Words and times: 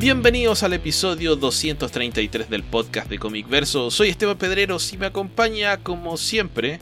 Bienvenidos 0.00 0.62
al 0.62 0.72
episodio 0.72 1.36
233 1.36 2.48
del 2.48 2.62
podcast 2.62 3.10
de 3.10 3.18
Comic 3.18 3.46
Verso. 3.50 3.90
Soy 3.90 4.08
Esteban 4.08 4.38
Pedreros 4.38 4.90
y 4.94 4.96
me 4.96 5.04
acompaña, 5.04 5.76
como 5.76 6.16
siempre, 6.16 6.80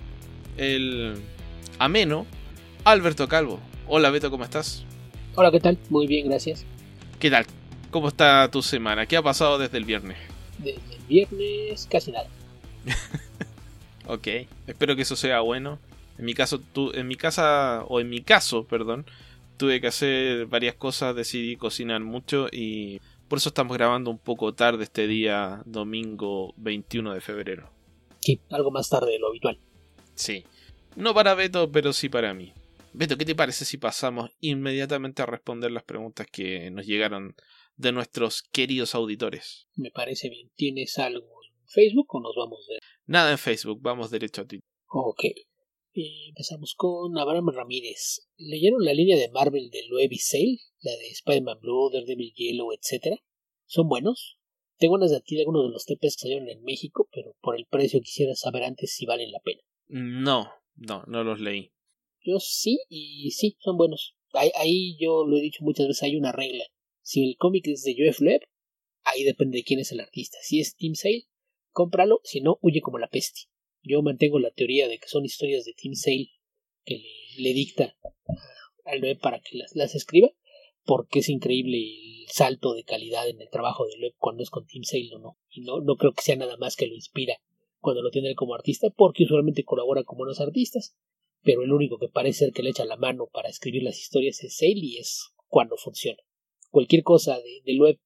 el 0.56 1.16
ameno 1.80 2.26
Alberto 2.84 3.26
Calvo. 3.26 3.58
Hola 3.88 4.10
Beto, 4.10 4.30
¿cómo 4.30 4.44
estás? 4.44 4.84
Hola, 5.34 5.51
¿qué 5.51 5.58
tal? 5.58 5.78
Muy 5.90 6.06
bien, 6.06 6.28
gracias. 6.28 6.65
¿Qué 7.19 7.28
tal? 7.28 7.44
¿Cómo 7.90 8.06
está 8.06 8.48
tu 8.52 8.62
semana? 8.62 9.04
¿Qué 9.04 9.16
ha 9.16 9.22
pasado 9.22 9.58
desde 9.58 9.78
el 9.78 9.85
viernes? 9.85 10.16
Desde 10.58 10.94
el 10.94 11.03
viernes 11.08 11.88
casi 11.90 12.12
nada. 12.12 12.28
ok, 14.06 14.28
espero 14.69 14.94
que 14.94 15.03
eso 15.03 15.16
sea 15.16 15.40
bueno. 15.40 15.80
En 16.19 16.24
mi 16.24 16.34
caso, 16.34 16.60
tú, 16.60 16.93
en 16.95 17.09
mi 17.09 17.16
casa, 17.16 17.82
o 17.88 17.98
en 17.98 18.10
mi 18.10 18.21
caso, 18.21 18.62
perdón, 18.62 19.07
tuve 19.59 19.80
que 19.80 19.89
hacer 19.89 20.47
varias 20.47 20.77
cosas, 20.77 21.15
decidí 21.15 21.57
cocinar 21.57 22.01
mucho 22.01 22.47
y 22.51 23.01
por 23.29 23.39
eso 23.39 23.51
estamos 23.51 23.77
grabando 23.77 24.11
un 24.11 24.19
poco 24.19 24.55
tarde 24.55 24.85
este 24.85 25.07
día, 25.07 25.62
domingo 25.66 26.55
21 26.57 27.12
de 27.12 27.21
febrero. 27.21 27.71
Sí, 28.21 28.41
algo 28.51 28.71
más 28.71 28.89
tarde 28.89 29.13
de 29.13 29.19
lo 29.19 29.29
habitual. 29.29 29.59
Sí. 30.15 30.45
No 30.97 31.13
para 31.13 31.35
Beto, 31.35 31.71
pero 31.71 31.93
sí 31.93 32.09
para 32.09 32.33
mí. 32.33 32.55
Beto, 32.95 33.19
¿qué 33.19 33.25
te 33.25 33.35
parece 33.35 33.65
si 33.65 33.77
pasamos 33.77 34.30
inmediatamente 34.41 35.23
a 35.23 35.27
responder 35.27 35.71
las 35.71 35.85
preguntas 35.85 36.27
que 36.27 36.71
nos 36.71 36.87
llegaron 36.87 37.37
de 37.77 37.93
nuestros 37.93 38.43
queridos 38.43 38.95
auditores? 38.95 39.69
Me 39.77 39.91
parece 39.91 40.30
bien. 40.30 40.51
¿Tienes 40.57 40.99
algo 40.99 41.27
en 41.45 41.69
Facebook 41.69 42.15
o 42.15 42.21
nos 42.21 42.35
vamos 42.35 42.66
de... 42.66 42.79
Nada 43.07 43.30
en 43.30 43.38
Facebook, 43.38 43.80
vamos 43.83 44.11
derecho 44.11 44.43
a 44.43 44.47
ti. 44.47 44.61
Ok. 44.88 45.25
Eh, 45.95 46.28
empezamos 46.28 46.74
con 46.74 47.16
Abraham 47.19 47.48
Ramírez. 47.51 48.29
¿Leyeron 48.37 48.85
la 48.85 48.95
línea 48.95 49.16
de 49.16 49.30
Marvel 49.30 49.71
de 49.71 49.87
Loeb 49.88 50.13
y 50.13 50.18
Sale? 50.18 50.59
La 50.80 50.93
de 50.93 51.09
Spider-Man 51.09 51.59
Blue, 51.60 51.90
Daredevil 51.93 52.32
Yellow, 52.35 52.73
etc. 52.73 53.21
¿Son 53.66 53.88
buenos? 53.88 54.38
Tengo 54.79 54.95
unas 54.95 55.10
de 55.10 55.16
adquirir 55.16 55.43
algunos 55.43 55.65
de 55.65 55.73
los 55.73 55.87
TPs 55.87 56.16
que 56.16 56.23
salieron 56.23 56.48
en 56.48 56.63
México, 56.63 57.09
pero 57.13 57.35
por 57.40 57.57
el 57.57 57.66
precio 57.66 58.01
quisiera 58.01 58.35
saber 58.35 58.63
antes 58.63 58.95
si 58.95 59.07
valen 59.07 59.32
la 59.32 59.40
pena. 59.40 59.60
No, 59.88 60.48
no, 60.76 61.02
no 61.09 61.24
los 61.24 61.40
leí. 61.40 61.73
Yo 62.20 62.38
sí, 62.38 62.79
y 62.88 63.30
sí, 63.32 63.57
son 63.60 63.76
buenos. 63.76 64.14
Ahí, 64.34 64.50
ahí 64.56 64.96
yo 65.00 65.26
lo 65.26 65.36
he 65.36 65.41
dicho 65.41 65.64
muchas 65.64 65.88
veces, 65.88 66.04
hay 66.04 66.16
una 66.16 66.32
regla. 66.32 66.64
Si 67.00 67.28
el 67.28 67.36
cómic 67.36 67.66
es 67.66 67.82
de 67.82 67.94
Joe 67.96 68.14
Loeb, 68.20 68.42
ahí 69.02 69.24
depende 69.24 69.58
de 69.58 69.64
quién 69.64 69.80
es 69.80 69.91
el 69.91 70.00
artista. 70.00 70.38
Si 70.42 70.60
es 70.60 70.76
Tim 70.76 70.94
Sale, 70.94 71.26
cómpralo, 71.70 72.20
si 72.22 72.41
no, 72.41 72.58
huye 72.60 72.80
como 72.80 72.98
la 72.98 73.08
peste. 73.08 73.48
Yo 73.82 74.02
mantengo 74.02 74.38
la 74.38 74.50
teoría 74.50 74.88
de 74.88 74.98
que 74.98 75.08
son 75.08 75.24
historias 75.24 75.64
de 75.64 75.74
Tim 75.74 75.94
Sale 75.94 76.30
que 76.84 77.02
le, 77.38 77.52
dicta 77.52 77.96
al 78.84 79.02
web 79.02 79.18
para 79.20 79.40
que 79.40 79.58
las, 79.58 79.74
las, 79.76 79.94
escriba, 79.94 80.30
porque 80.84 81.20
es 81.20 81.28
increíble 81.28 81.76
el 81.76 82.28
salto 82.28 82.74
de 82.74 82.84
calidad 82.84 83.28
en 83.28 83.40
el 83.40 83.50
trabajo 83.50 83.86
de 83.86 84.00
web 84.00 84.14
cuando 84.18 84.42
es 84.42 84.50
con 84.50 84.66
Tim 84.66 84.84
Sale 84.84 85.14
o 85.14 85.18
no. 85.18 85.38
Y 85.50 85.60
no, 85.60 85.80
no 85.80 85.96
creo 85.96 86.12
que 86.12 86.22
sea 86.22 86.36
nada 86.36 86.56
más 86.56 86.76
que 86.76 86.86
lo 86.86 86.94
inspira 86.94 87.40
cuando 87.80 88.02
lo 88.02 88.10
tiene 88.10 88.28
él 88.28 88.34
como 88.34 88.54
artista, 88.54 88.90
porque 88.90 89.24
usualmente 89.24 89.64
colabora 89.64 90.02
con 90.04 90.18
buenos 90.18 90.40
artistas, 90.40 90.96
pero 91.42 91.62
el 91.62 91.72
único 91.72 91.98
que 91.98 92.08
parece 92.08 92.46
ser 92.46 92.52
que 92.52 92.62
le 92.62 92.70
echa 92.70 92.84
la 92.84 92.96
mano 92.96 93.28
para 93.32 93.48
escribir 93.48 93.82
las 93.82 93.98
historias 93.98 94.42
es 94.42 94.56
Sale 94.56 94.72
y 94.74 94.98
es 94.98 95.30
cuando 95.46 95.76
funciona. 95.76 96.18
Cualquier 96.70 97.02
cosa 97.02 97.38
de, 97.38 97.62
de 97.64 97.78
web 97.78 98.00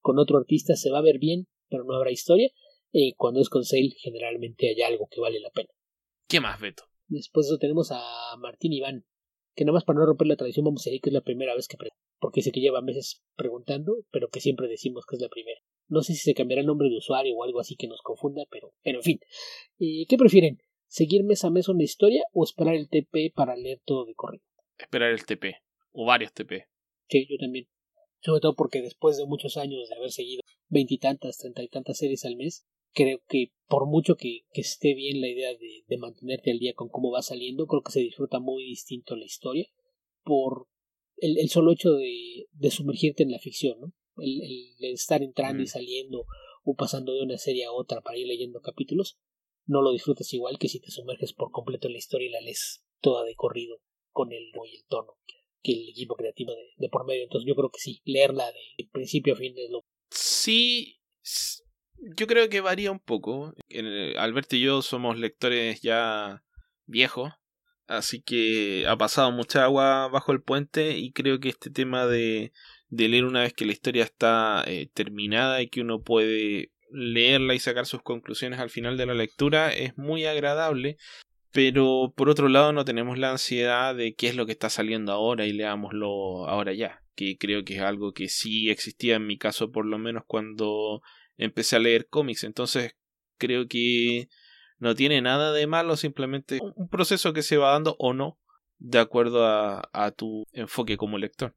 con 0.00 0.18
otro 0.18 0.38
artista 0.38 0.76
se 0.76 0.90
va 0.90 0.98
a 0.98 1.02
ver 1.02 1.18
bien, 1.18 1.46
pero 1.68 1.84
no 1.84 1.94
habrá 1.94 2.10
historia, 2.10 2.50
y 2.90 3.14
cuando 3.14 3.40
es 3.40 3.48
con 3.48 3.64
Sale 3.64 3.94
generalmente 3.98 4.68
hay 4.68 4.82
algo 4.82 5.08
que 5.10 5.20
vale 5.20 5.40
la 5.40 5.50
pena. 5.50 5.68
¿Qué 6.28 6.40
más, 6.40 6.60
Beto? 6.60 6.84
Después 7.06 7.46
de 7.46 7.52
eso 7.52 7.58
tenemos 7.58 7.90
a 7.90 8.36
Martín 8.38 8.72
Iván, 8.72 9.04
que 9.54 9.64
nada 9.64 9.74
más 9.74 9.84
para 9.84 9.98
no 9.98 10.06
romper 10.06 10.26
la 10.26 10.36
tradición 10.36 10.64
vamos 10.64 10.86
a 10.86 10.90
decir 10.90 11.00
que 11.00 11.10
es 11.10 11.14
la 11.14 11.22
primera 11.22 11.54
vez 11.54 11.68
que 11.68 11.76
pregunta, 11.76 11.96
porque 12.20 12.40
dice 12.40 12.52
que 12.52 12.60
lleva 12.60 12.82
meses 12.82 13.22
preguntando, 13.34 13.96
pero 14.10 14.28
que 14.28 14.40
siempre 14.40 14.68
decimos 14.68 15.04
que 15.06 15.16
es 15.16 15.22
la 15.22 15.28
primera. 15.28 15.60
No 15.88 16.02
sé 16.02 16.12
si 16.12 16.20
se 16.20 16.34
cambiará 16.34 16.60
el 16.60 16.66
nombre 16.66 16.90
de 16.90 16.98
usuario 16.98 17.34
o 17.34 17.44
algo 17.44 17.60
así 17.60 17.74
que 17.76 17.88
nos 17.88 18.02
confunda, 18.02 18.42
pero, 18.50 18.74
pero 18.82 18.98
en 18.98 19.04
fin. 19.04 19.20
¿Qué 19.78 20.16
prefieren? 20.18 20.58
¿Seguir 20.86 21.24
mes 21.24 21.44
a 21.44 21.50
mes 21.50 21.68
una 21.68 21.82
historia 21.82 22.22
o 22.32 22.44
esperar 22.44 22.74
el 22.74 22.88
TP 22.88 23.32
para 23.34 23.56
leer 23.56 23.80
todo 23.84 24.04
de 24.04 24.14
corrido? 24.14 24.44
Esperar 24.78 25.10
el 25.10 25.24
TP, 25.24 25.56
o 25.92 26.04
varios 26.04 26.32
TP. 26.32 26.66
Sí, 27.08 27.26
yo 27.28 27.36
también. 27.38 27.68
Sobre 28.20 28.40
todo 28.40 28.54
porque 28.54 28.82
después 28.82 29.16
de 29.16 29.26
muchos 29.26 29.56
años 29.56 29.88
de 29.88 29.94
haber 29.94 30.10
seguido 30.10 30.42
veintitantas, 30.68 31.38
treinta 31.38 31.62
y 31.62 31.68
tantas 31.68 31.96
series 31.96 32.24
al 32.24 32.36
mes, 32.36 32.66
creo 32.92 33.20
que 33.28 33.52
por 33.66 33.86
mucho 33.86 34.16
que, 34.16 34.44
que 34.52 34.62
esté 34.62 34.94
bien 34.94 35.20
la 35.20 35.28
idea 35.28 35.50
de, 35.50 35.84
de, 35.86 35.98
mantenerte 35.98 36.50
al 36.50 36.58
día 36.58 36.74
con 36.74 36.88
cómo 36.88 37.10
va 37.10 37.22
saliendo, 37.22 37.66
creo 37.66 37.82
que 37.82 37.92
se 37.92 38.00
disfruta 38.00 38.40
muy 38.40 38.64
distinto 38.64 39.14
la 39.16 39.26
historia 39.26 39.68
por 40.24 40.68
el, 41.16 41.38
el 41.38 41.48
solo 41.50 41.72
hecho 41.72 41.92
de, 41.92 42.46
de, 42.52 42.70
sumergirte 42.70 43.22
en 43.22 43.30
la 43.30 43.38
ficción, 43.38 43.78
¿no? 43.80 43.92
El, 44.16 44.40
el 44.42 44.92
estar 44.94 45.22
entrando 45.22 45.62
y 45.62 45.66
saliendo 45.66 46.24
o 46.64 46.74
pasando 46.74 47.14
de 47.14 47.22
una 47.22 47.38
serie 47.38 47.64
a 47.64 47.72
otra 47.72 48.00
para 48.00 48.18
ir 48.18 48.26
leyendo 48.26 48.60
capítulos, 48.60 49.18
no 49.66 49.82
lo 49.82 49.92
disfrutas 49.92 50.32
igual 50.32 50.58
que 50.58 50.68
si 50.68 50.80
te 50.80 50.90
sumerges 50.90 51.34
por 51.34 51.50
completo 51.50 51.86
en 51.86 51.92
la 51.92 51.98
historia 51.98 52.28
y 52.28 52.32
la 52.32 52.40
lees 52.40 52.84
toda 53.00 53.24
de 53.24 53.34
corrido 53.34 53.80
con 54.10 54.32
el, 54.32 54.44
y 54.44 54.76
el 54.76 54.84
tono 54.88 55.18
que 55.62 55.72
el 55.72 55.88
equipo 55.88 56.14
creativo 56.16 56.52
de, 56.52 56.72
de 56.76 56.88
por 56.88 57.06
medio. 57.06 57.24
Entonces 57.24 57.46
yo 57.46 57.54
creo 57.54 57.70
que 57.70 57.80
sí, 57.80 58.00
leerla 58.04 58.46
de 58.46 58.88
principio 58.92 59.34
a 59.34 59.36
fin 59.36 59.54
es 59.56 59.70
lo... 59.70 59.84
Sí, 60.10 61.00
yo 62.00 62.26
creo 62.26 62.48
que 62.48 62.60
varía 62.60 62.90
un 62.90 63.00
poco. 63.00 63.54
Alberto 64.16 64.56
y 64.56 64.60
yo 64.60 64.82
somos 64.82 65.18
lectores 65.18 65.80
ya 65.82 66.42
viejos, 66.86 67.32
así 67.86 68.22
que 68.22 68.86
ha 68.88 68.96
pasado 68.96 69.30
mucha 69.32 69.64
agua 69.64 70.08
bajo 70.08 70.32
el 70.32 70.42
puente 70.42 70.98
y 70.98 71.12
creo 71.12 71.40
que 71.40 71.48
este 71.48 71.70
tema 71.70 72.06
de, 72.06 72.52
de 72.88 73.08
leer 73.08 73.24
una 73.24 73.42
vez 73.42 73.52
que 73.52 73.66
la 73.66 73.72
historia 73.72 74.04
está 74.04 74.64
eh, 74.66 74.88
terminada 74.94 75.62
y 75.62 75.68
que 75.68 75.80
uno 75.80 76.02
puede 76.02 76.72
leerla 76.90 77.54
y 77.54 77.58
sacar 77.58 77.86
sus 77.86 78.02
conclusiones 78.02 78.60
al 78.60 78.70
final 78.70 78.96
de 78.96 79.06
la 79.06 79.14
lectura 79.14 79.72
es 79.72 79.96
muy 79.98 80.24
agradable. 80.24 80.96
Pero 81.50 82.12
por 82.14 82.28
otro 82.28 82.48
lado 82.48 82.72
no 82.72 82.84
tenemos 82.84 83.18
la 83.18 83.30
ansiedad 83.30 83.94
de 83.94 84.14
qué 84.14 84.28
es 84.28 84.36
lo 84.36 84.44
que 84.44 84.52
está 84.52 84.68
saliendo 84.68 85.12
ahora 85.12 85.46
y 85.46 85.52
leámoslo 85.52 86.46
ahora 86.46 86.74
ya, 86.74 87.02
que 87.14 87.38
creo 87.38 87.64
que 87.64 87.76
es 87.76 87.80
algo 87.80 88.12
que 88.12 88.28
sí 88.28 88.68
existía 88.68 89.16
en 89.16 89.26
mi 89.26 89.38
caso 89.38 89.72
por 89.72 89.86
lo 89.86 89.98
menos 89.98 90.24
cuando 90.26 91.00
empecé 91.38 91.76
a 91.76 91.80
leer 91.80 92.08
cómics. 92.08 92.44
Entonces 92.44 92.96
creo 93.38 93.66
que 93.66 94.28
no 94.78 94.94
tiene 94.94 95.22
nada 95.22 95.52
de 95.52 95.66
malo, 95.66 95.96
simplemente 95.96 96.58
un 96.76 96.88
proceso 96.88 97.32
que 97.32 97.42
se 97.42 97.56
va 97.56 97.72
dando 97.72 97.96
o 97.98 98.12
no 98.12 98.38
de 98.78 98.98
acuerdo 98.98 99.44
a, 99.44 99.88
a 99.92 100.10
tu 100.12 100.44
enfoque 100.52 100.96
como 100.96 101.18
lector. 101.18 101.54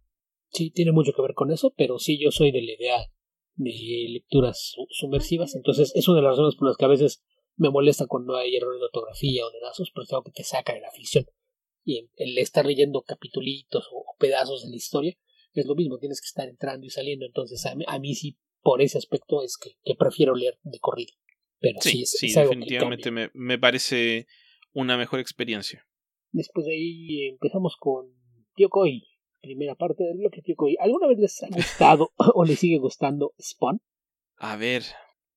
Sí, 0.49 0.71
tiene 0.71 0.91
mucho 0.91 1.13
que 1.13 1.21
ver 1.21 1.33
con 1.33 1.51
eso, 1.51 1.73
pero 1.77 1.99
sí 1.99 2.19
yo 2.19 2.31
soy 2.31 2.51
de 2.51 2.61
la 2.61 2.73
idea 2.73 3.11
de 3.55 4.07
lecturas 4.09 4.75
sumersivas, 4.89 5.55
entonces 5.55 5.91
es 5.95 6.07
una 6.07 6.17
de 6.17 6.23
las 6.23 6.31
razones 6.31 6.55
por 6.55 6.67
las 6.67 6.77
que 6.77 6.85
a 6.85 6.89
veces 6.89 7.23
me 7.57 7.69
molesta 7.69 8.07
cuando 8.07 8.35
hay 8.35 8.55
errores 8.55 8.79
de 8.79 8.85
ortografía 8.85 9.45
o 9.45 9.51
de 9.51 9.59
datos, 9.59 9.91
pero 9.93 10.03
es 10.03 10.11
algo 10.11 10.23
que 10.23 10.31
te 10.31 10.43
saca 10.43 10.73
de 10.73 10.81
la 10.81 10.91
ficción. 10.91 11.25
Y 11.83 12.09
el 12.15 12.37
estar 12.37 12.65
leyendo 12.65 13.01
capitulitos 13.03 13.87
o 13.91 14.15
pedazos 14.17 14.63
de 14.63 14.69
la 14.69 14.75
historia 14.75 15.17
es 15.53 15.65
lo 15.65 15.75
mismo, 15.75 15.99
tienes 15.99 16.21
que 16.21 16.27
estar 16.27 16.47
entrando 16.47 16.85
y 16.85 16.89
saliendo, 16.89 17.25
entonces 17.25 17.65
a 17.65 17.75
mí, 17.75 17.83
a 17.87 17.99
mí 17.99 18.15
sí 18.15 18.37
por 18.61 18.81
ese 18.81 18.97
aspecto 18.97 19.43
es 19.43 19.57
que, 19.57 19.95
prefiero 19.95 20.35
leer 20.35 20.57
de 20.63 20.79
corrido. 20.79 21.13
Pero 21.59 21.79
sí, 21.81 22.05
sí, 22.05 22.33
definitivamente 22.33 23.11
me, 23.11 23.29
me, 23.33 23.59
parece 23.59 24.27
una 24.73 24.97
mejor 24.97 25.19
experiencia. 25.19 25.85
Después 26.31 26.65
de 26.65 26.73
ahí 26.73 27.27
empezamos 27.27 27.75
con 27.77 28.07
Tío 28.55 28.69
Koi, 28.69 29.03
primera 29.41 29.75
parte 29.75 30.03
del 30.03 30.17
bloque 30.17 30.41
Tío 30.41 30.55
Koi. 30.55 30.75
¿Alguna 30.79 31.07
vez 31.07 31.19
les 31.19 31.43
ha 31.43 31.47
gustado 31.49 32.11
o 32.35 32.45
les 32.45 32.59
sigue 32.59 32.79
gustando 32.79 33.33
Spawn? 33.39 33.81
A 34.37 34.55
ver, 34.55 34.83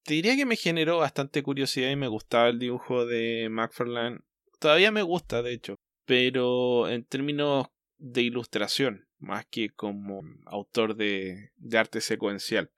te 0.05 0.15
diría 0.15 0.37
que 0.37 0.47
me 0.47 0.57
generó 0.57 0.99
bastante 0.99 1.43
curiosidad 1.43 1.91
y 1.91 1.97
me 1.97 2.09
gustaba 2.09 2.49
el 2.49 2.59
dibujo 2.59 3.05
de 3.07 3.49
McFarlane. 3.51 4.21
Todavía 4.59 4.91
me 4.91 5.03
gusta, 5.03 5.43
de 5.43 5.53
hecho, 5.53 5.77
pero 6.07 6.89
en 6.89 7.05
términos 7.05 7.67
de 7.99 8.23
ilustración, 8.23 9.09
más 9.19 9.47
que 9.47 9.71
como 9.71 10.23
autor 10.47 10.97
de, 10.97 11.51
de 11.57 11.79
arte 11.79 12.01
secuencial. 12.01 12.71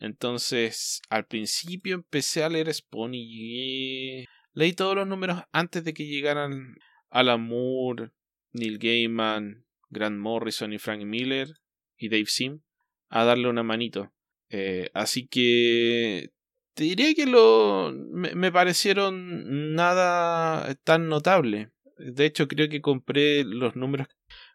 Entonces, 0.00 1.02
al 1.08 1.26
principio 1.26 1.94
empecé 1.94 2.44
a 2.44 2.48
leer 2.48 2.72
Spawn 2.72 3.14
y 3.14 4.24
leí 4.52 4.72
todos 4.72 4.94
los 4.94 5.06
números 5.06 5.42
antes 5.52 5.84
de 5.84 5.92
que 5.92 6.06
llegaran 6.06 6.76
Alan 7.10 7.42
Moore, 7.42 8.10
Neil 8.52 8.78
Gaiman, 8.78 9.64
Grant 9.90 10.18
Morrison 10.18 10.72
y 10.72 10.78
Frank 10.78 11.02
Miller 11.02 11.48
y 11.96 12.08
Dave 12.08 12.26
Sim 12.26 12.60
a 13.08 13.24
darle 13.24 13.48
una 13.48 13.62
manito. 13.62 14.12
Eh, 14.50 14.90
así 14.94 15.26
que 15.26 16.30
te 16.74 16.84
diría 16.84 17.14
que 17.14 17.26
lo 17.26 17.92
me, 17.92 18.34
me, 18.34 18.52
parecieron 18.52 19.74
nada 19.74 20.74
tan 20.84 21.08
notable. 21.08 21.70
De 21.96 22.24
hecho, 22.24 22.46
creo 22.46 22.68
que 22.68 22.80
compré 22.80 23.44
los 23.44 23.74
números, 23.74 24.06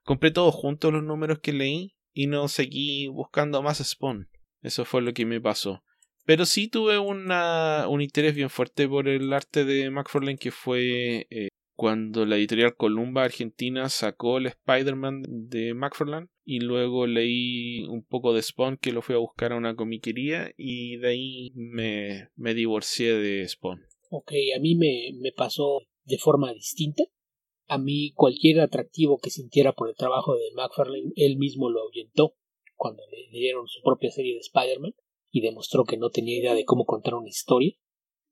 compré 0.04 0.32
todos 0.32 0.56
juntos 0.56 0.94
los 0.94 1.04
números 1.04 1.40
que 1.40 1.52
leí 1.52 1.96
y 2.14 2.28
no 2.28 2.48
seguí 2.48 3.08
buscando 3.08 3.62
más 3.62 3.84
Spawn. 3.84 4.30
Eso 4.64 4.86
fue 4.86 5.02
lo 5.02 5.14
que 5.14 5.26
me 5.26 5.42
pasó. 5.42 5.84
Pero 6.26 6.46
sí 6.46 6.70
tuve 6.70 6.98
una, 6.98 7.88
un 7.90 8.02
interés 8.02 8.34
bien 8.34 8.50
fuerte 8.50 8.88
por 8.88 9.10
el 9.10 9.32
arte 9.34 9.66
de 9.66 9.90
McFarlane 9.90 10.38
que 10.38 10.52
fue 10.52 11.28
eh, 11.30 11.50
cuando 11.76 12.26
la 12.26 12.38
editorial 12.38 12.76
Columba 12.76 13.26
Argentina 13.26 13.90
sacó 13.90 14.38
el 14.38 14.46
Spider-Man 14.48 15.24
de 15.28 15.74
McFarlane 15.74 16.28
y 16.46 16.62
luego 16.62 17.08
leí 17.08 17.84
un 17.86 18.06
poco 18.06 18.34
de 18.34 18.42
Spawn 18.42 18.78
que 18.78 18.94
lo 18.94 19.02
fui 19.02 19.16
a 19.16 19.20
buscar 19.20 19.52
a 19.52 19.58
una 19.58 19.76
comiquería 19.76 20.54
y 20.56 20.98
de 20.98 21.08
ahí 21.10 21.52
me, 21.56 22.30
me 22.36 22.54
divorcié 22.54 23.14
de 23.16 23.46
Spawn. 23.48 23.82
Ok, 24.10 24.32
a 24.56 24.60
mí 24.60 24.76
me, 24.76 25.12
me 25.20 25.34
pasó 25.34 25.82
de 26.06 26.18
forma 26.18 26.54
distinta. 26.54 27.04
A 27.68 27.78
mí 27.78 28.12
cualquier 28.14 28.62
atractivo 28.62 29.18
que 29.18 29.30
sintiera 29.30 29.74
por 29.74 29.90
el 29.90 29.96
trabajo 29.96 30.36
de 30.36 30.52
McFarlane, 30.56 31.12
él 31.16 31.38
mismo 31.38 31.70
lo 31.70 31.82
ahuyentó 31.82 32.36
cuando 32.76 33.04
le 33.12 33.30
dieron 33.30 33.68
su 33.68 33.82
propia 33.82 34.12
serie 34.12 34.34
de 34.34 34.40
Spider-Man 34.40 34.94
y 35.32 35.42
demostró 35.42 35.84
que 35.84 35.98
no 35.98 36.10
tenía 36.10 36.38
idea 36.38 36.54
de 36.54 36.66
cómo 36.66 36.86
contar 36.86 37.16
una 37.16 37.30
historia. 37.30 37.74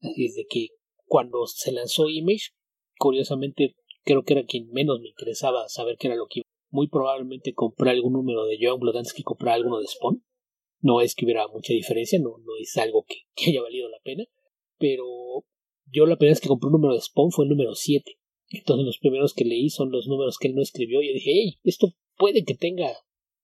Así 0.01 0.25
es 0.25 0.35
de 0.35 0.45
que 0.49 0.69
cuando 1.05 1.45
se 1.47 1.71
lanzó 1.71 2.09
Image, 2.09 2.51
curiosamente 2.97 3.75
creo 4.03 4.23
que 4.23 4.33
era 4.33 4.45
quien 4.45 4.69
menos 4.71 4.99
me 5.01 5.09
interesaba 5.09 5.67
saber 5.67 5.97
qué 5.97 6.07
era 6.07 6.15
lo 6.15 6.27
que 6.27 6.39
iba. 6.39 6.45
Muy 6.69 6.87
probablemente 6.87 7.53
compré 7.53 7.91
algún 7.91 8.13
número 8.13 8.45
de 8.45 8.57
Youngblood 8.57 8.95
antes 8.95 9.13
que 9.13 9.23
comprar 9.23 9.55
alguno 9.55 9.79
de 9.79 9.87
Spawn. 9.87 10.23
No 10.79 11.01
es 11.01 11.15
que 11.15 11.25
hubiera 11.25 11.47
mucha 11.47 11.73
diferencia, 11.73 12.17
no, 12.19 12.37
no 12.37 12.55
es 12.59 12.75
algo 12.77 13.03
que, 13.07 13.15
que 13.35 13.51
haya 13.51 13.61
valido 13.61 13.89
la 13.89 13.99
pena. 14.03 14.23
Pero 14.77 15.05
yo 15.85 16.05
la 16.05 16.17
primera 16.17 16.33
vez 16.33 16.41
que 16.41 16.47
compré 16.47 16.67
un 16.67 16.73
número 16.73 16.93
de 16.93 17.01
Spawn 17.01 17.31
fue 17.31 17.45
el 17.45 17.49
número 17.49 17.75
7. 17.75 18.17
Entonces 18.49 18.85
los 18.85 18.97
primeros 18.99 19.33
que 19.33 19.45
leí 19.45 19.69
son 19.69 19.91
los 19.91 20.07
números 20.07 20.37
que 20.39 20.47
él 20.47 20.55
no 20.55 20.61
escribió. 20.61 21.01
Y 21.01 21.07
yo 21.07 21.13
dije, 21.13 21.31
hey, 21.33 21.59
esto 21.63 21.93
puede 22.17 22.43
que 22.43 22.55
tenga 22.55 22.95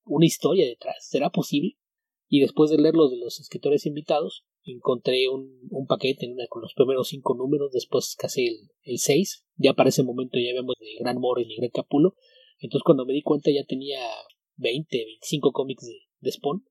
una 0.07 0.25
historia 0.25 0.65
detrás. 0.65 1.07
¿Será 1.07 1.29
posible? 1.29 1.77
Y 2.27 2.41
después 2.41 2.69
de 2.69 2.77
leer 2.77 2.95
los 2.95 3.11
de 3.11 3.17
los 3.17 3.39
escritores 3.39 3.85
invitados, 3.85 4.45
encontré 4.63 5.29
un, 5.29 5.67
un 5.69 5.87
paquete 5.87 6.25
en 6.25 6.33
una, 6.33 6.47
con 6.47 6.61
los 6.61 6.73
primeros 6.73 7.07
cinco 7.07 7.35
números, 7.35 7.71
después 7.71 8.15
casi 8.17 8.47
el, 8.47 8.57
el 8.83 8.97
seis. 8.99 9.45
Ya 9.55 9.73
para 9.73 9.89
ese 9.89 10.03
momento 10.03 10.37
ya 10.37 10.53
vemos 10.53 10.75
de 10.79 10.95
Gran 10.99 11.19
Morris 11.19 11.47
y 11.49 11.55
Greg 11.55 11.71
Capulo. 11.71 12.15
Entonces 12.59 12.83
cuando 12.83 13.05
me 13.05 13.13
di 13.13 13.21
cuenta 13.21 13.51
ya 13.51 13.63
tenía 13.65 13.99
20, 14.57 14.97
25 14.97 15.51
cómics 15.51 15.85
de, 15.85 15.99
de 16.19 16.31
Spawn. 16.31 16.65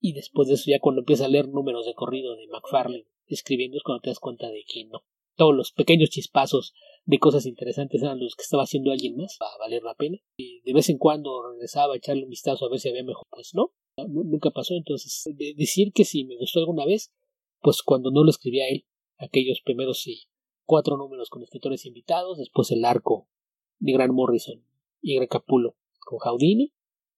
Y 0.00 0.12
después 0.12 0.48
de 0.48 0.54
eso 0.54 0.64
ya 0.66 0.78
cuando 0.80 1.00
empiezas 1.00 1.26
a 1.26 1.30
leer 1.30 1.48
números 1.48 1.86
de 1.86 1.94
corrido 1.94 2.36
de 2.36 2.46
McFarlane 2.46 3.06
escribiendo 3.26 3.76
es 3.76 3.82
cuando 3.82 4.00
te 4.02 4.10
das 4.10 4.18
cuenta 4.18 4.48
de 4.48 4.64
que 4.66 4.84
no. 4.86 5.04
Todos 5.40 5.56
los 5.56 5.72
pequeños 5.72 6.10
chispazos 6.10 6.74
de 7.06 7.18
cosas 7.18 7.46
interesantes 7.46 8.02
eran 8.02 8.20
los 8.20 8.36
que 8.36 8.42
estaba 8.42 8.64
haciendo 8.64 8.92
alguien 8.92 9.16
más 9.16 9.38
para 9.38 9.56
valer 9.58 9.82
la 9.82 9.94
pena. 9.94 10.18
Y 10.36 10.60
de 10.66 10.74
vez 10.74 10.90
en 10.90 10.98
cuando 10.98 11.30
regresaba 11.50 11.94
a 11.94 11.96
echarle 11.96 12.24
un 12.24 12.28
vistazo 12.28 12.66
a 12.66 12.68
ver 12.68 12.78
si 12.78 12.90
había 12.90 13.04
mejor. 13.04 13.26
Pues 13.30 13.52
no, 13.54 13.72
nunca 14.06 14.50
pasó. 14.50 14.74
Entonces, 14.74 15.34
de 15.34 15.54
decir 15.56 15.94
que 15.94 16.04
si 16.04 16.26
me 16.26 16.36
gustó 16.36 16.58
alguna 16.58 16.84
vez, 16.84 17.10
pues 17.62 17.80
cuando 17.80 18.10
no 18.10 18.22
lo 18.22 18.28
escribía 18.28 18.68
él, 18.68 18.84
aquellos 19.16 19.62
primeros 19.64 20.02
sí, 20.02 20.24
cuatro 20.66 20.98
números 20.98 21.30
con 21.30 21.42
escritores 21.42 21.86
invitados, 21.86 22.36
después 22.36 22.70
el 22.70 22.84
arco 22.84 23.26
de 23.78 23.92
Grant 23.92 24.12
Morrison 24.12 24.62
y 25.00 25.16
Greg 25.16 25.30
Capulo 25.30 25.74
con 26.00 26.18
Houdini 26.18 26.74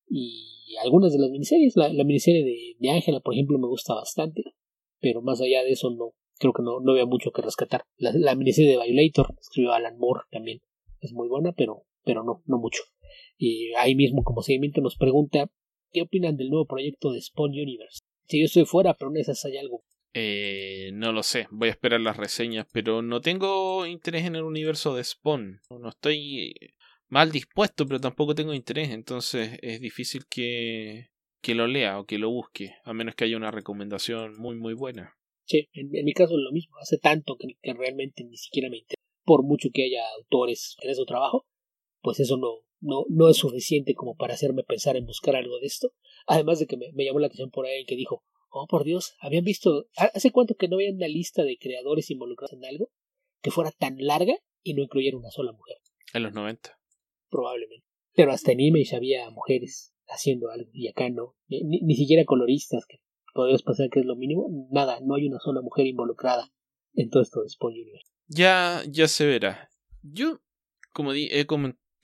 y 0.08 0.76
algunas 0.80 1.12
de 1.12 1.18
las 1.18 1.30
miniseries. 1.30 1.74
La, 1.74 1.88
miniserie 2.04 2.76
de, 2.78 2.88
Ángela, 2.88 3.18
por 3.18 3.34
ejemplo, 3.34 3.58
me 3.58 3.66
gusta 3.66 3.94
bastante, 3.94 4.44
pero 5.00 5.22
más 5.22 5.40
allá 5.40 5.64
de 5.64 5.72
eso 5.72 5.90
no 5.90 6.14
creo 6.38 6.52
que 6.52 6.62
no, 6.62 6.80
no 6.80 6.92
había 6.92 7.06
mucho 7.06 7.30
que 7.32 7.42
rescatar. 7.42 7.84
La, 7.96 8.34
miniserie 8.34 8.72
de 8.72 8.84
Violator 8.84 9.34
escribió 9.40 9.72
Alan 9.72 9.98
Moore 9.98 10.22
también, 10.30 10.60
es 11.00 11.12
muy 11.12 11.28
buena, 11.28 11.52
pero, 11.52 11.84
pero 12.04 12.22
no, 12.24 12.42
no 12.46 12.58
mucho. 12.58 12.82
Y 13.36 13.72
ahí 13.74 13.94
mismo 13.94 14.22
como 14.22 14.42
seguimiento 14.42 14.80
nos 14.80 14.96
pregunta 14.96 15.50
¿qué 15.92 16.02
opinan 16.02 16.36
del 16.36 16.50
nuevo 16.50 16.66
proyecto 16.66 17.12
de 17.12 17.20
Spawn 17.20 17.50
Universe? 17.50 18.00
Si 18.26 18.40
yo 18.40 18.46
estoy 18.46 18.64
fuera, 18.64 18.94
pero 18.94 19.10
en 19.10 19.18
esas 19.18 19.44
hay 19.44 19.58
algo 19.58 19.84
eh, 20.14 20.90
no 20.92 21.10
lo 21.12 21.22
sé, 21.22 21.48
voy 21.50 21.68
a 21.68 21.70
esperar 21.70 22.00
las 22.00 22.18
reseñas, 22.18 22.66
pero 22.70 23.00
no 23.00 23.22
tengo 23.22 23.86
interés 23.86 24.26
en 24.26 24.36
el 24.36 24.42
universo 24.42 24.94
de 24.94 25.04
Spawn. 25.04 25.60
No 25.70 25.88
estoy 25.88 26.54
mal 27.08 27.32
dispuesto, 27.32 27.86
pero 27.86 27.98
tampoco 27.98 28.34
tengo 28.34 28.52
interés, 28.52 28.90
entonces 28.90 29.58
es 29.62 29.80
difícil 29.80 30.26
que, 30.28 31.08
que 31.40 31.54
lo 31.54 31.66
lea 31.66 31.98
o 31.98 32.04
que 32.04 32.18
lo 32.18 32.30
busque, 32.30 32.74
a 32.84 32.92
menos 32.92 33.14
que 33.14 33.24
haya 33.24 33.38
una 33.38 33.50
recomendación 33.50 34.36
muy 34.36 34.56
muy 34.56 34.74
buena. 34.74 35.14
Sí, 35.44 35.68
en, 35.72 35.90
mi 35.90 36.12
caso 36.12 36.34
es 36.34 36.42
lo 36.42 36.52
mismo, 36.52 36.76
hace 36.78 36.98
tanto 36.98 37.36
que, 37.36 37.56
realmente 37.74 38.24
ni 38.24 38.36
siquiera 38.36 38.70
me 38.70 38.78
interesa, 38.78 39.02
por 39.24 39.42
mucho 39.42 39.70
que 39.72 39.84
haya 39.84 40.02
autores 40.16 40.76
en 40.82 40.94
su 40.94 41.04
trabajo, 41.04 41.46
pues 42.00 42.20
eso 42.20 42.36
no, 42.36 42.64
no, 42.80 43.04
no 43.08 43.28
es 43.28 43.36
suficiente 43.36 43.94
como 43.94 44.16
para 44.16 44.34
hacerme 44.34 44.64
pensar 44.64 44.96
en 44.96 45.06
buscar 45.06 45.36
algo 45.36 45.58
de 45.58 45.66
esto. 45.66 45.92
Además 46.26 46.58
de 46.58 46.66
que 46.66 46.76
me, 46.76 46.92
me 46.92 47.04
llamó 47.04 47.18
la 47.18 47.26
atención 47.26 47.50
por 47.50 47.66
ahí 47.66 47.84
que 47.84 47.96
dijo, 47.96 48.24
Oh, 48.54 48.66
por 48.66 48.84
Dios, 48.84 49.14
habían 49.18 49.44
visto. 49.44 49.86
¿Hace 49.96 50.30
cuánto 50.30 50.54
que 50.54 50.68
no 50.68 50.76
había 50.76 50.92
una 50.92 51.08
lista 51.08 51.42
de 51.42 51.56
creadores 51.56 52.10
involucrados 52.10 52.52
en 52.52 52.66
algo 52.66 52.90
que 53.40 53.50
fuera 53.50 53.70
tan 53.70 53.96
larga 53.98 54.34
y 54.62 54.74
no 54.74 54.82
incluyera 54.82 55.16
una 55.16 55.30
sola 55.30 55.52
mujer? 55.52 55.78
En 56.12 56.22
los 56.22 56.34
90. 56.34 56.78
Probablemente. 57.30 57.86
Pero 58.14 58.30
hasta 58.30 58.52
en 58.52 58.60
Image 58.60 58.94
había 58.94 59.30
mujeres 59.30 59.94
haciendo 60.06 60.50
algo 60.50 60.70
y 60.74 60.88
acá 60.88 61.08
no. 61.08 61.34
Ni, 61.48 61.96
siquiera 61.96 62.26
coloristas, 62.26 62.84
que 62.84 62.98
podrías 63.32 63.62
pensar 63.62 63.88
que 63.90 64.00
es 64.00 64.06
lo 64.06 64.16
mínimo. 64.16 64.48
Nada, 64.70 65.00
no 65.00 65.14
hay 65.14 65.28
una 65.28 65.40
sola 65.40 65.60
mujer 65.62 65.86
involucrada 65.86 66.52
en 66.94 67.10
todo 67.10 67.22
esto 67.22 67.42
de 67.42 67.48
Spawn 67.48 67.72
Universe. 67.72 68.12
Ya, 68.26 68.82
ya 68.88 69.08
se 69.08 69.26
verá. 69.26 69.70
Yo, 70.02 70.40
como 70.92 71.12
di, 71.12 71.28
he, 71.30 71.46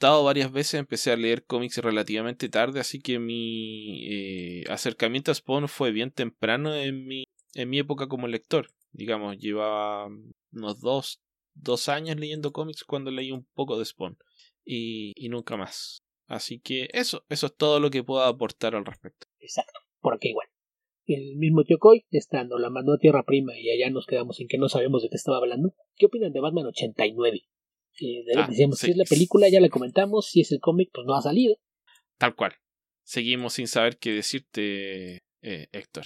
varias 0.01 0.53
veces, 0.53 0.75
empecé 0.75 1.13
a 1.13 1.17
leer 1.17 1.45
cómics 1.45 1.79
relativamente 1.79 2.49
tarde, 2.49 2.81
así 2.81 3.01
que 3.01 3.19
mi 3.19 4.07
eh, 4.07 4.65
acercamiento 4.69 5.31
a 5.31 5.35
Spawn 5.35 5.69
fue 5.69 5.91
bien 5.91 6.11
temprano 6.11 6.75
en 6.75 7.07
mi, 7.07 7.25
en 7.55 7.69
mi 7.69 7.79
época 7.79 8.09
como 8.09 8.29
lector. 8.29 8.69
Digamos, 8.93 9.39
llevaba 9.39 10.09
unos 10.53 10.81
dos, 10.81 11.21
dos 11.55 11.89
años 11.89 12.17
leyendo 12.17 12.53
cómics 12.53 12.85
cuando 12.85 13.11
leí 13.11 13.33
un 13.33 13.47
poco 13.55 13.79
de 13.79 13.85
Spawn 13.85 14.17
y, 14.65 15.13
y 15.17 15.29
nunca 15.29 15.57
más. 15.57 16.03
Así 16.27 16.61
que 16.61 16.89
eso, 16.93 17.25
eso 17.29 17.47
es 17.47 17.57
todo 17.57 17.81
lo 17.81 17.91
que 17.91 18.05
puedo 18.05 18.23
aportar 18.23 18.75
al 18.75 18.85
respecto. 18.85 19.27
Exacto, 19.41 19.81
por 20.01 20.15
aquí 20.15 20.29
igual. 20.29 20.47
El 21.09 21.37
mismo 21.37 21.65
tío 21.65 21.79
Coy, 21.79 22.05
estando 22.11 22.59
la 22.59 22.69
mano 22.69 22.93
a 22.93 22.99
tierra 22.99 23.25
prima 23.25 23.59
y 23.59 23.71
allá 23.71 23.89
nos 23.89 24.05
quedamos 24.05 24.41
en 24.41 24.47
que 24.47 24.59
no 24.59 24.69
sabemos 24.69 25.03
de 25.03 25.09
qué 25.09 25.17
estaba 25.17 25.39
hablando. 25.39 25.75
¿Qué 25.97 26.05
opinan 26.05 26.35
de 26.35 26.41
Batman 26.41 26.67
89? 26.67 27.49
Ah, 28.37 28.47
decíamos, 28.47 28.79
si 28.79 28.91
es 28.91 28.97
la 28.99 29.05
película, 29.05 29.49
ya 29.49 29.59
la 29.59 29.71
comentamos, 29.71 30.27
si 30.27 30.43
es 30.43 30.53
el 30.53 30.61
cómic, 30.61 30.91
pues 30.93 31.07
no 31.07 31.15
ha 31.15 31.23
salido. 31.23 31.57
Tal 32.19 32.35
cual. 32.37 32.53
Seguimos 33.05 33.55
sin 33.55 33.69
saber 33.69 33.97
qué 33.97 34.13
decirte, 34.13 35.25
eh, 35.41 35.69
Héctor. 35.73 36.05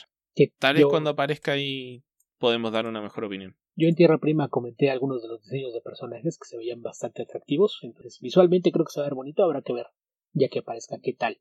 Tal 0.61 0.77
vez 0.77 0.87
cuando 0.87 1.11
aparezca 1.11 1.51
ahí 1.51 2.05
podemos 2.39 2.71
dar 2.73 2.87
una 2.87 3.03
mejor 3.03 3.25
opinión. 3.25 3.57
Yo 3.75 3.89
en 3.89 3.97
Tierra 3.97 4.19
Prima 4.19 4.51
comenté 4.51 4.89
algunos 4.89 5.21
de 5.21 5.29
los 5.29 5.43
diseños 5.43 5.75
de 5.75 5.81
personajes 5.81 6.39
que 6.39 6.47
se 6.47 6.57
veían 6.57 6.81
bastante 6.81 7.23
atractivos, 7.23 7.81
entonces 7.83 8.21
visualmente 8.21 8.71
creo 8.71 8.85
que 8.85 8.93
se 8.93 9.01
va 9.01 9.07
a 9.07 9.09
ver 9.09 9.17
bonito, 9.17 9.43
habrá 9.43 9.63
que 9.63 9.73
ver 9.73 9.87
ya 10.33 10.49
que 10.49 10.61
aparezca 10.61 11.01
qué 11.03 11.13
tal. 11.13 11.41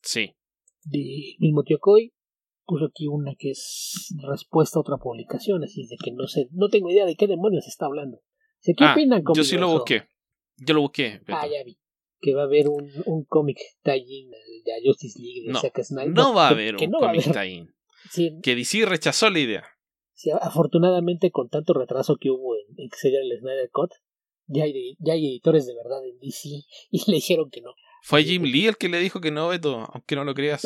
Sí. 0.00 0.34
De 0.84 1.36
mismo 1.38 1.62
tío 1.62 1.78
Coy 1.78 2.14
puso 2.64 2.86
aquí 2.86 3.06
una 3.08 3.34
que 3.38 3.50
es 3.50 4.14
respuesta 4.28 4.78
a 4.78 4.82
otra 4.82 4.96
publicación, 4.96 5.64
así 5.64 5.86
de 5.86 5.96
que 6.02 6.12
no 6.12 6.26
sé, 6.26 6.48
no 6.52 6.68
tengo 6.68 6.90
idea 6.90 7.06
de 7.06 7.16
qué 7.16 7.26
demonios 7.26 7.66
está 7.66 7.86
hablando. 7.86 8.20
¿Qué 8.62 8.74
ah, 8.78 8.96
Yo 9.34 9.44
sí 9.44 9.56
lo 9.56 9.68
busqué. 9.68 10.04
Yo 10.56 10.74
lo 10.74 10.82
busqué. 10.82 11.20
Ah, 11.28 11.46
ya 11.46 11.64
vi. 11.64 11.78
Que 12.20 12.34
va 12.34 12.42
a 12.42 12.44
haber 12.44 12.68
un, 12.68 12.88
un 13.06 13.24
cómic 13.24 13.58
tie-in 13.82 14.30
de 14.30 14.72
Justice 14.84 15.18
League 15.20 15.42
de 15.46 15.52
no, 15.52 15.60
Zack 15.60 15.82
Snyder. 15.82 16.12
No 16.12 16.32
va 16.32 16.48
a 16.48 16.50
haber 16.50 16.76
un 16.76 16.92
cómic 16.92 17.32
tie-in. 17.32 17.68
Que 18.42 18.54
DC 18.54 18.84
rechazó 18.86 19.30
la 19.30 19.40
idea. 19.40 19.64
Sí, 20.14 20.30
afortunadamente, 20.30 21.30
con 21.30 21.48
tanto 21.48 21.72
retraso 21.72 22.16
que 22.20 22.30
hubo 22.30 22.54
en, 22.56 22.88
que 22.88 22.96
sería 22.96 23.18
el 23.20 23.38
Snyder 23.40 23.70
Cut, 23.72 23.90
ya 24.46 24.64
hay, 24.64 24.96
ya 25.00 25.14
hay 25.14 25.26
editores 25.26 25.66
de 25.66 25.74
verdad 25.74 26.04
en 26.06 26.18
DC 26.20 26.48
y 26.90 27.10
le 27.10 27.16
dijeron 27.16 27.50
que 27.50 27.60
no. 27.60 27.74
Fue 28.02 28.24
Jim 28.24 28.42
Lee 28.42 28.66
el 28.66 28.76
que 28.76 28.88
le 28.88 28.98
dijo 28.98 29.20
que 29.20 29.30
no, 29.30 29.48
Beto, 29.48 29.88
aunque 29.92 30.16
no 30.16 30.24
lo 30.24 30.34
creas. 30.34 30.62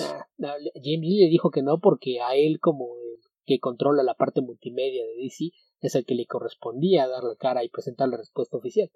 Jim 0.83 1.03
Lee 1.03 1.25
le 1.25 1.29
dijo 1.29 1.51
que 1.51 1.63
no 1.63 1.81
porque 1.81 2.21
a 2.23 2.35
él, 2.35 2.59
como 2.61 2.97
el 2.97 3.21
que 3.45 3.61
controla 3.61 4.03
la 4.03 4.15
parte 4.15 4.41
multimedia 4.41 5.05
de 5.05 5.23
DC, 5.23 5.51
es 5.81 5.95
el 5.95 6.07
que 6.07 6.15
le 6.15 6.25
correspondía 6.27 7.07
dar 7.07 7.23
la 7.23 7.37
cara 7.37 7.63
y 7.63 7.69
presentar 7.69 8.09
la 8.09 8.17
respuesta 8.17 8.57
oficial. 8.57 8.91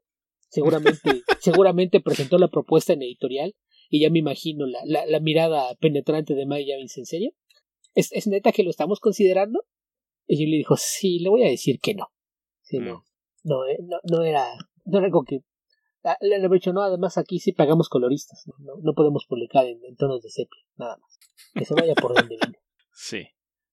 Seguramente, 0.48 1.00
seguramente 1.40 2.00
presentó 2.00 2.38
la 2.38 2.48
propuesta 2.48 2.94
en 2.94 3.02
editorial 3.02 3.54
y 3.90 4.00
ya 4.00 4.10
me 4.10 4.20
imagino 4.20 4.66
la, 4.66 4.80
la, 4.84 5.20
mirada 5.20 5.74
penetrante 5.76 6.34
de 6.34 6.46
Mike 6.46 6.72
Javins, 6.72 6.96
¿en 6.96 7.06
serio? 7.06 7.32
¿Es, 7.94 8.10
¿Es, 8.12 8.26
neta 8.26 8.52
que 8.52 8.62
lo 8.62 8.70
estamos 8.70 9.00
considerando? 9.00 9.64
Y 10.26 10.38
yo 10.38 10.48
le 10.48 10.56
dijo, 10.56 10.76
sí, 10.76 11.18
le 11.18 11.28
voy 11.28 11.44
a 11.44 11.50
decir 11.50 11.78
que 11.80 11.94
no. 11.94 12.06
Sí, 12.62 12.78
no, 12.78 12.98
mm. 12.98 13.02
no, 13.44 13.66
eh, 13.66 13.78
no, 13.82 13.98
no, 14.04 14.22
era, 14.22 14.46
no 14.84 14.98
era 14.98 15.06
algo 15.06 15.24
que... 15.24 15.40
Ah, 16.02 16.16
le 16.20 16.38
no, 16.38 16.82
además 16.82 17.18
aquí 17.18 17.38
sí 17.40 17.52
pagamos 17.52 17.88
coloristas, 17.88 18.46
no, 18.58 18.76
no, 18.82 18.94
podemos 18.94 19.26
publicar 19.26 19.66
en, 19.66 19.96
tonos 19.96 20.22
de 20.22 20.30
sepia, 20.30 20.62
nada 20.76 20.96
más. 20.96 21.18
Que 21.54 21.64
se 21.64 21.74
vaya 21.74 21.94
por 21.94 22.14
donde 22.14 22.36
viene. 22.36 22.58
Sí, 22.92 23.28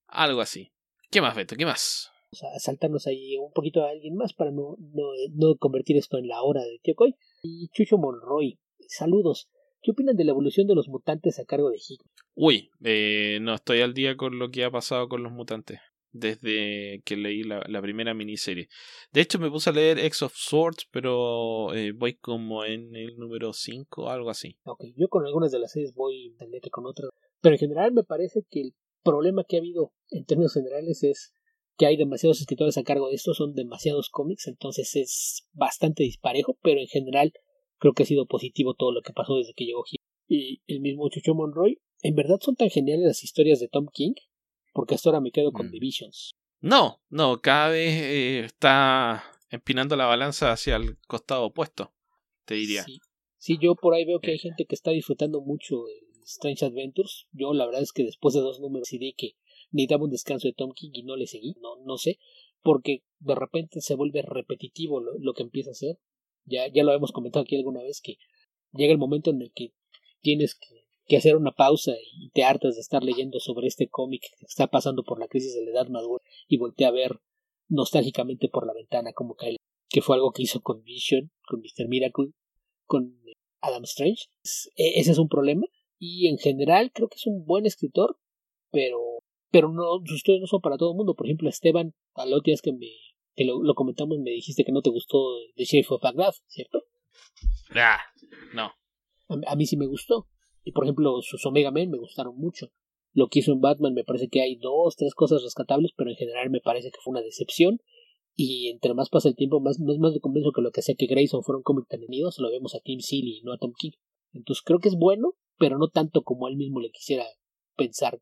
algo 0.08 0.40
así. 0.40 0.72
¿Qué 1.12 1.22
más, 1.22 1.36
Beto? 1.36 1.58
¿Qué 1.58 1.66
más? 1.66 2.12
a 2.32 2.60
saltarnos 2.60 3.08
ahí 3.08 3.38
un 3.38 3.52
poquito 3.52 3.84
a 3.84 3.90
alguien 3.90 4.16
más 4.16 4.34
para 4.34 4.52
no, 4.52 4.78
no, 4.94 5.04
no 5.34 5.56
convertir 5.58 5.98
esto 5.98 6.18
en 6.18 6.28
la 6.28 6.42
hora 6.42 6.62
de 6.62 6.80
Tío 6.82 6.96
Coy. 6.96 7.16
Y 7.42 7.70
Chucho 7.70 7.98
Monroy, 7.98 8.60
saludos. 8.88 9.50
¿Qué 9.82 9.92
opinan 9.92 10.16
de 10.16 10.26
la 10.26 10.32
evolución 10.32 10.68
de 10.68 10.76
los 10.76 10.88
mutantes 10.88 11.40
a 11.40 11.46
cargo 11.46 11.70
de 11.70 11.78
Hickman? 11.78 12.12
Uy, 12.36 12.70
eh, 12.84 13.40
no 13.42 13.54
estoy 13.54 13.82
al 13.82 13.94
día 13.94 14.18
con 14.18 14.40
lo 14.40 14.50
que 14.50 14.64
ha 14.64 14.72
pasado 14.72 15.08
con 15.08 15.24
los 15.24 15.32
mutantes. 15.32 15.80
Desde 16.12 17.02
que 17.06 17.16
leí 17.16 17.44
la, 17.44 17.82
primera 17.82 18.14
miniserie. 18.14 18.68
De 19.12 19.22
hecho, 19.22 19.40
me 19.40 19.50
puse 19.50 19.70
a 19.70 19.74
leer 19.74 20.00
X 20.00 20.24
of 20.24 20.34
Swords, 20.36 20.88
pero 20.92 21.74
eh, 21.74 21.92
voy 21.92 22.16
como 22.16 22.66
en 22.66 22.96
el 22.96 23.18
número 23.18 23.54
5 23.54 24.04
o 24.04 24.10
algo 24.10 24.30
así. 24.30 24.58
Ok, 24.64 24.86
yo 24.96 25.08
con 25.10 25.26
algunas 25.26 25.52
de 25.52 25.60
las 25.60 25.72
series 25.72 25.94
voy 25.94 26.36
que 26.62 26.70
con 26.70 26.86
otras. 26.86 27.10
Pero 27.42 27.56
en 27.56 27.60
general 27.60 27.92
me 27.92 28.04
parece 28.04 28.44
que 28.50 28.62
el 28.62 28.74
problema 29.04 29.44
que 29.44 29.58
ha 29.58 29.60
habido 29.60 29.94
en 30.10 30.26
términos 30.26 30.54
generales 30.54 31.04
es 31.04 31.34
que 31.78 31.86
hay 31.86 31.96
demasiados 31.96 32.42
escritores 32.42 32.78
a 32.78 32.84
cargo 32.84 33.08
de 33.08 33.16
esto, 33.16 33.34
son 33.34 33.54
demasiados 33.54 34.10
cómics, 34.10 34.48
entonces 34.48 34.96
es 34.96 35.48
bastante 35.54 36.04
disparejo, 36.04 36.58
pero 36.64 36.80
en 36.80 36.88
general 36.88 37.32
creo 37.78 37.94
que 37.94 38.04
ha 38.04 38.08
sido 38.08 38.26
positivo 38.26 38.74
todo 38.74 38.92
lo 38.92 39.02
que 39.02 39.14
pasó 39.14 39.36
desde 39.36 39.54
que 39.54 39.66
llegó 39.66 39.84
Gil. 39.84 40.00
Y 40.28 40.62
el 40.66 40.82
mismo 40.82 41.08
Chucho 41.10 41.36
Monroy, 41.36 41.80
en 42.02 42.16
verdad 42.16 42.40
son 42.42 42.56
tan 42.56 42.70
geniales 42.70 43.06
las 43.06 43.24
historias 43.24 43.60
de 43.60 43.68
Tom 43.68 43.88
King 43.94 44.14
porque 44.78 44.94
hasta 44.94 45.10
ahora 45.10 45.22
me 45.22 45.32
quedo 45.32 45.52
con 45.52 45.70
mm. 45.70 45.72
Divisions. 45.72 46.36
No, 46.62 47.02
no, 47.10 47.42
cada 47.42 47.70
vez 47.70 47.94
eh, 47.96 48.40
está 48.46 49.24
empinando 49.50 49.96
la 49.96 50.06
balanza 50.06 50.52
hacia 50.52 50.76
el 50.76 51.00
costado 51.08 51.46
opuesto, 51.46 51.96
te 52.46 52.54
diría. 52.54 52.86
Sí. 53.40 53.58
yo 53.60 53.74
por 53.74 53.96
ahí 53.96 54.06
veo 54.06 54.20
que 54.20 54.30
hay 54.30 54.38
gente 54.38 54.66
que 54.66 54.76
está 54.76 54.92
disfrutando 54.92 55.42
mucho 55.42 55.86
de 55.86 56.22
Strange 56.26 56.66
Adventures. 56.66 57.26
Yo 57.32 57.56
la 57.56 57.66
verdad 57.66 57.82
es 57.82 57.92
que 57.92 58.04
después 58.04 58.36
de 58.36 58.42
dos 58.42 58.60
números 58.60 58.88
decidí 58.88 59.14
que 59.14 59.32
necesitaba 59.72 60.04
un 60.04 60.12
descanso 60.12 60.48
de 60.48 60.54
Tom 60.54 60.74
King 60.76 60.92
y 60.94 61.02
no 61.02 61.16
le 61.16 61.26
seguí, 61.26 61.56
no, 61.60 61.78
no 61.84 61.98
sé, 61.98 62.20
porque 62.62 63.02
de 63.18 63.34
repente 63.34 63.82
se 63.82 63.96
vuelve 63.96 64.22
repetitivo 64.22 65.00
lo, 65.02 65.18
lo 65.18 65.34
que 65.34 65.42
empieza 65.42 65.72
a 65.72 65.74
hacer. 65.74 65.98
Ya, 66.46 66.68
ya 66.68 66.84
lo 66.84 66.94
hemos 66.94 67.12
comentado 67.12 67.42
aquí 67.42 67.56
alguna 67.56 67.82
vez 67.82 68.00
que 68.00 68.20
llega 68.74 68.92
el 68.92 69.00
momento 69.00 69.32
en 69.32 69.42
el 69.42 69.52
que 69.54 69.74
tienes 70.22 70.54
que 70.54 70.87
que 71.08 71.18
hacer 71.18 71.36
una 71.36 71.54
pausa 71.54 71.94
y 72.14 72.30
te 72.32 72.44
hartas 72.44 72.76
de 72.76 72.82
estar 72.82 73.04
leyendo 73.04 73.40
sobre 73.40 73.68
este 73.68 73.88
cómic 73.88 74.22
que 74.22 74.46
está 74.46 74.68
pasando 74.68 75.04
por 75.04 75.20
la 75.20 75.28
crisis 75.28 75.56
de 75.56 75.64
la 75.64 75.72
edad 75.72 75.88
madura 75.88 76.24
y 76.48 76.58
voltea 76.58 76.90
a 76.90 76.92
ver 76.92 77.20
nostálgicamente 77.70 78.50
por 78.50 78.68
la 78.68 78.74
ventana 78.74 79.14
como 79.14 79.36
cae, 79.36 79.58
que 79.90 80.02
fue 80.02 80.16
algo 80.16 80.32
que 80.32 80.44
hizo 80.44 80.62
con 80.62 80.84
Vision, 80.84 81.32
con 81.48 81.62
Mr. 81.62 81.88
Miracle, 81.88 82.32
con 82.86 83.18
Adam 83.62 83.84
Strange. 83.84 84.26
E, 84.76 85.00
ese 85.00 85.12
es 85.12 85.18
un 85.18 85.30
problema 85.30 85.66
y 85.98 86.28
en 86.28 86.38
general 86.38 86.92
creo 86.94 87.08
que 87.08 87.16
es 87.16 87.26
un 87.26 87.46
buen 87.46 87.66
escritor, 87.66 88.18
pero 88.72 89.00
pero 89.50 89.70
no 89.70 89.84
sus 90.06 90.18
historias 90.18 90.42
no 90.42 90.48
son 90.48 90.62
para 90.62 90.78
todo 90.78 90.92
el 90.92 90.98
mundo. 90.98 91.16
Por 91.16 91.26
ejemplo, 91.26 91.50
Esteban, 91.50 91.94
a 92.16 92.26
los 92.26 92.44
días 92.44 92.62
que 92.62 92.74
me 92.74 92.88
que 93.36 93.46
lo, 93.46 93.62
comentamos 93.76 94.18
me 94.20 94.32
dijiste 94.32 94.66
que 94.66 94.72
no 94.72 94.82
te 94.82 94.90
gustó 94.90 95.18
The 95.56 95.64
Sheriff 95.64 95.92
of 95.92 96.02
Baghdad, 96.02 96.34
¿cierto? 96.48 96.84
Ah, 97.76 98.00
no. 98.54 98.72
a 99.46 99.56
mí 99.56 99.66
sí 99.66 99.78
me 99.78 99.86
gustó. 99.86 100.28
Y 100.68 100.74
por 100.74 100.84
ejemplo, 100.84 101.22
sus 101.22 101.46
Omega 101.46 101.72
Men 101.72 101.90
me 101.90 101.98
gustaron 101.98 102.36
mucho. 102.38 102.74
Lo 103.14 103.30
que 103.30 103.40
hizo 103.40 103.54
en 103.54 103.62
Batman 103.62 103.94
me 103.94 104.04
parece 104.04 104.28
que 104.28 104.42
hay 104.42 104.58
dos, 104.58 104.98
tres 104.98 105.14
cosas 105.16 105.42
rescatables, 105.42 105.94
pero 105.96 106.10
en 106.10 106.18
general 106.18 106.50
me 106.50 106.60
parece 106.60 106.92
que 106.92 107.00
fue 107.02 107.12
una 107.12 107.22
decepción. 107.22 107.80
Y 108.36 108.68
entre 108.68 108.94
más 108.94 109.10
pasa 109.10 109.30
el 109.30 109.38
tiempo, 109.38 109.62
más, 109.62 109.80
más, 109.80 109.98
más 109.98 110.12
me 110.12 110.20
convenzo 110.20 110.52
que 110.52 110.62
lo 110.62 110.72
que 110.72 110.82
hacía 110.82 110.96
que 110.98 111.08
Grayson 111.08 111.42
fuera 111.42 111.56
un 111.56 111.64
cómic 111.64 111.86
tan 111.88 112.02
se 112.02 112.42
lo 112.42 112.52
vemos 112.52 112.76
a 112.76 112.82
Tim 112.82 113.00
Seeley 113.00 113.38
y 113.38 113.44
no 113.44 113.54
a 113.54 113.58
Tom 113.58 113.72
King. 113.78 113.92
Entonces 114.34 114.62
creo 114.62 114.80
que 114.80 114.90
es 114.90 114.98
bueno, 114.98 115.36
pero 115.58 115.78
no 115.78 115.88
tanto 115.88 116.24
como 116.24 116.50
él 116.50 116.58
mismo 116.58 116.82
le 116.82 116.92
quisiera 116.92 117.24
pensar. 117.78 118.20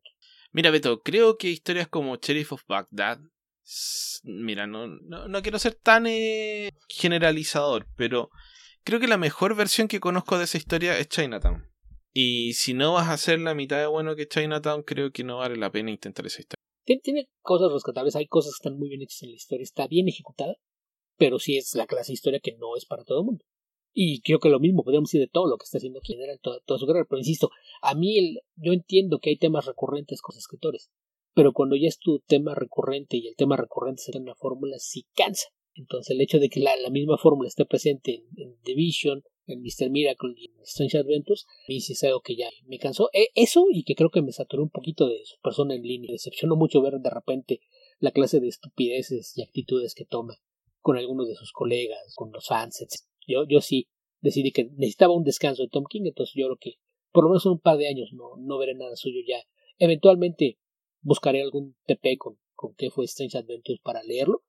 Mira, 0.52 0.70
Beto, 0.70 1.00
creo 1.02 1.38
que 1.38 1.50
historias 1.50 1.88
como 1.88 2.14
Sheriff 2.14 2.52
of 2.52 2.62
Baghdad. 2.68 3.18
Mira, 4.22 4.68
no, 4.68 4.86
no, 4.86 5.42
quiero 5.42 5.58
ser 5.58 5.74
tan 5.74 6.06
eh, 6.06 6.70
generalizador, 6.88 7.88
pero 7.96 8.30
creo 8.84 9.00
que 9.00 9.08
la 9.08 9.18
mejor 9.18 9.56
versión 9.56 9.88
que 9.88 9.98
conozco 9.98 10.38
de 10.38 10.44
esa 10.44 10.58
historia 10.58 10.96
es 10.96 11.08
Chinatown. 11.08 11.75
Y 12.18 12.54
si 12.54 12.72
no 12.72 12.94
vas 12.94 13.08
a 13.08 13.12
hacer 13.12 13.40
la 13.40 13.54
mitad 13.54 13.78
de 13.78 13.88
bueno 13.88 14.16
que 14.16 14.26
Chinatown, 14.26 14.84
creo 14.84 15.12
que 15.12 15.22
no 15.22 15.36
vale 15.36 15.58
la 15.58 15.70
pena 15.70 15.90
intentar 15.90 16.24
esa 16.24 16.40
historia. 16.40 16.56
Tiene, 17.02 17.28
cosas 17.42 17.70
rescatables, 17.70 18.16
hay 18.16 18.26
cosas 18.26 18.54
que 18.54 18.66
están 18.66 18.78
muy 18.78 18.88
bien 18.88 19.02
hechas 19.02 19.22
en 19.24 19.32
la 19.32 19.36
historia, 19.36 19.62
está 19.62 19.86
bien 19.86 20.08
ejecutada, 20.08 20.56
pero 21.18 21.38
sí 21.38 21.58
es 21.58 21.74
la 21.74 21.86
clase 21.86 22.12
de 22.12 22.14
historia 22.14 22.40
que 22.40 22.56
no 22.56 22.74
es 22.74 22.86
para 22.86 23.04
todo 23.04 23.18
el 23.18 23.26
mundo. 23.26 23.44
Y 23.92 24.22
creo 24.22 24.38
que 24.38 24.48
lo 24.48 24.60
mismo 24.60 24.82
podríamos 24.82 25.10
decir 25.10 25.20
de 25.20 25.30
todo 25.30 25.46
lo 25.46 25.58
que 25.58 25.64
está 25.64 25.76
haciendo 25.76 25.98
aquí 25.98 26.14
en 26.14 26.38
toda, 26.38 26.78
su 26.78 26.86
carrera. 26.86 27.04
Pero 27.06 27.18
insisto, 27.18 27.50
a 27.82 27.94
mí 27.94 28.16
el, 28.16 28.40
yo 28.54 28.72
entiendo 28.72 29.18
que 29.18 29.28
hay 29.28 29.36
temas 29.36 29.66
recurrentes 29.66 30.22
con 30.22 30.32
los 30.32 30.38
escritores, 30.38 30.88
pero 31.34 31.52
cuando 31.52 31.76
ya 31.76 31.88
es 31.88 31.98
tu 31.98 32.20
tema 32.20 32.54
recurrente 32.54 33.18
y 33.18 33.26
el 33.26 33.36
tema 33.36 33.58
recurrente 33.58 34.04
será 34.04 34.20
una 34.20 34.34
fórmula, 34.36 34.78
sí 34.78 35.04
cansa. 35.14 35.48
Entonces 35.74 36.14
el 36.14 36.22
hecho 36.22 36.38
de 36.38 36.48
que 36.48 36.60
la, 36.60 36.72
misma 36.90 37.18
fórmula 37.18 37.48
esté 37.48 37.66
presente 37.66 38.14
en, 38.14 38.24
en 38.38 38.58
Division, 38.62 39.22
en 39.46 39.62
Mr. 39.62 39.90
Miracle 39.90 40.34
y 40.36 40.46
en 40.46 40.60
Strange 40.62 40.98
Adventures, 40.98 41.46
mí 41.68 41.80
sí 41.80 41.92
es 41.92 42.04
algo 42.04 42.20
que 42.20 42.36
ya 42.36 42.48
me 42.66 42.78
cansó. 42.78 43.10
E, 43.12 43.28
eso 43.34 43.66
y 43.70 43.84
que 43.84 43.94
creo 43.94 44.10
que 44.10 44.22
me 44.22 44.32
saturó 44.32 44.62
un 44.62 44.70
poquito 44.70 45.08
de 45.08 45.24
su 45.24 45.40
persona 45.40 45.74
en 45.74 45.82
línea. 45.82 46.08
Me 46.08 46.14
decepcionó 46.14 46.56
mucho 46.56 46.82
ver 46.82 46.94
de 46.94 47.10
repente 47.10 47.60
la 47.98 48.10
clase 48.10 48.40
de 48.40 48.48
estupideces 48.48 49.36
y 49.36 49.42
actitudes 49.42 49.94
que 49.94 50.04
toma 50.04 50.36
con 50.80 50.96
algunos 50.96 51.28
de 51.28 51.34
sus 51.34 51.52
colegas, 51.52 52.14
con 52.14 52.30
los 52.32 52.46
fans, 52.46 52.80
etc. 52.80 53.00
Yo, 53.26 53.44
yo 53.48 53.60
sí 53.60 53.88
decidí 54.20 54.52
que 54.52 54.64
necesitaba 54.64 55.14
un 55.14 55.24
descanso 55.24 55.62
de 55.62 55.68
Tom 55.68 55.84
King, 55.88 56.02
entonces 56.04 56.34
yo 56.36 56.46
creo 56.46 56.58
que 56.60 56.74
por 57.12 57.24
lo 57.24 57.30
menos 57.30 57.46
en 57.46 57.52
un 57.52 57.60
par 57.60 57.78
de 57.78 57.88
años 57.88 58.10
no, 58.12 58.36
no 58.38 58.58
veré 58.58 58.74
nada 58.74 58.94
suyo 58.96 59.20
ya. 59.26 59.38
Eventualmente 59.78 60.58
buscaré 61.00 61.42
algún 61.42 61.76
TP 61.86 62.18
con, 62.18 62.38
con 62.54 62.74
qué 62.74 62.90
fue 62.90 63.04
Strange 63.06 63.38
Adventures 63.38 63.80
para 63.80 64.02
leerlo, 64.02 64.44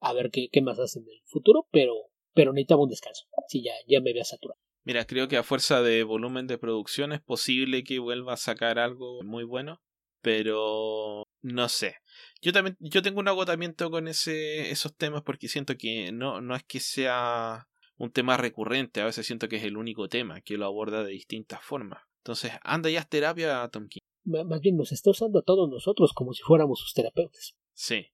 a 0.00 0.12
ver 0.12 0.30
qué, 0.30 0.48
qué 0.50 0.60
más 0.60 0.78
hace 0.78 1.00
en 1.00 1.06
el 1.08 1.20
futuro, 1.24 1.66
pero 1.70 2.11
pero 2.34 2.52
necesitaba 2.52 2.82
un 2.82 2.90
descanso. 2.90 3.24
Sí, 3.48 3.62
ya, 3.62 3.72
ya 3.86 4.00
me 4.00 4.10
había 4.10 4.24
saturado. 4.24 4.60
Mira, 4.84 5.04
creo 5.06 5.28
que 5.28 5.36
a 5.36 5.42
fuerza 5.42 5.82
de 5.82 6.02
volumen 6.02 6.46
de 6.46 6.58
producción 6.58 7.12
es 7.12 7.20
posible 7.20 7.84
que 7.84 8.00
vuelva 8.00 8.34
a 8.34 8.36
sacar 8.36 8.78
algo 8.78 9.22
muy 9.22 9.44
bueno, 9.44 9.80
pero 10.20 11.24
no 11.40 11.68
sé. 11.68 11.96
Yo 12.40 12.52
también 12.52 12.76
yo 12.80 13.02
tengo 13.02 13.20
un 13.20 13.28
agotamiento 13.28 13.90
con 13.90 14.08
ese 14.08 14.70
esos 14.70 14.96
temas 14.96 15.22
porque 15.22 15.48
siento 15.48 15.76
que 15.76 16.10
no 16.12 16.40
no 16.40 16.56
es 16.56 16.64
que 16.64 16.80
sea 16.80 17.68
un 17.96 18.10
tema 18.10 18.36
recurrente, 18.36 19.00
a 19.00 19.04
veces 19.04 19.24
siento 19.26 19.48
que 19.48 19.56
es 19.56 19.64
el 19.64 19.76
único 19.76 20.08
tema 20.08 20.40
que 20.40 20.56
lo 20.56 20.66
aborda 20.66 21.04
de 21.04 21.12
distintas 21.12 21.62
formas. 21.62 22.02
Entonces, 22.18 22.52
anda 22.62 22.90
ya 22.90 23.04
terapia, 23.04 23.68
Tom 23.68 23.88
King. 23.88 24.00
Más 24.24 24.60
bien 24.60 24.76
nos 24.76 24.92
está 24.92 25.10
usando 25.10 25.40
a 25.40 25.42
todos 25.42 25.68
nosotros 25.68 26.12
como 26.12 26.32
si 26.32 26.42
fuéramos 26.42 26.80
sus 26.80 26.94
terapeutas. 26.94 27.56
Sí. 27.74 28.06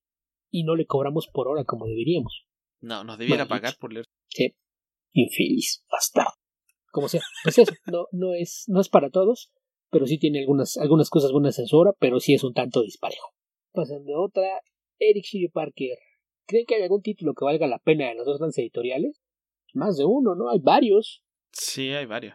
Y 0.51 0.65
no 0.65 0.77
le 0.77 0.87
cobramos 0.87 1.29
por 1.29 1.49
hora 1.49 1.65
como 1.65 1.87
deberíamos. 1.87 2.48
No, 2.81 3.05
nos 3.05 3.19
debiera 3.19 3.47
pagar 3.47 3.77
por 3.79 3.93
leer. 3.93 4.07
Sí. 4.29 4.55
Infeliz, 5.13 5.85
bastardo. 5.91 6.33
Como 6.91 7.09
sea. 7.09 7.23
Pues 7.43 7.59
eso, 7.59 7.73
no, 7.87 8.07
no, 8.13 8.35
es, 8.35 8.65
no 8.69 8.81
es 8.81 8.89
para 8.89 9.11
todos, 9.11 9.51
pero 9.91 10.07
sí 10.07 10.19
tiene 10.19 10.41
algunas, 10.41 10.77
algunas 10.77 11.11
cosas 11.11 11.33
buenas 11.33 11.59
en 11.59 11.67
su 11.67 11.77
obra, 11.77 11.93
pero 11.99 12.21
sí 12.21 12.35
es 12.35 12.45
un 12.45 12.55
tanto 12.55 12.83
disparejo. 12.83 13.35
Pasando 13.73 14.17
a 14.17 14.25
otra, 14.25 14.63
Eric 14.99 15.25
Shirley 15.25 15.49
Parker. 15.49 15.99
¿Creen 16.47 16.65
que 16.67 16.77
hay 16.77 16.83
algún 16.83 17.03
título 17.03 17.35
que 17.35 17.45
valga 17.45 17.67
la 17.67 17.79
pena 17.79 18.11
en 18.11 18.17
las 18.17 18.27
dos 18.27 18.39
grandes 18.39 18.59
editoriales? 18.59 19.21
Más 19.75 19.99
de 19.99 20.05
uno, 20.07 20.35
¿no? 20.35 20.51
Hay 20.51 20.61
varios. 20.61 21.23
Sí, 21.53 21.91
hay 21.91 22.07
varios. 22.07 22.35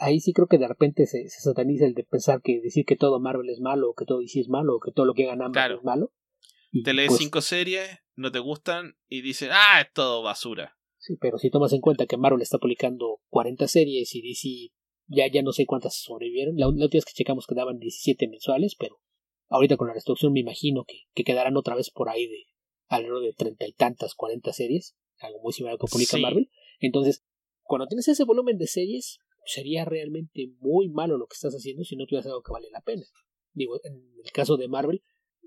Ahí 0.00 0.18
sí 0.18 0.32
creo 0.32 0.48
que 0.48 0.58
de 0.58 0.66
repente 0.66 1.06
se, 1.06 1.28
sataniza 1.28 1.86
el 1.86 1.94
de 1.94 2.02
pensar 2.02 2.40
que 2.42 2.60
decir 2.60 2.84
que 2.84 2.96
todo 2.96 3.20
Marvel 3.20 3.48
es 3.50 3.60
malo, 3.60 3.90
o 3.90 3.94
que 3.94 4.04
todo 4.04 4.18
DC 4.18 4.40
es 4.40 4.48
malo, 4.48 4.76
o 4.76 4.80
que 4.80 4.90
todo 4.90 5.06
lo 5.06 5.14
que 5.14 5.26
gana 5.26 5.48
Marvel 5.48 5.78
es 5.78 5.84
malo. 5.84 6.12
te 6.84 6.92
lees 6.92 7.08
pues 7.08 7.20
cinco 7.20 7.40
series, 7.40 8.00
no 8.16 8.32
te 8.32 8.38
gustan 8.38 8.96
y 9.08 9.20
dices, 9.20 9.50
ah, 9.52 9.80
es 9.80 9.92
todo 9.92 10.22
basura. 10.22 10.76
Sí, 10.98 11.16
pero 11.20 11.38
si 11.38 11.50
tomas 11.50 11.72
en 11.72 11.80
cuenta 11.80 12.06
que 12.06 12.16
Marvel 12.16 12.42
está 12.42 12.58
publicando 12.58 13.20
40 13.28 13.68
series 13.68 14.14
y 14.14 14.22
DC 14.22 14.72
ya, 15.08 15.28
ya 15.28 15.42
no 15.42 15.52
sé 15.52 15.66
cuántas 15.66 16.02
sobrevivieron, 16.02 16.56
la, 16.56 16.66
última 16.66 16.88
vez 16.92 17.04
que 17.04 17.12
checamos 17.12 17.46
quedaban 17.46 17.78
17 17.78 18.26
mensuales, 18.28 18.74
pero 18.76 19.00
ahorita 19.48 19.76
con 19.76 19.86
la 19.88 19.94
restricción 19.94 20.32
me 20.32 20.40
imagino 20.40 20.84
que, 20.84 21.02
que 21.14 21.22
quedarán 21.22 21.56
otra 21.56 21.76
vez 21.76 21.90
por 21.90 22.08
ahí 22.08 22.26
de 22.26 22.46
alrededor 22.88 23.22
de 23.22 23.32
treinta 23.32 23.66
y 23.66 23.72
tantas, 23.72 24.14
40 24.14 24.52
series, 24.52 24.96
algo 25.20 25.40
muy 25.42 25.52
similar 25.52 25.72
a 25.72 25.74
lo 25.74 25.78
que 25.78 25.92
publica 25.92 26.18
Marvel. 26.18 26.50
Entonces, 26.80 27.24
cuando 27.62 27.86
tienes 27.86 28.08
ese 28.08 28.24
volumen 28.24 28.58
de 28.58 28.66
series, 28.66 29.18
sería 29.44 29.84
realmente 29.84 30.50
muy 30.58 30.88
malo 30.88 31.18
lo 31.18 31.26
que 31.26 31.34
estás 31.34 31.54
haciendo 31.54 31.84
si 31.84 31.96
no 31.96 32.06
tuvieras 32.06 32.26
algo 32.26 32.42
que 32.42 32.52
vale 32.52 32.68
la 32.70 32.80
pena. 32.80 33.06
Digo, 33.52 33.78
en 33.84 33.94
el 34.24 34.32
caso 34.32 34.56
de 34.56 34.68
Marvel, 34.68 35.02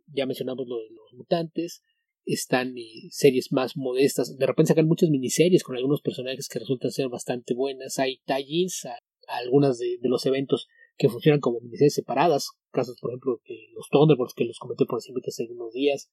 ya 0.08 0.26
mencionamos 0.26 0.68
lo 0.68 0.78
de 0.78 0.90
los 0.90 1.14
mutantes, 1.14 1.84
están 2.26 2.78
eh, 2.78 3.08
series 3.10 3.52
más 3.52 3.76
modestas. 3.76 4.38
De 4.38 4.46
repente 4.46 4.70
sacan 4.70 4.88
muchas 4.88 5.10
miniseries 5.10 5.64
con 5.64 5.76
algunos 5.76 6.02
personajes 6.02 6.48
que 6.48 6.60
resultan 6.60 6.92
ser 6.92 7.10
bastante 7.10 7.54
buenas. 7.54 8.00
Hay 8.00 8.22
tie-ins 8.26 8.86
a, 8.86 8.98
algunas 9.28 9.78
de, 9.80 9.98
los 10.02 10.26
eventos 10.26 10.68
que 10.98 11.10
funcionan 11.10 11.40
como 11.40 11.60
miniseries 11.62 11.94
separadas. 11.94 12.52
Casos, 12.72 12.98
por 13.00 13.12
ejemplo, 13.12 13.42
de 13.48 13.68
los 13.74 13.88
Thunderbolts, 13.90 14.34
que 14.34 14.46
los 14.46 14.60
comenté 14.60 14.86
por 14.86 14.98
encima 14.98 15.20
hace 15.26 15.48
unos 15.52 15.74
días. 15.74 16.12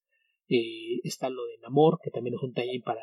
Eh, 0.49 1.01
está 1.03 1.29
lo 1.29 1.45
de 1.45 1.59
Namor, 1.63 1.99
que 2.03 2.11
también 2.11 2.35
es 2.35 2.43
un 2.43 2.53
tie-in 2.53 2.83
para, 2.83 3.03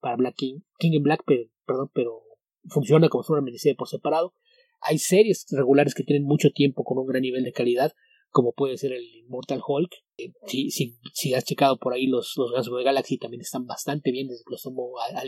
para 0.00 0.16
Black 0.16 0.34
King, 0.36 0.60
King 0.78 0.92
in 0.92 1.02
Black, 1.02 1.22
pero, 1.24 1.44
perdón, 1.64 1.90
pero 1.94 2.22
funciona 2.68 3.08
como 3.08 3.24
una 3.28 3.42
miniserie 3.42 3.76
por 3.76 3.88
separado. 3.88 4.34
Hay 4.80 4.98
series 4.98 5.46
regulares 5.50 5.94
que 5.94 6.04
tienen 6.04 6.24
mucho 6.24 6.50
tiempo 6.50 6.84
con 6.84 6.98
un 6.98 7.06
gran 7.06 7.22
nivel 7.22 7.44
de 7.44 7.52
calidad 7.52 7.92
como 8.30 8.52
puede 8.52 8.76
ser 8.78 8.92
el 8.92 9.04
Immortal 9.04 9.60
Hulk. 9.66 9.90
Eh, 10.16 10.32
si, 10.46 10.70
si, 10.70 10.96
si, 11.12 11.34
has 11.34 11.44
checado 11.44 11.78
por 11.78 11.92
ahí 11.92 12.06
los, 12.06 12.34
los 12.36 12.66
de 12.66 12.84
Galaxy 12.84 13.18
también 13.18 13.40
están 13.40 13.66
bastante 13.66 14.10
bien 14.10 14.28
desde 14.28 14.44
que 14.44 14.52
los 14.52 14.62
tomó 14.62 14.98
a, 14.98 15.18
a 15.18 15.22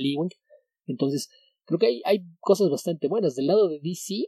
Entonces, 0.86 1.28
creo 1.64 1.78
que 1.78 1.86
hay, 1.86 2.02
hay 2.04 2.20
cosas 2.40 2.70
bastante 2.70 3.08
buenas. 3.08 3.34
Del 3.34 3.46
lado 3.46 3.68
de 3.68 3.80
DC, 3.80 4.26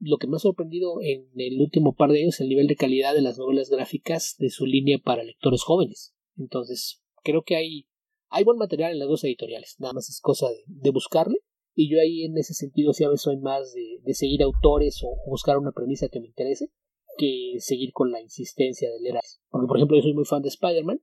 lo 0.00 0.18
que 0.18 0.26
me 0.26 0.36
ha 0.36 0.40
sorprendido 0.40 1.00
en 1.00 1.28
el 1.36 1.60
último 1.60 1.94
par 1.94 2.10
de 2.10 2.22
años 2.22 2.34
es 2.34 2.40
el 2.40 2.48
nivel 2.48 2.66
de 2.66 2.76
calidad 2.76 3.14
de 3.14 3.22
las 3.22 3.38
novelas 3.38 3.70
gráficas 3.70 4.36
de 4.38 4.50
su 4.50 4.66
línea 4.66 4.98
para 4.98 5.24
lectores 5.24 5.62
jóvenes. 5.62 6.14
Entonces, 6.36 7.02
creo 7.22 7.42
que 7.42 7.56
hay, 7.56 7.86
hay 8.28 8.44
buen 8.44 8.58
material 8.58 8.92
en 8.92 8.98
las 8.98 9.08
dos 9.08 9.24
editoriales, 9.24 9.76
nada 9.78 9.94
más 9.94 10.08
es 10.08 10.20
cosa 10.20 10.48
de, 10.66 10.90
buscarle. 10.90 11.38
Y 11.74 11.90
yo 11.90 11.98
ahí 12.00 12.24
en 12.24 12.36
ese 12.36 12.52
sentido 12.52 12.92
sí 12.92 13.02
a 13.04 13.08
veces 13.08 13.22
soy 13.22 13.38
más 13.38 13.72
de, 13.72 14.14
seguir 14.14 14.42
autores 14.42 15.00
o 15.02 15.16
buscar 15.30 15.56
una 15.56 15.72
premisa 15.72 16.08
que 16.08 16.20
me 16.20 16.26
interese 16.26 16.68
que 17.16 17.56
seguir 17.58 17.92
con 17.92 18.10
la 18.10 18.20
insistencia 18.20 18.90
de 18.90 19.00
leer. 19.00 19.16
Porque, 19.50 19.66
por 19.66 19.76
ejemplo, 19.76 19.96
yo 19.96 20.02
soy 20.02 20.14
muy 20.14 20.24
fan 20.24 20.42
de 20.42 20.48
Spider-Man, 20.48 21.00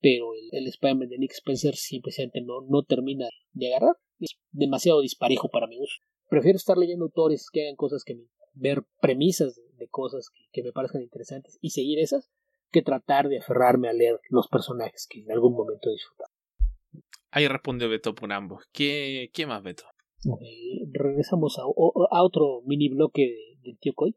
pero 0.00 0.32
el, 0.52 0.66
Spider-Man 0.66 1.08
de 1.08 1.18
Nick 1.18 1.32
Spencer 1.32 1.74
simplemente 1.74 2.40
no, 2.40 2.60
no 2.68 2.82
termina 2.84 3.28
de 3.52 3.68
agarrar. 3.68 3.96
Es 4.18 4.38
demasiado 4.50 5.00
disparejo 5.00 5.48
para 5.48 5.66
mi 5.66 5.80
uso. 5.80 6.00
Prefiero 6.28 6.56
estar 6.56 6.76
leyendo 6.76 7.06
autores 7.06 7.48
que 7.52 7.62
hagan 7.62 7.76
cosas 7.76 8.04
que 8.04 8.14
me, 8.14 8.24
ver 8.58 8.84
premisas 9.00 9.56
de, 9.78 9.88
cosas 9.88 10.30
que, 10.52 10.62
me 10.62 10.72
parezcan 10.72 11.02
interesantes 11.02 11.58
y 11.60 11.70
seguir 11.70 11.98
esas 11.98 12.30
que 12.70 12.82
tratar 12.82 13.28
de 13.28 13.38
aferrarme 13.38 13.88
a 13.88 13.92
leer 13.92 14.20
los 14.28 14.48
personajes 14.48 15.06
que 15.08 15.20
en 15.22 15.30
algún 15.30 15.54
momento 15.54 15.90
disfrutar. 15.90 16.28
Ahí 17.30 17.46
respondió 17.48 17.88
Beto 17.88 18.14
por 18.14 18.32
ambos. 18.32 18.64
¿Qué, 18.72 19.30
qué 19.32 19.46
más, 19.46 19.62
Beto? 19.62 19.84
Eh, 20.40 20.86
regresamos 20.92 21.58
a, 21.58 21.62
a, 21.62 22.22
otro 22.22 22.62
mini 22.64 22.88
bloque 22.88 23.56
del 23.62 23.78
tío 23.78 23.92
Coy. 23.94 24.16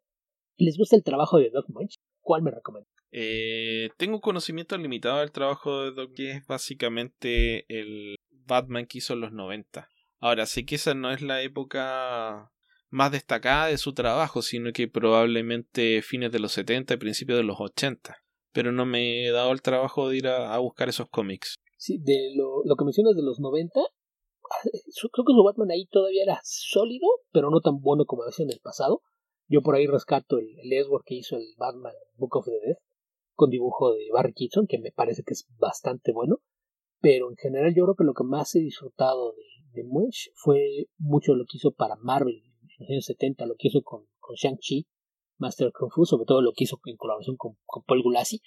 ¿Les 0.58 0.78
gusta 0.78 0.96
el 0.96 1.04
trabajo 1.04 1.38
de 1.38 1.50
Doc 1.50 1.66
Munch? 1.70 1.96
¿Cuál 2.22 2.44
me 2.44 2.52
recomienda? 2.52 2.90
Eh, 3.12 3.90
tengo 3.98 4.22
conocimiento 4.22 4.78
limitado 4.78 5.20
del 5.20 5.32
trabajo 5.32 5.84
de 5.84 5.92
Doc, 5.92 6.14
que 6.14 6.32
es 6.32 6.48
básicamente 6.48 7.66
el 7.68 8.16
Batman 8.30 8.86
que 8.86 9.00
hizo 9.00 9.14
en 9.14 9.22
los 9.22 9.32
90. 9.32 9.90
Ahora, 10.20 10.46
sé 10.46 10.66
que 10.66 10.76
esa 10.76 10.94
no 10.94 11.12
es 11.12 11.22
la 11.22 11.42
época 11.42 12.52
más 12.90 13.12
destacada 13.12 13.68
de 13.68 13.78
su 13.78 13.94
trabajo, 13.94 14.42
sino 14.42 14.72
que 14.72 14.88
probablemente 14.88 16.02
fines 16.02 16.32
de 16.32 16.40
los 16.40 16.52
70 16.52 16.94
y 16.94 16.98
principios 16.98 17.38
de 17.38 17.44
los 17.44 17.60
80. 17.60 18.18
Pero 18.54 18.72
no 18.72 18.86
me 18.86 19.26
he 19.26 19.32
dado 19.32 19.52
el 19.52 19.62
trabajo 19.62 20.10
de 20.10 20.18
ir 20.18 20.28
a, 20.28 20.58
buscar 20.60 20.90
esos 20.90 21.10
cómics. 21.10 21.56
Sí, 21.78 21.98
de 21.98 22.34
lo, 22.36 22.64
lo, 22.66 22.76
que 22.76 22.86
mencionas 22.86 23.16
de 23.16 23.24
los 23.24 23.40
90, 23.40 23.80
ah, 23.80 24.70
creo 24.94 25.26
que 25.26 25.34
su 25.34 25.44
Batman 25.44 25.72
ahí 25.72 25.88
todavía 25.88 26.24
era 26.24 26.40
sólido, 26.44 27.08
pero 27.32 27.50
no 27.50 27.62
tan 27.62 27.80
bueno 27.80 28.06
como 28.06 28.26
decía 28.26 28.44
en 28.44 28.52
el 28.52 28.60
pasado. 28.60 29.02
Yo 29.52 29.62
por 29.62 29.76
ahí 29.76 29.86
rescato 29.86 30.38
el, 30.38 30.48
el 30.60 30.86
que 31.06 31.16
hizo 31.16 31.36
el 31.36 31.46
Batman 31.58 31.92
Book 32.16 32.38
of 32.38 32.46
the 32.46 32.52
Dead 32.52 32.78
con 33.34 33.50
dibujo 33.50 33.94
de 33.94 34.08
Barry 34.14 34.32
Kitson, 34.32 34.66
que 34.66 34.80
me 34.80 34.94
parece 34.94 35.24
que 35.24 35.34
es 35.34 35.46
bastante 35.58 36.14
bueno. 36.14 36.38
Pero 37.02 37.30
en 37.30 37.36
general 37.36 37.74
yo 37.76 37.84
creo 37.84 37.96
que 37.96 38.06
lo 38.06 38.14
que 38.14 38.24
más 38.24 38.56
he 38.56 38.60
disfrutado 38.60 39.34
de, 39.34 39.82
de 39.82 39.90
fue 40.36 40.88
mucho 40.98 41.36
lo 41.36 41.44
que 41.44 41.58
hizo 41.58 41.72
para 41.72 41.98
Marvel 41.98 42.42
en 42.46 42.78
los 42.80 42.90
años 42.90 43.06
70, 43.06 43.46
lo 43.46 43.56
que 43.58 43.68
hizo 43.68 43.82
con, 43.82 44.06
con 44.20 44.36
Shang-Chi, 44.38 44.88
Master 45.38 45.74
Kung 45.78 45.92
Fu, 45.92 46.06
sobre 46.06 46.26
todo 46.26 46.42
lo 46.42 46.54
que 46.54 46.64
hizo 46.64 46.80
en 46.86 46.96
colaboración 46.96 47.36
con, 47.36 47.58
con 47.66 47.84
Paul 47.84 48.04
Gulassi. 48.04 48.42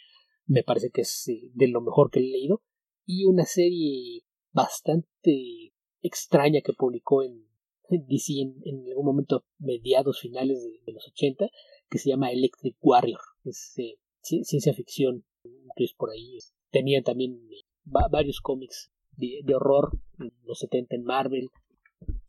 Me 0.47 0.63
parece 0.63 0.89
que 0.91 1.03
es 1.03 1.29
eh, 1.29 1.51
de 1.53 1.69
lo 1.69 1.83
mejor 1.83 2.11
que 2.11 2.21
he 2.21 2.23
leído. 2.23 2.63
Y 3.05 3.27
una 3.27 3.45
serie 3.45 4.23
bastante 4.53 5.75
extraña 6.01 6.63
que 6.63 6.73
publicó 6.73 7.23
en, 7.23 7.45
DC 8.09 8.33
en, 8.41 8.87
algún 8.89 9.07
momento 9.07 9.45
mediados 9.59 10.21
finales 10.21 10.63
de, 10.63 10.93
los 10.93 11.07
80 11.09 11.49
que 11.91 11.99
se 11.99 12.11
llama 12.11 12.33
Electric 12.33 12.77
Warrior 12.81 13.21
es 13.45 13.75
eh, 13.79 13.99
ciencia 14.23 14.73
ficción 14.75 15.25
entonces 15.45 15.95
por 15.97 16.11
ahí. 16.11 16.39
Tenía 16.71 17.03
también 17.03 17.35
eh, 17.51 17.65
varios 17.85 18.41
cómics 18.41 18.91
de, 19.17 19.43
horror 19.55 19.91
en 20.19 20.33
los 20.45 20.59
70 20.59 20.97
en 20.97 21.05
Marvel. 21.05 21.51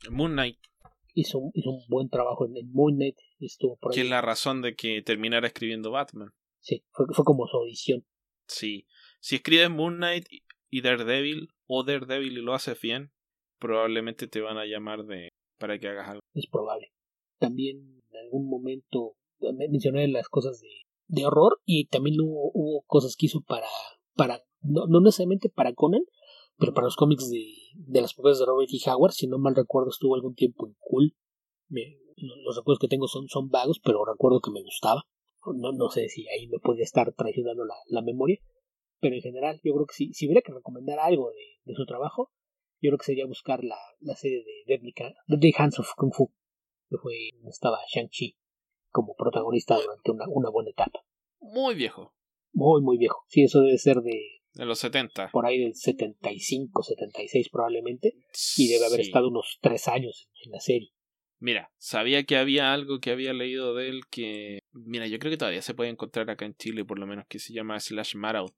Moon 0.09 0.33
Knight. 0.33 0.59
Hizo, 1.13 1.39
hizo 1.53 1.69
un 1.69 1.81
buen 1.87 2.09
trabajo 2.09 2.45
en, 2.45 2.71
Moon 2.71 2.95
Knight 2.95 3.15
estuvo 3.39 3.77
por 3.77 3.93
que 3.93 4.01
es 4.01 4.09
la 4.09 4.21
razón 4.21 4.61
de 4.61 4.75
que 4.75 5.01
terminara 5.01 5.47
escribiendo 5.47 5.91
Batman. 5.91 6.31
Sí 6.59 6.83
fue, 6.91 7.05
fue 7.13 7.23
como 7.23 7.47
su 7.47 7.57
audición. 7.57 8.05
Sí. 8.47 8.85
Si 9.21 9.35
escribes 9.35 9.69
Moon 9.69 9.95
Knight 9.95 10.25
y 10.69 10.81
Daredevil 10.81 11.47
o 11.67 11.83
Daredevil 11.83 12.37
y 12.37 12.41
lo 12.41 12.53
haces 12.53 12.79
bien 12.81 13.13
probablemente 13.59 14.27
te 14.27 14.41
van 14.41 14.57
a 14.57 14.65
llamar 14.65 15.05
de 15.05 15.33
para 15.57 15.79
que 15.79 15.87
hagas 15.87 16.09
algo. 16.09 16.21
Es 16.33 16.47
probable. 16.47 16.91
También 17.39 18.01
en 18.11 18.17
algún 18.25 18.49
momento 18.49 19.15
mencioné 19.69 20.07
las 20.07 20.29
cosas 20.29 20.59
de, 20.61 20.69
de 21.07 21.25
horror 21.25 21.59
y 21.65 21.87
también 21.87 22.19
hubo, 22.21 22.51
hubo, 22.53 22.83
cosas 22.87 23.15
que 23.15 23.27
hizo 23.27 23.41
para, 23.41 23.67
para 24.15 24.43
no, 24.61 24.87
no, 24.87 25.01
necesariamente 25.01 25.49
para 25.49 25.73
Conan, 25.73 26.03
pero 26.57 26.73
para 26.73 26.85
los 26.85 26.95
cómics 26.95 27.29
de, 27.29 27.45
de 27.75 28.01
las 28.01 28.13
propiedades 28.13 28.39
de 28.39 28.45
Robert 28.45 28.69
E. 28.71 28.89
Howard, 28.89 29.11
si 29.11 29.27
no 29.27 29.37
mal 29.37 29.55
recuerdo, 29.55 29.89
estuvo 29.89 30.15
algún 30.15 30.35
tiempo 30.35 30.67
en 30.67 30.75
Cool. 30.79 31.15
Me, 31.67 31.97
los 32.17 32.55
recuerdos 32.55 32.79
que 32.79 32.87
tengo 32.87 33.07
son, 33.07 33.27
son 33.27 33.49
vagos, 33.49 33.79
pero 33.83 34.05
recuerdo 34.05 34.39
que 34.39 34.51
me 34.51 34.61
gustaba. 34.61 35.03
No, 35.45 35.71
no 35.73 35.89
sé 35.89 36.09
si 36.09 36.27
ahí 36.29 36.47
me 36.47 36.59
podría 36.59 36.85
estar 36.85 37.13
traicionando 37.13 37.65
la, 37.65 37.75
la 37.87 38.01
memoria, 38.01 38.39
pero 38.99 39.15
en 39.15 39.21
general 39.21 39.59
yo 39.63 39.73
creo 39.73 39.85
que 39.85 39.93
si, 39.93 40.13
si 40.13 40.25
hubiera 40.25 40.41
que 40.41 40.53
recomendar 40.53 40.97
algo 40.99 41.31
de, 41.31 41.59
de 41.65 41.75
su 41.75 41.85
trabajo, 41.85 42.31
yo 42.81 42.89
creo 42.89 42.97
que 42.97 43.05
sería 43.05 43.25
buscar 43.25 43.63
la, 43.63 43.77
la 43.99 44.15
serie 44.15 44.43
de 44.43 44.77
Deadly, 45.27 45.53
Hands 45.57 45.79
of 45.79 45.89
Kung 45.95 46.13
Fu, 46.13 46.31
que 46.89 46.97
fue 46.97 47.29
estaba 47.47 47.79
Shang-Chi 47.87 48.37
como 48.89 49.15
protagonista 49.15 49.75
durante 49.75 50.11
una, 50.11 50.25
una 50.27 50.49
buena 50.49 50.69
etapa. 50.69 51.05
Muy 51.39 51.75
viejo. 51.75 52.13
Muy, 52.53 52.81
muy 52.81 52.97
viejo. 52.97 53.25
Sí, 53.27 53.43
eso 53.43 53.61
debe 53.61 53.77
ser 53.77 53.97
de... 53.97 54.41
De 54.53 54.65
los 54.65 54.79
70. 54.79 55.31
Por 55.31 55.45
ahí 55.45 55.59
del 55.59 55.75
75, 55.75 56.81
76 56.81 57.49
probablemente. 57.49 58.15
Y 58.55 58.69
debe 58.69 58.85
haber 58.85 59.01
estado 59.01 59.27
unos 59.27 59.57
tres 59.61 59.89
años 59.89 60.29
en 60.45 60.51
la 60.51 60.61
serie. 60.61 60.93
Mira, 61.39 61.73
sabía 61.77 62.23
que 62.23 62.37
había 62.37 62.73
algo 62.73 62.99
que 62.99 63.11
había 63.11 63.33
leído 63.33 63.75
de 63.75 63.89
él 63.89 64.01
que... 64.09 64.59
Mira, 64.71 65.07
yo 65.07 65.19
creo 65.19 65.29
que 65.31 65.37
todavía 65.37 65.61
se 65.61 65.73
puede 65.73 65.89
encontrar 65.89 66.29
acá 66.29 66.45
en 66.45 66.55
Chile, 66.55 66.85
por 66.85 66.97
lo 66.97 67.05
menos, 67.05 67.25
que 67.27 67.39
se 67.39 67.53
llama 67.53 67.79
Slash 67.79 68.15
Marout 68.15 68.53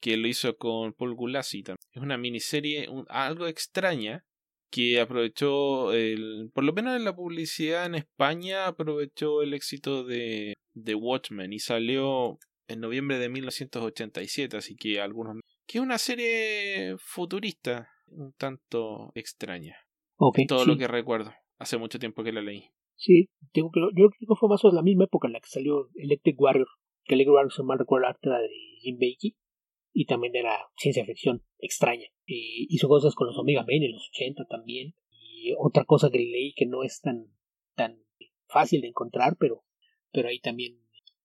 que 0.00 0.16
lo 0.16 0.26
hizo 0.26 0.56
con 0.56 0.92
Paul 0.92 1.14
Gulassi 1.14 1.62
Es 1.92 2.02
una 2.02 2.16
miniserie 2.16 2.88
algo 3.08 3.46
extraña 3.46 4.24
que 4.70 5.00
aprovechó, 5.00 5.92
el, 5.92 6.50
por 6.54 6.64
lo 6.64 6.72
menos 6.72 6.96
en 6.96 7.04
la 7.04 7.14
publicidad 7.14 7.86
en 7.86 7.96
España, 7.96 8.66
aprovechó 8.66 9.42
el 9.42 9.52
éxito 9.52 10.04
de, 10.04 10.54
de 10.74 10.94
Watchmen 10.94 11.52
y 11.52 11.58
salió 11.58 12.38
en 12.68 12.80
noviembre 12.80 13.18
de 13.18 13.28
1987, 13.28 14.56
así 14.56 14.76
que 14.76 15.00
algunos... 15.00 15.40
que 15.66 15.78
es 15.78 15.82
una 15.82 15.98
serie 15.98 16.94
futurista, 16.98 17.88
un 18.06 18.32
tanto 18.34 19.10
extraña. 19.14 19.76
Todo 20.46 20.66
lo 20.66 20.76
que 20.76 20.86
recuerdo. 20.86 21.32
Hace 21.58 21.76
mucho 21.78 21.98
tiempo 21.98 22.22
que 22.22 22.32
la 22.32 22.42
leí. 22.42 22.70
Sí, 22.94 23.28
tengo 23.52 23.70
que, 23.72 23.80
yo 23.80 24.08
creo 24.10 24.10
que 24.10 24.38
fue 24.38 24.48
más 24.48 24.62
o 24.62 24.68
menos 24.68 24.76
la 24.76 24.82
misma 24.82 25.04
época 25.04 25.26
en 25.26 25.32
la 25.32 25.40
que 25.40 25.48
salió 25.48 25.88
Electric 25.96 26.40
Warrior, 26.40 26.68
que 27.04 27.14
Electric 27.14 27.34
Warrior, 27.34 27.52
se 27.52 27.62
mal 27.64 27.78
recuerdo, 27.78 28.06
arte 28.06 28.28
de 28.28 28.48
Jim 28.82 28.96
Bakey 28.96 29.34
y 29.92 30.06
también 30.06 30.36
era 30.36 30.58
ciencia 30.76 31.04
ficción 31.04 31.44
extraña. 31.58 32.08
Y 32.26 32.66
hizo 32.70 32.88
cosas 32.88 33.14
con 33.14 33.26
los 33.26 33.38
Omega 33.38 33.64
Men 33.64 33.82
en 33.82 33.92
los 33.92 34.08
80 34.10 34.46
también. 34.46 34.94
Y 35.10 35.52
otra 35.58 35.84
cosa 35.84 36.10
que 36.10 36.18
leí 36.18 36.52
que 36.54 36.66
no 36.66 36.82
es 36.82 37.00
tan, 37.00 37.26
tan 37.74 38.04
fácil 38.46 38.80
de 38.82 38.88
encontrar, 38.88 39.36
pero, 39.38 39.64
pero 40.12 40.28
ahí 40.28 40.40
también 40.40 40.80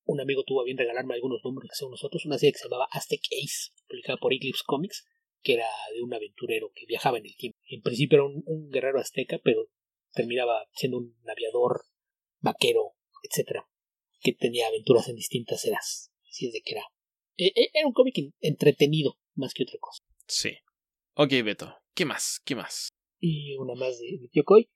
un 0.06 0.22
amigo 0.22 0.44
tuvo 0.44 0.62
a 0.62 0.66
bien 0.66 0.78
regalarme 0.78 1.16
algunos 1.16 1.44
números 1.44 1.70
que 1.70 1.86
nosotros, 1.86 2.26
una 2.26 2.38
serie 2.38 2.54
que 2.54 2.60
se 2.60 2.66
llamaba 2.66 2.88
Aztec 2.92 3.22
Ace, 3.44 3.72
publicada 3.88 4.18
por 4.18 4.34
Eclipse 4.34 4.64
Comics, 4.66 5.06
que 5.42 5.54
era 5.54 5.68
de 5.94 6.02
un 6.02 6.14
aventurero 6.14 6.72
que 6.74 6.86
viajaba 6.86 7.18
en 7.18 7.26
el 7.26 7.36
tiempo. 7.36 7.58
En 7.68 7.82
principio 7.82 8.18
era 8.18 8.26
un, 8.26 8.70
guerrero 8.70 9.00
azteca, 9.00 9.40
pero 9.44 9.68
terminaba 10.12 10.68
siendo 10.74 10.98
un 10.98 11.16
aviador, 11.28 11.86
vaquero, 12.40 12.96
etcétera, 13.24 13.68
que 14.22 14.34
tenía 14.34 14.68
aventuras 14.68 15.08
en 15.10 15.16
distintas 15.16 15.66
eras. 15.66 16.12
Así 16.30 16.48
es 16.48 16.54
de 16.54 16.62
que 16.62 16.74
era 16.74 16.84
eh, 17.38 17.52
eh, 17.56 17.70
era 17.74 17.88
un 17.88 17.94
cómic 17.94 18.16
entretenido 18.42 19.18
más 19.36 19.54
que 19.54 19.64
otra 19.64 19.78
cosa. 19.80 20.02
Sí. 20.28 20.52
Ok, 21.16 21.32
Beto. 21.44 21.76
¿Qué 21.94 22.06
más? 22.06 22.42
¿Qué 22.46 22.56
más? 22.56 22.90
Y 23.20 23.56
una 23.56 23.76
más 23.76 24.00
de, 24.00 24.20
de 24.20 24.68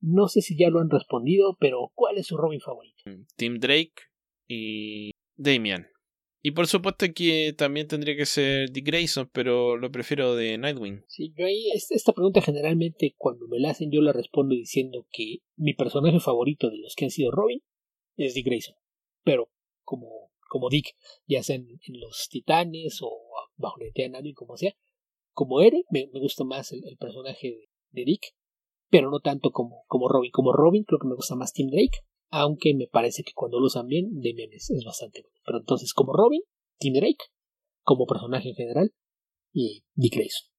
No 0.00 0.28
sé 0.28 0.40
si 0.40 0.56
ya 0.56 0.70
lo 0.70 0.80
han 0.80 0.90
respondido, 0.90 1.56
pero 1.60 1.92
¿cuál 1.94 2.18
es 2.18 2.26
su 2.26 2.36
Robin 2.36 2.60
favorito? 2.60 3.02
Mm, 3.04 3.26
Tim 3.36 3.58
Drake 3.58 3.94
y 4.48 5.10
Damian. 5.36 5.88
Y 6.44 6.50
por 6.50 6.66
supuesto 6.66 7.06
que 7.14 7.54
también 7.56 7.86
tendría 7.86 8.16
que 8.16 8.26
ser 8.26 8.70
Dick 8.70 8.84
Grayson, 8.84 9.30
pero 9.32 9.76
lo 9.76 9.92
prefiero 9.92 10.34
de 10.34 10.58
Nightwing. 10.58 11.04
Sí, 11.06 11.32
yo 11.38 11.46
ahí, 11.46 11.70
esta 11.72 12.12
pregunta 12.12 12.40
generalmente 12.40 13.14
cuando 13.16 13.46
me 13.46 13.60
la 13.60 13.70
hacen 13.70 13.92
yo 13.92 14.00
la 14.00 14.12
respondo 14.12 14.56
diciendo 14.56 15.06
que 15.12 15.38
mi 15.56 15.74
personaje 15.74 16.18
favorito 16.18 16.68
de 16.68 16.78
los 16.78 16.96
que 16.96 17.04
han 17.04 17.10
sido 17.12 17.30
Robin 17.30 17.62
es 18.16 18.34
Dick 18.34 18.46
Grayson. 18.46 18.74
Pero 19.22 19.52
como 19.84 20.21
como 20.52 20.68
Dick, 20.68 20.94
ya 21.26 21.42
sea 21.42 21.56
en, 21.56 21.66
los 21.98 22.28
Titanes 22.30 22.98
o 23.00 23.10
bajo 23.56 23.78
la 23.78 23.86
identidad 23.86 24.22
de 24.22 24.34
como 24.34 24.58
sea. 24.58 24.74
Como 25.32 25.62
Ere, 25.62 25.84
me, 25.90 26.10
gusta 26.12 26.44
más 26.44 26.72
el, 26.72 26.82
personaje 26.98 27.70
de, 27.90 28.04
Dick, 28.04 28.34
pero 28.90 29.10
no 29.10 29.20
tanto 29.20 29.50
como, 29.50 29.84
como 29.86 30.10
Robin. 30.10 30.30
Como 30.30 30.52
Robin, 30.52 30.84
creo 30.84 30.98
que 30.98 31.08
me 31.08 31.14
gusta 31.14 31.36
más 31.36 31.54
Tim 31.54 31.70
Drake, 31.70 32.00
aunque 32.28 32.74
me 32.74 32.86
parece 32.86 33.22
que 33.22 33.32
cuando 33.32 33.58
lo 33.58 33.66
usan 33.66 33.86
bien, 33.86 34.10
Damian 34.12 34.52
es, 34.52 34.70
bastante 34.84 35.22
bueno. 35.22 35.38
Pero 35.42 35.58
entonces, 35.60 35.94
como 35.94 36.12
Robin, 36.12 36.42
Tim 36.78 36.92
Drake, 36.92 37.24
como 37.82 38.04
personaje 38.04 38.50
en 38.50 38.54
general, 38.54 38.92
y 39.54 39.84
Dick 39.94 40.14
Grayson. 40.14 40.50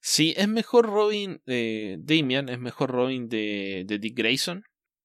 Sí, 0.00 0.32
es 0.38 0.48
mejor 0.48 0.86
Robin 0.86 1.42
de 1.44 1.98
Damian, 2.00 2.48
es 2.48 2.58
mejor 2.58 2.90
Robin 2.90 3.28
de, 3.28 3.84
de 3.86 3.98
Dick 3.98 4.16
Grayson 4.16 4.62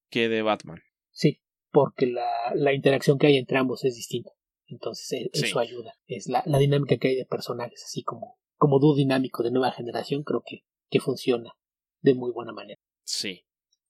que 0.09 0.29
de 0.29 0.41
Batman. 0.41 0.79
Sí, 1.11 1.41
porque 1.69 2.05
la, 2.07 2.29
la 2.55 2.73
interacción 2.73 3.17
que 3.17 3.27
hay 3.27 3.35
entre 3.35 3.57
ambos 3.57 3.83
es 3.83 3.95
distinta. 3.95 4.36
Entonces 4.67 5.11
e, 5.11 5.29
eso 5.33 5.59
ayuda. 5.59 5.93
Es 6.05 6.27
la, 6.27 6.43
la, 6.45 6.57
dinámica 6.57 6.97
que 6.97 7.09
hay 7.09 7.15
de 7.15 7.25
personajes, 7.25 7.83
así 7.85 8.03
como, 8.03 8.37
como 8.55 8.79
dúo 8.79 8.95
dinámico 8.95 9.43
de 9.43 9.51
nueva 9.51 9.71
generación, 9.71 10.23
creo 10.23 10.43
que, 10.45 10.63
que 10.89 10.99
funciona 10.99 11.53
de 12.01 12.13
muy 12.13 12.31
buena 12.31 12.53
manera. 12.53 12.79
Sí. 13.03 13.45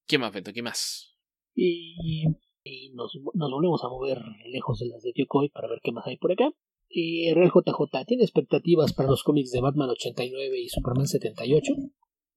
¿Qué 0.06 0.18
más, 0.18 0.32
Beto? 0.32 0.54
¿Qué 0.54 0.62
más? 0.62 1.18
Y, 1.54 2.26
y 2.64 2.92
nos, 2.94 3.18
nos, 3.34 3.52
volvemos 3.52 3.84
a 3.84 3.90
mover 3.90 4.20
lejos 4.46 4.80
de 4.80 4.88
las 4.88 5.02
de 5.02 5.12
Yokoi 5.16 5.50
para 5.50 5.68
ver 5.68 5.80
qué 5.84 5.92
más 5.92 6.06
hay 6.08 6.18
por 6.18 6.32
acá. 6.32 6.50
Y 6.90 7.34
Real 7.34 7.52
JJ 7.52 8.06
tiene 8.06 8.24
expectativas 8.24 8.94
para 8.94 9.10
los 9.10 9.24
cómics 9.24 9.52
de 9.52 9.60
Batman 9.60 9.90
89 9.90 10.60
y 10.60 10.70
Superman 10.70 11.08
78. 11.08 11.74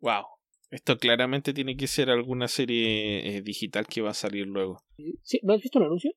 Wow. 0.00 0.24
Esto 0.70 0.96
claramente 0.98 1.52
tiene 1.52 1.76
que 1.76 1.86
ser 1.86 2.10
alguna 2.10 2.48
serie 2.48 3.36
eh, 3.36 3.42
digital 3.42 3.86
que 3.86 4.02
va 4.02 4.10
a 4.10 4.14
salir 4.14 4.46
luego. 4.46 4.82
Sí, 5.22 5.40
¿No 5.42 5.52
has 5.52 5.60
visto 5.60 5.78
el 5.78 5.86
anuncio? 5.86 6.12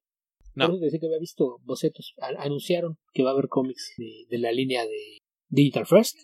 No. 0.56 0.70
Por 0.70 0.80
que 0.80 1.06
había 1.06 1.20
visto 1.20 1.60
bocetos. 1.64 2.14
anunciaron 2.38 2.98
que 3.14 3.24
va 3.24 3.32
a 3.32 3.34
haber 3.34 3.48
cómics 3.48 3.94
de, 3.98 4.26
de, 4.30 4.38
la 4.38 4.52
línea 4.52 4.86
de 4.86 5.18
Digital 5.50 5.86
First 5.86 6.18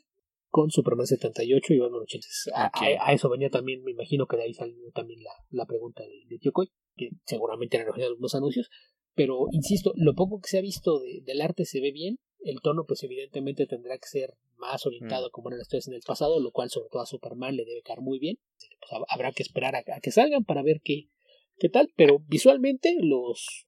con 0.49 0.71
Superman 0.71 1.05
78 1.05 1.73
y 1.73 1.79
Batman 1.79 2.01
80. 2.01 2.27
A, 2.53 2.71
a, 3.07 3.13
eso 3.13 3.29
venía 3.29 3.49
también, 3.49 3.83
me 3.83 3.91
imagino 3.91 4.27
que 4.27 4.37
de 4.37 4.43
ahí 4.43 4.53
salió 4.53 4.75
también 4.93 5.21
la, 5.23 5.31
la 5.49 5.65
pregunta 5.65 6.03
de, 6.03 6.37
de 6.37 6.51
Koi, 6.51 6.67
que 6.95 7.09
seguramente 7.25 7.77
eran 7.77 7.93
algunos 8.01 8.35
anuncios. 8.35 8.69
Pero 9.15 9.47
insisto, 9.51 9.93
lo 9.95 10.13
poco 10.15 10.39
que 10.39 10.49
se 10.49 10.57
ha 10.57 10.61
visto 10.61 10.99
de, 10.99 11.21
del 11.25 11.41
arte 11.41 11.65
se 11.65 11.81
ve 11.81 11.91
bien. 11.91 12.19
El 12.39 12.61
tono, 12.61 12.85
pues 12.87 13.03
evidentemente 13.03 13.67
tendrá 13.67 13.97
que 13.97 14.07
ser 14.07 14.33
más 14.55 14.85
orientado 14.85 15.27
mm. 15.27 15.31
como 15.31 15.49
eran 15.49 15.59
las 15.59 15.87
en 15.87 15.93
el 15.93 16.01
pasado, 16.05 16.39
lo 16.39 16.51
cual 16.51 16.69
sobre 16.69 16.89
todo 16.89 17.01
a 17.01 17.05
Superman 17.05 17.55
le 17.55 17.65
debe 17.65 17.81
caer 17.81 17.99
muy 18.01 18.17
bien. 18.17 18.37
Pues, 18.79 19.01
habrá 19.09 19.31
que 19.31 19.43
esperar 19.43 19.75
a, 19.75 19.83
que 19.83 20.11
salgan 20.11 20.45
para 20.45 20.63
ver 20.63 20.81
qué, 20.83 21.09
qué 21.57 21.69
tal. 21.69 21.89
Pero 21.95 22.19
visualmente 22.27 22.95
los... 23.01 23.67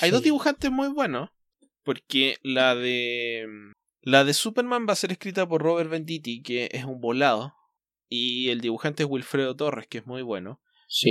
Hay 0.00 0.10
dos 0.10 0.22
dibujantes 0.22 0.70
muy 0.70 0.88
buenos. 0.88 1.30
Porque 1.82 2.38
la 2.42 2.74
de... 2.74 3.46
La 4.00 4.24
de 4.24 4.34
Superman 4.34 4.86
va 4.88 4.92
a 4.92 4.96
ser 4.96 5.12
escrita 5.12 5.48
por 5.48 5.62
Robert 5.62 5.90
Venditti, 5.90 6.42
que 6.42 6.68
es 6.72 6.84
un 6.84 7.00
volado. 7.00 7.54
Y 8.08 8.50
el 8.50 8.60
dibujante 8.60 9.02
es 9.02 9.08
Wilfredo 9.08 9.56
Torres, 9.56 9.86
que 9.86 9.98
es 9.98 10.06
muy 10.06 10.22
bueno. 10.22 10.60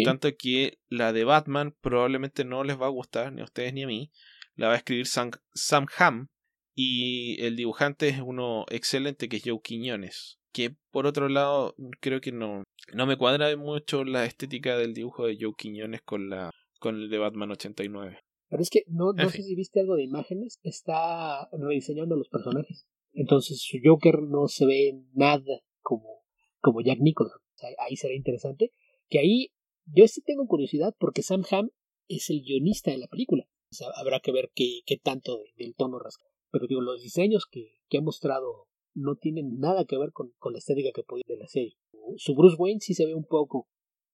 Tanto 0.06 0.30
que 0.38 0.80
la 0.88 1.12
de 1.12 1.24
Batman 1.24 1.76
probablemente 1.82 2.46
no 2.46 2.64
les 2.64 2.80
va 2.80 2.86
a 2.86 2.90
gustar, 2.90 3.34
ni 3.34 3.42
a 3.42 3.46
ustedes 3.46 3.74
ni 3.74 3.84
a 3.84 3.88
mí. 3.88 4.12
La 4.56 4.68
va 4.68 4.74
a 4.74 4.78
escribir 4.78 5.08
Sam, 5.08 5.32
Sam 5.54 5.88
Ham, 5.98 6.30
y 6.76 7.42
el 7.44 7.56
dibujante 7.56 8.08
es 8.08 8.20
uno 8.20 8.66
excelente 8.70 9.30
que 9.30 9.38
es 9.38 9.44
Joe 9.46 9.60
Quiñones. 9.64 10.40
Que 10.52 10.76
por 10.92 11.08
otro 11.08 11.30
lado, 11.30 11.76
creo 12.00 12.22
que 12.22 12.32
no, 12.32 12.64
no 12.94 13.06
me 13.06 13.18
cuadra 13.18 13.56
mucho 13.58 14.04
la 14.04 14.26
estética 14.26 14.78
del 14.78 14.94
dibujo 14.94 15.26
de 15.26 15.38
Joe 15.40 15.54
Quiñones 15.58 16.02
con 16.02 16.30
la 16.30 16.52
con 16.80 16.96
el 16.96 17.10
de 17.10 17.18
Batman 17.18 17.52
89. 17.52 18.23
Pero 18.54 18.62
es 18.62 18.70
que 18.70 18.84
no, 18.86 19.14
no 19.14 19.30
sé 19.32 19.42
si 19.42 19.56
viste 19.56 19.80
algo 19.80 19.96
de 19.96 20.04
imágenes, 20.04 20.60
está 20.62 21.50
rediseñando 21.54 22.16
los 22.16 22.30
personajes. 22.30 22.86
Entonces 23.12 23.60
su 23.60 23.80
Joker 23.84 24.22
no 24.22 24.48
se 24.48 24.68
ve 24.68 25.02
nada 25.16 25.64
como, 25.82 26.22
como 26.60 26.82
Jack 26.82 27.00
Nicholson. 27.00 27.42
ahí 27.80 27.96
será 27.96 28.14
interesante. 28.14 28.72
Que 29.10 29.18
ahí 29.18 29.48
yo 29.86 30.08
sí 30.08 30.22
tengo 30.22 30.46
curiosidad 30.46 30.94
porque 31.00 31.24
Sam 31.24 31.44
Ham 31.50 31.72
es 32.08 32.30
el 32.30 32.44
guionista 32.44 32.92
de 32.92 33.00
la 33.00 33.08
película. 33.08 33.48
O 33.72 33.74
sea, 33.74 33.88
habrá 33.96 34.20
que 34.20 34.32
ver 34.32 34.52
qué, 34.54 34.82
qué 34.86 34.98
tanto 34.98 35.42
del 35.58 35.74
tono 35.74 35.98
rasca. 35.98 36.26
Pero 36.52 36.68
digo, 36.68 36.82
los 36.82 37.02
diseños 37.02 37.48
que, 37.50 37.80
que 37.90 37.98
ha 37.98 38.02
mostrado 38.02 38.68
no 38.94 39.16
tienen 39.16 39.58
nada 39.58 39.86
que 39.86 39.98
ver 39.98 40.12
con, 40.12 40.32
con 40.38 40.54
la 40.54 40.60
estética 40.60 40.92
que 40.94 41.02
podía 41.02 41.24
de 41.28 41.38
la 41.38 41.48
serie. 41.48 41.76
Su 42.18 42.36
Bruce 42.36 42.58
Wayne 42.60 42.82
sí 42.82 42.94
se 42.94 43.08
ve 43.08 43.16
un 43.16 43.26
poco 43.26 43.68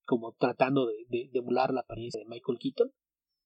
como 0.06 0.32
tratando 0.40 0.88
de, 0.88 0.96
de, 1.10 1.30
emular 1.34 1.74
la 1.74 1.82
apariencia 1.82 2.22
de 2.22 2.26
Michael 2.26 2.58
Keaton, 2.58 2.94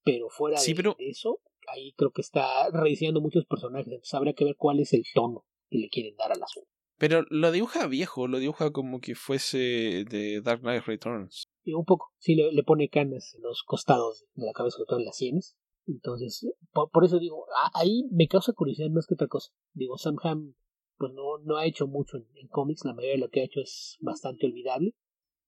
pero 0.03 0.29
fuera 0.29 0.59
de, 0.61 0.95
eso, 0.99 1.39
ahí 1.67 1.93
creo 1.93 2.11
que 2.11 2.21
está 2.21 2.69
rediseñando 2.71 3.21
muchos 3.21 3.45
personajes, 3.45 3.87
entonces 3.87 4.13
habría 4.13 4.33
que 4.33 4.45
ver 4.45 4.55
cuál 4.57 4.79
es 4.79 4.93
el 4.93 5.03
tono 5.13 5.45
que 5.69 5.77
le 5.77 5.89
quieren 5.89 6.15
dar 6.15 6.31
a 6.31 6.35
la 6.35 6.47
serie. 6.47 6.69
Pero 6.97 7.23
lo 7.29 7.51
dibuja 7.51 7.87
viejo, 7.87 8.27
lo 8.27 8.39
dibuja 8.39 8.71
como 8.71 9.01
que 9.01 9.15
fuese 9.15 10.05
de 10.09 10.41
Dark 10.41 10.61
Knight 10.61 10.85
Returns. 10.85 11.45
Y 11.63 11.73
un 11.73 11.85
poco, 11.85 12.11
sí, 12.19 12.35
le, 12.35 12.51
le, 12.51 12.63
pone 12.63 12.89
canas 12.89 13.33
en 13.35 13.41
los 13.41 13.63
costados 13.63 14.25
de 14.35 14.45
la 14.45 14.53
cabeza, 14.53 14.77
sobre 14.77 14.87
todo 14.87 14.99
en 14.99 15.05
las 15.05 15.17
sienes. 15.17 15.57
Entonces, 15.87 16.47
por, 16.71 17.03
eso 17.03 17.19
digo, 17.19 17.45
ahí 17.73 18.03
me 18.11 18.27
causa 18.27 18.53
curiosidad 18.53 18.89
más 18.89 19.05
que 19.07 19.15
otra 19.15 19.27
cosa. 19.27 19.51
Digo, 19.73 19.97
Sam 19.97 20.15
Ham 20.23 20.55
pues 20.97 21.11
no, 21.13 21.37
no 21.39 21.57
ha 21.57 21.65
hecho 21.65 21.87
mucho 21.87 22.17
en, 22.17 22.47
cómics, 22.47 22.85
la 22.85 22.93
mayoría 22.93 23.15
de 23.15 23.21
lo 23.21 23.29
que 23.29 23.41
ha 23.41 23.45
hecho 23.45 23.59
es 23.59 23.97
bastante 23.99 24.45
olvidable, 24.45 24.95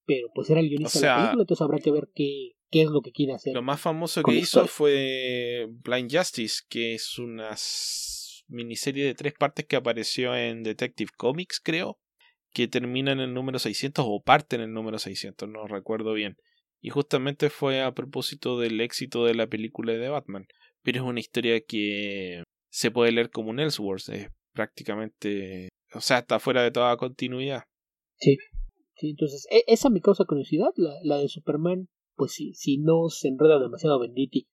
pero 0.06 0.28
pues 0.34 0.50
era 0.50 0.60
el 0.60 0.70
guionista 0.70 1.00
de 1.00 1.06
la 1.06 1.16
película, 1.16 1.44
entonces 1.44 1.62
habrá 1.62 1.80
que 1.80 1.92
ver 1.92 2.10
qué, 2.14 2.55
qué 2.76 2.82
es 2.82 2.90
lo 2.90 3.02
que 3.02 3.14
quiere 3.14 3.32
hacer. 3.32 3.54
Lo 3.54 3.62
más 3.62 3.80
famoso 3.80 4.22
que 4.22 4.36
hizo 4.36 4.68
fue 4.68 5.66
Blind 5.70 6.14
Justice, 6.14 6.64
que 6.68 6.96
es 6.96 7.18
una 7.18 7.56
miniserie 8.50 9.06
de 9.06 9.16
tres 9.16 9.34
partes 9.34 9.66
que 9.66 9.78
apareció 9.78 10.36
en 10.36 10.62
Detective 10.62 11.10
Comics, 11.16 11.62
creo, 11.62 11.98
que 12.52 12.68
termina 12.68 13.14
en 13.14 13.22
el 13.22 13.34
número 13.34 13.60
600 13.60 14.04
o 14.06 14.22
parte 14.22 14.58
en 14.58 14.64
el 14.64 14.74
número 14.74 15.00
600, 15.00 15.48
no 15.48 15.68
recuerdo 15.68 16.12
bien. 16.12 16.36
Y 16.82 16.90
justamente 16.90 17.50
fue 17.50 17.82
a 17.82 17.94
propósito 17.94 18.60
del 18.60 18.82
éxito 18.82 19.24
de 19.24 19.36
la 19.36 19.48
película 19.48 19.94
de 19.94 20.10
Batman. 20.10 20.46
Pero 20.84 21.00
es 21.00 21.08
una 21.08 21.22
historia 21.22 21.62
que 21.62 22.44
se 22.70 22.92
puede 22.92 23.14
leer 23.14 23.30
como 23.30 23.52
un 23.52 23.62
Elseworlds. 23.62 24.10
Es 24.10 24.28
prácticamente. 24.52 25.70
O 25.94 26.02
sea, 26.02 26.20
está 26.20 26.40
fuera 26.40 26.62
de 26.62 26.72
toda 26.72 26.98
continuidad. 26.98 27.64
Sí. 28.18 28.38
Sí, 28.98 29.10
entonces, 29.10 29.48
e, 29.50 29.64
esa 29.66 29.90
me 29.90 30.02
causa 30.02 30.26
curiosidad. 30.26 30.70
La, 30.76 30.94
la 31.04 31.18
de 31.18 31.28
Superman, 31.28 31.88
pues 32.16 32.34
sí, 32.34 32.54
si 32.54 32.78
no 32.78 33.10
se 33.10 33.28
enreda 33.28 33.60
demasiado 33.60 34.00
Benditi, 34.00 34.48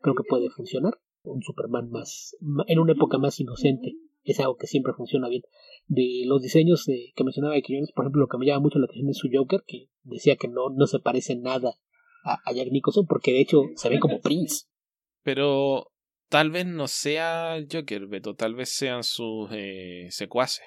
creo 0.00 0.14
que 0.14 0.24
puede 0.28 0.50
funcionar. 0.50 0.94
Un 1.22 1.42
Superman 1.42 1.90
más. 1.90 2.36
en 2.68 2.78
una 2.78 2.92
época 2.92 3.18
más 3.18 3.40
inocente. 3.40 3.96
Es 4.22 4.38
algo 4.40 4.56
que 4.56 4.66
siempre 4.68 4.92
funciona 4.92 5.28
bien 5.28 5.42
de 5.86 6.22
los 6.26 6.42
diseños 6.42 6.84
que 6.84 7.24
mencionaba 7.24 7.54
de 7.54 7.62
Quiñones, 7.62 7.92
por 7.92 8.04
ejemplo, 8.04 8.22
lo 8.22 8.28
que 8.28 8.38
me 8.38 8.46
llama 8.46 8.60
mucho 8.60 8.78
la 8.78 8.86
atención 8.86 9.10
es 9.10 9.18
su 9.18 9.28
Joker, 9.32 9.62
que 9.66 9.88
decía 10.02 10.36
que 10.36 10.48
no, 10.48 10.70
no 10.70 10.86
se 10.86 10.98
parece 10.98 11.36
nada 11.36 11.74
a, 12.24 12.52
Jack 12.52 12.68
Nicholson, 12.72 13.06
porque 13.06 13.32
de 13.32 13.40
hecho 13.40 13.62
se 13.76 13.88
ve 13.88 14.00
como 14.00 14.20
Prince. 14.20 14.66
Pero 15.22 15.92
tal 16.28 16.50
vez 16.50 16.66
no 16.66 16.88
sea 16.88 17.64
Joker, 17.70 18.06
Beto, 18.06 18.34
tal 18.34 18.54
vez 18.54 18.70
sean 18.70 19.04
sus 19.04 19.48
eh, 19.52 20.08
secuaces. 20.10 20.64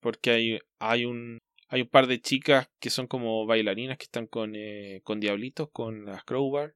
Porque 0.00 0.30
hay, 0.30 0.58
hay 0.78 1.06
un 1.06 1.38
hay 1.68 1.82
un 1.82 1.88
par 1.88 2.06
de 2.06 2.20
chicas 2.20 2.68
que 2.80 2.90
son 2.90 3.06
como 3.06 3.46
bailarinas 3.46 3.98
que 3.98 4.04
están 4.04 4.26
con, 4.26 4.54
eh, 4.56 5.00
con 5.04 5.20
diablitos, 5.20 5.68
con 5.70 6.06
las 6.06 6.24
crowbar. 6.24 6.74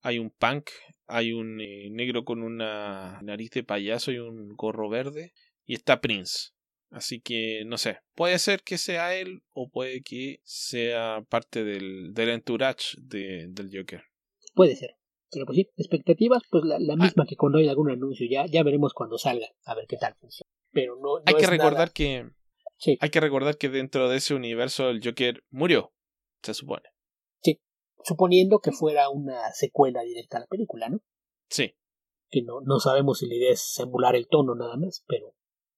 Hay 0.00 0.18
un 0.18 0.30
punk, 0.30 0.70
hay 1.06 1.32
un 1.32 1.60
eh, 1.60 1.88
negro 1.90 2.24
con 2.24 2.42
una 2.42 3.20
nariz 3.22 3.50
de 3.52 3.62
payaso 3.62 4.10
y 4.10 4.18
un 4.18 4.48
gorro 4.56 4.88
verde. 4.88 5.32
Y 5.64 5.74
está 5.74 6.00
Prince. 6.00 6.50
Así 6.90 7.20
que 7.20 7.62
no 7.64 7.78
sé, 7.78 8.00
puede 8.14 8.38
ser 8.38 8.62
que 8.62 8.76
sea 8.76 9.14
él 9.14 9.42
o 9.54 9.70
puede 9.70 10.02
que 10.02 10.40
sea 10.42 11.24
parte 11.28 11.64
del, 11.64 12.12
del 12.12 12.28
entourage 12.28 12.96
de, 12.98 13.46
del 13.48 13.70
Joker. 13.72 14.02
Puede 14.54 14.76
ser. 14.76 14.96
Pero 15.30 15.46
pues 15.46 15.56
sí, 15.56 15.70
expectativas, 15.78 16.42
pues 16.50 16.64
la, 16.64 16.78
la 16.78 16.96
misma 16.96 17.24
que 17.26 17.36
cuando 17.36 17.58
hay 17.58 17.68
algún 17.68 17.90
anuncio, 17.90 18.26
ya, 18.30 18.44
ya 18.46 18.62
veremos 18.62 18.92
cuando 18.92 19.16
salga, 19.16 19.46
a 19.64 19.74
ver 19.74 19.86
qué 19.88 19.96
tal 19.96 20.14
funciona. 20.20 20.50
Pero 20.72 20.96
no, 20.96 21.22
hay 21.24 21.34
que 21.34 21.46
recordar 21.46 21.92
que 21.92 22.28
sí. 22.82 22.98
hay 23.00 23.10
que 23.10 23.20
recordar 23.20 23.56
que 23.56 23.68
dentro 23.68 24.08
de 24.08 24.16
ese 24.16 24.34
universo 24.34 24.90
el 24.90 25.00
Joker 25.02 25.44
murió, 25.50 25.92
se 26.42 26.54
supone. 26.54 26.88
Sí, 27.40 27.60
suponiendo 28.04 28.58
que 28.58 28.72
fuera 28.72 29.08
una 29.08 29.52
secuela 29.52 30.02
directa 30.02 30.38
a 30.38 30.40
la 30.40 30.46
película, 30.46 30.88
¿no? 30.88 31.00
Sí. 31.48 31.74
Que 32.30 32.42
no, 32.42 32.60
no 32.60 32.80
sabemos 32.80 33.18
si 33.18 33.28
la 33.28 33.36
idea 33.36 33.52
es 33.52 33.78
emular 33.78 34.16
el 34.16 34.26
tono 34.28 34.54
nada 34.54 34.76
más, 34.76 35.04
pero 35.06 35.34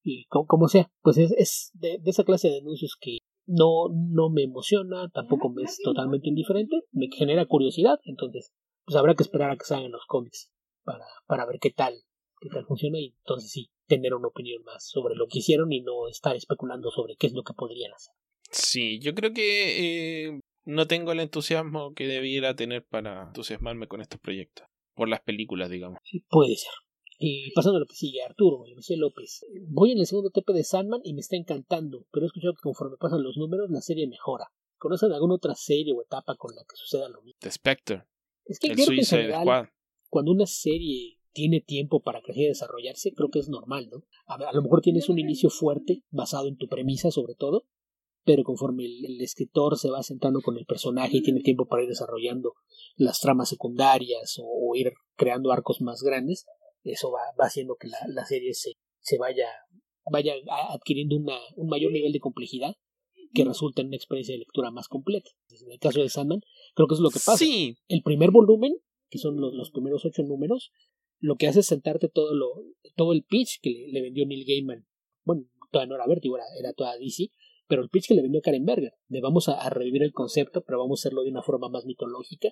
y 0.06 0.26
como, 0.26 0.68
sea, 0.68 0.90
pues 1.00 1.16
es, 1.16 1.32
es 1.32 1.70
de, 1.74 1.98
esa 2.04 2.24
clase 2.24 2.48
de 2.48 2.58
anuncios 2.58 2.96
que 3.00 3.18
no, 3.46 3.88
no 3.90 4.28
me 4.28 4.42
emociona, 4.42 5.08
tampoco 5.08 5.48
me 5.48 5.62
es 5.62 5.78
totalmente 5.82 6.28
indiferente, 6.28 6.82
me 6.92 7.08
genera 7.16 7.46
curiosidad, 7.46 7.98
entonces 8.04 8.52
pues 8.84 8.96
habrá 8.96 9.14
que 9.14 9.22
esperar 9.22 9.50
a 9.50 9.56
que 9.56 9.64
salgan 9.64 9.92
los 9.92 10.04
cómics 10.06 10.50
para, 10.84 11.06
para 11.26 11.46
ver 11.46 11.58
qué 11.58 11.70
tal, 11.70 11.94
qué 12.44 12.50
tal 12.50 12.66
funciona 12.66 12.98
y 12.98 13.14
entonces 13.18 13.50
sí, 13.50 13.70
tener 13.86 14.14
una 14.14 14.28
opinión 14.28 14.62
más 14.64 14.86
sobre 14.86 15.14
lo 15.14 15.26
que 15.26 15.38
hicieron 15.38 15.72
y 15.72 15.80
no 15.80 16.08
estar 16.08 16.36
especulando 16.36 16.90
sobre 16.90 17.16
qué 17.16 17.26
es 17.26 17.32
lo 17.32 17.42
que 17.42 17.54
podrían 17.54 17.92
hacer. 17.92 18.14
Sí, 18.50 19.00
yo 19.00 19.14
creo 19.14 19.32
que 19.32 20.26
eh, 20.26 20.40
no 20.64 20.86
tengo 20.86 21.12
el 21.12 21.20
entusiasmo 21.20 21.94
que 21.94 22.06
debiera 22.06 22.54
tener 22.54 22.84
para 22.84 23.28
entusiasmarme 23.28 23.88
con 23.88 24.00
estos 24.02 24.20
proyectos, 24.20 24.66
por 24.94 25.08
las 25.08 25.22
películas, 25.22 25.70
digamos. 25.70 25.98
Sí, 26.04 26.20
puede 26.28 26.56
ser. 26.56 26.72
Y 27.18 27.50
pasando 27.52 27.78
a 27.78 27.80
lo 27.80 27.86
que 27.86 27.96
sigue, 27.96 28.22
Arturo, 28.22 28.64
José 28.74 28.96
López. 28.96 29.46
Voy 29.68 29.92
en 29.92 29.98
el 29.98 30.06
segundo 30.06 30.30
TP 30.30 30.52
de 30.52 30.64
Sandman 30.64 31.00
y 31.04 31.14
me 31.14 31.20
está 31.20 31.36
encantando, 31.36 32.06
pero 32.12 32.24
he 32.24 32.26
escuchado 32.26 32.54
que 32.54 32.62
conforme 32.62 32.96
pasan 32.98 33.22
los 33.22 33.36
números 33.36 33.70
la 33.70 33.80
serie 33.80 34.06
mejora. 34.06 34.52
¿Conocen 34.76 35.12
alguna 35.12 35.34
otra 35.34 35.54
serie 35.54 35.94
o 35.94 36.02
etapa 36.02 36.34
con 36.36 36.54
la 36.54 36.62
que 36.62 36.76
suceda 36.76 37.08
lo 37.08 37.22
mismo? 37.22 37.38
The 37.40 37.50
Spectre. 37.50 38.04
Es 38.44 38.58
que 38.58 38.72
creo 38.72 38.88
que 38.88 38.96
en 38.96 39.06
general, 39.06 39.70
cuando 40.10 40.32
una 40.32 40.46
serie 40.46 41.18
tiene 41.34 41.60
tiempo 41.60 42.00
para 42.00 42.22
crecer 42.22 42.44
y 42.44 42.48
desarrollarse, 42.48 43.12
creo 43.12 43.28
que 43.28 43.40
es 43.40 43.48
normal, 43.48 43.88
¿no? 43.90 44.04
A, 44.26 44.52
lo 44.52 44.62
mejor 44.62 44.80
tienes 44.80 45.08
un 45.08 45.18
inicio 45.18 45.50
fuerte, 45.50 46.02
basado 46.10 46.48
en 46.48 46.56
tu 46.56 46.68
premisa 46.68 47.10
sobre 47.10 47.34
todo, 47.34 47.64
pero 48.24 48.44
conforme 48.44 48.84
el, 48.86 49.20
escritor 49.20 49.76
se 49.76 49.90
va 49.90 50.02
sentando 50.02 50.40
con 50.40 50.56
el 50.56 50.64
personaje 50.64 51.18
y 51.18 51.22
tiene 51.22 51.40
tiempo 51.40 51.66
para 51.66 51.82
ir 51.82 51.88
desarrollando 51.88 52.54
las 52.96 53.20
tramas 53.20 53.50
secundarias 53.50 54.40
o 54.42 54.74
ir 54.74 54.92
creando 55.16 55.52
arcos 55.52 55.82
más 55.82 56.00
grandes, 56.02 56.46
Eso 56.84 57.10
va, 57.10 57.20
va 57.38 57.46
haciendo 57.46 57.76
que 57.78 57.88
la, 57.88 57.98
la 58.08 58.24
serie 58.24 58.54
se, 58.54 58.72
se 59.00 59.18
vaya, 59.18 59.48
vaya 60.10 60.34
adquiriendo 60.70 61.16
una, 61.16 61.38
un 61.56 61.68
mayor 61.68 61.92
nivel 61.92 62.12
de 62.12 62.20
complejidad 62.20 62.74
que 63.34 63.44
resulta 63.44 63.82
en 63.82 63.88
una 63.88 63.96
experiencia 63.96 64.34
de 64.34 64.38
lectura 64.38 64.70
más 64.70 64.88
completa. 64.88 65.30
En 65.50 65.72
el 65.72 65.78
caso 65.78 66.00
de 66.00 66.08
Sandman, 66.08 66.40
creo 66.74 66.86
que 66.86 66.94
eso 66.94 67.02
es 67.02 67.04
lo 67.04 67.10
que 67.10 67.18
pasa. 67.24 67.36
Sí. 67.38 67.76
El 67.88 68.02
primer 68.02 68.30
volumen, 68.30 68.74
que 69.10 69.18
son 69.18 69.40
los, 69.40 69.52
los 69.54 69.70
primeros 69.72 70.04
ocho 70.04 70.22
números, 70.22 70.70
lo 71.24 71.36
que 71.36 71.46
hace 71.46 71.60
es 71.60 71.66
sentarte 71.66 72.10
todo 72.10 72.34
lo, 72.34 72.52
todo 72.96 73.14
el 73.14 73.24
pitch 73.24 73.60
que 73.62 73.88
le, 73.90 74.02
vendió 74.02 74.26
Neil 74.26 74.44
Gaiman. 74.46 74.86
Bueno, 75.24 75.46
todavía 75.72 75.88
no 75.88 75.94
era 75.94 76.06
Vertigo, 76.06 76.36
era, 76.36 76.44
era 76.58 76.74
toda 76.74 76.98
DC, 76.98 77.30
pero 77.66 77.82
el 77.82 77.88
pitch 77.88 78.08
que 78.08 78.14
le 78.14 78.20
vendió 78.20 78.42
Karen 78.42 78.66
Berger, 78.66 78.92
de 79.08 79.22
vamos 79.22 79.48
a, 79.48 79.54
a, 79.54 79.70
revivir 79.70 80.02
el 80.02 80.12
concepto, 80.12 80.62
pero 80.64 80.80
vamos 80.80 81.00
a 81.00 81.02
hacerlo 81.02 81.22
de 81.22 81.30
una 81.30 81.42
forma 81.42 81.70
más 81.70 81.86
mitológica, 81.86 82.50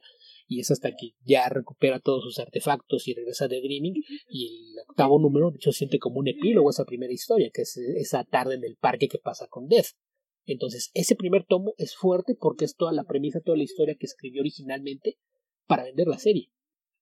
y 0.49 0.61
es 0.61 0.71
hasta 0.71 0.91
que 0.93 1.11
ya 1.23 1.51
recupera 1.51 2.01
todos 2.01 2.25
sus 2.25 2.39
artefactos 2.39 3.07
y 3.09 3.15
regresa 3.15 3.47
de 3.47 3.61
Dreaming, 3.61 4.03
y 4.31 4.47
el 4.47 4.79
octavo 4.89 5.19
número, 5.19 5.51
de 5.51 5.57
hecho, 5.57 5.73
siente 5.73 5.99
como 5.99 6.21
un 6.21 6.29
epílogo 6.29 6.71
esa 6.71 6.87
primera 6.87 7.13
historia, 7.13 7.51
que 7.53 7.63
es 7.63 7.77
esa 7.77 8.25
tarde 8.25 8.55
en 8.55 8.65
el 8.65 8.77
parque 8.77 9.09
que 9.09 9.19
pasa 9.19 9.49
con 9.49 9.69
Death. 9.69 9.99
Entonces, 10.47 10.91
ese 10.95 11.15
primer 11.15 11.45
tomo 11.45 11.75
es 11.77 11.95
fuerte 11.95 12.35
porque 12.35 12.65
es 12.65 12.75
toda 12.75 12.93
la 12.93 13.05
premisa, 13.05 13.43
toda 13.43 13.59
la 13.59 13.65
historia 13.65 13.97
que 13.97 14.07
escribió 14.07 14.41
originalmente 14.41 15.19
para 15.67 15.85
vender 15.85 16.09
la 16.09 16.19
serie. 16.19 16.51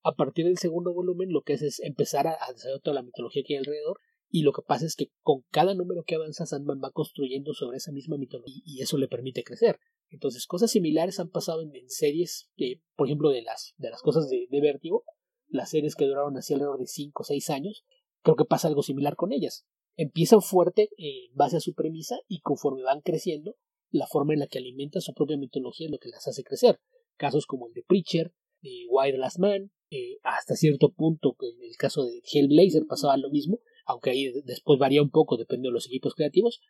A 0.02 0.14
partir 0.14 0.46
del 0.46 0.58
segundo 0.58 0.92
volumen, 0.92 1.32
lo 1.32 1.42
que 1.42 1.54
hace 1.54 1.66
es 1.66 1.80
empezar 1.80 2.26
a, 2.26 2.36
a 2.40 2.52
desarrollar 2.52 2.80
toda 2.82 2.94
la 2.94 3.02
mitología 3.02 3.42
que 3.46 3.54
hay 3.54 3.58
alrededor, 3.58 3.98
y 4.32 4.42
lo 4.42 4.52
que 4.52 4.62
pasa 4.62 4.86
es 4.86 4.94
que 4.94 5.10
con 5.22 5.42
cada 5.50 5.74
número 5.74 6.04
que 6.04 6.14
avanza, 6.14 6.46
Sandman 6.46 6.80
va 6.82 6.92
construyendo 6.92 7.52
sobre 7.52 7.78
esa 7.78 7.90
misma 7.90 8.16
mitología 8.16 8.62
y 8.64 8.80
eso 8.80 8.96
le 8.96 9.08
permite 9.08 9.42
crecer. 9.42 9.80
Entonces, 10.08 10.46
cosas 10.46 10.70
similares 10.70 11.18
han 11.18 11.30
pasado 11.30 11.62
en, 11.62 11.72
series, 11.88 12.48
por 12.94 13.08
ejemplo, 13.08 13.30
de 13.30 13.42
las, 13.42 13.74
de 13.76 13.90
las 13.90 14.02
cosas 14.02 14.28
de, 14.28 14.46
de 14.48 14.60
Vértigo, 14.60 15.04
las 15.48 15.70
series 15.70 15.96
que 15.96 16.06
duraron 16.06 16.36
así 16.36 16.54
alrededor 16.54 16.78
de 16.78 16.86
5 16.86 17.22
o 17.22 17.24
6 17.24 17.50
años, 17.50 17.84
creo 18.22 18.36
que 18.36 18.44
pasa 18.44 18.68
algo 18.68 18.82
similar 18.82 19.16
con 19.16 19.32
ellas. 19.32 19.66
Empiezan 19.96 20.42
fuerte 20.42 20.90
eh, 20.96 21.26
en 21.28 21.34
base 21.34 21.56
a 21.56 21.60
su 21.60 21.74
premisa 21.74 22.16
y 22.28 22.40
conforme 22.40 22.82
van 22.82 23.00
creciendo, 23.00 23.56
la 23.90 24.06
forma 24.06 24.32
en 24.32 24.38
la 24.38 24.46
que 24.46 24.58
alimentan 24.58 25.02
su 25.02 25.12
propia 25.12 25.36
mitología 25.36 25.86
es 25.86 25.90
lo 25.90 25.98
que 25.98 26.08
las 26.08 26.28
hace 26.28 26.44
crecer. 26.44 26.80
Casos 27.16 27.46
como 27.46 27.66
el 27.66 27.72
de 27.72 27.82
Preacher, 27.82 28.32
de 28.62 28.86
Wild 28.88 29.18
Last 29.18 29.40
Man, 29.40 29.72
eh, 29.90 30.18
hasta 30.22 30.54
cierto 30.54 30.92
punto, 30.92 31.36
en 31.40 31.62
el 31.68 31.76
caso 31.76 32.04
de 32.04 32.22
Hellblazer 32.24 32.86
pasaba 32.86 33.16
lo 33.16 33.30
mismo, 33.30 33.60
aunque 33.86 34.10
ahí 34.10 34.32
después 34.44 34.78
varía 34.78 35.02
un 35.02 35.10
poco, 35.10 35.36
depende 35.36 35.68
de 35.68 35.72
los 35.72 35.86
equipos 35.86 36.14
creativos, 36.14 36.60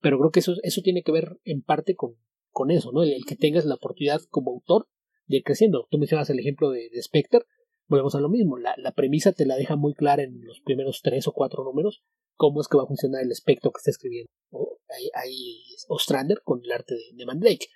pero 0.00 0.18
creo 0.18 0.30
que 0.30 0.40
eso, 0.40 0.54
eso 0.62 0.80
tiene 0.82 1.02
que 1.02 1.12
ver 1.12 1.38
en 1.44 1.62
parte 1.62 1.96
con, 1.96 2.16
con 2.50 2.70
eso, 2.70 2.92
¿no? 2.92 3.02
El, 3.02 3.24
que 3.26 3.36
tengas 3.36 3.64
la 3.64 3.74
oportunidad 3.74 4.20
como 4.30 4.52
autor 4.52 4.88
de 5.26 5.38
ir 5.38 5.42
creciendo. 5.42 5.88
Tú 5.90 5.98
mencionas 5.98 6.30
el 6.30 6.38
ejemplo 6.38 6.70
de, 6.70 6.88
de 6.90 7.02
Spectre, 7.02 7.40
volvemos 7.88 8.14
a 8.14 8.20
lo 8.20 8.28
mismo, 8.28 8.58
la, 8.58 8.74
la, 8.76 8.92
premisa 8.92 9.32
te 9.32 9.46
la 9.46 9.56
deja 9.56 9.74
muy 9.74 9.94
clara 9.94 10.22
en 10.22 10.40
los 10.44 10.60
primeros 10.60 11.00
tres 11.02 11.26
o 11.26 11.32
cuatro 11.32 11.64
números, 11.64 12.02
cómo 12.36 12.60
es 12.60 12.68
que 12.68 12.76
va 12.76 12.84
a 12.84 12.88
funcionar 12.88 13.22
el 13.22 13.32
espectro 13.32 13.72
que 13.72 13.78
está 13.78 13.90
escribiendo. 13.90 14.30
O, 14.50 14.78
ahí, 15.14 15.64
Ostrander 15.88 16.42
con 16.44 16.60
el 16.64 16.70
arte 16.70 16.94
de, 16.94 17.00
de 17.12 17.26
Mandrake. 17.26 17.66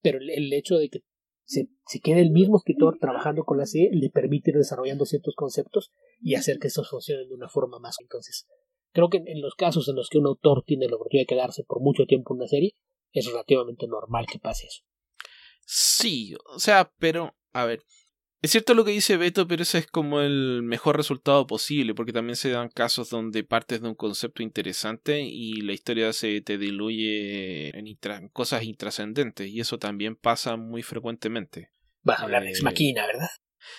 Pero 0.00 0.18
el, 0.18 0.30
el 0.30 0.52
hecho 0.52 0.76
de 0.76 0.88
que 0.88 1.00
se, 1.46 1.68
se, 1.86 2.00
quede 2.00 2.20
el 2.20 2.30
mismo 2.30 2.56
escritor 2.58 2.98
trabajando 2.98 3.44
con 3.44 3.56
la 3.56 3.66
serie 3.66 3.90
le 3.92 4.10
permite 4.10 4.50
ir 4.50 4.56
desarrollando 4.56 5.06
ciertos 5.06 5.34
conceptos 5.34 5.92
y 6.20 6.34
hacer 6.34 6.58
que 6.58 6.66
estos 6.66 6.90
funcionen 6.90 7.28
de 7.28 7.34
una 7.34 7.48
forma 7.48 7.78
más. 7.78 7.96
Entonces, 8.00 8.46
creo 8.92 9.08
que 9.08 9.18
en, 9.18 9.40
los 9.40 9.54
casos 9.54 9.88
en 9.88 9.96
los 9.96 10.08
que 10.08 10.18
un 10.18 10.26
autor 10.26 10.64
tiene 10.66 10.88
la 10.88 10.96
oportunidad 10.96 11.22
de 11.22 11.34
quedarse 11.34 11.64
por 11.64 11.80
mucho 11.80 12.04
tiempo 12.06 12.34
en 12.34 12.38
una 12.40 12.48
serie, 12.48 12.74
es 13.12 13.26
relativamente 13.26 13.86
normal 13.86 14.26
que 14.30 14.38
pase 14.38 14.66
eso. 14.66 14.82
Sí, 15.64 16.34
o 16.52 16.58
sea, 16.58 16.92
pero, 16.98 17.34
a 17.52 17.64
ver, 17.64 17.82
es 18.42 18.50
cierto 18.50 18.74
lo 18.74 18.84
que 18.84 18.90
dice 18.90 19.16
Beto, 19.16 19.48
pero 19.48 19.62
ese 19.62 19.78
es 19.78 19.86
como 19.86 20.20
el 20.20 20.62
mejor 20.62 20.96
resultado 20.96 21.46
posible, 21.46 21.94
porque 21.94 22.12
también 22.12 22.36
se 22.36 22.50
dan 22.50 22.68
casos 22.68 23.08
donde 23.08 23.44
partes 23.44 23.80
de 23.80 23.88
un 23.88 23.94
concepto 23.94 24.42
interesante 24.42 25.20
y 25.22 25.62
la 25.62 25.72
historia 25.72 26.12
se 26.12 26.42
te 26.42 26.58
diluye 26.58 27.76
en 27.76 27.86
intra 27.86 28.20
cosas 28.32 28.64
intrascendentes, 28.64 29.48
y 29.48 29.60
eso 29.60 29.78
también 29.78 30.16
pasa 30.16 30.56
muy 30.56 30.82
frecuentemente. 30.82 31.70
Vas 32.02 32.20
a 32.20 32.24
hablar 32.24 32.42
de 32.42 32.50
Ex 32.50 32.62
Machina, 32.62 33.06
¿verdad? 33.06 33.28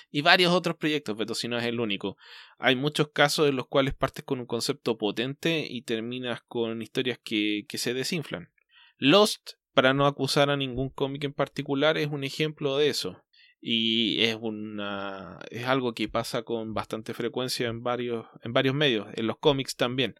Y 0.10 0.22
varios 0.22 0.52
otros 0.52 0.76
proyectos, 0.76 1.16
Beto, 1.16 1.36
si 1.36 1.48
no 1.48 1.58
es 1.58 1.64
el 1.64 1.80
único. 1.80 2.18
Hay 2.58 2.76
muchos 2.76 3.10
casos 3.14 3.48
en 3.48 3.56
los 3.56 3.68
cuales 3.68 3.94
partes 3.94 4.26
con 4.26 4.40
un 4.40 4.48
concepto 4.48 4.98
potente 4.98 5.66
y 5.70 5.84
terminas 5.84 6.42
con 6.46 6.82
historias 6.82 7.20
que, 7.24 7.64
que 7.70 7.78
se 7.78 7.94
desinflan. 7.94 8.50
Lost, 8.98 9.52
para 9.74 9.94
no 9.94 10.08
acusar 10.08 10.50
a 10.50 10.58
ningún 10.58 10.90
cómic 10.90 11.24
en 11.24 11.34
particular, 11.34 11.98
es 11.98 12.08
un 12.08 12.24
ejemplo 12.24 12.76
de 12.78 12.90
eso 12.90 13.24
y 13.60 14.24
es 14.24 14.38
una 14.40 15.40
es 15.50 15.66
algo 15.66 15.94
que 15.94 16.08
pasa 16.08 16.44
con 16.44 16.74
bastante 16.74 17.14
frecuencia 17.14 17.68
en 17.68 17.84
varios 17.84 18.26
en 18.44 18.54
varios 18.54 18.76
medios 18.76 19.08
en 19.16 19.28
los 19.28 19.38
cómics 19.38 19.76
también. 19.76 20.16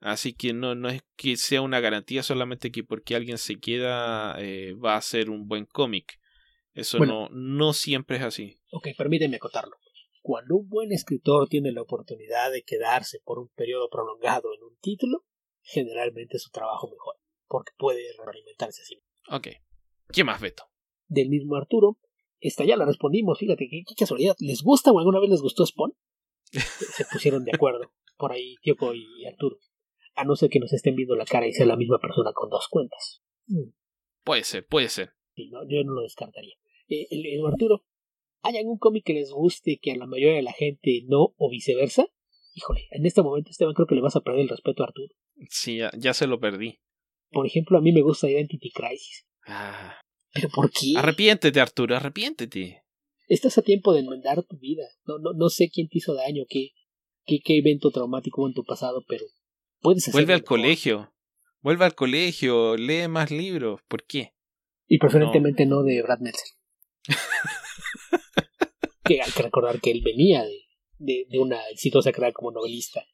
Así 0.00 0.32
que 0.32 0.52
no 0.52 0.74
no 0.74 0.88
es 0.88 1.02
que 1.16 1.36
sea 1.36 1.60
una 1.60 1.80
garantía 1.80 2.22
solamente 2.22 2.70
que 2.70 2.84
porque 2.84 3.16
alguien 3.16 3.38
se 3.38 3.58
queda 3.58 4.36
eh, 4.40 4.74
va 4.74 4.96
a 4.96 5.02
ser 5.02 5.30
un 5.30 5.48
buen 5.48 5.66
cómic. 5.66 6.20
Eso 6.72 6.98
bueno, 6.98 7.28
no 7.30 7.66
no 7.66 7.72
siempre 7.72 8.16
es 8.16 8.22
así. 8.22 8.56
Ok 8.72 8.88
permíteme 8.96 9.36
acotarlo. 9.36 9.76
Cuando 10.22 10.56
un 10.56 10.68
buen 10.68 10.92
escritor 10.92 11.48
tiene 11.48 11.72
la 11.72 11.82
oportunidad 11.82 12.52
de 12.52 12.62
quedarse 12.62 13.20
por 13.24 13.38
un 13.38 13.48
periodo 13.48 13.88
prolongado 13.90 14.54
en 14.54 14.62
un 14.62 14.76
título 14.80 15.24
generalmente 15.62 16.38
su 16.38 16.50
trabajo 16.50 16.88
mejora 16.88 17.18
porque 17.46 17.72
puede 17.76 18.02
realimentarse 18.24 18.82
así 18.82 19.02
ok. 19.28 19.48
¿qué 20.12 20.24
más 20.24 20.40
Beto? 20.40 20.64
del 21.08 21.28
mismo 21.28 21.56
Arturo 21.56 21.98
esta 22.40 22.64
ya 22.64 22.76
la 22.76 22.84
respondimos, 22.84 23.38
fíjate, 23.38 23.68
qué, 23.68 23.82
qué 23.86 23.94
casualidad. 23.96 24.36
¿Les 24.38 24.62
gusta 24.62 24.92
o 24.92 24.98
alguna 24.98 25.20
vez 25.20 25.30
les 25.30 25.42
gustó 25.42 25.66
Spawn? 25.66 25.92
Se 26.52 27.04
pusieron 27.10 27.44
de 27.44 27.52
acuerdo 27.54 27.92
por 28.16 28.32
ahí 28.32 28.56
Tioko 28.62 28.94
y 28.94 29.24
Arturo. 29.26 29.58
A 30.14 30.24
no 30.24 30.34
ser 30.36 30.50
que 30.50 30.58
nos 30.58 30.72
estén 30.72 30.96
viendo 30.96 31.14
la 31.14 31.24
cara 31.24 31.46
y 31.46 31.52
sea 31.52 31.66
la 31.66 31.76
misma 31.76 31.98
persona 31.98 32.32
con 32.34 32.50
dos 32.50 32.66
cuentas. 32.68 33.22
Mm. 33.46 33.70
Puede 34.24 34.44
ser, 34.44 34.66
puede 34.66 34.88
ser. 34.88 35.12
Sí, 35.34 35.48
no, 35.50 35.60
yo 35.68 35.82
no 35.84 35.92
lo 35.92 36.02
descartaría. 36.02 36.54
Eh, 36.88 37.06
el, 37.10 37.24
el, 37.24 37.46
Arturo, 37.46 37.84
¿hay 38.42 38.56
algún 38.56 38.78
cómic 38.78 39.04
que 39.04 39.14
les 39.14 39.30
guste 39.30 39.78
que 39.80 39.92
a 39.92 39.96
la 39.96 40.06
mayoría 40.06 40.36
de 40.36 40.42
la 40.42 40.52
gente 40.52 41.02
no 41.06 41.34
o 41.36 41.48
viceversa? 41.50 42.06
Híjole, 42.54 42.88
en 42.90 43.06
este 43.06 43.22
momento, 43.22 43.50
Esteban, 43.50 43.74
creo 43.74 43.86
que 43.86 43.94
le 43.94 44.00
vas 44.00 44.16
a 44.16 44.20
perder 44.20 44.42
el 44.42 44.48
respeto 44.48 44.82
a 44.82 44.86
Arturo. 44.86 45.14
Sí, 45.48 45.76
ya, 45.76 45.92
ya 45.96 46.12
se 46.12 46.26
lo 46.26 46.40
perdí. 46.40 46.80
Por 47.30 47.46
ejemplo, 47.46 47.78
a 47.78 47.80
mí 47.80 47.92
me 47.92 48.02
gusta 48.02 48.28
Identity 48.28 48.70
Crisis. 48.72 49.26
Ah, 49.46 50.00
¿Pero 50.32 50.48
por 50.50 50.70
qué? 50.70 50.94
Arrepiéntete, 50.96 51.60
Arturo, 51.60 51.96
arrepiéntete. 51.96 52.84
Estás 53.28 53.58
a 53.58 53.62
tiempo 53.62 53.92
de 53.92 54.00
enmendar 54.00 54.42
tu 54.44 54.58
vida. 54.58 54.84
No, 55.04 55.18
no, 55.18 55.32
no 55.34 55.48
sé 55.48 55.70
quién 55.70 55.88
te 55.88 55.98
hizo 55.98 56.14
daño, 56.14 56.44
qué, 56.48 56.70
qué, 57.24 57.40
qué 57.44 57.58
evento 57.58 57.90
traumático 57.90 58.40
hubo 58.40 58.48
en 58.48 58.54
tu 58.54 58.64
pasado, 58.64 59.04
pero 59.06 59.24
puedes 59.80 60.04
hacer 60.04 60.12
Vuelve 60.12 60.34
al 60.34 60.40
mejor. 60.40 60.58
colegio. 60.58 61.12
Vuelve 61.60 61.84
al 61.84 61.94
colegio, 61.94 62.76
lee 62.76 63.08
más 63.08 63.30
libros. 63.30 63.80
¿Por 63.88 64.04
qué? 64.04 64.34
Y 64.86 64.98
preferentemente 64.98 65.66
no, 65.66 65.76
no 65.76 65.82
de 65.82 66.02
Brad 66.02 66.20
Meltzer. 66.20 66.48
que 69.04 69.22
hay 69.22 69.30
que 69.30 69.42
recordar 69.42 69.80
que 69.80 69.90
él 69.90 70.02
venía 70.02 70.44
de, 70.44 70.60
de, 70.98 71.26
de 71.28 71.38
una 71.38 71.68
exitosa 71.70 72.12
carrera 72.12 72.32
como 72.32 72.52
novelista 72.52 73.04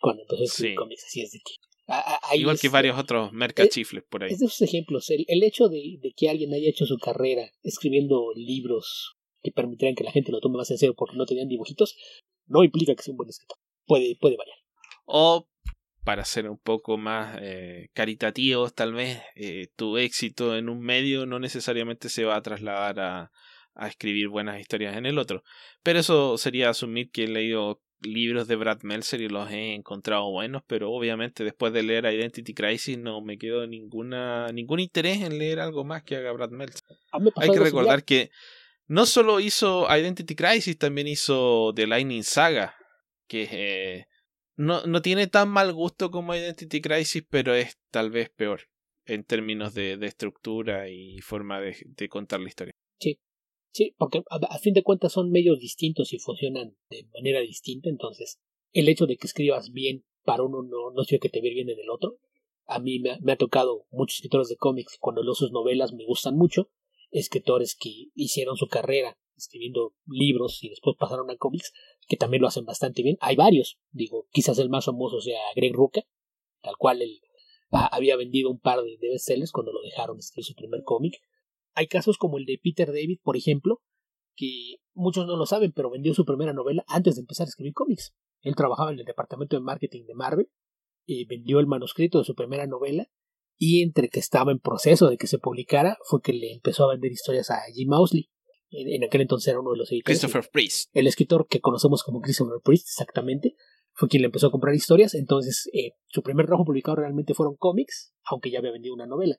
cuando 0.00 0.22
empezó 0.22 0.42
a 0.42 0.44
escribir 0.44 0.72
sí. 0.72 0.76
cómics. 0.76 1.04
Así 1.06 1.22
es 1.22 1.32
de 1.32 1.38
que 1.38 1.54
Ahí 1.88 2.40
Igual 2.40 2.56
es, 2.56 2.62
que 2.62 2.68
varios 2.68 2.98
otros 2.98 3.32
mercachifles 3.32 4.04
por 4.08 4.24
ahí. 4.24 4.32
Es 4.32 4.40
de 4.40 4.46
esos 4.46 4.62
ejemplos. 4.62 5.08
El, 5.10 5.24
el 5.28 5.42
hecho 5.42 5.68
de, 5.68 5.98
de, 6.00 6.12
que 6.16 6.28
alguien 6.28 6.52
haya 6.52 6.68
hecho 6.68 6.84
su 6.84 6.98
carrera 6.98 7.48
escribiendo 7.62 8.32
libros 8.34 9.16
que 9.42 9.52
permitieran 9.52 9.94
que 9.94 10.02
la 10.02 10.10
gente 10.10 10.32
lo 10.32 10.40
tome 10.40 10.56
más 10.56 10.70
en 10.72 10.78
serio 10.78 10.94
porque 10.96 11.16
no 11.16 11.26
tenían 11.26 11.48
dibujitos, 11.48 11.96
no 12.46 12.64
implica 12.64 12.94
que 12.94 13.02
sea 13.02 13.12
un 13.12 13.18
buen 13.18 13.28
escritor. 13.28 13.58
Puede, 13.86 14.16
puede 14.20 14.36
variar. 14.36 14.58
O, 15.04 15.48
para 16.02 16.24
ser 16.24 16.50
un 16.50 16.58
poco 16.58 16.98
más 16.98 17.38
eh, 17.40 17.88
caritativos, 17.92 18.74
tal 18.74 18.92
vez, 18.92 19.22
eh, 19.36 19.68
tu 19.76 19.98
éxito 19.98 20.56
en 20.56 20.68
un 20.68 20.80
medio 20.80 21.26
no 21.26 21.38
necesariamente 21.38 22.08
se 22.08 22.24
va 22.24 22.34
a 22.34 22.42
trasladar 22.42 22.98
a, 22.98 23.30
a 23.76 23.88
escribir 23.88 24.28
buenas 24.28 24.60
historias 24.60 24.96
en 24.96 25.06
el 25.06 25.18
otro. 25.18 25.44
Pero 25.82 26.00
eso 26.00 26.36
sería 26.38 26.70
asumir 26.70 27.10
que 27.10 27.24
he 27.24 27.28
leído 27.28 27.80
libros 28.00 28.46
de 28.48 28.56
Brad 28.56 28.82
Meltzer 28.82 29.20
y 29.20 29.28
los 29.28 29.50
he 29.50 29.74
encontrado 29.74 30.30
buenos, 30.30 30.62
pero 30.66 30.90
obviamente 30.92 31.44
después 31.44 31.72
de 31.72 31.82
leer 31.82 32.04
Identity 32.04 32.54
Crisis 32.54 32.98
no 32.98 33.20
me 33.20 33.38
quedó 33.38 33.66
ninguna 33.66 34.48
ningún 34.52 34.80
interés 34.80 35.22
en 35.22 35.38
leer 35.38 35.60
algo 35.60 35.84
más 35.84 36.02
que 36.02 36.16
haga 36.16 36.32
Brad 36.32 36.50
Meltzer. 36.50 36.82
Hay 37.36 37.50
que 37.50 37.60
recordar 37.60 38.04
que 38.04 38.30
no 38.86 39.06
solo 39.06 39.40
hizo 39.40 39.86
Identity 39.94 40.34
Crisis, 40.34 40.78
también 40.78 41.08
hizo 41.08 41.72
The 41.74 41.86
Lightning 41.86 42.22
Saga, 42.22 42.76
que 43.26 43.48
eh, 43.50 44.06
no, 44.56 44.86
no 44.86 45.02
tiene 45.02 45.26
tan 45.26 45.48
mal 45.48 45.72
gusto 45.72 46.10
como 46.10 46.34
Identity 46.34 46.80
Crisis, 46.80 47.24
pero 47.28 47.54
es 47.54 47.78
tal 47.90 48.10
vez 48.10 48.30
peor 48.30 48.62
en 49.04 49.24
términos 49.24 49.74
de, 49.74 49.96
de 49.96 50.06
estructura 50.06 50.88
y 50.88 51.20
forma 51.20 51.60
de, 51.60 51.76
de 51.84 52.08
contar 52.08 52.40
la 52.40 52.48
historia. 52.48 52.74
Sí, 53.76 53.94
porque 53.98 54.22
a, 54.30 54.58
fin 54.58 54.72
de 54.72 54.82
cuentas 54.82 55.12
son 55.12 55.30
medios 55.30 55.60
distintos 55.60 56.14
y 56.14 56.18
funcionan 56.18 56.78
de 56.88 57.06
manera 57.12 57.40
distinta, 57.40 57.90
entonces 57.90 58.40
el 58.72 58.88
hecho 58.88 59.04
de 59.04 59.18
que 59.18 59.26
escribas 59.26 59.70
bien 59.70 60.02
para 60.24 60.44
uno 60.44 60.62
no, 60.62 60.92
no 60.94 61.04
significa 61.04 61.24
que 61.24 61.28
te 61.28 61.42
vea 61.42 61.52
bien 61.52 61.68
en 61.68 61.78
el 61.78 61.90
otro. 61.90 62.16
A 62.64 62.78
mí 62.78 63.00
me, 63.00 63.10
ha 63.30 63.36
tocado 63.36 63.84
muchos 63.90 64.16
escritores 64.16 64.48
de 64.48 64.56
cómics 64.56 64.96
cuando 64.98 65.22
leo 65.22 65.34
sus 65.34 65.52
novelas 65.52 65.92
me 65.92 66.06
gustan 66.06 66.38
mucho 66.38 66.70
escritores 67.10 67.76
que 67.78 68.06
hicieron 68.14 68.56
su 68.56 68.66
carrera 68.66 69.18
escribiendo 69.36 69.92
libros 70.06 70.64
y 70.64 70.70
después 70.70 70.96
pasaron 70.98 71.30
a 71.30 71.36
cómics, 71.36 71.74
que 72.08 72.16
también 72.16 72.40
lo 72.40 72.48
hacen 72.48 72.64
bastante 72.64 73.02
bien. 73.02 73.18
Hay 73.20 73.36
varios, 73.36 73.78
digo, 73.90 74.26
quizás 74.32 74.58
el 74.58 74.70
más 74.70 74.86
famoso 74.86 75.20
sea 75.20 75.40
Greg 75.54 75.74
Rucka, 75.74 76.00
tal 76.62 76.78
cual 76.78 77.02
él 77.02 77.20
había 77.68 78.16
vendido 78.16 78.50
un 78.50 78.58
par 78.58 78.82
de, 78.82 78.96
bestsellers 79.02 79.52
cuando 79.52 79.72
lo 79.72 79.82
dejaron 79.82 80.18
escribir 80.18 80.46
su 80.46 80.54
primer 80.54 80.82
cómic. 80.82 81.20
Hay 81.76 81.86
casos 81.86 82.16
como 82.18 82.38
el 82.38 82.46
de 82.46 82.58
Peter 82.60 82.88
David, 82.88 83.20
por 83.22 83.36
ejemplo, 83.36 83.82
que 84.34 84.78
muchos 84.94 85.26
no 85.26 85.36
lo 85.36 85.46
saben, 85.46 85.72
pero 85.72 85.90
vendió 85.90 86.14
su 86.14 86.24
primera 86.24 86.52
novela 86.52 86.84
antes 86.88 87.16
de 87.16 87.20
empezar 87.20 87.46
a 87.46 87.50
escribir 87.50 87.74
cómics. 87.74 88.14
Él 88.40 88.56
trabajaba 88.56 88.92
en 88.92 88.98
el 88.98 89.04
departamento 89.04 89.56
de 89.56 89.62
marketing 89.62 90.06
de 90.06 90.14
Marvel 90.14 90.48
y 91.04 91.26
vendió 91.26 91.60
el 91.60 91.66
manuscrito 91.66 92.18
de 92.18 92.24
su 92.24 92.34
primera 92.34 92.66
novela 92.66 93.08
y 93.58 93.82
entre 93.82 94.08
que 94.08 94.20
estaba 94.20 94.52
en 94.52 94.58
proceso 94.58 95.08
de 95.08 95.16
que 95.16 95.26
se 95.26 95.38
publicara 95.38 95.98
fue 96.04 96.20
que 96.22 96.32
le 96.32 96.52
empezó 96.52 96.84
a 96.84 96.92
vender 96.92 97.12
historias 97.12 97.50
a 97.50 97.60
Jim 97.74 97.88
Mousley. 97.88 98.30
En, 98.70 99.04
aquel 99.04 99.20
entonces 99.20 99.48
era 99.48 99.60
uno 99.60 99.72
de 99.72 99.78
los 99.78 99.92
editores. 99.92 100.18
Christopher 100.18 100.50
Priest. 100.52 100.90
El 100.92 101.06
escritor 101.06 101.46
que 101.48 101.60
conocemos 101.60 102.02
como 102.02 102.20
Christopher 102.20 102.60
Priest, 102.64 102.88
exactamente, 102.88 103.54
fue 103.92 104.08
quien 104.08 104.22
le 104.22 104.26
empezó 104.26 104.48
a 104.48 104.50
comprar 104.50 104.74
historias. 104.74 105.14
Entonces, 105.14 105.70
eh, 105.72 105.92
su 106.08 106.22
primer 106.22 106.46
trabajo 106.46 106.64
publicado 106.64 106.96
realmente 106.96 107.32
fueron 107.32 107.56
cómics, 107.56 108.14
aunque 108.24 108.50
ya 108.50 108.58
había 108.58 108.72
vendido 108.72 108.94
una 108.94 109.06
novela. 109.06 109.36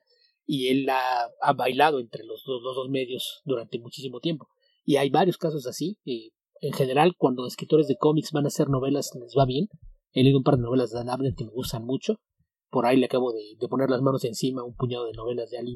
Y 0.50 0.68
él 0.68 0.88
ha, 0.88 1.28
ha 1.42 1.52
bailado 1.52 2.00
entre 2.00 2.24
los 2.24 2.42
los 2.46 2.62
dos 2.62 2.88
medios 2.88 3.42
durante 3.44 3.78
muchísimo 3.78 4.18
tiempo. 4.20 4.48
Y 4.84 4.96
hay 4.96 5.10
varios 5.10 5.36
casos 5.36 5.66
así. 5.66 5.98
Eh, 6.06 6.30
en 6.60 6.72
general, 6.72 7.14
cuando 7.16 7.46
escritores 7.46 7.86
de 7.88 7.96
cómics 7.96 8.32
van 8.32 8.46
a 8.46 8.48
hacer 8.48 8.68
novelas, 8.68 9.10
les 9.20 9.34
va 9.38 9.44
bien. 9.44 9.68
He 10.12 10.22
leído 10.22 10.38
un 10.38 10.44
par 10.44 10.56
de 10.56 10.62
novelas 10.62 10.90
de 10.90 10.98
Dan 10.98 11.10
Abnett 11.10 11.36
que 11.36 11.44
me 11.44 11.50
gustan 11.50 11.84
mucho. 11.84 12.16
Por 12.70 12.86
ahí 12.86 12.96
le 12.96 13.06
acabo 13.06 13.32
de, 13.32 13.56
poner 13.68 13.90
las 13.90 14.02
manos 14.02 14.24
encima 14.24 14.64
un 14.64 14.74
puñado 14.74 15.06
de 15.06 15.12
novelas 15.12 15.50
de 15.50 15.58
Ali 15.58 15.74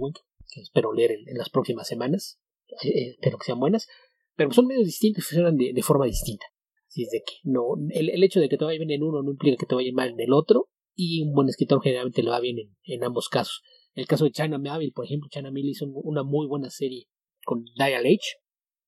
que 0.53 0.61
espero 0.61 0.93
leer 0.93 1.13
en, 1.13 1.39
las 1.39 1.51
próximas 1.51 1.87
semanas. 1.87 2.41
Eh, 2.83 2.89
eh, 2.89 3.11
espero 3.11 3.39
que 3.39 3.45
sean 3.45 3.61
buenas. 3.61 3.87
Pero 4.35 4.51
son 4.53 4.67
medios 4.67 4.87
distintos 4.87 5.25
y 5.25 5.27
funcionan 5.29 5.57
de, 5.57 5.83
forma 5.83 6.07
distinta. 6.07 6.47
Así 6.89 7.03
es 7.03 7.11
de 7.11 7.23
que 7.25 7.35
no, 7.45 7.75
el, 7.91 8.23
hecho 8.23 8.41
de 8.41 8.49
que 8.49 8.57
te 8.57 8.65
vaya 8.65 8.79
bien 8.79 8.91
en 8.91 9.03
uno 9.03 9.23
no 9.23 9.31
implica 9.31 9.57
que 9.57 9.67
te 9.67 9.75
vaya 9.75 9.91
mal 9.93 10.11
en 10.11 10.21
el 10.21 10.33
otro. 10.33 10.69
Y 10.95 11.23
un 11.23 11.33
buen 11.33 11.49
escritor 11.49 11.83
generalmente 11.83 12.23
le 12.23 12.31
va 12.31 12.41
bien 12.41 12.57
en, 12.85 13.05
ambos 13.05 13.29
casos. 13.29 13.63
El 13.95 14.07
caso 14.07 14.25
de 14.25 14.33
China 14.33 14.59
Mill, 14.59 14.93
por 14.93 15.05
ejemplo, 15.05 15.29
China 15.31 15.51
Mill 15.51 15.69
hizo 15.69 15.87
una 15.87 16.23
muy 16.23 16.47
buena 16.47 16.71
serie 16.71 17.09
con 17.45 17.65
Dial 17.77 18.07
H, 18.07 18.37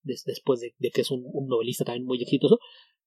después 0.02 0.60
de, 0.60 0.74
que 0.90 1.00
es 1.00 1.10
un, 1.10 1.24
novelista 1.46 1.84
también 1.84 2.06
muy 2.06 2.22
exitoso. 2.22 2.58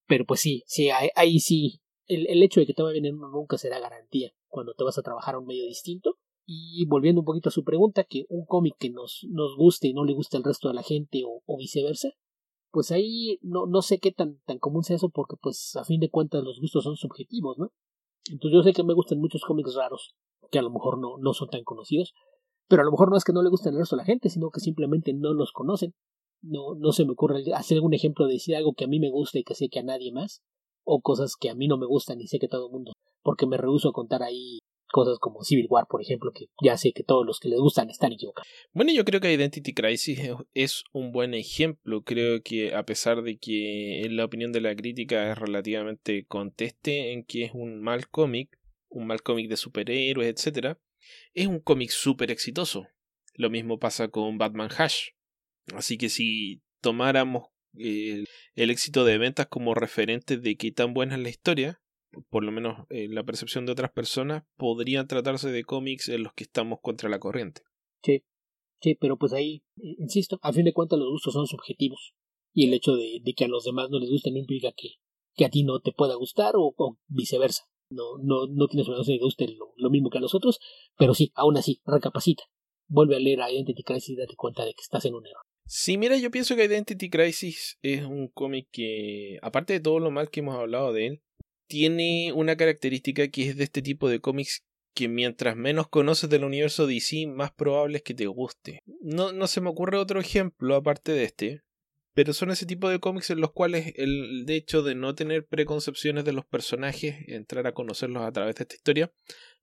Pero 0.05 0.25
pues 0.25 0.39
sí, 0.39 0.63
sí, 0.67 0.89
ahí, 0.89 1.39
sí, 1.39 1.81
el, 2.05 2.41
hecho 2.43 2.59
de 2.59 2.65
que 2.65 2.73
te 2.73 2.83
va 2.83 2.91
bien 2.91 3.05
en 3.05 3.15
uno 3.15 3.29
nunca 3.29 3.57
será 3.57 3.79
garantía 3.79 4.31
cuando 4.47 4.73
te 4.73 4.83
vas 4.83 4.97
a 4.97 5.01
trabajar 5.01 5.35
a 5.35 5.39
un 5.39 5.45
medio 5.45 5.65
distinto. 5.65 6.17
Y 6.45 6.85
volviendo 6.85 7.21
un 7.21 7.25
poquito 7.25 7.49
a 7.49 7.51
su 7.51 7.65
pregunta, 7.65 8.05
que 8.05 8.25
un 8.29 8.45
cómic 8.45 8.75
que 8.79 8.89
nos, 8.89 9.25
nos 9.29 9.57
guste 9.57 9.89
y 9.89 9.93
no 9.93 10.05
le 10.05 10.13
guste 10.13 10.37
al 10.37 10.45
resto 10.45 10.69
de 10.69 10.75
la 10.75 10.83
gente 10.83 11.23
o, 11.25 11.57
viceversa, 11.57 12.09
pues 12.71 12.91
ahí 12.91 13.37
no, 13.41 13.65
no 13.65 13.81
sé 13.81 13.99
qué 13.99 14.11
tan, 14.11 14.39
tan 14.45 14.59
común 14.59 14.83
sea 14.83 14.95
eso 14.95 15.09
porque 15.09 15.35
pues 15.41 15.75
a 15.75 15.83
fin 15.83 15.99
de 15.99 16.09
cuentas 16.09 16.43
los 16.43 16.61
gustos 16.61 16.85
son 16.85 16.95
subjetivos, 16.95 17.57
¿no? 17.57 17.73
Entonces 18.31 18.55
yo 18.55 18.63
sé 18.63 18.71
que 18.71 18.83
me 18.83 18.93
gustan 18.93 19.19
muchos 19.19 19.41
cómics 19.41 19.73
raros 19.75 20.15
que 20.51 20.59
a 20.59 20.61
lo 20.61 20.69
mejor 20.69 20.97
no, 20.99 21.33
son 21.33 21.49
tan 21.49 21.63
conocidos, 21.63 22.13
pero 22.67 22.81
a 22.81 22.85
lo 22.85 22.91
mejor 22.91 23.09
no 23.09 23.17
es 23.17 23.23
que 23.23 23.33
no 23.33 23.43
le 23.43 23.49
gusten 23.49 23.73
al 23.73 23.79
resto 23.79 23.95
de 23.95 24.01
la 24.01 24.05
gente, 24.05 24.29
sino 24.29 24.49
que 24.49 24.59
simplemente 24.59 25.13
no 25.13 25.33
los 25.33 25.51
conocen. 25.51 25.93
No, 26.41 26.75
no 26.75 26.91
se 26.91 27.05
me 27.05 27.13
ocurre 27.13 27.43
hacer 27.55 27.77
algún 27.77 27.93
ejemplo 27.93 28.27
de 28.27 28.33
decir 28.33 28.55
algo 28.55 28.73
que 28.73 28.85
a 28.85 28.87
mí 28.87 28.99
me 28.99 29.09
gusta 29.09 29.39
y 29.39 29.43
que 29.43 29.55
sé 29.55 29.69
que 29.69 29.79
a 29.79 29.83
nadie 29.83 30.11
más, 30.11 30.41
o 30.83 31.01
cosas 31.01 31.35
que 31.39 31.49
a 31.49 31.55
mí 31.55 31.67
no 31.67 31.77
me 31.77 31.85
gustan 31.85 32.21
y 32.21 32.27
sé 32.27 32.39
que 32.39 32.47
todo 32.47 32.67
el 32.67 32.71
mundo, 32.71 32.93
porque 33.23 33.47
me 33.47 33.57
rehuso 33.57 33.89
a 33.89 33.93
contar 33.93 34.23
ahí 34.23 34.59
cosas 34.91 35.19
como 35.19 35.43
Civil 35.43 35.67
War, 35.69 35.85
por 35.89 36.01
ejemplo, 36.01 36.31
que 36.33 36.45
ya 36.63 36.77
sé 36.77 36.91
que 36.93 37.03
todos 37.03 37.25
los 37.25 37.39
que 37.39 37.49
les 37.49 37.59
gustan 37.59 37.89
están 37.89 38.13
equivocados. 38.13 38.47
Bueno, 38.73 38.91
yo 38.93 39.05
creo 39.05 39.19
que 39.19 39.33
Identity 39.33 39.73
Crisis 39.73 40.19
es 40.53 40.83
un 40.93 41.11
buen 41.11 41.33
ejemplo. 41.33 42.03
Creo 42.03 42.41
que 42.41 42.73
a 42.73 42.83
pesar 42.83 43.21
de 43.21 43.37
que 43.37 44.01
en 44.01 44.15
la 44.17 44.25
opinión 44.25 44.51
de 44.51 44.61
la 44.61 44.75
crítica 44.75 45.31
es 45.31 45.37
relativamente 45.37 46.25
conteste 46.25 47.13
en 47.13 47.23
que 47.23 47.43
es 47.43 47.51
un 47.53 47.81
mal 47.81 48.07
cómic, 48.09 48.56
un 48.89 49.07
mal 49.07 49.21
cómic 49.21 49.49
de 49.49 49.57
superhéroes, 49.57 50.29
etc., 50.29 50.77
es 51.33 51.47
un 51.47 51.59
cómic 51.59 51.89
súper 51.89 52.31
exitoso. 52.31 52.87
Lo 53.35 53.49
mismo 53.49 53.79
pasa 53.79 54.07
con 54.09 54.37
Batman 54.37 54.69
Hash. 54.75 55.09
Así 55.73 55.97
que 55.97 56.09
si 56.09 56.61
tomáramos 56.81 57.49
el, 57.75 58.25
el 58.55 58.69
éxito 58.69 59.05
de 59.05 59.17
ventas 59.17 59.47
como 59.47 59.73
referente 59.73 60.37
de 60.37 60.57
qué 60.57 60.71
tan 60.71 60.93
buena 60.93 61.15
es 61.15 61.21
la 61.21 61.29
historia, 61.29 61.81
por 62.29 62.43
lo 62.43 62.51
menos 62.51 62.85
en 62.89 63.15
la 63.15 63.23
percepción 63.23 63.65
de 63.65 63.71
otras 63.71 63.91
personas, 63.91 64.43
podrían 64.57 65.07
tratarse 65.07 65.51
de 65.51 65.63
cómics 65.63 66.09
en 66.09 66.23
los 66.23 66.33
que 66.33 66.43
estamos 66.43 66.79
contra 66.81 67.09
la 67.09 67.19
corriente. 67.19 67.61
Sí, 68.03 68.23
sí, 68.81 68.95
pero 68.95 69.17
pues 69.17 69.33
ahí, 69.33 69.63
eh, 69.77 69.95
insisto, 69.99 70.39
a 70.41 70.53
fin 70.53 70.65
de 70.65 70.73
cuentas 70.73 70.99
los 70.99 71.09
gustos 71.09 71.33
son 71.33 71.47
subjetivos. 71.47 72.13
Y 72.53 72.67
el 72.67 72.73
hecho 72.73 72.95
de, 72.95 73.21
que 73.35 73.45
a 73.45 73.47
los 73.47 73.65
demás 73.65 73.89
no 73.89 73.99
les 73.99 74.09
guste 74.09 74.31
no 74.31 74.37
implica 74.37 74.71
que, 74.75 74.95
que 75.35 75.45
a 75.45 75.49
ti 75.49 75.63
no 75.63 75.79
te 75.79 75.91
pueda 75.91 76.15
gustar 76.15 76.53
o, 76.55 76.73
viceversa. 77.07 77.69
No, 77.89 78.17
no, 78.21 78.47
no 78.47 78.67
tienes 78.67 78.87
una 78.87 79.03
que 79.03 79.17
guste 79.17 79.47
lo, 79.47 79.73
lo, 79.77 79.89
mismo 79.89 80.09
que 80.09 80.17
a 80.17 80.21
los 80.21 80.35
otros, 80.35 80.59
pero 80.97 81.13
sí, 81.13 81.31
aún 81.35 81.57
así, 81.57 81.81
recapacita. 81.85 82.43
Vuelve 82.89 83.15
a 83.15 83.19
leer 83.19 83.41
a 83.41 83.51
Identity 83.51 83.83
Crisis 83.83 84.09
y 84.09 84.15
date 84.15 84.35
cuenta 84.35 84.65
de 84.65 84.73
que 84.73 84.81
estás 84.81 85.05
en 85.05 85.15
un 85.15 85.25
error. 85.25 85.41
Sí, 85.65 85.97
mira, 85.97 86.17
yo 86.17 86.31
pienso 86.31 86.55
que 86.55 86.65
Identity 86.65 87.09
Crisis 87.09 87.77
es 87.81 88.03
un 88.03 88.29
cómic 88.29 88.67
que, 88.71 89.37
aparte 89.41 89.73
de 89.73 89.79
todo 89.79 89.99
lo 89.99 90.11
mal 90.11 90.29
que 90.29 90.39
hemos 90.39 90.55
hablado 90.55 90.93
de 90.93 91.07
él, 91.07 91.21
tiene 91.67 92.31
una 92.33 92.55
característica 92.55 93.27
que 93.27 93.49
es 93.49 93.57
de 93.57 93.65
este 93.65 93.81
tipo 93.81 94.07
de 94.07 94.21
cómics 94.21 94.63
que 94.97 95.07
mientras 95.07 95.55
menos 95.55 95.87
conoces 95.89 96.29
del 96.29 96.43
universo 96.43 96.87
DC, 96.87 97.27
más 97.27 97.51
probable 97.51 97.97
es 97.97 98.03
que 98.03 98.15
te 98.15 98.25
guste. 98.25 98.79
No, 99.01 99.31
no 99.31 99.47
se 99.47 99.61
me 99.61 99.69
ocurre 99.69 99.97
otro 99.97 100.19
ejemplo 100.19 100.75
aparte 100.75 101.11
de 101.11 101.23
este, 101.23 101.61
pero 102.17 102.33
son 102.33 102.49
ese 102.49 102.65
tipo 102.65 102.89
de 102.89 102.99
cómics 102.99 103.29
en 103.29 103.41
los 103.41 103.51
cuales 103.51 103.93
el, 103.95 104.43
hecho 104.49 104.81
de 104.81 104.95
no 104.95 105.13
tener 105.13 105.45
preconcepciones 105.45 106.25
de 106.25 106.33
los 106.33 106.47
personajes, 106.47 107.15
entrar 107.27 107.67
a 107.67 107.75
conocerlos 107.75 108.23
a 108.23 108.31
través 108.31 108.55
de 108.55 108.63
esta 108.63 108.73
historia, 108.73 109.11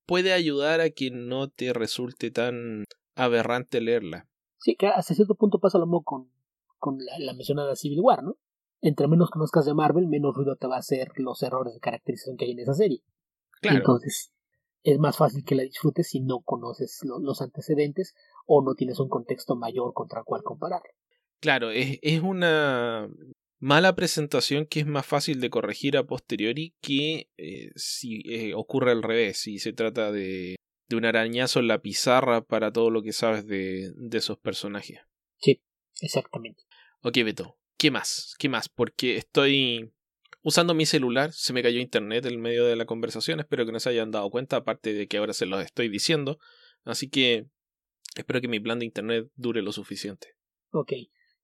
puede 0.06 0.32
ayudar 0.32 0.80
a 0.80 0.90
que 0.90 1.10
no 1.10 1.48
te 1.48 1.72
resulte 1.72 2.30
tan 2.30 2.84
aberrante 3.16 3.80
leerla. 3.80 4.28
Sí, 4.58 4.76
que 4.76 4.86
hasta 4.86 5.14
cierto 5.14 5.34
punto 5.34 5.58
pasa 5.58 5.78
lo 5.78 5.86
mismo 5.86 6.04
con, 6.04 6.30
con 6.78 6.98
la, 7.04 7.18
la 7.18 7.34
mencionada 7.34 7.74
Civil 7.74 7.98
War, 8.00 8.22
¿no? 8.22 8.36
entre 8.80 9.08
menos 9.08 9.30
conozcas 9.30 9.66
de 9.66 9.74
Marvel, 9.74 10.06
menos 10.06 10.36
ruido 10.36 10.54
te 10.54 10.68
va 10.68 10.76
a 10.76 10.78
hacer 10.78 11.08
los 11.16 11.42
errores 11.42 11.74
de 11.74 11.80
caracterización 11.80 12.36
que 12.36 12.44
hay 12.44 12.52
en 12.52 12.60
esa 12.60 12.74
serie. 12.74 13.02
Claro. 13.62 13.78
Entonces, 13.78 14.32
es 14.84 15.00
más 15.00 15.16
fácil 15.16 15.44
que 15.44 15.56
la 15.56 15.64
disfrutes 15.64 16.06
si 16.06 16.20
no 16.20 16.38
conoces 16.42 17.00
los 17.02 17.42
antecedentes 17.42 18.14
o 18.46 18.62
no 18.62 18.76
tienes 18.76 19.00
un 19.00 19.08
contexto 19.08 19.56
mayor 19.56 19.92
contra 19.92 20.20
el 20.20 20.24
cual 20.24 20.44
comparar. 20.44 20.82
Claro, 21.40 21.70
es, 21.70 21.98
es 22.02 22.20
una 22.20 23.08
mala 23.58 23.94
presentación 23.94 24.66
que 24.66 24.80
es 24.80 24.86
más 24.86 25.06
fácil 25.06 25.40
de 25.40 25.50
corregir 25.50 25.96
a 25.96 26.06
posteriori 26.06 26.74
que 26.80 27.28
eh, 27.36 27.70
si 27.76 28.22
eh, 28.26 28.54
ocurre 28.54 28.92
al 28.92 29.02
revés, 29.02 29.38
si 29.38 29.58
se 29.58 29.72
trata 29.72 30.12
de, 30.12 30.56
de 30.88 30.96
un 30.96 31.04
arañazo 31.04 31.60
en 31.60 31.68
la 31.68 31.80
pizarra 31.80 32.42
para 32.42 32.72
todo 32.72 32.90
lo 32.90 33.02
que 33.02 33.12
sabes 33.12 33.46
de, 33.46 33.92
de 33.96 34.18
esos 34.18 34.38
personajes. 34.38 35.00
Sí, 35.38 35.60
exactamente. 36.00 36.64
Ok, 37.02 37.18
Beto, 37.24 37.58
¿Qué 37.84 37.90
más? 37.90 38.34
¿Qué 38.38 38.48
más? 38.48 38.70
Porque 38.70 39.16
estoy 39.16 39.92
usando 40.42 40.72
mi 40.72 40.86
celular, 40.86 41.32
se 41.32 41.52
me 41.52 41.62
cayó 41.62 41.80
internet 41.80 42.24
en 42.24 42.40
medio 42.40 42.64
de 42.64 42.76
la 42.76 42.86
conversación, 42.86 43.40
espero 43.40 43.66
que 43.66 43.72
no 43.72 43.80
se 43.80 43.90
hayan 43.90 44.10
dado 44.10 44.30
cuenta, 44.30 44.56
aparte 44.56 44.94
de 44.94 45.06
que 45.08 45.18
ahora 45.18 45.32
se 45.32 45.46
los 45.46 45.62
estoy 45.62 45.90
diciendo, 45.90 46.38
así 46.84 47.10
que 47.10 47.46
espero 48.16 48.40
que 48.40 48.48
mi 48.48 48.60
plan 48.60 48.78
de 48.78 48.86
internet 48.86 49.28
dure 49.34 49.60
lo 49.60 49.72
suficiente. 49.72 50.28
Ok, 50.70 50.92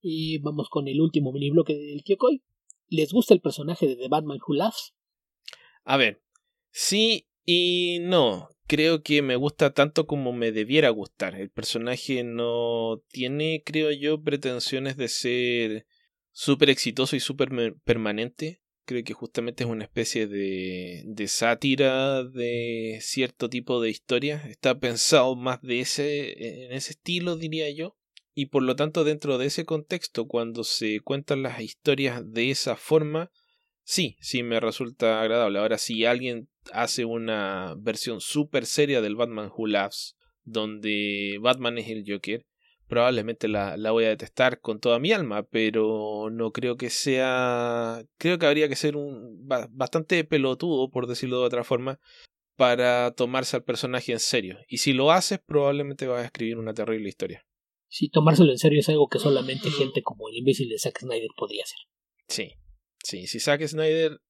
y 0.02 0.38
vamos 0.38 0.68
con 0.68 0.88
el 0.88 1.00
último 1.00 1.32
mini 1.32 1.50
bloque 1.50 1.74
del 1.74 2.02
Kyokoi. 2.02 2.42
¿Les 2.88 3.12
gusta 3.12 3.34
el 3.34 3.40
personaje 3.40 3.86
de 3.86 3.96
The 3.96 4.08
Batman 4.08 4.38
Who 4.46 4.54
Laughs? 4.54 4.94
A 5.84 5.96
ver, 5.96 6.22
sí 6.70 7.28
y 7.44 7.98
no. 8.00 8.48
Creo 8.66 9.02
que 9.02 9.22
me 9.22 9.36
gusta 9.36 9.74
tanto 9.74 10.06
como 10.06 10.32
me 10.32 10.52
debiera 10.52 10.90
gustar. 10.90 11.34
El 11.34 11.50
personaje 11.50 12.22
no 12.22 13.02
tiene, 13.08 13.62
creo 13.64 13.90
yo, 13.90 14.22
pretensiones 14.22 14.96
de 14.96 15.08
ser 15.08 15.86
súper 16.30 16.70
exitoso 16.70 17.16
y 17.16 17.20
súper 17.20 17.50
permanente. 17.84 18.60
Creo 18.84 19.02
que 19.04 19.12
justamente 19.12 19.64
es 19.64 19.70
una 19.70 19.84
especie 19.84 20.26
de, 20.26 21.02
de 21.06 21.28
sátira 21.28 22.24
de 22.24 22.98
cierto 23.00 23.50
tipo 23.50 23.80
de 23.80 23.90
historia. 23.90 24.42
Está 24.48 24.78
pensado 24.78 25.34
más 25.36 25.60
de 25.62 25.80
ese, 25.80 26.66
en 26.66 26.72
ese 26.72 26.92
estilo, 26.92 27.36
diría 27.36 27.70
yo. 27.70 27.96
Y 28.40 28.46
por 28.46 28.62
lo 28.62 28.74
tanto, 28.74 29.04
dentro 29.04 29.36
de 29.36 29.44
ese 29.44 29.66
contexto, 29.66 30.26
cuando 30.26 30.64
se 30.64 31.00
cuentan 31.00 31.42
las 31.42 31.60
historias 31.60 32.22
de 32.32 32.50
esa 32.50 32.74
forma, 32.74 33.30
sí, 33.84 34.16
sí 34.22 34.42
me 34.42 34.60
resulta 34.60 35.20
agradable. 35.20 35.58
Ahora, 35.58 35.76
si 35.76 36.06
alguien 36.06 36.48
hace 36.72 37.04
una 37.04 37.74
versión 37.76 38.22
súper 38.22 38.64
seria 38.64 39.02
del 39.02 39.16
Batman 39.16 39.50
Who 39.54 39.66
Laughs, 39.66 40.16
donde 40.42 41.36
Batman 41.42 41.76
es 41.76 41.90
el 41.90 42.02
Joker, 42.08 42.46
probablemente 42.86 43.46
la, 43.46 43.76
la, 43.76 43.90
voy 43.90 44.04
a 44.06 44.08
detestar 44.08 44.58
con 44.60 44.80
toda 44.80 44.98
mi 44.98 45.12
alma, 45.12 45.42
pero 45.42 46.30
no 46.32 46.50
creo 46.50 46.78
que 46.78 46.88
sea... 46.88 48.02
Creo 48.16 48.38
que 48.38 48.46
habría 48.46 48.70
que 48.70 48.76
ser 48.76 48.96
un 48.96 49.46
bastante 49.46 50.24
pelotudo, 50.24 50.88
por 50.88 51.08
decirlo 51.08 51.40
de 51.40 51.46
otra 51.46 51.62
forma, 51.62 52.00
para 52.56 53.10
tomarse 53.10 53.56
al 53.56 53.64
personaje 53.64 54.12
en 54.12 54.18
serio. 54.18 54.60
Y 54.66 54.78
si 54.78 54.94
lo 54.94 55.12
haces, 55.12 55.40
probablemente 55.44 56.06
vas 56.06 56.22
a 56.22 56.24
escribir 56.24 56.56
una 56.56 56.72
terrible 56.72 57.10
historia. 57.10 57.44
Sí, 57.90 58.08
tomárselo 58.08 58.52
en 58.52 58.58
serio 58.58 58.78
es 58.78 58.88
algo 58.88 59.08
que 59.08 59.18
solamente 59.18 59.68
gente 59.68 60.00
como 60.02 60.28
el 60.28 60.36
imbécil 60.36 60.68
de 60.68 60.78
Zack 60.78 61.00
Snyder 61.00 61.30
podría 61.36 61.64
hacer. 61.64 61.78
Sí, 62.28 62.52
sí, 63.02 63.26
si 63.26 63.40
Zack 63.40 63.66
Snyder 63.66 64.20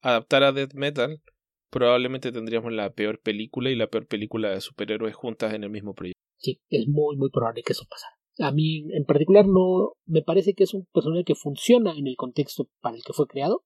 adaptara 0.00 0.52
Death 0.52 0.74
Metal, 0.74 1.20
probablemente 1.68 2.30
tendríamos 2.30 2.72
la 2.72 2.92
peor 2.92 3.20
película 3.20 3.70
y 3.70 3.74
la 3.74 3.88
peor 3.88 4.06
película 4.06 4.50
de 4.50 4.60
superhéroes 4.60 5.16
juntas 5.16 5.52
en 5.52 5.64
el 5.64 5.70
mismo 5.70 5.94
proyecto. 5.94 6.20
Sí, 6.36 6.60
es 6.68 6.86
muy, 6.86 7.16
muy 7.16 7.28
probable 7.30 7.62
que 7.64 7.72
eso 7.72 7.86
pasara. 7.90 8.14
A 8.38 8.52
mí 8.52 8.84
en 8.92 9.04
particular 9.04 9.46
no 9.48 9.94
me 10.06 10.22
parece 10.22 10.54
que 10.54 10.62
es 10.62 10.72
un 10.72 10.86
personaje 10.92 11.24
que 11.24 11.34
funciona 11.34 11.98
en 11.98 12.06
el 12.06 12.14
contexto 12.14 12.68
para 12.80 12.94
el 12.94 13.02
que 13.02 13.12
fue 13.12 13.26
creado, 13.26 13.64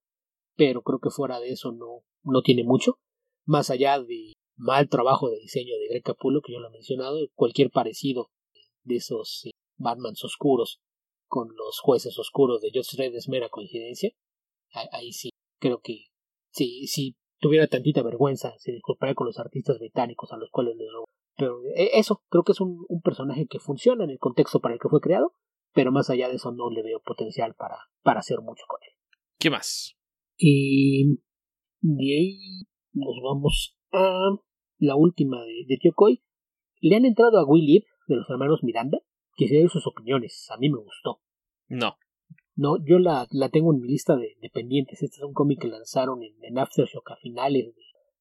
pero 0.56 0.80
creo 0.80 0.98
que 0.98 1.10
fuera 1.10 1.40
de 1.40 1.50
eso 1.50 1.72
no, 1.72 2.04
no 2.22 2.40
tiene 2.40 2.64
mucho. 2.64 2.98
Más 3.44 3.68
allá 3.68 4.00
de 4.00 4.32
mal 4.56 4.88
trabajo 4.88 5.28
de 5.28 5.40
diseño 5.40 5.76
de 5.76 5.88
Greg 5.88 6.04
Capullo, 6.04 6.40
que 6.40 6.54
yo 6.54 6.58
lo 6.58 6.68
he 6.68 6.72
mencionado, 6.72 7.18
cualquier 7.34 7.70
parecido 7.70 8.30
de 8.84 8.96
esos 8.96 9.50
Batmans 9.76 10.24
oscuros 10.24 10.80
con 11.26 11.48
los 11.56 11.80
jueces 11.80 12.18
oscuros 12.18 12.60
de 12.60 12.70
Josh 12.74 12.94
Dredd 12.94 13.14
es 13.14 13.28
mera 13.28 13.48
coincidencia. 13.48 14.10
Ahí 14.92 15.12
sí, 15.12 15.30
creo 15.58 15.80
que 15.80 16.06
si, 16.50 16.86
si 16.86 17.16
tuviera 17.40 17.66
tantita 17.66 18.02
vergüenza, 18.02 18.54
se 18.58 18.72
disculparía 18.72 19.14
con 19.14 19.26
los 19.26 19.38
artistas 19.38 19.78
británicos 19.78 20.32
a 20.32 20.36
los 20.36 20.50
cuales 20.50 20.76
le 20.76 20.84
Pero 21.36 21.58
eh, 21.74 21.90
eso, 21.94 22.22
creo 22.28 22.44
que 22.44 22.52
es 22.52 22.60
un, 22.60 22.84
un, 22.88 23.00
personaje 23.00 23.46
que 23.46 23.58
funciona 23.58 24.04
en 24.04 24.10
el 24.10 24.18
contexto 24.18 24.60
para 24.60 24.74
el 24.74 24.80
que 24.80 24.88
fue 24.88 25.00
creado, 25.00 25.34
pero 25.72 25.90
más 25.90 26.10
allá 26.10 26.28
de 26.28 26.36
eso 26.36 26.52
no 26.52 26.70
le 26.70 26.82
veo 26.82 27.00
potencial 27.00 27.54
para, 27.54 27.78
para 28.02 28.20
hacer 28.20 28.40
mucho 28.40 28.64
con 28.68 28.80
él. 28.82 28.94
¿Qué 29.38 29.50
más? 29.50 29.96
Y 30.36 31.18
de 31.80 32.16
ahí 32.16 32.38
nos 32.92 33.16
vamos 33.22 33.76
a 33.92 34.30
la 34.78 34.96
última 34.96 35.42
de, 35.42 35.64
de 35.66 35.78
Tio 35.78 35.92
Koi. 35.94 36.22
Le 36.80 36.96
han 36.96 37.04
entrado 37.04 37.38
a 37.38 37.44
Will 37.46 37.84
de 38.06 38.16
los 38.16 38.28
hermanos 38.30 38.62
Miranda, 38.62 38.98
que 39.36 39.48
se 39.48 39.68
sus 39.68 39.86
opiniones. 39.86 40.48
A 40.50 40.58
mí 40.58 40.68
me 40.68 40.78
gustó. 40.78 41.20
No. 41.68 41.96
No, 42.54 42.76
yo 42.84 42.98
la, 42.98 43.26
la 43.30 43.48
tengo 43.48 43.72
en 43.72 43.80
mi 43.80 43.88
lista 43.88 44.16
de, 44.16 44.36
de 44.40 44.50
pendientes. 44.50 45.02
Este 45.02 45.16
es 45.16 45.22
un 45.22 45.32
cómic 45.32 45.60
que 45.60 45.68
lanzaron 45.68 46.22
en, 46.22 46.34
en 46.42 46.58
Aftershock 46.58 47.10
a 47.10 47.16
finales 47.16 47.74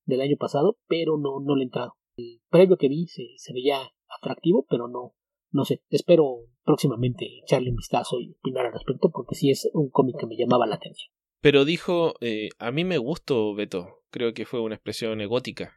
del 0.05 0.21
año 0.21 0.37
pasado, 0.37 0.77
pero 0.87 1.17
no, 1.17 1.39
no 1.41 1.55
le 1.55 1.63
he 1.63 1.65
entrado. 1.65 1.95
El 2.15 2.41
previo 2.49 2.77
que 2.77 2.87
vi 2.87 3.07
se, 3.07 3.23
se 3.37 3.53
veía 3.53 3.81
atractivo, 4.07 4.65
pero 4.69 4.87
no, 4.87 5.15
no 5.51 5.65
sé. 5.65 5.81
Espero 5.89 6.45
próximamente 6.63 7.25
echarle 7.43 7.71
un 7.71 7.75
vistazo 7.75 8.19
y 8.21 8.31
opinar 8.39 8.65
al 8.65 8.73
respecto, 8.73 9.09
porque 9.11 9.35
sí 9.35 9.49
es 9.49 9.69
un 9.73 9.89
cómic 9.89 10.15
que 10.19 10.27
me 10.27 10.37
llamaba 10.37 10.65
la 10.65 10.75
atención. 10.75 11.11
Pero 11.41 11.65
dijo, 11.65 12.13
eh, 12.21 12.49
a 12.59 12.71
mí 12.71 12.83
me 12.83 12.99
gustó 12.99 13.53
Beto. 13.55 14.03
Creo 14.11 14.33
que 14.33 14.45
fue 14.45 14.61
una 14.61 14.75
expresión 14.75 15.19
egótica. 15.21 15.73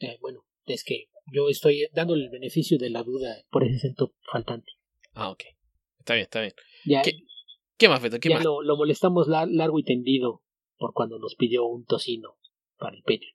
Eh, 0.00 0.18
bueno, 0.20 0.44
es 0.64 0.84
que 0.84 1.06
yo 1.30 1.48
estoy 1.48 1.88
dándole 1.92 2.24
el 2.24 2.30
beneficio 2.30 2.78
de 2.78 2.90
la 2.90 3.02
duda 3.02 3.44
por 3.50 3.64
ese 3.64 3.76
acento 3.76 4.14
faltante. 4.30 4.72
Ah, 5.14 5.30
ok. 5.30 5.44
Está 5.98 6.14
bien, 6.14 6.24
está 6.24 6.40
bien. 6.40 6.54
¿Qué, 7.04 7.12
¿Qué, 7.76 7.88
más, 7.88 8.02
Beto? 8.02 8.18
¿Qué 8.18 8.28
ya 8.28 8.36
más? 8.36 8.44
Lo, 8.44 8.62
lo 8.62 8.76
molestamos 8.76 9.28
largo 9.28 9.78
y 9.78 9.84
tendido 9.84 10.42
por 10.76 10.92
cuando 10.92 11.18
nos 11.18 11.36
pidió 11.36 11.64
un 11.64 11.84
tocino 11.84 12.36
para 12.76 12.96
el 12.96 13.02
Patreon. 13.02 13.34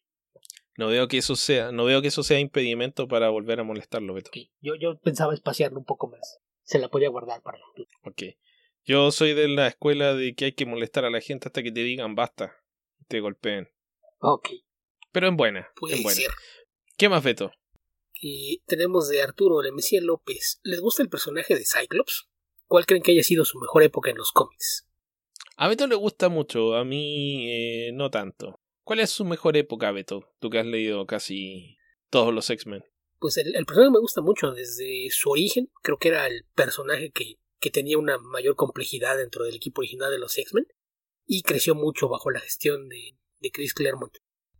No 0.76 0.88
veo 0.88 1.08
que 1.08 1.18
eso 1.18 1.36
sea, 1.36 1.72
no 1.72 1.86
veo 1.86 2.02
que 2.02 2.10
eso 2.10 2.22
sea 2.22 2.40
impedimento 2.40 3.08
para 3.08 3.30
volver 3.30 3.60
a 3.60 3.64
molestarlo, 3.64 4.14
Beto. 4.14 4.30
Okay. 4.30 4.52
Yo, 4.62 4.76
yo 4.76 5.00
pensaba 5.00 5.34
espaciarlo 5.34 5.80
un 5.80 5.86
poco 5.86 6.08
más. 6.08 6.40
Se 6.64 6.78
la 6.78 6.90
podía 6.90 7.10
guardar 7.10 7.42
para 7.42 7.58
el 7.58 7.64
futuro. 7.64 7.90
Ok. 8.04 8.24
Yo 8.86 9.12
soy 9.12 9.34
de 9.34 9.48
la 9.48 9.68
escuela 9.68 10.14
de 10.14 10.36
que 10.36 10.46
hay 10.46 10.52
que 10.52 10.66
molestar 10.66 11.04
a 11.04 11.10
la 11.10 11.20
gente 11.20 11.48
hasta 11.48 11.64
que 11.64 11.72
te 11.72 11.82
digan 11.82 12.16
basta. 12.16 12.54
Te 13.08 13.22
golpeen. 13.22 13.70
Ok. 14.20 14.50
Pero 15.12 15.28
en 15.28 15.38
buena. 15.38 15.68
Puede 15.76 15.96
en 15.96 16.04
buena. 16.04 16.22
ser. 16.22 16.32
¿Qué 16.96 17.10
más, 17.10 17.24
Beto? 17.24 17.52
Y 18.20 18.64
tenemos 18.66 19.10
de 19.10 19.22
Arturo 19.22 19.62
Lemesía 19.62 20.02
López. 20.02 20.60
¿Les 20.64 20.80
gusta 20.80 21.04
el 21.04 21.10
personaje 21.10 21.56
de 21.56 21.66
Cyclops? 21.66 22.28
¿Cuál 22.66 22.86
creen 22.86 23.04
que 23.04 23.12
haya 23.12 23.24
sido 23.24 23.46
su 23.46 23.60
mejor 23.60 23.84
época 23.84 24.10
en 24.10 24.18
los 24.18 24.32
cómics? 24.32 24.88
A 25.56 25.68
Beto 25.68 25.88
le 25.88 25.96
gusta 25.96 26.30
mucho, 26.30 26.76
a 26.76 26.84
mí 26.84 27.52
eh, 27.52 27.92
no 27.94 28.12
tanto. 28.12 28.60
¿Cuál 28.84 29.00
es 29.00 29.10
su 29.10 29.26
mejor 29.26 29.58
época, 29.58 29.92
Beto? 29.92 30.34
Tú 30.40 30.50
que 30.50 30.60
has 30.60 30.66
leído 30.66 31.06
casi 31.06 31.78
todos 32.10 32.34
los 32.34 32.50
X-Men. 32.50 32.84
Pues 33.20 33.38
el, 33.38 33.56
el, 33.56 33.66
personaje 33.66 33.92
me 33.92 34.00
gusta 34.00 34.22
mucho 34.22 34.52
desde 34.52 35.08
su 35.10 35.30
origen. 35.30 35.72
Creo 35.82 35.98
que 35.98 36.10
era 36.10 36.28
el 36.28 36.46
personaje 36.56 37.12
que, 37.12 37.36
que 37.60 37.72
tenía 37.72 37.98
una 37.98 38.18
mayor 38.18 38.56
complejidad 38.56 39.18
dentro 39.18 39.46
del 39.46 39.56
equipo 39.56 39.82
original 39.82 40.12
de 40.12 40.20
los 40.20 40.38
X-Men. 40.38 40.68
Y 41.26 41.42
creció 41.42 41.76
mucho 41.76 42.08
bajo 42.08 42.30
la 42.30 42.40
gestión 42.40 42.88
de, 42.88 43.18
de 43.40 43.52
Chris 43.52 43.74
Claremont. 43.74 44.16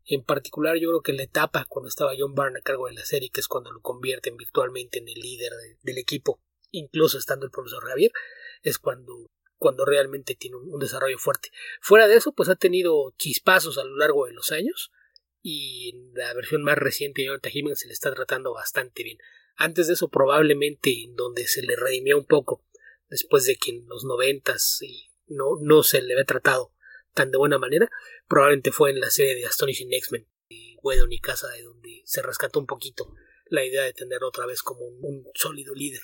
En 0.10 0.24
particular, 0.24 0.78
yo 0.78 0.88
creo 0.90 1.02
que 1.02 1.12
la 1.12 1.24
etapa 1.24 1.66
cuando 1.68 1.90
estaba 1.90 2.14
John 2.18 2.34
Byrne 2.34 2.60
a 2.60 2.62
cargo 2.62 2.88
de 2.88 2.94
la 2.94 3.04
serie, 3.04 3.30
que 3.30 3.42
es 3.42 3.50
cuando 3.50 3.74
lo 3.74 3.82
convierten 3.82 4.38
virtualmente 4.38 5.00
en 5.00 5.10
el 5.10 5.20
líder 5.20 5.52
de, 5.52 5.78
del 5.84 5.98
equipo, 5.98 6.42
incluso 6.72 7.18
estando 7.18 7.46
el 7.46 7.52
profesor 7.52 7.86
Javier, 7.86 8.14
es 8.62 8.80
cuando, 8.80 9.30
cuando 9.58 9.84
realmente 9.84 10.36
tiene 10.36 10.56
un, 10.56 10.74
un, 10.74 10.80
desarrollo 10.80 11.18
fuerte. 11.18 11.50
Fuera 11.82 12.08
de 12.08 12.16
eso, 12.16 12.32
pues 12.32 12.48
ha 12.48 12.56
tenido 12.56 13.14
chispazos 13.18 13.78
a 13.78 13.84
lo 13.84 13.98
largo 13.98 14.26
de 14.28 14.32
los 14.32 14.54
años, 14.54 14.94
y 15.42 15.90
en 15.90 16.14
la 16.14 16.34
versión 16.34 16.64
más 16.64 16.78
reciente 16.78 17.22
de 17.22 17.28
Jonathan 17.28 17.52
Hickman 17.54 17.76
se 17.76 17.88
le 17.88 17.94
está 17.94 18.14
tratando 18.14 18.54
bastante 18.54 19.04
bien. 19.04 19.18
Antes 19.58 19.88
de 19.88 19.94
eso, 19.94 20.08
probablemente 20.08 20.94
donde 21.16 21.48
se 21.48 21.64
le 21.64 21.76
redimió 21.76 22.18
un 22.18 22.26
poco, 22.26 22.64
después 23.10 23.46
de 23.46 23.58
que 23.58 23.72
en 23.72 23.88
los 23.88 24.06
noventas 24.06 24.80
no, 25.28 25.58
no 25.62 25.84
se 25.84 26.02
le 26.02 26.14
había 26.14 26.26
tratado 26.26 26.72
tan 27.18 27.32
de 27.32 27.38
buena 27.38 27.58
manera, 27.58 27.90
probablemente 28.28 28.72
fue 28.72 28.92
en 28.92 29.00
la 29.00 29.10
serie 29.10 29.36
de 29.36 29.46
Astonishing 29.46 29.92
X-Men 29.92 30.28
de 30.50 30.78
Wedon 30.84 31.12
y 31.12 31.20
Casa, 31.20 31.48
de 31.50 31.64
donde 31.64 32.04
se 32.06 32.22
rescató 32.22 32.60
un 32.60 32.68
poquito 32.68 33.12
la 33.48 33.66
idea 33.66 33.84
de 33.84 33.94
tener 33.94 34.24
otra 34.24 34.46
vez 34.46 34.62
como 34.62 34.86
un, 34.86 35.00
un 35.02 35.24
sólido 35.34 35.74
líder. 35.74 36.02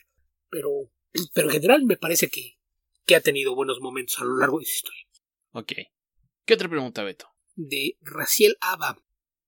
Pero, 0.49 0.91
pero 1.34 1.47
en 1.47 1.53
general 1.53 1.84
me 1.86 1.97
parece 1.97 2.30
que, 2.30 2.57
que 3.05 3.16
ha 3.16 3.22
tenido 3.22 3.55
buenos 3.55 3.80
momentos 3.80 4.20
a 4.20 4.26
lo 4.26 4.38
largo 4.38 4.59
de 4.59 4.66
su 4.66 4.72
historia. 4.72 5.05
Ok. 5.51 5.74
¿Qué 6.45 6.53
otra 6.55 6.68
pregunta, 6.68 7.03
Beto? 7.03 7.28
De 7.55 7.97
Raciel 8.01 8.57
Aba. 8.59 8.97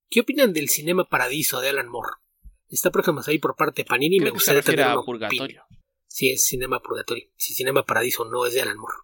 ¿Qué 0.09 0.21
opinan 0.21 0.53
del 0.53 0.69
Cinema 0.69 1.09
Paradiso 1.09 1.61
de 1.61 1.69
Alan 1.69 1.89
Moore? 1.89 2.11
Está 2.69 2.91
próximo 2.91 3.19
a 3.21 3.23
salir 3.23 3.41
por 3.41 3.55
parte 3.55 3.81
de 3.81 3.87
Panini 3.87 4.17
y 4.17 4.19
me 4.19 4.29
gustaría 4.29 4.61
tener 4.61 4.87
Purgatorio. 5.03 5.63
Sí, 6.07 6.31
es 6.31 6.47
Cinema 6.47 6.79
Purgatorio. 6.79 7.29
Si 7.37 7.55
Cinema 7.55 7.83
Paradiso 7.83 8.23
no 8.25 8.45
es 8.45 8.53
de 8.53 8.61
Alan 8.61 8.77
Moore. 8.77 8.97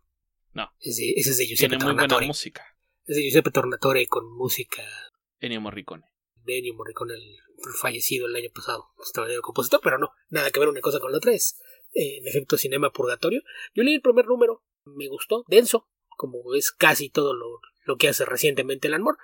No. 0.53 0.69
Ese 0.79 1.13
es 1.17 1.37
de 1.37 1.45
Giuseppe 1.45 1.69
Tiene 1.69 1.83
muy 1.83 1.93
Tornatore. 1.93 2.13
buena 2.15 2.27
música. 2.27 2.65
Es 3.05 3.15
de 3.15 3.23
Giuseppe 3.23 3.51
Tornatore 3.51 4.07
con 4.07 4.31
música 4.35 4.83
Ennio 5.39 5.61
Morricone. 5.61 6.05
de 6.43 6.57
Ennio 6.59 6.73
Morricone, 6.75 7.13
el 7.13 7.37
fallecido 7.79 8.27
el 8.27 8.35
año 8.35 8.49
pasado, 8.53 8.89
extraordinario 8.99 9.41
compositor, 9.41 9.79
pero 9.83 9.97
no, 9.97 10.11
nada 10.29 10.51
que 10.51 10.59
ver 10.59 10.69
una 10.69 10.81
cosa 10.81 10.99
con 10.99 11.11
la 11.11 11.17
otra, 11.17 11.31
es 11.33 11.59
eh, 11.93 12.17
en 12.17 12.27
efecto 12.27 12.57
Cinema 12.57 12.91
Purgatorio. 12.91 13.41
Yo 13.73 13.83
leí 13.83 13.95
el 13.95 14.01
primer 14.01 14.25
número, 14.25 14.63
me 14.85 15.07
gustó, 15.07 15.45
denso, 15.47 15.87
como 16.17 16.53
es 16.55 16.71
casi 16.71 17.09
todo 17.09 17.33
lo, 17.33 17.59
lo 17.85 17.97
que 17.97 18.07
hace 18.09 18.25
recientemente 18.25 18.87
Alan 18.87 19.03
Moore, 19.03 19.17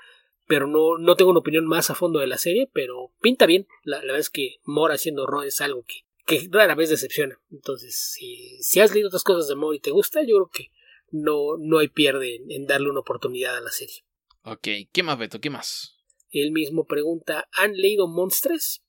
pero 0.48 0.66
no, 0.68 0.98
no 0.98 1.16
tengo 1.16 1.32
una 1.32 1.40
opinión 1.42 1.66
más 1.68 1.90
a 1.90 1.96
fondo 1.96 2.20
de 2.20 2.28
la 2.28 2.38
serie, 2.38 2.70
pero 2.74 3.12
pinta 3.22 3.46
bien. 3.46 3.68
La, 3.84 3.98
la 3.98 4.04
verdad 4.04 4.20
es 4.20 4.30
que 4.30 4.58
Moore 4.64 4.94
haciendo 4.96 5.26
Ron 5.28 5.46
es 5.46 5.60
algo 5.60 5.84
que, 5.86 6.06
que 6.26 6.48
rara 6.50 6.74
vez 6.74 6.90
decepciona. 6.90 7.38
Entonces, 7.52 8.12
si, 8.14 8.58
si 8.62 8.80
has 8.80 8.94
leído 8.94 9.10
otras 9.10 9.24
cosas 9.24 9.48
de 9.50 9.56
Moore 9.56 9.78
y 9.78 9.82
te 9.82 9.92
gusta, 9.92 10.22
yo 10.22 10.36
creo 10.38 10.50
que 10.54 10.72
no, 11.12 11.58
no 11.58 11.80
hay 11.80 11.88
pierde 11.88 12.36
en, 12.36 12.52
en 12.52 12.66
darle 12.66 12.90
una 12.90 13.00
oportunidad 13.00 13.58
a 13.58 13.62
la 13.62 13.72
serie. 13.72 14.06
Ok, 14.44 14.68
¿qué 14.92 15.04
más, 15.04 15.18
Beto? 15.18 15.42
¿Qué 15.42 15.50
más? 15.50 15.98
Él 16.30 16.52
mismo 16.52 16.86
pregunta, 16.86 17.48
¿han 17.54 17.74
leído 17.74 18.08
Monstres? 18.08 18.82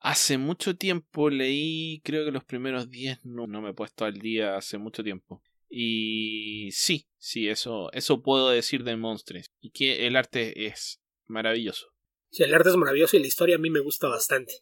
Hace 0.00 0.38
mucho 0.38 0.76
tiempo 0.76 1.28
leí, 1.28 2.00
creo 2.04 2.24
que 2.24 2.30
los 2.30 2.44
primeros 2.44 2.88
10 2.90 3.24
no, 3.24 3.46
no 3.46 3.60
me 3.60 3.70
he 3.70 3.74
puesto 3.74 4.04
al 4.04 4.18
día 4.18 4.56
hace 4.56 4.78
mucho 4.78 5.02
tiempo. 5.02 5.42
Y 5.68 6.70
sí, 6.72 7.08
sí, 7.18 7.48
eso, 7.48 7.92
eso 7.92 8.22
puedo 8.22 8.48
decir 8.48 8.84
de 8.84 8.96
Monstres. 8.96 9.52
Y 9.60 9.70
que 9.70 10.06
el 10.06 10.16
arte 10.16 10.66
es 10.66 11.00
maravilloso. 11.26 11.88
Sí, 12.30 12.42
el 12.42 12.54
arte 12.54 12.70
es 12.70 12.76
maravilloso 12.76 13.16
y 13.16 13.20
la 13.20 13.26
historia 13.26 13.56
a 13.56 13.58
mí 13.60 13.70
me 13.70 13.80
gusta 13.80 14.08
bastante. 14.08 14.54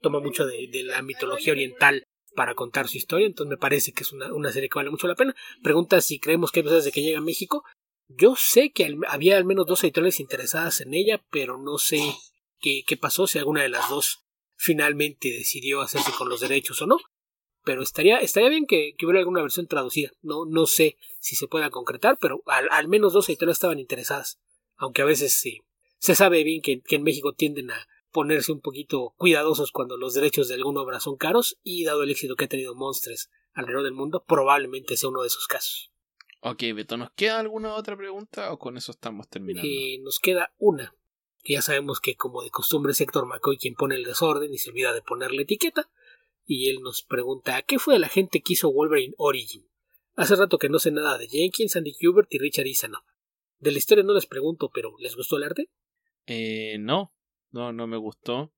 Toma 0.00 0.20
mucho 0.20 0.46
de, 0.46 0.68
de 0.70 0.84
la 0.84 1.02
mitología 1.02 1.52
oriental 1.52 2.03
para 2.34 2.54
contar 2.54 2.88
su 2.88 2.98
historia, 2.98 3.26
entonces 3.26 3.50
me 3.50 3.56
parece 3.56 3.92
que 3.92 4.02
es 4.02 4.12
una, 4.12 4.32
una, 4.32 4.52
serie 4.52 4.68
que 4.68 4.78
vale 4.78 4.90
mucho 4.90 5.06
la 5.06 5.14
pena. 5.14 5.34
Pregunta 5.62 6.00
si 6.00 6.18
creemos 6.18 6.50
que 6.50 6.62
desde 6.62 6.92
que 6.92 7.02
llega 7.02 7.18
a 7.18 7.22
México. 7.22 7.64
Yo 8.08 8.36
sé 8.36 8.70
que 8.72 8.96
había 9.08 9.36
al 9.36 9.44
menos 9.44 9.66
dos 9.66 9.82
editoriales 9.82 10.20
interesadas 10.20 10.80
en 10.80 10.92
ella, 10.94 11.24
pero 11.30 11.56
no 11.56 11.78
sé 11.78 12.00
qué, 12.60 12.82
qué 12.86 12.96
pasó, 12.96 13.26
si 13.26 13.38
alguna 13.38 13.62
de 13.62 13.70
las 13.70 13.88
dos 13.88 14.24
finalmente 14.56 15.30
decidió 15.30 15.80
hacerse 15.80 16.12
con 16.12 16.28
los 16.28 16.40
derechos 16.40 16.80
o 16.82 16.86
no. 16.86 16.98
Pero 17.64 17.82
estaría, 17.82 18.18
estaría 18.18 18.50
bien 18.50 18.66
que, 18.66 18.94
que 18.98 19.06
hubiera 19.06 19.20
alguna 19.20 19.40
versión 19.40 19.66
traducida. 19.66 20.10
No, 20.20 20.44
no 20.44 20.66
sé 20.66 20.98
si 21.18 21.34
se 21.34 21.48
pueda 21.48 21.70
concretar, 21.70 22.18
pero 22.20 22.42
al, 22.46 22.68
al 22.70 22.88
menos 22.88 23.14
dos 23.14 23.28
editoriales 23.28 23.56
estaban 23.56 23.78
interesadas. 23.78 24.38
Aunque 24.76 25.00
a 25.00 25.06
veces 25.06 25.32
sí, 25.32 25.60
se 25.98 26.14
sabe 26.14 26.44
bien 26.44 26.60
que, 26.60 26.82
que 26.82 26.96
en 26.96 27.04
México 27.04 27.32
tienden 27.32 27.70
a, 27.70 27.86
ponerse 28.14 28.52
un 28.52 28.60
poquito 28.60 29.12
cuidadosos 29.16 29.72
cuando 29.72 29.96
los 29.96 30.14
derechos 30.14 30.46
de 30.46 30.54
alguna 30.54 30.82
obra 30.82 31.00
son 31.00 31.16
caros 31.16 31.58
y 31.64 31.82
dado 31.82 32.04
el 32.04 32.12
éxito 32.12 32.36
que 32.36 32.44
ha 32.44 32.48
tenido 32.48 32.76
Monstres 32.76 33.28
alrededor 33.52 33.82
del 33.82 33.92
mundo, 33.92 34.24
probablemente 34.24 34.96
sea 34.96 35.10
uno 35.10 35.22
de 35.22 35.26
esos 35.26 35.48
casos. 35.48 35.90
Ok, 36.40 36.62
Beto, 36.76 36.96
¿nos 36.96 37.10
queda 37.10 37.40
alguna 37.40 37.74
otra 37.74 37.96
pregunta 37.96 38.52
o 38.52 38.58
con 38.58 38.76
eso 38.76 38.92
estamos 38.92 39.28
terminando? 39.28 39.68
Eh, 39.68 39.98
nos 40.00 40.20
queda 40.20 40.54
una, 40.58 40.94
ya 41.44 41.60
sabemos 41.60 42.00
que 42.00 42.14
como 42.14 42.42
de 42.42 42.50
costumbre 42.50 42.92
es 42.92 43.00
Héctor 43.00 43.26
McCoy 43.26 43.58
quien 43.58 43.74
pone 43.74 43.96
el 43.96 44.04
desorden 44.04 44.54
y 44.54 44.58
se 44.58 44.70
olvida 44.70 44.92
de 44.92 45.02
poner 45.02 45.32
la 45.32 45.42
etiqueta, 45.42 45.90
y 46.46 46.70
él 46.70 46.82
nos 46.82 47.02
pregunta 47.02 47.62
¿qué 47.62 47.80
fue 47.80 47.94
de 47.94 48.00
la 48.00 48.08
gente 48.08 48.42
que 48.42 48.52
hizo 48.52 48.72
Wolverine 48.72 49.14
Origin? 49.16 49.66
Hace 50.14 50.36
rato 50.36 50.58
que 50.58 50.68
no 50.68 50.78
sé 50.78 50.92
nada 50.92 51.18
de 51.18 51.26
Jenkins, 51.26 51.74
Andy 51.74 51.94
Kubert 52.00 52.32
y 52.32 52.38
Richard 52.38 52.68
Isanov. 52.68 53.02
De 53.58 53.72
la 53.72 53.78
historia 53.78 54.04
no 54.04 54.14
les 54.14 54.26
pregunto, 54.26 54.70
pero 54.72 54.94
¿les 55.00 55.16
gustó 55.16 55.36
el 55.36 55.42
arte? 55.42 55.68
Eh, 56.26 56.76
no, 56.78 57.12
no, 57.54 57.72
no 57.72 57.86
me 57.86 57.96
gustó. 57.96 58.52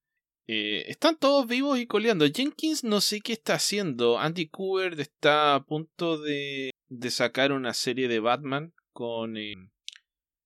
Eh, 0.49 0.85
están 0.89 1.19
todos 1.19 1.47
vivos 1.47 1.79
y 1.79 1.87
coleando. 1.87 2.27
Jenkins 2.27 2.83
no 2.83 3.01
sé 3.01 3.21
qué 3.21 3.35
está 3.35 3.55
haciendo. 3.55 4.19
Andy 4.19 4.49
Kubert 4.49 4.99
está 4.99 5.55
a 5.55 5.65
punto 5.65 6.19
de, 6.19 6.71
de 6.89 7.11
sacar 7.11 7.53
una 7.53 7.75
serie 7.75 8.09
de 8.09 8.21
Batman 8.21 8.73
con... 8.93 9.37
Eh, 9.37 9.55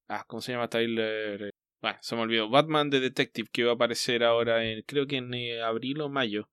ah, 0.08 0.24
¿cómo 0.26 0.42
se 0.42 0.52
llama 0.52 0.68
Tyler? 0.68 1.50
Bueno, 1.80 1.98
se 2.02 2.16
me 2.16 2.22
olvidó. 2.22 2.50
Batman 2.50 2.90
de 2.90 3.00
Detective 3.00 3.48
que 3.52 3.64
va 3.64 3.72
a 3.72 3.74
aparecer 3.74 4.24
ahora 4.24 4.64
en, 4.64 4.82
creo 4.82 5.06
que 5.06 5.18
en 5.18 5.32
eh, 5.32 5.62
abril 5.62 6.00
o 6.00 6.08
mayo. 6.08 6.48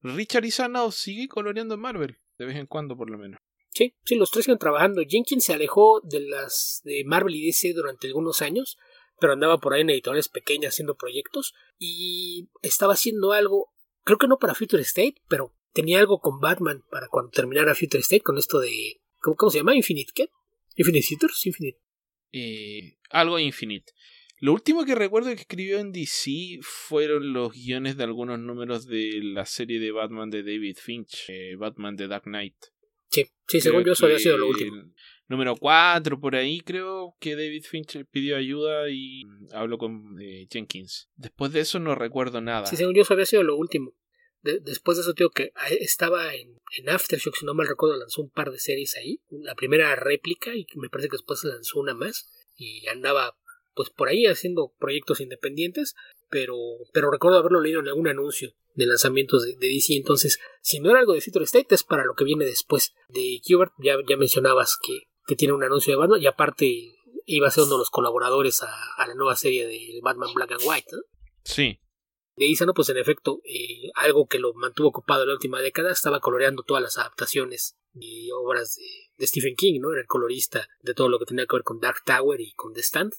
Richard 0.00 0.46
Isanov 0.46 0.92
sigue 0.92 1.28
coloreando 1.28 1.74
en 1.74 1.80
Marvel, 1.80 2.18
de 2.38 2.46
vez 2.46 2.56
en 2.56 2.66
cuando 2.66 2.96
por 2.96 3.10
lo 3.10 3.18
menos. 3.18 3.38
Sí, 3.68 3.94
sí, 4.04 4.16
los 4.16 4.30
tres 4.30 4.44
siguen 4.44 4.58
trabajando. 4.58 5.02
Jenkins 5.06 5.44
se 5.44 5.52
alejó 5.52 6.00
de 6.02 6.20
las 6.20 6.80
de 6.84 7.04
Marvel 7.04 7.36
y 7.36 7.46
DC 7.46 7.72
durante 7.72 8.06
algunos 8.06 8.42
años, 8.42 8.76
pero 9.22 9.34
andaba 9.34 9.58
por 9.58 9.72
ahí 9.72 9.82
en 9.82 9.90
editoriales 9.90 10.28
pequeñas 10.28 10.74
haciendo 10.74 10.96
proyectos 10.96 11.54
y 11.78 12.48
estaba 12.60 12.94
haciendo 12.94 13.30
algo, 13.30 13.72
creo 14.02 14.18
que 14.18 14.26
no 14.26 14.36
para 14.40 14.56
Future 14.56 14.82
State, 14.82 15.14
pero 15.28 15.54
tenía 15.72 16.00
algo 16.00 16.18
con 16.18 16.40
Batman 16.40 16.82
para 16.90 17.06
cuando 17.06 17.30
terminara 17.30 17.76
Future 17.76 18.00
State 18.00 18.22
con 18.22 18.36
esto 18.36 18.58
de 18.58 19.00
¿cómo, 19.20 19.36
cómo 19.36 19.50
se 19.50 19.58
llama? 19.58 19.76
Infinite 19.76 20.10
¿qué? 20.12 20.28
Infinite 20.74 21.06
Futures, 21.06 21.46
Infinite. 21.46 21.78
Eh, 22.32 22.98
algo 23.10 23.38
Infinite. 23.38 23.92
Lo 24.40 24.54
último 24.54 24.84
que 24.84 24.96
recuerdo 24.96 25.28
que 25.28 25.42
escribió 25.42 25.78
en 25.78 25.92
DC 25.92 26.58
fueron 26.62 27.32
los 27.32 27.52
guiones 27.52 27.96
de 27.96 28.02
algunos 28.02 28.40
números 28.40 28.88
de 28.88 29.20
la 29.22 29.46
serie 29.46 29.78
de 29.78 29.92
Batman 29.92 30.30
de 30.30 30.42
David 30.42 30.78
Finch, 30.82 31.26
eh, 31.28 31.54
Batman 31.54 31.94
de 31.94 32.08
Dark 32.08 32.24
Knight. 32.24 32.56
Sí, 33.08 33.26
sí, 33.46 33.60
según 33.60 33.84
yo 33.84 33.92
eso 33.92 34.06
había 34.06 34.18
sido 34.18 34.38
lo 34.38 34.48
último. 34.48 34.82
Número 35.32 35.56
4, 35.56 36.20
por 36.20 36.36
ahí 36.36 36.60
creo 36.60 37.16
que 37.18 37.34
David 37.34 37.64
Finch 37.64 38.04
pidió 38.10 38.36
ayuda 38.36 38.90
y 38.90 39.22
habló 39.52 39.78
con 39.78 40.20
eh, 40.20 40.46
Jenkins. 40.50 41.08
Después 41.16 41.52
de 41.52 41.60
eso 41.60 41.78
no 41.78 41.94
recuerdo 41.94 42.42
nada. 42.42 42.66
Sí, 42.66 42.76
según 42.76 42.94
yo 42.94 43.00
eso 43.00 43.14
había 43.14 43.24
sido 43.24 43.42
lo 43.42 43.56
último. 43.56 43.94
después 44.42 44.98
de 44.98 45.02
eso, 45.02 45.14
tío, 45.14 45.30
que 45.30 45.54
estaba 45.80 46.34
en, 46.34 46.60
en 46.76 46.90
Aftershock, 46.90 47.34
si 47.34 47.46
no 47.46 47.54
mal 47.54 47.66
recuerdo, 47.66 47.96
lanzó 47.96 48.20
un 48.20 48.30
par 48.30 48.50
de 48.50 48.58
series 48.58 48.94
ahí. 48.98 49.22
La 49.30 49.54
primera 49.54 49.96
réplica 49.96 50.54
y 50.54 50.66
me 50.74 50.90
parece 50.90 51.08
que 51.08 51.16
después 51.16 51.42
lanzó 51.44 51.80
una 51.80 51.94
más. 51.94 52.30
Y 52.54 52.86
andaba 52.88 53.34
pues 53.74 53.88
por 53.88 54.10
ahí 54.10 54.26
haciendo 54.26 54.74
proyectos 54.78 55.22
independientes, 55.22 55.94
pero, 56.28 56.56
pero 56.92 57.10
recuerdo 57.10 57.38
haberlo 57.38 57.62
leído 57.62 57.80
en 57.80 57.88
algún 57.88 58.08
anuncio 58.08 58.52
de 58.74 58.84
lanzamientos 58.84 59.44
de, 59.44 59.56
DC, 59.56 59.94
entonces 59.94 60.40
si 60.60 60.80
no 60.80 60.90
era 60.90 61.00
algo 61.00 61.14
de 61.14 61.20
Future 61.20 61.44
State 61.44 61.74
es 61.74 61.84
para 61.84 62.04
lo 62.04 62.14
que 62.14 62.24
viene 62.24 62.44
después. 62.44 62.92
De 63.08 63.40
Qbert 63.42 63.72
ya, 63.82 63.96
ya 64.06 64.18
mencionabas 64.18 64.76
que, 64.76 65.08
que 65.26 65.36
tiene 65.36 65.54
un 65.54 65.64
anuncio 65.64 65.92
de 65.92 65.98
Batman 65.98 66.22
y 66.22 66.26
aparte 66.26 66.94
iba 67.26 67.48
a 67.48 67.50
ser 67.50 67.64
uno 67.64 67.74
de 67.74 67.78
los 67.78 67.90
colaboradores 67.90 68.62
a, 68.62 69.06
la 69.06 69.14
nueva 69.14 69.36
serie 69.36 69.66
de 69.66 70.00
Batman 70.02 70.34
Black 70.34 70.52
and 70.52 70.62
White. 70.64 70.90
Sí. 71.44 71.78
De 72.34 72.46
Isano, 72.46 72.72
pues 72.72 72.88
en 72.88 72.96
efecto, 72.96 73.40
eh, 73.44 73.90
algo 73.94 74.26
que 74.26 74.38
lo 74.38 74.54
mantuvo 74.54 74.88
ocupado 74.88 75.22
en 75.22 75.28
la 75.28 75.34
última 75.34 75.60
década, 75.60 75.92
estaba 75.92 76.20
coloreando 76.20 76.62
todas 76.62 76.82
las 76.82 76.98
adaptaciones 76.98 77.76
de 77.92 78.28
obras 78.34 78.74
de, 78.76 79.12
de 79.16 79.26
Stephen 79.26 79.54
King, 79.54 79.80
¿no? 79.80 79.92
Era 79.92 80.00
el 80.00 80.06
colorista 80.06 80.66
de 80.80 80.94
todo 80.94 81.08
lo 81.08 81.18
que 81.18 81.26
tenía 81.26 81.46
que 81.46 81.56
ver 81.56 81.62
con 81.62 81.78
Dark 81.78 82.02
Tower 82.04 82.40
y 82.40 82.52
con 82.54 82.72
The 82.72 82.80
Stand. 82.80 83.12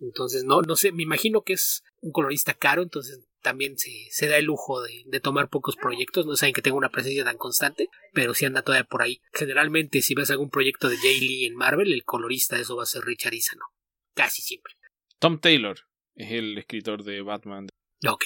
Entonces, 0.00 0.44
no, 0.44 0.62
no 0.62 0.76
sé, 0.76 0.92
me 0.92 1.04
imagino 1.04 1.42
que 1.42 1.54
es 1.54 1.82
un 2.00 2.12
colorista 2.12 2.54
caro, 2.54 2.82
entonces 2.82 3.24
también 3.46 3.78
se, 3.78 4.08
se 4.10 4.26
da 4.26 4.38
el 4.38 4.46
lujo 4.46 4.82
de, 4.82 5.04
de, 5.06 5.20
tomar 5.20 5.48
pocos 5.48 5.76
proyectos, 5.76 6.26
no 6.26 6.34
saben 6.34 6.52
que 6.52 6.62
tenga 6.62 6.76
una 6.76 6.90
presencia 6.90 7.22
tan 7.22 7.38
constante, 7.38 7.88
pero 8.12 8.34
si 8.34 8.44
anda 8.44 8.62
todavía 8.62 8.88
por 8.88 9.02
ahí. 9.02 9.20
Generalmente, 9.32 10.02
si 10.02 10.16
ves 10.16 10.32
algún 10.32 10.50
proyecto 10.50 10.88
de 10.88 10.96
Jay 10.96 11.20
Lee 11.20 11.46
en 11.46 11.54
Marvel, 11.54 11.92
el 11.92 12.02
colorista 12.02 12.56
de 12.56 12.62
eso 12.62 12.74
va 12.74 12.82
a 12.82 12.86
ser 12.86 13.04
Richard 13.04 13.34
Isano, 13.34 13.66
casi 14.16 14.42
siempre. 14.42 14.74
Tom 15.20 15.38
Taylor 15.38 15.78
es 16.16 16.32
el 16.32 16.58
escritor 16.58 17.04
de 17.04 17.22
Batman. 17.22 17.68
Ok. 18.04 18.24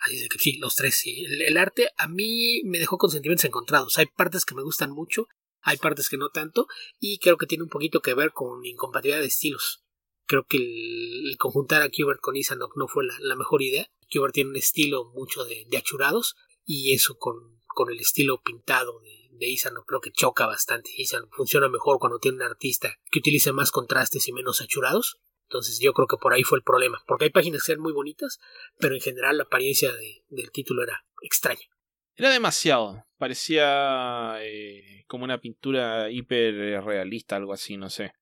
Así 0.00 0.20
de 0.20 0.28
que 0.28 0.38
sí, 0.40 0.58
los 0.58 0.74
tres 0.74 0.96
sí. 0.96 1.24
El, 1.26 1.42
el, 1.42 1.56
arte 1.56 1.90
a 1.96 2.08
mí 2.08 2.62
me 2.64 2.80
dejó 2.80 2.98
con 2.98 3.10
sentimientos 3.10 3.44
encontrados. 3.44 3.98
Hay 3.98 4.06
partes 4.06 4.44
que 4.44 4.56
me 4.56 4.64
gustan 4.64 4.90
mucho, 4.90 5.28
hay 5.60 5.76
partes 5.76 6.08
que 6.08 6.16
no 6.16 6.30
tanto, 6.30 6.66
y 6.98 7.20
creo 7.20 7.36
que 7.36 7.46
tiene 7.46 7.62
un 7.62 7.70
poquito 7.70 8.00
que 8.00 8.14
ver 8.14 8.32
con 8.32 8.66
incompatibilidad 8.66 9.20
de 9.20 9.28
estilos 9.28 9.84
creo 10.30 10.46
que 10.48 10.58
el, 10.58 11.36
conjuntar 11.38 11.82
a 11.82 11.90
Kubert 11.90 12.20
con 12.20 12.36
Isanok 12.36 12.76
no 12.76 12.86
fue 12.86 13.04
la, 13.04 13.34
mejor 13.34 13.62
idea. 13.62 13.90
Kubert 14.10 14.34
tiene 14.34 14.50
un 14.50 14.56
estilo 14.56 15.10
mucho 15.14 15.44
de, 15.44 15.66
achurados 15.76 16.36
y 16.64 16.92
eso 16.94 17.16
con, 17.18 17.60
con, 17.66 17.90
el 17.90 18.00
estilo 18.00 18.42
pintado 18.42 19.00
de, 19.00 19.28
de 19.32 19.48
Isanok 19.48 19.86
creo 19.86 20.00
que 20.00 20.12
choca 20.12 20.46
bastante. 20.46 20.90
Isanok 20.96 21.34
funciona 21.34 21.68
mejor 21.68 21.98
cuando 21.98 22.18
tiene 22.18 22.38
un 22.38 22.42
artista 22.42 22.98
que 23.10 23.20
utilice 23.20 23.52
más 23.52 23.70
contrastes 23.70 24.28
y 24.28 24.32
menos 24.32 24.60
achurados. 24.60 25.20
Entonces 25.44 25.80
yo 25.80 25.92
creo 25.92 26.06
que 26.06 26.16
por 26.16 26.32
ahí 26.32 26.44
fue 26.44 26.58
el 26.58 26.62
problema. 26.62 27.02
Porque 27.08 27.24
hay 27.24 27.30
páginas 27.30 27.64
que 27.64 27.72
eran 27.72 27.82
muy 27.82 27.92
bonitas, 27.92 28.38
pero 28.78 28.94
en 28.94 29.00
general 29.00 29.36
la 29.36 29.44
apariencia 29.44 29.92
del 30.28 30.50
título 30.52 30.84
era 30.84 31.04
extraña. 31.22 31.66
Era 32.14 32.30
demasiado. 32.30 33.04
Parecía 33.18 34.36
eh, 34.42 35.04
como 35.08 35.24
una 35.24 35.40
pintura 35.40 36.10
hiper 36.10 36.84
realista, 36.84 37.36
algo 37.36 37.52
así, 37.52 37.76
no 37.76 37.90
sé. 37.90 38.12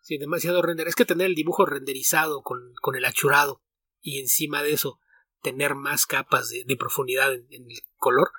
Sí, 0.00 0.16
demasiado 0.16 0.62
render. 0.62 0.88
Es 0.88 0.94
que 0.94 1.04
tener 1.04 1.26
el 1.26 1.34
dibujo 1.34 1.66
renderizado 1.66 2.40
con, 2.42 2.72
con 2.80 2.96
el 2.96 3.04
achurado 3.04 3.62
y 4.00 4.20
encima 4.20 4.62
de 4.62 4.72
eso 4.72 5.00
tener 5.42 5.74
más 5.74 6.06
capas 6.06 6.50
de, 6.50 6.76
profundidad 6.76 7.32
en, 7.32 7.70
el 7.70 7.82
color, 7.96 8.32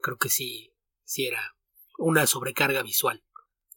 creo 0.00 0.16
que 0.16 0.28
sí, 0.28 0.74
sí 1.04 1.26
era 1.26 1.56
una 1.98 2.26
sobrecarga 2.26 2.82
visual 2.82 3.24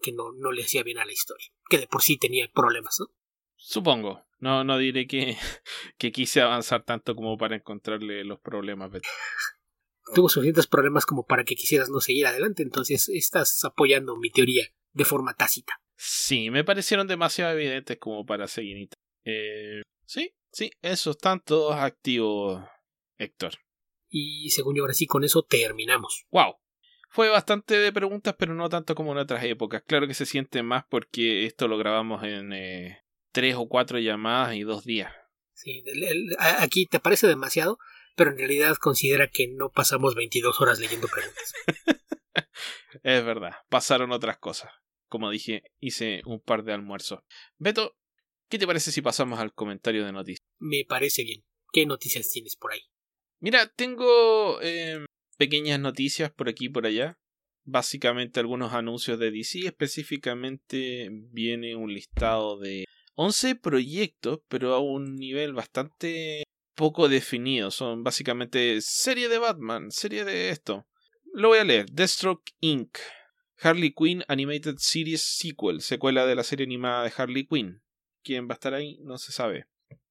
que 0.01 0.11
no, 0.11 0.31
no 0.31 0.51
le 0.51 0.63
hacía 0.63 0.83
bien 0.83 0.97
a 0.97 1.05
la 1.05 1.11
historia, 1.11 1.47
que 1.69 1.77
de 1.77 1.87
por 1.87 2.01
sí 2.01 2.17
tenía 2.17 2.49
problemas, 2.51 2.97
¿no? 2.99 3.07
Supongo. 3.55 4.25
No, 4.39 4.63
no 4.63 4.79
diré 4.79 5.05
que, 5.05 5.37
que 5.97 6.11
quise 6.11 6.41
avanzar 6.41 6.83
tanto 6.83 7.15
como 7.15 7.37
para 7.37 7.55
encontrarle 7.55 8.25
los 8.25 8.39
problemas. 8.39 8.91
Tuvo 10.15 10.27
suficientes 10.27 10.67
problemas 10.67 11.05
como 11.05 11.25
para 11.25 11.43
que 11.43 11.55
quisieras 11.55 11.89
no 11.89 12.01
seguir 12.01 12.25
adelante, 12.25 12.63
entonces 12.63 13.07
estás 13.09 13.63
apoyando 13.63 14.17
mi 14.17 14.31
teoría 14.31 14.65
de 14.93 15.05
forma 15.05 15.35
tácita. 15.35 15.79
Sí, 15.95 16.49
me 16.49 16.63
parecieron 16.63 17.07
demasiado 17.07 17.51
evidentes 17.51 17.97
como 17.99 18.25
para 18.25 18.47
seguir. 18.47 18.89
Eh, 19.23 19.83
sí, 20.05 20.33
sí, 20.51 20.71
esos 20.81 21.15
están 21.15 21.39
todos 21.41 21.75
activos, 21.75 22.63
Héctor. 23.17 23.53
Y 24.09 24.49
según 24.49 24.75
yo 24.75 24.83
ahora 24.83 24.93
sí, 24.93 25.05
con 25.05 25.23
eso 25.23 25.43
terminamos. 25.43 26.25
¡Wow! 26.31 26.55
Fue 27.09 27.29
bastante 27.29 27.77
de 27.77 27.91
preguntas, 27.91 28.35
pero 28.37 28.53
no 28.53 28.69
tanto 28.69 28.95
como 28.95 29.11
en 29.11 29.19
otras 29.19 29.43
épocas. 29.43 29.83
Claro 29.85 30.07
que 30.07 30.13
se 30.13 30.25
siente 30.25 30.63
más 30.63 30.85
porque 30.89 31.45
esto 31.45 31.67
lo 31.67 31.77
grabamos 31.77 32.23
en 32.23 32.53
eh, 32.53 33.03
tres 33.31 33.55
o 33.55 33.67
cuatro 33.67 33.99
llamadas 33.99 34.55
y 34.55 34.61
dos 34.61 34.85
días. 34.85 35.13
Sí, 35.53 35.83
aquí 36.39 36.85
te 36.85 36.99
parece 36.99 37.27
demasiado, 37.27 37.77
pero 38.15 38.31
en 38.31 38.37
realidad 38.37 38.75
considera 38.77 39.27
que 39.27 39.47
no 39.47 39.69
pasamos 39.69 40.15
22 40.15 40.59
horas 40.61 40.79
leyendo 40.79 41.07
preguntas. 41.07 41.53
es 43.03 43.25
verdad, 43.25 43.53
pasaron 43.69 44.11
otras 44.11 44.37
cosas 44.39 44.71
como 45.11 45.29
dije, 45.29 45.63
hice 45.81 46.21
un 46.25 46.39
par 46.39 46.63
de 46.63 46.71
almuerzos. 46.71 47.19
Beto, 47.57 47.97
¿qué 48.47 48.57
te 48.57 48.65
parece 48.65 48.93
si 48.93 49.01
pasamos 49.01 49.39
al 49.39 49.53
comentario 49.53 50.05
de 50.05 50.13
noticias? 50.13 50.40
Me 50.61 50.85
parece 50.87 51.23
bien. 51.23 51.43
¿Qué 51.73 51.87
noticias 51.87 52.29
tienes 52.29 52.55
por 52.55 52.71
ahí? 52.71 52.81
Mira, 53.39 53.67
tengo 53.75 54.61
em, 54.61 55.05
pequeñas 55.37 55.79
noticias 55.79 56.31
por 56.31 56.49
aquí 56.49 56.65
y 56.65 56.69
por 56.69 56.85
allá. 56.85 57.17
Básicamente 57.63 58.39
algunos 58.39 58.71
anuncios 58.73 59.17
de 59.17 59.31
DC. 59.31 59.65
Específicamente 59.65 61.09
viene 61.31 61.75
un 61.75 61.91
listado 61.91 62.59
de 62.59 62.85
11 63.15 63.55
proyectos, 63.55 64.41
pero 64.47 64.75
a 64.75 64.79
un 64.79 65.15
nivel 65.15 65.53
bastante 65.53 66.43
poco 66.75 67.09
definido. 67.09 67.71
Son 67.71 68.03
básicamente 68.03 68.81
serie 68.81 69.29
de 69.29 69.39
Batman, 69.39 69.89
serie 69.89 70.23
de 70.23 70.51
esto. 70.51 70.85
Lo 71.33 71.47
voy 71.47 71.57
a 71.57 71.63
leer. 71.63 71.87
Deathstroke 71.91 72.51
Inc. 72.59 72.99
Harley 73.57 73.93
Quinn 73.93 74.23
Animated 74.27 74.75
Series 74.77 75.21
Sequel, 75.21 75.81
secuela 75.81 76.27
de 76.27 76.35
la 76.35 76.43
serie 76.43 76.65
animada 76.65 77.03
de 77.03 77.13
Harley 77.17 77.47
Quinn. 77.47 77.81
¿Quién 78.23 78.47
va 78.47 78.51
a 78.51 78.53
estar 78.53 78.75
ahí? 78.75 78.99
No 79.01 79.17
se 79.17 79.31
sabe. 79.31 79.65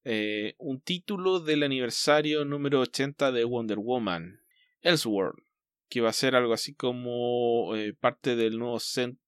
Eh, 0.05 0.55
un 0.59 0.81
título 0.81 1.41
del 1.41 1.63
aniversario 1.63 2.45
número 2.45 2.81
80 2.81 3.33
de 3.33 3.45
Wonder 3.45 3.79
Woman. 3.79 4.41
Elseworld, 4.81 5.43
que 5.91 6.01
va 6.01 6.09
a 6.09 6.15
ser 6.15 6.35
algo 6.35 6.55
así 6.55 6.75
como 6.75 7.77
eh, 7.77 7.93
parte 7.93 8.35
del 8.35 8.59
nuevo 8.59 8.79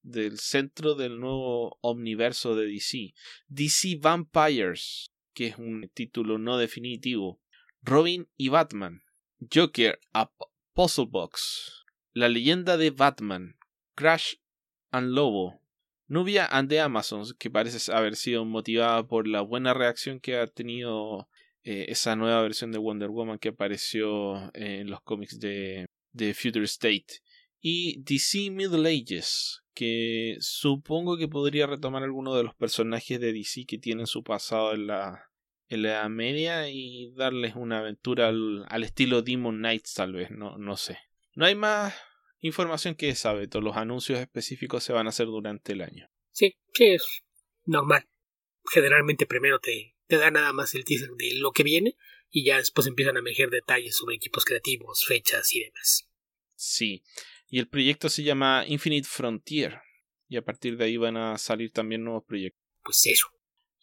del 0.03 0.39
centro 0.39 0.95
del 0.95 1.21
nuevo 1.21 1.79
omniverso 1.83 2.57
de 2.57 2.67
DC. 2.67 3.15
DC 3.49 3.99
Vampires, 4.01 5.13
que 5.35 5.49
es 5.49 5.59
un 5.59 5.91
título 5.93 6.39
no 6.39 6.57
definitivo. 6.57 7.41
Robin 7.83 8.29
y 8.37 8.49
Batman. 8.49 9.03
Joker, 9.53 10.01
a 10.15 10.33
Puzzle 10.73 11.07
Box. 11.11 11.85
La 12.15 12.29
leyenda 12.29 12.77
de 12.77 12.91
Batman, 12.91 13.57
Crash 13.95 14.37
and 14.91 15.11
Lobo. 15.11 15.62
Nubia 16.09 16.47
and 16.51 16.69
the 16.69 16.81
Amazons, 16.81 17.35
que 17.35 17.51
parece 17.51 17.93
haber 17.93 18.17
sido 18.17 18.45
motivada 18.45 19.07
por 19.07 19.27
la 19.27 19.41
buena 19.41 19.75
reacción 19.75 20.21
que 20.21 20.37
ha 20.37 20.47
tenido 20.47 21.29
eh, 21.65 21.87
esa 21.89 22.17
nueva 22.17 22.43
versión 22.43 22.73
de 22.73 22.79
Wonder 22.79 23.11
Woman 23.11 23.39
que 23.39 23.51
apareció 23.51 24.51
en 24.55 24.91
los 24.91 25.01
cómics 25.03 25.39
de 25.39 25.87
de 26.13 26.35
Future 26.35 26.65
State. 26.65 27.21
Y 27.61 28.03
DC 28.03 28.51
Middle 28.51 28.89
Ages, 28.89 29.63
que 29.75 30.37
supongo 30.41 31.17
que 31.17 31.29
podría 31.29 31.67
retomar 31.67 32.03
algunos 32.03 32.37
de 32.37 32.45
los 32.45 32.55
personajes 32.55 33.21
de 33.21 33.33
DC 33.33 33.65
que 33.67 33.79
tienen 33.79 34.07
su 34.07 34.23
pasado 34.23 34.75
en 34.75 34.89
la, 34.89 35.31
en 35.69 35.83
la 35.83 35.89
Edad 35.91 36.09
Media 36.11 36.69
y 36.69 37.13
darles 37.15 37.55
una 37.55 37.79
aventura 37.79 38.29
al, 38.29 38.65
al 38.69 38.85
estilo 38.85 39.23
Demon 39.23 39.59
Knights, 39.59 39.95
tal 39.95 40.13
vez, 40.13 40.31
no, 40.31 40.59
no 40.59 40.77
sé. 40.77 40.99
No 41.35 41.47
hay 41.47 41.55
más 41.55 41.95
información 42.43 42.95
que 42.95 43.15
sabe, 43.15 43.49
todos 43.49 43.65
los 43.65 43.77
anuncios 43.77 44.19
específicos 44.19 44.85
se 44.85 44.93
van 44.93 45.07
a 45.07 45.11
hacer 45.11 45.27
durante 45.27 45.73
el 45.73 45.81
año. 45.81 46.11
Sí, 46.33 46.57
sí, 46.75 46.85
es 46.89 47.23
normal. 47.65 48.09
Generalmente 48.71 49.27
primero 49.27 49.59
te, 49.59 49.97
te 50.07 50.19
da 50.19 50.31
nada 50.31 50.53
más 50.53 50.75
el 50.75 50.85
teaser 50.85 51.11
de 51.17 51.35
lo 51.37 51.53
que 51.53 51.63
viene 51.63 51.97
y 52.31 52.45
ya 52.45 52.59
después 52.59 52.87
empiezan 52.87 53.17
a 53.17 53.21
emerger 53.21 53.51
detalles 53.51 53.97
sobre 53.97 54.17
equipos 54.17 54.45
creativos, 54.45 55.05
fechas 55.07 55.55
y 55.55 55.65
demás. 55.65 56.09
Sí, 56.55 57.03
y 57.49 57.59
el 57.59 57.69
proyecto 57.69 58.09
se 58.09 58.23
llama 58.23 58.65
Infinite 58.67 59.09
Frontier 59.09 59.81
y 60.29 60.37
a 60.37 60.45
partir 60.45 60.77
de 60.77 60.87
ahí 60.87 60.97
van 60.97 61.17
a 61.17 61.37
salir 61.39 61.73
también 61.73 62.05
nuevos 62.05 62.25
proyectos. 62.25 62.63
Pues 62.83 63.07
eso. 63.07 63.27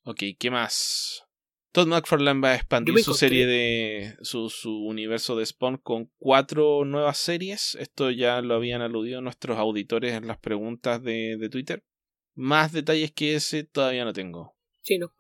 Ok, 0.04 0.24
¿qué 0.38 0.50
más? 0.50 1.29
Todd 1.72 1.88
McFarlane 1.88 2.42
va 2.42 2.52
a 2.52 2.56
expandir 2.56 3.04
su 3.04 3.14
serie 3.14 3.46
de 3.46 4.18
su, 4.22 4.50
su, 4.50 4.72
universo 4.72 5.36
de 5.36 5.46
Spawn 5.46 5.78
con 5.78 6.12
cuatro 6.18 6.84
nuevas 6.84 7.20
series. 7.20 7.76
Esto 7.76 8.10
ya 8.10 8.42
lo 8.42 8.56
habían 8.56 8.82
aludido 8.82 9.22
nuestros 9.22 9.58
auditores 9.58 10.14
en 10.14 10.26
las 10.26 10.40
preguntas 10.40 11.04
de, 11.04 11.38
de 11.38 11.50
Twitter. 11.50 11.86
Más 12.34 12.72
detalles 12.72 13.12
que 13.12 13.36
ese 13.36 13.66
todavía 13.66 14.04
no 14.04 14.14
tengo. 14.14 14.58
Sí, 14.82 14.98
no, 14.98 15.14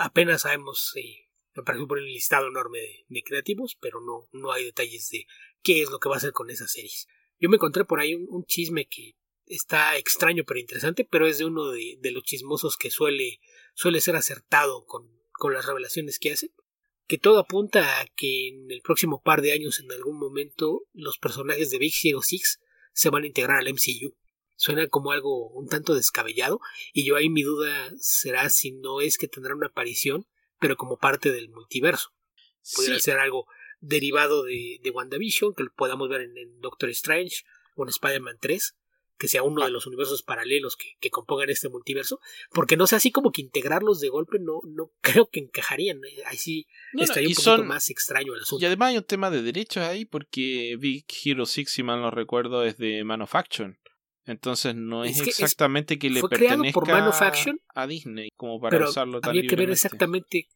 apenas 0.00 0.42
sabemos, 0.42 0.92
eh, 0.96 1.28
me 1.54 1.62
parece 1.64 1.84
por 1.84 1.98
el 1.98 2.06
listado 2.06 2.48
enorme 2.48 2.78
de, 2.78 3.04
de, 3.08 3.22
creativos, 3.22 3.76
pero 3.78 4.00
no, 4.00 4.28
no 4.32 4.52
hay 4.52 4.64
detalles 4.64 5.10
de 5.10 5.26
qué 5.62 5.82
es 5.82 5.90
lo 5.90 5.98
que 5.98 6.08
va 6.08 6.14
a 6.14 6.18
hacer 6.18 6.32
con 6.32 6.48
esas 6.48 6.72
series. 6.72 7.08
Yo 7.38 7.50
me 7.50 7.56
encontré 7.56 7.84
por 7.84 8.00
ahí 8.00 8.14
un, 8.14 8.26
un 8.30 8.46
chisme 8.46 8.86
que 8.86 9.16
está 9.44 9.98
extraño 9.98 10.44
pero 10.46 10.60
interesante, 10.60 11.04
pero 11.04 11.26
es 11.26 11.36
de 11.36 11.44
uno 11.44 11.70
de, 11.70 11.98
de 12.00 12.10
los 12.12 12.22
chismosos 12.22 12.78
que 12.78 12.90
suele, 12.90 13.40
suele 13.74 14.00
ser 14.00 14.16
acertado 14.16 14.86
con, 14.86 15.19
con 15.40 15.54
las 15.54 15.64
revelaciones 15.64 16.18
que 16.18 16.32
hace, 16.32 16.52
que 17.08 17.16
todo 17.16 17.38
apunta 17.38 17.98
a 17.98 18.06
que 18.14 18.48
en 18.48 18.70
el 18.70 18.82
próximo 18.82 19.22
par 19.22 19.40
de 19.40 19.52
años 19.52 19.80
en 19.80 19.90
algún 19.90 20.18
momento 20.18 20.82
los 20.92 21.18
personajes 21.18 21.70
de 21.70 21.78
Big 21.78 21.94
Hero 22.04 22.20
6 22.22 22.60
se 22.92 23.08
van 23.08 23.24
a 23.24 23.26
integrar 23.26 23.58
al 23.58 23.72
MCU. 23.72 24.14
Suena 24.56 24.86
como 24.88 25.12
algo 25.12 25.48
un 25.48 25.66
tanto 25.66 25.94
descabellado 25.94 26.60
y 26.92 27.06
yo 27.06 27.16
ahí 27.16 27.30
mi 27.30 27.42
duda 27.42 27.90
será 27.98 28.50
si 28.50 28.72
no 28.72 29.00
es 29.00 29.16
que 29.16 29.28
tendrá 29.28 29.54
una 29.54 29.68
aparición 29.68 30.26
pero 30.58 30.76
como 30.76 30.98
parte 30.98 31.32
del 31.32 31.48
multiverso. 31.48 32.12
Podría 32.76 32.96
sí. 32.96 33.00
ser 33.00 33.18
algo 33.18 33.46
derivado 33.80 34.44
de, 34.44 34.78
de, 34.82 34.90
WandaVision 34.90 35.54
que 35.54 35.62
lo 35.62 35.72
podamos 35.72 36.10
ver 36.10 36.20
en, 36.20 36.36
en 36.36 36.60
Doctor 36.60 36.90
Strange 36.90 37.44
o 37.76 37.84
en 37.84 37.88
Spider-Man 37.88 38.36
3 38.42 38.76
que 39.20 39.28
sea 39.28 39.42
uno 39.42 39.62
de 39.62 39.70
los 39.70 39.86
universos 39.86 40.22
paralelos 40.22 40.76
que, 40.76 40.96
que, 40.98 41.10
compongan 41.10 41.50
este 41.50 41.68
multiverso, 41.68 42.20
porque 42.52 42.78
no 42.78 42.86
sé, 42.86 42.96
así 42.96 43.12
como 43.12 43.30
que 43.32 43.42
integrarlos 43.42 44.00
de 44.00 44.08
golpe 44.08 44.38
no, 44.40 44.62
no 44.66 44.92
creo 45.02 45.28
que 45.28 45.40
encajarían. 45.40 46.00
Ahí 46.24 46.38
sí 46.38 46.66
no, 46.94 47.02
estaría 47.02 47.28
no, 47.28 47.32
un 47.32 47.34
poquito 47.34 47.56
son, 47.58 47.68
más 47.68 47.90
extraño 47.90 48.34
el 48.34 48.40
asunto. 48.40 48.62
Y 48.62 48.66
además 48.66 48.88
hay 48.88 48.96
un 48.96 49.04
tema 49.04 49.30
de 49.30 49.42
derechos 49.42 49.84
ahí, 49.84 50.06
porque 50.06 50.78
Big 50.80 51.04
Hero 51.22 51.44
6, 51.44 51.70
si 51.70 51.82
mal 51.82 52.00
no 52.00 52.10
recuerdo, 52.10 52.64
es 52.64 52.78
de 52.78 53.04
Man 53.04 53.20
of 53.20 53.34
Action. 53.34 53.78
Entonces 54.24 54.74
no 54.74 55.04
es, 55.04 55.18
es 55.18 55.22
que 55.22 55.30
exactamente 55.30 55.94
es, 55.94 56.00
que 56.00 56.08
le 56.08 56.20
fue 56.20 56.30
pertenezca 56.30 56.72
por 56.72 56.88
Man 56.88 57.06
of 57.06 57.20
Action, 57.20 57.60
a 57.74 57.86
Disney 57.86 58.30
como 58.36 58.58
para 58.58 58.70
pero 58.70 58.88
usarlo 58.88 59.20
tan 59.20 59.30
Habría 59.30 59.46
que 59.46 59.56
ver 59.56 59.70
exactamente, 59.70 60.48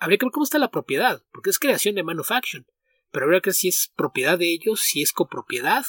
habría 0.00 0.18
que 0.18 0.26
ver 0.26 0.32
cómo 0.32 0.44
está 0.44 0.58
la 0.58 0.70
propiedad, 0.70 1.22
porque 1.32 1.48
es 1.48 1.58
creación 1.58 1.94
de 1.94 2.02
Man 2.02 2.18
of 2.18 2.30
Action, 2.30 2.66
pero 3.10 3.24
habría 3.24 3.40
que 3.40 3.48
ver 3.50 3.54
si 3.54 3.68
es 3.68 3.90
propiedad 3.96 4.38
de 4.38 4.52
ellos, 4.52 4.80
si 4.80 5.00
es 5.00 5.12
copropiedad, 5.12 5.84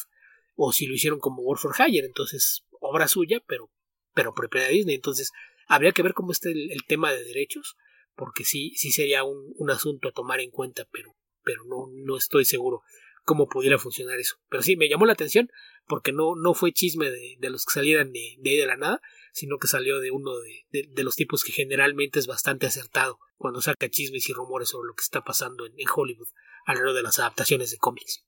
o 0.55 0.71
si 0.71 0.87
lo 0.87 0.93
hicieron 0.93 1.19
como 1.19 1.41
War 1.41 1.57
for 1.57 1.73
Hire, 1.77 2.05
entonces 2.05 2.63
obra 2.79 3.07
suya, 3.07 3.41
pero, 3.47 3.71
pero 4.13 4.33
propiedad 4.33 4.67
de 4.67 4.73
Disney. 4.73 4.95
Entonces, 4.95 5.31
habría 5.67 5.91
que 5.91 6.03
ver 6.03 6.13
cómo 6.13 6.31
está 6.31 6.49
el, 6.49 6.83
tema 6.87 7.11
de 7.11 7.23
derechos, 7.23 7.75
porque 8.15 8.43
sí, 8.43 8.73
sí 8.75 8.91
sería 8.91 9.23
un, 9.23 9.53
un, 9.55 9.71
asunto 9.71 10.09
a 10.09 10.11
tomar 10.11 10.39
en 10.39 10.51
cuenta, 10.51 10.87
pero, 10.91 11.15
pero 11.43 11.63
no, 11.65 11.87
no 11.91 12.17
estoy 12.17 12.45
seguro 12.45 12.81
cómo 13.23 13.47
pudiera 13.47 13.79
funcionar 13.79 14.19
eso. 14.19 14.35
Pero 14.49 14.63
sí, 14.63 14.75
me 14.75 14.89
llamó 14.89 15.05
la 15.05 15.13
atención, 15.13 15.49
porque 15.87 16.11
no, 16.11 16.35
no 16.35 16.53
fue 16.53 16.73
chisme 16.73 17.09
de, 17.09 17.35
de 17.39 17.49
los 17.49 17.65
que 17.65 17.73
salieran 17.73 18.11
de, 18.11 18.35
de 18.39 18.49
ahí 18.49 18.57
de 18.57 18.65
la 18.65 18.77
nada, 18.77 19.01
sino 19.31 19.57
que 19.57 19.67
salió 19.67 19.99
de 19.99 20.11
uno 20.11 20.31
de, 20.71 20.87
de, 20.87 21.03
los 21.03 21.15
tipos 21.15 21.43
que 21.43 21.51
generalmente 21.51 22.19
es 22.19 22.27
bastante 22.27 22.67
acertado 22.67 23.17
cuando 23.37 23.61
saca 23.61 23.89
chismes 23.89 24.29
y 24.29 24.33
rumores 24.33 24.69
sobre 24.69 24.87
lo 24.87 24.93
que 24.93 25.03
está 25.03 25.23
pasando 25.23 25.65
en, 25.65 25.73
en 25.77 25.87
Hollywood 25.93 26.27
alrededor 26.65 26.95
de 26.95 27.03
las 27.03 27.19
adaptaciones 27.19 27.71
de 27.71 27.77
cómics. 27.77 28.23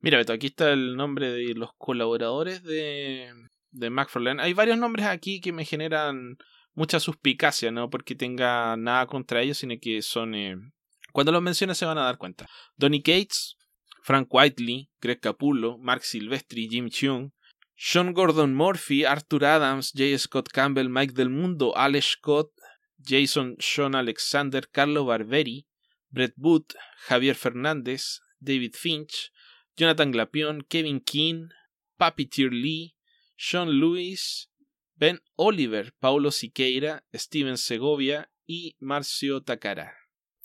Mira, 0.00 0.18
Beto, 0.18 0.32
aquí 0.32 0.48
está 0.48 0.72
el 0.72 0.96
nombre 0.96 1.30
de 1.30 1.54
los 1.54 1.70
colaboradores 1.78 2.62
de, 2.62 3.32
de 3.70 3.90
McFarlane. 3.90 4.42
Hay 4.42 4.52
varios 4.52 4.78
nombres 4.78 5.06
aquí 5.06 5.40
que 5.40 5.52
me 5.52 5.64
generan 5.64 6.36
mucha 6.74 7.00
suspicacia, 7.00 7.70
no 7.70 7.90
porque 7.90 8.14
tenga 8.14 8.76
nada 8.76 9.06
contra 9.06 9.42
ellos, 9.42 9.58
sino 9.58 9.74
que 9.80 10.02
son... 10.02 10.34
Eh, 10.34 10.56
cuando 11.12 11.32
los 11.32 11.42
mencione 11.42 11.74
se 11.74 11.86
van 11.86 11.98
a 11.98 12.04
dar 12.04 12.18
cuenta. 12.18 12.46
Donny 12.76 13.02
Cates, 13.02 13.56
Frank 14.02 14.28
Whiteley, 14.30 14.90
Greg 15.00 15.18
Capullo, 15.20 15.78
Mark 15.78 16.04
Silvestri, 16.04 16.68
Jim 16.68 16.90
Chung, 16.90 17.32
Sean 17.74 18.12
Gordon 18.12 18.54
Murphy, 18.54 19.04
Arthur 19.04 19.44
Adams, 19.44 19.92
J. 19.94 20.18
Scott 20.18 20.48
Campbell, 20.50 20.88
Mike 20.88 21.14
Del 21.14 21.30
Mundo, 21.30 21.74
Alex 21.76 22.12
Scott, 22.12 22.50
Jason 22.98 23.56
Sean 23.58 23.94
Alexander, 23.94 24.68
Carlo 24.70 25.04
Barberi, 25.04 25.66
Brett 26.10 26.34
Booth, 26.36 26.74
Javier 27.08 27.34
Fernández, 27.34 28.20
David 28.38 28.74
Finch, 28.74 29.30
Jonathan 29.76 30.10
Glapion, 30.10 30.62
Kevin 30.68 31.00
King, 31.00 31.48
Papi 31.96 32.26
Tier 32.26 32.52
Lee, 32.52 32.96
Sean 33.36 33.78
Lewis, 33.78 34.50
Ben 34.94 35.20
Oliver, 35.36 35.92
Paulo 35.98 36.30
Siqueira, 36.30 37.04
Steven 37.14 37.58
Segovia 37.58 38.30
y 38.46 38.76
Marcio 38.80 39.42
Takara. 39.42 39.94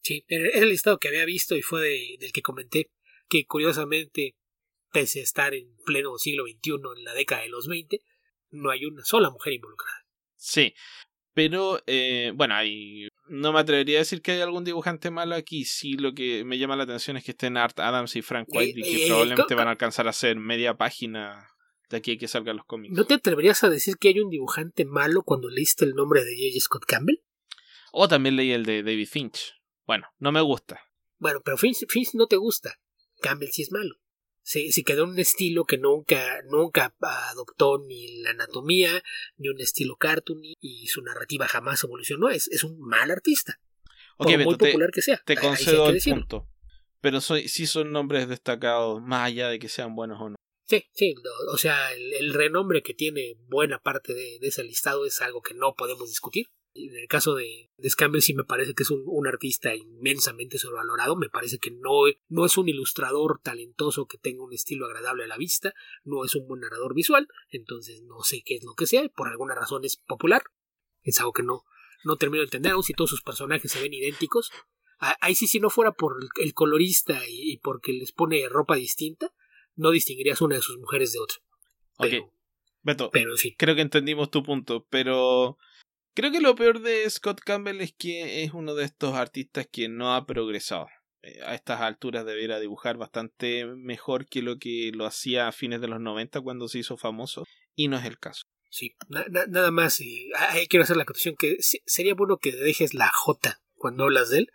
Sí, 0.03 0.25
era 0.27 0.49
el 0.59 0.69
listado 0.69 0.99
que 0.99 1.07
había 1.07 1.25
visto 1.25 1.55
y 1.55 1.61
fue 1.61 1.81
de, 1.81 2.17
del 2.19 2.31
que 2.31 2.41
comenté 2.41 2.91
que 3.29 3.45
curiosamente, 3.45 4.35
pese 4.91 5.21
a 5.21 5.23
estar 5.23 5.53
en 5.53 5.73
pleno 5.85 6.17
siglo 6.17 6.43
XXI, 6.45 6.71
en 6.97 7.03
la 7.05 7.13
década 7.13 7.43
de 7.43 7.49
los 7.49 7.67
20, 7.67 8.01
no 8.49 8.69
hay 8.71 8.83
una 8.83 9.05
sola 9.05 9.29
mujer 9.29 9.53
involucrada. 9.53 10.05
Sí, 10.35 10.73
pero 11.33 11.81
eh, 11.87 12.33
bueno, 12.35 12.55
hay, 12.55 13.07
no 13.31 13.53
me 13.53 13.61
atrevería 13.61 13.97
a 13.97 13.99
decir 13.99 14.21
que 14.21 14.33
hay 14.33 14.41
algún 14.41 14.65
dibujante 14.65 15.09
malo 15.09 15.35
aquí. 15.35 15.63
Sí, 15.63 15.93
lo 15.93 16.13
que 16.13 16.43
me 16.43 16.57
llama 16.57 16.75
la 16.75 16.83
atención 16.83 17.15
es 17.15 17.23
que 17.23 17.31
estén 17.31 17.55
Art 17.55 17.79
Adams 17.79 18.15
y 18.17 18.21
Frank 18.21 18.47
Whiteley, 18.51 18.83
que 18.83 19.05
eh, 19.05 19.07
probablemente 19.07 19.55
van 19.55 19.67
a 19.69 19.71
alcanzar 19.71 20.05
a 20.07 20.09
hacer 20.09 20.35
media 20.35 20.75
página 20.75 21.49
de 21.89 21.97
aquí 21.97 22.11
a 22.11 22.17
que 22.17 22.27
salgan 22.27 22.57
los 22.57 22.65
cómics. 22.65 22.93
¿No 22.93 23.05
te 23.05 23.13
atreverías 23.13 23.63
a 23.63 23.69
decir 23.69 23.95
que 23.97 24.09
hay 24.09 24.19
un 24.19 24.29
dibujante 24.29 24.83
malo 24.83 25.23
cuando 25.23 25.49
leíste 25.49 25.85
el 25.85 25.93
nombre 25.93 26.25
de 26.25 26.35
J. 26.35 26.59
Scott 26.59 26.85
Campbell? 26.85 27.23
O 27.93 28.09
también 28.09 28.35
leí 28.35 28.51
el 28.51 28.65
de 28.65 28.83
David 28.83 29.07
Finch. 29.07 29.53
Bueno, 29.85 30.07
no 30.19 30.33
me 30.33 30.41
gusta. 30.41 30.81
Bueno, 31.17 31.39
pero 31.43 31.57
Finch, 31.57 31.85
Finch 31.87 32.13
no 32.13 32.27
te 32.27 32.35
gusta. 32.35 32.79
Campbell 33.21 33.49
sí 33.51 33.61
es 33.61 33.71
malo. 33.71 33.95
Se, 34.43 34.71
se, 34.71 34.83
quedó 34.83 35.03
en 35.03 35.11
un 35.11 35.19
estilo 35.19 35.65
que 35.65 35.77
nunca, 35.77 36.41
nunca 36.49 36.95
adoptó 36.99 37.77
ni 37.77 38.21
la 38.21 38.31
anatomía, 38.31 39.03
ni 39.37 39.49
un 39.49 39.59
estilo 39.61 39.97
cartoon, 39.97 40.41
y 40.43 40.87
su 40.87 41.01
narrativa 41.01 41.47
jamás 41.47 41.83
evolucionó. 41.83 42.29
Es, 42.29 42.47
es 42.47 42.63
un 42.63 42.79
mal 42.79 43.11
artista. 43.11 43.59
Okay, 44.17 44.37
por 44.37 44.45
muy 44.45 44.57
te, 44.57 44.65
popular 44.67 44.91
que 44.91 45.01
sea. 45.01 45.21
Te 45.25 45.35
concedo 45.35 45.89
el 45.89 46.01
punto. 46.01 46.47
Pero 47.01 47.21
soy, 47.21 47.47
sí 47.47 47.65
son 47.65 47.91
nombres 47.91 48.29
destacados, 48.29 49.01
más 49.01 49.27
allá 49.27 49.49
de 49.49 49.59
que 49.59 49.69
sean 49.69 49.95
buenos 49.95 50.21
o 50.21 50.29
no. 50.29 50.35
Sí, 50.67 50.85
sí, 50.93 51.15
o 51.51 51.57
sea, 51.57 51.91
el, 51.93 52.13
el 52.13 52.33
renombre 52.33 52.81
que 52.81 52.93
tiene 52.93 53.35
buena 53.49 53.79
parte 53.79 54.13
de, 54.13 54.39
de, 54.39 54.47
ese 54.47 54.63
listado 54.63 55.05
es 55.05 55.21
algo 55.21 55.41
que 55.41 55.53
no 55.53 55.75
podemos 55.75 56.07
discutir. 56.07 56.47
En 56.73 56.95
el 56.95 57.07
caso 57.07 57.35
de, 57.35 57.69
de 57.77 57.89
Scamble 57.89 58.21
sí 58.21 58.33
me 58.33 58.45
parece 58.45 58.73
que 58.73 58.83
es 58.83 58.91
un, 58.91 59.03
un, 59.05 59.27
artista 59.27 59.75
inmensamente 59.75 60.57
sobrevalorado, 60.57 61.17
me 61.17 61.29
parece 61.29 61.57
que 61.57 61.71
no, 61.71 62.03
no 62.29 62.45
es 62.45 62.57
un 62.57 62.69
ilustrador 62.69 63.41
talentoso 63.43 64.05
que 64.05 64.17
tenga 64.17 64.43
un 64.43 64.53
estilo 64.53 64.85
agradable 64.85 65.25
a 65.25 65.27
la 65.27 65.37
vista, 65.37 65.73
no 66.03 66.23
es 66.23 66.33
un 66.35 66.47
buen 66.47 66.61
narrador 66.61 66.93
visual, 66.93 67.27
entonces 67.49 68.01
no 68.03 68.23
sé 68.23 68.41
qué 68.45 68.55
es 68.55 68.63
lo 68.63 68.73
que 68.73 68.87
sea, 68.87 69.07
por 69.09 69.27
alguna 69.27 69.53
razón 69.53 69.83
es 69.83 69.97
popular, 69.97 70.43
es 71.01 71.19
algo 71.19 71.33
que 71.33 71.43
no, 71.43 71.63
no 72.03 72.15
termino 72.15 72.41
de 72.41 72.45
entender, 72.45 72.71
aun 72.71 72.83
si 72.83 72.93
todos 72.93 73.09
sus 73.09 73.21
personajes 73.21 73.71
se 73.71 73.81
ven 73.81 73.93
idénticos. 73.93 74.51
Ahí 75.19 75.33
sí, 75.33 75.47
si 75.47 75.59
no 75.59 75.71
fuera 75.71 75.93
por 75.93 76.17
el 76.39 76.53
colorista 76.53 77.27
y, 77.27 77.53
y 77.53 77.57
porque 77.57 77.91
les 77.91 78.11
pone 78.11 78.47
ropa 78.47 78.75
distinta, 78.75 79.33
no 79.75 79.89
distinguirías 79.89 80.41
una 80.41 80.55
de 80.55 80.61
sus 80.61 80.77
mujeres 80.77 81.11
de 81.11 81.19
otra. 81.19 81.37
Pero, 81.97 82.25
ok. 82.25 82.33
Beto, 82.83 83.09
pero 83.11 83.31
en 83.31 83.37
fin. 83.37 83.55
creo 83.57 83.75
que 83.75 83.81
entendimos 83.81 84.31
tu 84.31 84.43
punto, 84.43 84.87
pero 84.89 85.57
creo 86.13 86.31
que 86.31 86.41
lo 86.41 86.55
peor 86.55 86.81
de 86.81 87.09
Scott 87.09 87.41
Campbell 87.41 87.81
es 87.81 87.93
que 87.93 88.43
es 88.43 88.53
uno 88.53 88.75
de 88.75 88.85
estos 88.85 89.15
artistas 89.15 89.67
que 89.71 89.89
no 89.89 90.13
ha 90.13 90.25
progresado. 90.25 90.87
Eh, 91.23 91.39
a 91.45 91.55
estas 91.55 91.81
alturas 91.81 92.25
debiera 92.25 92.59
dibujar 92.59 92.97
bastante 92.97 93.65
mejor 93.65 94.27
que 94.27 94.41
lo 94.41 94.57
que 94.57 94.91
lo 94.93 95.05
hacía 95.05 95.47
a 95.47 95.51
fines 95.51 95.81
de 95.81 95.87
los 95.87 95.99
90 95.99 96.41
cuando 96.41 96.67
se 96.67 96.79
hizo 96.79 96.97
famoso, 96.97 97.45
y 97.75 97.87
no 97.87 97.97
es 97.97 98.05
el 98.05 98.17
caso. 98.17 98.47
Sí, 98.69 98.95
na 99.09 99.25
na 99.29 99.45
nada 99.47 99.71
más, 99.71 99.99
y 99.99 100.31
ahí 100.37 100.67
quiero 100.67 100.83
hacer 100.83 100.95
la 100.95 101.03
acotación 101.03 101.35
que 101.35 101.57
sería 101.59 102.15
bueno 102.15 102.37
que 102.37 102.53
dejes 102.53 102.93
la 102.93 103.11
J 103.13 103.61
cuando 103.75 104.05
hablas 104.05 104.29
de 104.29 104.39
él, 104.39 104.51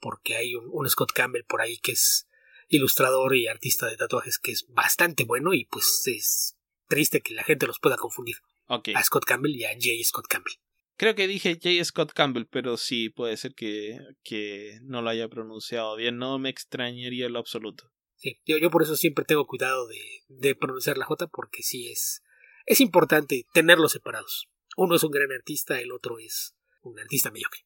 porque 0.00 0.36
hay 0.36 0.54
un, 0.54 0.68
un 0.70 0.88
Scott 0.88 1.12
Campbell 1.12 1.44
por 1.44 1.60
ahí 1.60 1.78
que 1.78 1.92
es 1.92 2.26
ilustrador 2.68 3.36
y 3.36 3.46
artista 3.46 3.86
de 3.86 3.96
tatuajes 3.96 4.38
que 4.38 4.52
es 4.52 4.66
bastante 4.68 5.24
bueno 5.24 5.54
y 5.54 5.64
pues 5.64 6.02
es 6.06 6.56
triste 6.88 7.20
que 7.20 7.34
la 7.34 7.44
gente 7.44 7.66
los 7.66 7.78
pueda 7.78 7.96
confundir. 7.96 8.36
A 8.68 9.02
Scott 9.02 9.24
Campbell 9.24 9.56
y 9.56 9.64
a 9.64 9.70
J. 9.72 9.88
Scott 10.04 10.26
Campbell. 10.28 10.54
Creo 10.98 11.14
que 11.14 11.28
dije 11.28 11.54
J. 11.54 11.84
Scott 11.84 12.12
Campbell, 12.12 12.46
pero 12.50 12.76
sí, 12.76 13.08
puede 13.08 13.36
ser 13.36 13.54
que, 13.54 14.00
que 14.24 14.80
no 14.82 15.00
lo 15.00 15.10
haya 15.10 15.28
pronunciado 15.28 15.94
bien. 15.94 16.18
No 16.18 16.40
me 16.40 16.48
extrañaría 16.48 17.26
en 17.26 17.34
lo 17.34 17.38
absoluto. 17.38 17.92
Sí, 18.16 18.40
yo, 18.44 18.58
yo 18.58 18.68
por 18.68 18.82
eso 18.82 18.96
siempre 18.96 19.24
tengo 19.24 19.46
cuidado 19.46 19.86
de, 19.86 20.00
de 20.26 20.56
pronunciar 20.56 20.98
la 20.98 21.04
J 21.04 21.28
porque 21.28 21.62
sí 21.62 21.88
es, 21.88 22.24
es 22.66 22.80
importante 22.80 23.46
tenerlos 23.54 23.92
separados. 23.92 24.48
Uno 24.76 24.96
es 24.96 25.04
un 25.04 25.12
gran 25.12 25.30
artista, 25.30 25.80
el 25.80 25.92
otro 25.92 26.18
es 26.18 26.56
un 26.82 26.98
artista 26.98 27.30
mediocre. 27.30 27.60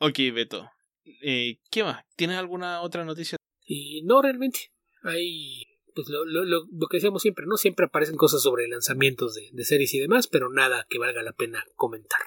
Ok, 0.00 0.18
Beto. 0.34 0.70
Eh, 1.22 1.60
¿Qué 1.70 1.84
más? 1.84 2.04
¿Tienes 2.16 2.36
alguna 2.36 2.82
otra 2.82 3.06
noticia? 3.06 3.38
Y 3.64 4.02
no 4.02 4.20
realmente. 4.20 4.72
Hay 5.02 5.64
pues 5.94 6.08
lo, 6.10 6.26
lo, 6.26 6.44
lo, 6.44 6.86
que 6.90 6.98
decíamos 6.98 7.22
siempre, 7.22 7.46
¿no? 7.46 7.56
Siempre 7.56 7.86
aparecen 7.86 8.16
cosas 8.16 8.42
sobre 8.42 8.68
lanzamientos 8.68 9.34
de, 9.34 9.48
de, 9.52 9.64
series 9.64 9.94
y 9.94 10.00
demás, 10.00 10.26
pero 10.26 10.50
nada 10.50 10.86
que 10.90 10.98
valga 10.98 11.22
la 11.22 11.32
pena 11.32 11.64
comentar. 11.76 12.20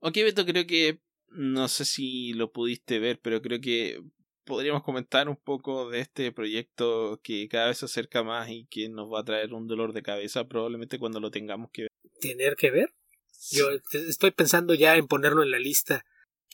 Ok, 0.00 0.14
Beto, 0.16 0.44
creo 0.44 0.66
que 0.66 1.00
no 1.30 1.68
sé 1.68 1.84
si 1.84 2.32
lo 2.32 2.52
pudiste 2.52 2.98
ver, 2.98 3.20
pero 3.20 3.42
creo 3.42 3.60
que 3.60 4.02
podríamos 4.44 4.82
comentar 4.82 5.28
un 5.28 5.36
poco 5.36 5.90
de 5.90 6.00
este 6.00 6.32
proyecto 6.32 7.20
que 7.22 7.48
cada 7.48 7.68
vez 7.68 7.78
se 7.78 7.84
acerca 7.84 8.22
más 8.22 8.48
y 8.48 8.66
que 8.66 8.88
nos 8.88 9.12
va 9.12 9.20
a 9.20 9.24
traer 9.24 9.52
un 9.52 9.66
dolor 9.66 9.92
de 9.92 10.02
cabeza 10.02 10.48
probablemente 10.48 10.98
cuando 10.98 11.20
lo 11.20 11.30
tengamos 11.30 11.70
que 11.70 11.82
ver. 11.82 11.90
¿Tener 12.20 12.56
que 12.56 12.70
ver? 12.70 12.94
Yo 13.50 13.68
estoy 13.92 14.30
pensando 14.30 14.74
ya 14.74 14.96
en 14.96 15.06
ponerlo 15.06 15.42
en 15.42 15.50
la 15.50 15.58
lista. 15.58 16.04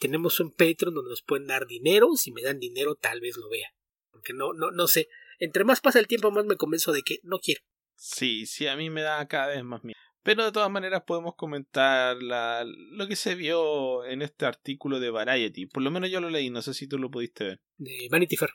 Tenemos 0.00 0.40
un 0.40 0.50
Patreon 0.50 0.94
donde 0.94 1.10
nos 1.10 1.22
pueden 1.22 1.46
dar 1.46 1.66
dinero. 1.66 2.08
Si 2.16 2.32
me 2.32 2.42
dan 2.42 2.58
dinero, 2.58 2.96
tal 2.96 3.20
vez 3.20 3.36
lo 3.36 3.48
vea. 3.48 3.68
Porque 4.10 4.32
no, 4.32 4.52
no, 4.52 4.70
no 4.70 4.86
sé. 4.86 5.08
Entre 5.38 5.64
más 5.64 5.80
pasa 5.80 5.98
el 5.98 6.08
tiempo, 6.08 6.30
más 6.30 6.44
me 6.44 6.56
convenzo 6.56 6.92
de 6.92 7.02
que 7.02 7.20
no 7.22 7.38
quiero. 7.38 7.62
Sí, 7.96 8.46
sí, 8.46 8.66
a 8.66 8.76
mí 8.76 8.90
me 8.90 9.02
da 9.02 9.26
cada 9.28 9.48
vez 9.48 9.64
más 9.64 9.82
miedo. 9.84 9.98
Pero 10.24 10.42
de 10.42 10.52
todas 10.52 10.70
maneras 10.70 11.02
podemos 11.06 11.34
comentar 11.36 12.20
la, 12.22 12.64
lo 12.64 13.06
que 13.06 13.14
se 13.14 13.34
vio 13.34 14.06
en 14.06 14.22
este 14.22 14.46
artículo 14.46 14.98
de 14.98 15.10
Variety. 15.10 15.66
Por 15.66 15.82
lo 15.82 15.90
menos 15.90 16.10
yo 16.10 16.18
lo 16.18 16.30
leí, 16.30 16.48
no 16.48 16.62
sé 16.62 16.72
si 16.72 16.88
tú 16.88 16.98
lo 16.98 17.10
pudiste 17.10 17.44
ver. 17.44 17.60
De 17.76 18.08
Vanity 18.10 18.36
Fair. 18.36 18.50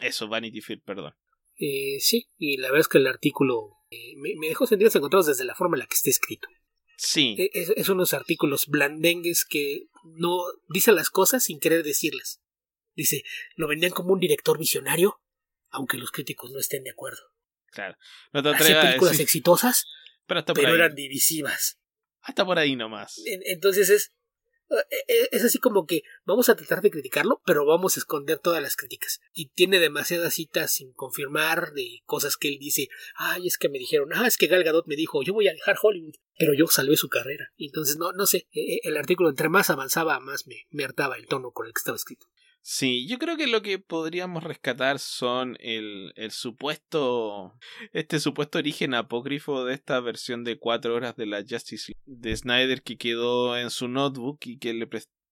Eso, 0.00 0.26
Vanity 0.26 0.60
Fair, 0.60 0.82
perdón. 0.82 1.14
Eh, 1.56 2.00
sí, 2.00 2.28
y 2.38 2.56
la 2.56 2.68
verdad 2.68 2.80
es 2.80 2.88
que 2.88 2.98
el 2.98 3.06
artículo 3.06 3.76
eh, 3.90 4.16
me, 4.16 4.34
me, 4.36 4.48
dejó 4.48 4.66
sentidos 4.66 4.96
encontrados 4.96 5.26
desde 5.26 5.44
la 5.44 5.54
forma 5.54 5.76
en 5.76 5.80
la 5.80 5.86
que 5.86 5.94
está 5.94 6.10
escrito. 6.10 6.48
Sí. 6.96 7.36
E, 7.38 7.50
es, 7.52 7.72
es, 7.76 7.88
unos 7.88 8.14
artículos 8.14 8.66
blandengues 8.66 9.44
que 9.44 9.86
no 10.02 10.38
dice 10.68 10.90
las 10.90 11.08
cosas 11.08 11.44
sin 11.44 11.60
querer 11.60 11.84
decirlas. 11.84 12.42
Dice, 12.96 13.22
lo 13.54 13.68
vendían 13.68 13.92
como 13.92 14.12
un 14.12 14.18
director 14.18 14.58
visionario, 14.58 15.20
aunque 15.70 15.98
los 15.98 16.10
críticos 16.10 16.50
no 16.50 16.58
estén 16.58 16.82
de 16.82 16.90
acuerdo. 16.90 17.22
Claro. 17.70 17.96
No 18.32 18.42
te 18.42 18.48
Hacía 18.48 18.82
películas 18.82 19.20
exitosas, 19.20 19.86
pero, 20.26 20.44
pero 20.44 20.74
eran 20.74 20.94
divisivas. 20.94 21.78
Hasta 22.20 22.44
por 22.44 22.58
ahí 22.58 22.76
nomás. 22.76 23.20
Entonces 23.26 23.90
es, 23.90 24.12
e, 24.72 25.12
e, 25.12 25.28
es 25.32 25.44
así 25.44 25.58
como 25.58 25.86
que 25.86 26.02
vamos 26.24 26.48
a 26.48 26.56
tratar 26.56 26.80
de 26.80 26.90
criticarlo, 26.90 27.42
pero 27.44 27.66
vamos 27.66 27.96
a 27.96 28.00
esconder 28.00 28.38
todas 28.38 28.62
las 28.62 28.76
críticas. 28.76 29.20
Y 29.32 29.50
tiene 29.50 29.78
demasiadas 29.78 30.34
citas 30.34 30.72
sin 30.72 30.92
confirmar 30.92 31.72
de 31.72 32.00
cosas 32.04 32.36
que 32.36 32.48
él 32.48 32.58
dice. 32.58 32.88
Ay, 33.16 33.46
es 33.46 33.58
que 33.58 33.68
me 33.68 33.78
dijeron, 33.78 34.10
ah, 34.14 34.26
es 34.26 34.36
que 34.36 34.46
Gal 34.46 34.64
Gadot 34.64 34.86
me 34.86 34.96
dijo, 34.96 35.22
yo 35.22 35.34
voy 35.34 35.48
a 35.48 35.52
dejar 35.52 35.76
Hollywood, 35.82 36.14
pero 36.38 36.54
yo 36.54 36.66
salvé 36.66 36.96
su 36.96 37.08
carrera. 37.08 37.52
Entonces, 37.56 37.96
no, 37.96 38.12
no 38.12 38.26
sé, 38.26 38.48
el 38.52 38.96
artículo 38.96 39.30
entre 39.30 39.48
más 39.48 39.70
avanzaba, 39.70 40.20
más 40.20 40.46
me, 40.46 40.66
me 40.70 40.84
hartaba 40.84 41.16
el 41.16 41.26
tono 41.26 41.50
con 41.52 41.66
el 41.66 41.72
que 41.72 41.80
estaba 41.80 41.96
escrito. 41.96 42.26
Sí, 42.64 43.08
yo 43.08 43.18
creo 43.18 43.36
que 43.36 43.48
lo 43.48 43.60
que 43.60 43.80
podríamos 43.80 44.44
rescatar 44.44 45.00
son 45.00 45.56
el, 45.58 46.12
el 46.14 46.30
supuesto. 46.30 47.58
Este 47.92 48.20
supuesto 48.20 48.58
origen 48.58 48.94
apócrifo 48.94 49.64
de 49.64 49.74
esta 49.74 49.98
versión 49.98 50.44
de 50.44 50.60
cuatro 50.60 50.94
horas 50.94 51.16
de 51.16 51.26
la 51.26 51.42
Justice 51.46 51.92
de 52.06 52.36
Snyder 52.36 52.82
que 52.82 52.96
quedó 52.96 53.58
en 53.58 53.70
su 53.70 53.88
notebook 53.88 54.38
y 54.44 54.58
que 54.58 54.74
le 54.74 54.88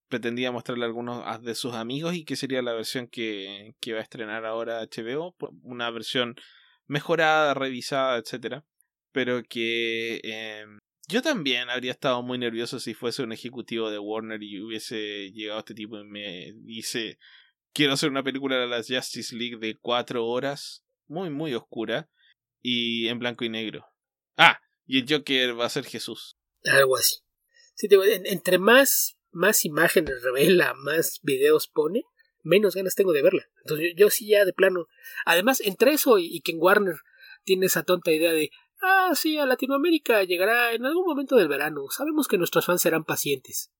pretendía 0.08 0.50
mostrarle 0.50 0.84
a 0.84 0.88
algunos 0.88 1.42
de 1.42 1.54
sus 1.54 1.74
amigos 1.74 2.16
y 2.16 2.24
que 2.24 2.34
sería 2.34 2.62
la 2.62 2.72
versión 2.72 3.06
que, 3.06 3.76
que 3.80 3.92
va 3.92 4.00
a 4.00 4.02
estrenar 4.02 4.44
ahora 4.44 4.82
HBO. 4.82 5.36
Una 5.62 5.88
versión 5.90 6.34
mejorada, 6.88 7.54
revisada, 7.54 8.18
etcétera. 8.18 8.64
Pero 9.12 9.42
que 9.44 10.20
eh, 10.24 10.64
yo 11.10 11.22
también 11.22 11.70
habría 11.70 11.92
estado 11.92 12.22
muy 12.22 12.38
nervioso 12.38 12.78
si 12.78 12.94
fuese 12.94 13.22
un 13.22 13.32
ejecutivo 13.32 13.90
de 13.90 13.98
Warner 13.98 14.42
y 14.42 14.60
hubiese 14.60 15.30
llegado 15.32 15.60
este 15.60 15.74
tipo 15.74 15.98
y 15.98 16.04
me 16.04 16.52
dice 16.56 17.18
quiero 17.72 17.92
hacer 17.92 18.10
una 18.10 18.22
película 18.22 18.56
de 18.56 18.66
la 18.66 18.78
Justice 18.78 19.34
League 19.34 19.58
de 19.58 19.78
cuatro 19.78 20.26
horas, 20.26 20.84
muy 21.06 21.30
muy 21.30 21.54
oscura 21.54 22.08
y 22.62 23.08
en 23.08 23.18
blanco 23.18 23.44
y 23.44 23.48
negro. 23.48 23.86
Ah, 24.36 24.60
y 24.86 24.98
el 24.98 25.06
Joker 25.08 25.58
va 25.58 25.66
a 25.66 25.70
ser 25.70 25.84
Jesús. 25.84 26.36
Algo 26.64 26.96
así. 26.96 27.16
Sí, 27.74 27.88
entre 28.24 28.58
más 28.58 29.16
más 29.32 29.64
imágenes 29.64 30.22
revela, 30.22 30.74
más 30.74 31.20
videos 31.22 31.68
pone, 31.68 32.02
menos 32.42 32.74
ganas 32.74 32.94
tengo 32.94 33.12
de 33.12 33.22
verla. 33.22 33.48
Entonces 33.60 33.94
yo, 33.96 34.10
sí 34.10 34.28
ya 34.28 34.44
de 34.44 34.52
plano. 34.52 34.86
Además, 35.24 35.60
entre 35.60 35.92
eso 35.92 36.18
y, 36.18 36.26
y 36.26 36.40
que 36.40 36.52
en 36.52 36.58
Warner 36.60 36.96
tiene 37.44 37.66
esa 37.66 37.82
tonta 37.82 38.10
idea 38.10 38.32
de 38.32 38.50
Ah, 38.82 39.12
sí, 39.14 39.38
a 39.38 39.46
Latinoamérica 39.46 40.24
llegará 40.24 40.72
en 40.72 40.86
algún 40.86 41.06
momento 41.06 41.36
del 41.36 41.48
verano. 41.48 41.86
Sabemos 41.90 42.28
que 42.28 42.38
nuestros 42.38 42.64
fans 42.64 42.82
serán 42.82 43.04
pacientes. 43.04 43.70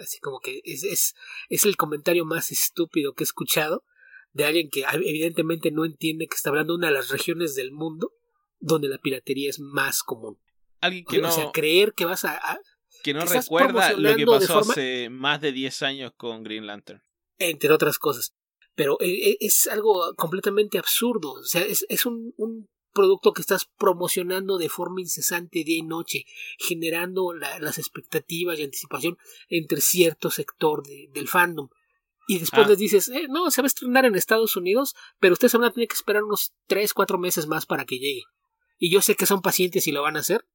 Así 0.00 0.18
como 0.18 0.40
que 0.40 0.60
es, 0.64 0.82
es, 0.82 1.14
es 1.48 1.64
el 1.64 1.76
comentario 1.76 2.24
más 2.24 2.50
estúpido 2.50 3.12
que 3.12 3.22
he 3.22 3.26
escuchado 3.26 3.84
de 4.32 4.44
alguien 4.44 4.68
que 4.68 4.84
evidentemente 4.92 5.70
no 5.70 5.84
entiende 5.84 6.26
que 6.26 6.34
está 6.34 6.50
hablando 6.50 6.72
de 6.72 6.78
una 6.78 6.88
de 6.88 6.94
las 6.94 7.08
regiones 7.08 7.54
del 7.54 7.70
mundo 7.70 8.12
donde 8.58 8.88
la 8.88 8.98
piratería 8.98 9.48
es 9.48 9.60
más 9.60 10.02
común. 10.02 10.38
Alguien 10.80 11.04
que 11.04 11.18
no. 11.18 11.28
O 11.28 11.32
sea, 11.32 11.50
creer 11.52 11.94
que 11.94 12.04
vas 12.04 12.24
a. 12.24 12.58
que 13.02 13.14
no 13.14 13.24
recuerda 13.24 13.92
lo 13.92 14.16
que 14.16 14.26
pasó 14.26 14.58
hace 14.58 15.08
más 15.08 15.40
de 15.40 15.52
10 15.52 15.82
años 15.82 16.12
con 16.16 16.42
Green 16.42 16.66
Lantern. 16.66 17.02
Entre 17.38 17.70
otras 17.70 17.98
cosas. 17.98 18.34
Pero 18.74 18.98
e, 19.00 19.06
e, 19.06 19.36
es 19.40 19.68
algo 19.68 20.14
completamente 20.16 20.78
absurdo. 20.78 21.32
O 21.32 21.44
sea, 21.44 21.62
es, 21.62 21.86
es 21.88 22.06
un, 22.06 22.34
un 22.36 22.68
producto 22.94 23.32
que 23.32 23.42
estás 23.42 23.66
promocionando 23.78 24.56
de 24.56 24.70
forma 24.70 25.02
incesante 25.02 25.64
día 25.64 25.78
y 25.78 25.82
noche, 25.82 26.24
generando 26.58 27.34
la, 27.34 27.58
las 27.58 27.78
expectativas 27.78 28.58
y 28.58 28.62
anticipación 28.62 29.18
entre 29.48 29.80
cierto 29.82 30.30
sector 30.30 30.82
de, 30.86 31.10
del 31.12 31.28
fandom. 31.28 31.68
Y 32.26 32.38
después 32.38 32.66
ah. 32.66 32.70
les 32.70 32.78
dices, 32.78 33.08
eh, 33.08 33.26
no, 33.28 33.50
se 33.50 33.60
va 33.60 33.66
a 33.66 33.68
estrenar 33.68 34.06
en 34.06 34.14
Estados 34.14 34.56
Unidos, 34.56 34.94
pero 35.20 35.34
ustedes 35.34 35.52
van 35.52 35.64
a 35.64 35.72
tener 35.72 35.88
que 35.88 35.94
esperar 35.94 36.24
unos 36.24 36.54
3, 36.68 36.94
4 36.94 37.18
meses 37.18 37.46
más 37.46 37.66
para 37.66 37.84
que 37.84 37.98
llegue. 37.98 38.22
Y 38.78 38.90
yo 38.90 39.02
sé 39.02 39.14
que 39.14 39.26
son 39.26 39.42
pacientes 39.42 39.86
y 39.86 39.92
lo 39.92 40.02
van 40.02 40.16
a 40.16 40.20
hacer. 40.20 40.46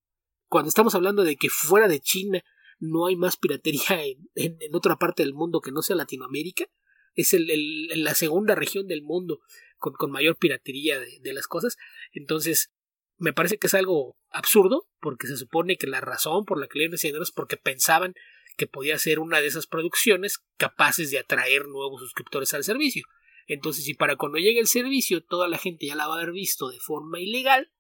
Cuando 0.47 0.69
estamos 0.69 0.95
hablando 0.95 1.23
de 1.23 1.35
que 1.35 1.49
fuera 1.49 1.87
de 1.87 1.99
China 1.99 2.43
no 2.79 3.05
hay 3.05 3.15
más 3.15 3.37
piratería 3.37 4.03
en, 4.03 4.29
en, 4.35 4.75
otra 4.75 4.97
parte 4.97 5.21
del 5.21 5.33
mundo 5.33 5.61
que 5.61 5.71
no 5.71 5.81
sea 5.81 5.95
Latinoamérica, 5.95 6.65
es 7.13 7.33
el, 7.33 7.49
el, 7.51 8.03
la 8.03 8.15
segunda 8.15 8.55
región 8.55 8.87
del 8.87 9.03
mundo 9.03 9.41
con, 9.80 9.93
con 9.93 10.11
mayor 10.11 10.38
piratería 10.38 10.99
de, 10.99 11.19
de, 11.21 11.34
las 11.34 11.47
cosas. 11.47 11.77
Entonces, 12.11 12.71
me 13.17 13.34
parece 13.34 13.57
que 13.57 13.67
es 13.67 13.73
algo 13.73 14.17
absurdo, 14.30 14.88
porque 14.99 15.27
se 15.27 15.38
supone 15.38 15.77
que 15.77 15.88
la 15.88 16.01
razón 16.01 16.45
por 16.45 16.59
la 16.59 16.67
que 16.67 16.80
le 16.80 16.89
dinero 16.89 17.23
es 17.23 17.32
porque 17.32 17.57
pensaban 17.57 18.13
que 18.57 18.67
podía 18.67 18.97
ser 18.99 19.19
una 19.19 19.41
de 19.41 19.47
esas 19.47 19.67
producciones 19.67 20.39
capaces 20.57 21.11
de 21.11 21.19
atraer 21.19 21.67
nuevos 21.67 22.01
suscriptores 22.01 22.53
al 22.53 22.63
servicio. 22.63 23.03
Entonces, 23.47 23.86
si 23.86 23.93
para 23.95 24.15
cuando 24.15 24.38
llegue 24.38 24.59
el 24.59 24.67
servicio 24.67 25.23
toda 25.23 25.47
la 25.47 25.57
gente 25.57 25.88
ya 25.88 25.95
la 25.95 26.07
va 26.07 26.15
a 26.15 26.17
haber 26.17 26.34
visto 26.34 26.69
de 26.69 26.80
forma 26.80 27.19
ilegal, 27.19 27.71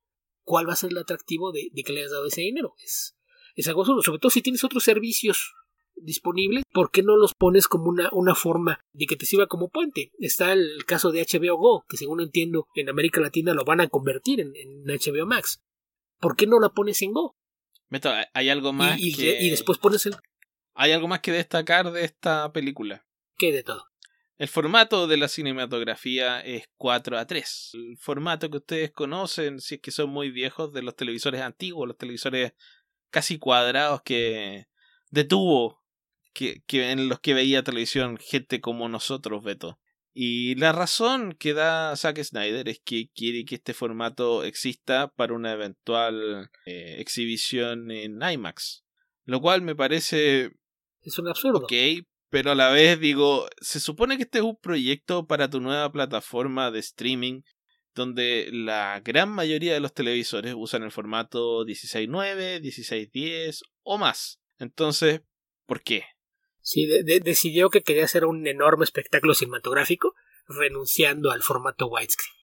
¿cuál 0.41 0.67
va 0.67 0.73
a 0.73 0.77
ser 0.77 0.91
el 0.91 0.97
atractivo 0.97 1.51
de, 1.51 1.69
de 1.71 1.83
que 1.83 1.93
le 1.93 1.99
hayas 1.99 2.11
dado 2.11 2.25
ese 2.25 2.41
dinero? 2.41 2.73
Es, 2.83 3.17
es 3.55 3.67
algo 3.67 3.81
absurdo, 3.81 4.01
sobre 4.01 4.19
todo 4.19 4.31
si 4.31 4.41
tienes 4.41 4.63
otros 4.63 4.83
servicios 4.83 5.53
disponibles, 6.01 6.63
¿por 6.71 6.91
qué 6.91 7.03
no 7.03 7.17
los 7.17 7.33
pones 7.33 7.67
como 7.67 7.85
una, 7.85 8.09
una 8.11 8.35
forma 8.35 8.79
de 8.93 9.05
que 9.05 9.15
te 9.15 9.25
sirva 9.25 9.47
como 9.47 9.69
puente? 9.69 10.11
Está 10.19 10.53
el 10.53 10.85
caso 10.85 11.11
de 11.11 11.21
HBO 11.21 11.57
Go, 11.57 11.85
que 11.87 11.97
según 11.97 12.21
entiendo 12.21 12.67
en 12.75 12.89
América 12.89 13.21
Latina 13.21 13.53
lo 13.53 13.65
van 13.65 13.81
a 13.81 13.87
convertir 13.87 14.39
en, 14.39 14.55
en 14.55 14.83
HBO 14.85 15.25
Max. 15.25 15.61
¿Por 16.19 16.35
qué 16.35 16.47
no 16.47 16.59
la 16.59 16.69
pones 16.69 17.01
en 17.01 17.13
Go? 17.13 17.35
Beto, 17.89 18.11
hay 18.33 18.49
algo 18.49 18.73
más 18.73 18.99
y, 18.99 19.15
que... 19.15 19.41
y 19.41 19.49
después 19.49 19.77
pones 19.77 20.05
el... 20.05 20.15
Hay 20.75 20.91
algo 20.91 21.07
más 21.07 21.19
que 21.19 21.31
destacar 21.31 21.91
de 21.91 22.05
esta 22.05 22.51
película. 22.53 23.05
¿Qué 23.37 23.51
de 23.51 23.63
todo? 23.63 23.89
El 24.37 24.47
formato 24.47 25.07
de 25.07 25.17
la 25.17 25.27
cinematografía 25.27 26.39
es 26.39 26.69
4 26.77 27.17
a 27.17 27.27
3. 27.27 27.71
El 27.73 27.97
formato 27.97 28.49
que 28.49 28.57
ustedes 28.57 28.91
conocen, 28.91 29.59
si 29.59 29.75
es 29.75 29.81
que 29.81 29.91
son 29.91 30.09
muy 30.11 30.31
viejos, 30.31 30.71
de 30.71 30.81
los 30.81 30.95
televisores 30.95 31.41
antiguos, 31.41 31.85
los 31.85 31.97
televisores 31.97 32.53
casi 33.09 33.37
cuadrados 33.37 34.01
que 34.01 34.67
detuvo 35.09 35.78
que, 36.39 36.91
en 36.91 37.09
los 37.09 37.19
que 37.19 37.33
veía 37.33 37.63
televisión 37.63 38.17
gente 38.17 38.61
como 38.61 38.87
nosotros, 38.87 39.43
Beto. 39.43 39.79
Y 40.13 40.55
la 40.55 40.71
razón 40.71 41.33
que 41.33 41.53
da 41.53 41.95
Zack 41.95 42.21
Snyder 42.23 42.67
es 42.67 42.81
que 42.83 43.09
quiere 43.13 43.45
que 43.45 43.55
este 43.55 43.73
formato 43.73 44.43
exista 44.43 45.09
para 45.09 45.33
una 45.33 45.53
eventual 45.53 46.49
eh, 46.65 46.95
exhibición 46.99 47.91
en 47.91 48.19
IMAX. 48.21 48.83
Lo 49.25 49.39
cual 49.39 49.61
me 49.61 49.75
parece. 49.75 50.51
Es 51.01 51.19
un 51.19 51.27
absurdo. 51.27 51.59
Ok, 51.59 51.73
pero 52.29 52.51
a 52.51 52.55
la 52.55 52.69
vez 52.71 52.99
digo, 52.99 53.47
se 53.61 53.79
supone 53.79 54.17
que 54.17 54.23
este 54.23 54.39
es 54.39 54.43
un 54.43 54.57
proyecto 54.57 55.27
para 55.27 55.49
tu 55.49 55.61
nueva 55.61 55.91
plataforma 55.91 56.71
de 56.71 56.79
streaming 56.79 57.41
donde 57.93 58.49
la 58.51 59.01
gran 59.03 59.29
mayoría 59.29 59.73
de 59.73 59.79
los 59.79 59.93
televisores 59.93 60.53
usan 60.57 60.83
el 60.83 60.91
formato 60.91 61.65
16.9, 61.65 62.61
16.10 62.61 63.61
o 63.83 63.97
más. 63.97 64.39
Entonces, 64.57 65.21
¿por 65.65 65.81
qué? 65.81 66.05
Sí, 66.69 66.85
decidió 67.01 67.71
que 67.71 67.81
quería 67.81 68.03
hacer 68.03 68.25
un 68.25 68.45
enorme 68.45 68.83
espectáculo 68.83 69.33
cinematográfico 69.33 70.13
renunciando 70.47 71.31
al 71.31 71.41
formato 71.41 71.87
widescreen. 71.87 72.35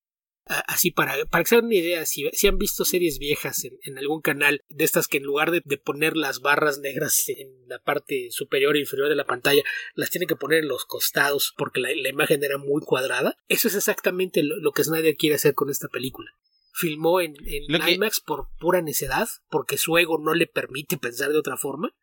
Así 0.67 0.91
para, 0.91 1.27
para 1.27 1.45
que 1.45 1.49
se 1.49 1.55
hagan 1.55 1.67
una 1.67 1.77
idea, 1.77 2.05
si, 2.07 2.29
si 2.33 2.49
han 2.49 2.59
visto 2.59 2.85
series 2.85 3.21
viejas 3.21 3.63
en, 3.65 3.99
algún 3.99 4.23
canal 4.23 4.65
de 4.69 4.83
estas 4.83 5.07
que 5.07 5.19
en 5.19 5.23
lugar 5.23 5.53
de, 5.53 5.61
poner 5.79 6.17
las 6.17 6.41
barras 6.41 6.81
negras 6.81 7.29
en 7.29 7.69
la 7.69 7.79
parte 7.79 8.33
superior 8.33 8.75
e 8.75 8.81
inferior 8.81 9.09
de 9.09 9.15
la 9.15 9.27
pantalla, 9.27 9.63
las 9.95 10.11
tienen 10.11 10.27
que 10.27 10.35
poner 10.35 10.65
en 10.65 10.69
los 10.69 10.87
costados 10.87 11.55
porque 11.57 11.79
la, 11.79 11.93
imagen 11.93 12.43
era 12.43 12.59
muy 12.59 12.83
cuadrada, 12.83 13.37
eso 13.47 13.69
es 13.69 13.77
exactamente 13.77 14.43
lo, 14.43 14.73
que 14.73 14.83
Snyder 14.83 15.17
quiere 15.17 15.37
hacer 15.37 15.55
con 15.55 15.71
esta 15.71 15.87
película. 15.87 16.33
Filmó 16.73 17.21
en, 17.21 17.37
en 17.47 17.89
IMAX 17.91 18.21
por 18.21 18.49
pura 18.59 18.83
necedad, 18.83 19.29
porque 19.51 19.79
su 19.79 19.97
ego 19.99 20.19
no 20.19 20.35
le 20.35 20.49
permite 20.49 20.99
pensar 20.99 21.31
de 21.31 21.39
otra 21.39 21.57
forma, 21.57 21.95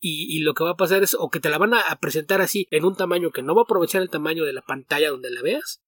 y, 0.00 0.40
lo 0.40 0.52
que 0.52 0.64
va 0.64 0.70
a 0.70 0.76
pasar 0.76 1.02
es 1.02 1.16
o 1.18 1.30
que 1.30 1.40
te 1.40 1.48
la 1.48 1.56
van 1.56 1.72
a, 1.74 1.98
presentar 1.98 2.42
así 2.42 2.68
en 2.70 2.84
un 2.84 2.94
tamaño 2.94 3.30
que 3.30 3.42
no 3.42 3.54
va 3.54 3.62
a 3.62 3.64
aprovechar 3.64 4.02
el 4.02 4.10
tamaño 4.10 4.44
de 4.44 4.52
la 4.52 4.60
pantalla 4.60 5.10
donde 5.10 5.30
la 5.30 5.40
veas 5.40 5.82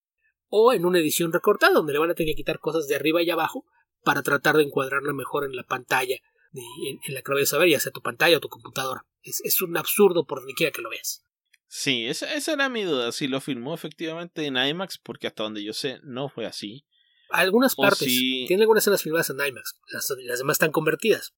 o 0.48 0.72
en 0.72 0.86
una 0.86 1.00
edición 1.00 1.32
recortada 1.32 1.74
donde 1.74 1.92
le 1.92 1.98
van 1.98 2.10
a 2.10 2.14
tener 2.14 2.32
que 2.32 2.36
quitar 2.36 2.58
cosas 2.58 2.86
de 2.88 2.94
arriba 2.94 3.22
y 3.22 3.30
abajo 3.30 3.66
para 4.02 4.22
tratar 4.22 4.56
de 4.56 4.62
encuadrarla 4.62 5.12
mejor 5.12 5.44
en 5.44 5.54
la 5.54 5.64
pantalla 5.64 6.16
en, 6.54 7.14
la 7.14 7.22
que 7.22 7.30
lo 7.30 7.34
vayas 7.34 7.52
a 7.52 7.58
ver, 7.58 7.68
ya 7.68 7.80
sea 7.80 7.92
tu 7.92 8.00
pantalla 8.00 8.36
o 8.36 8.40
tu 8.40 8.48
computadora. 8.48 9.04
Es, 9.22 9.60
un 9.60 9.76
absurdo 9.76 10.24
por 10.24 10.38
donde 10.38 10.54
quiera 10.54 10.72
que 10.72 10.82
lo 10.82 10.90
veas. 10.90 11.22
Sí, 11.68 12.06
esa, 12.06 12.32
esa, 12.32 12.52
era 12.52 12.68
mi 12.68 12.84
duda, 12.84 13.12
si 13.12 13.26
lo 13.26 13.40
filmó 13.40 13.74
efectivamente 13.74 14.46
en 14.46 14.56
IMAX, 14.56 14.98
porque 14.98 15.26
hasta 15.26 15.42
donde 15.42 15.64
yo 15.64 15.72
sé 15.72 15.98
no 16.04 16.28
fue 16.28 16.46
así. 16.46 16.86
Algunas 17.30 17.74
partes, 17.74 18.06
tiene 18.06 18.62
algunas 18.62 18.84
escenas 18.84 19.02
filmadas 19.02 19.30
en 19.30 19.40
IMAX, 19.44 19.76
las 19.92 20.38
demás 20.38 20.54
están 20.54 20.70
convertidas, 20.70 21.34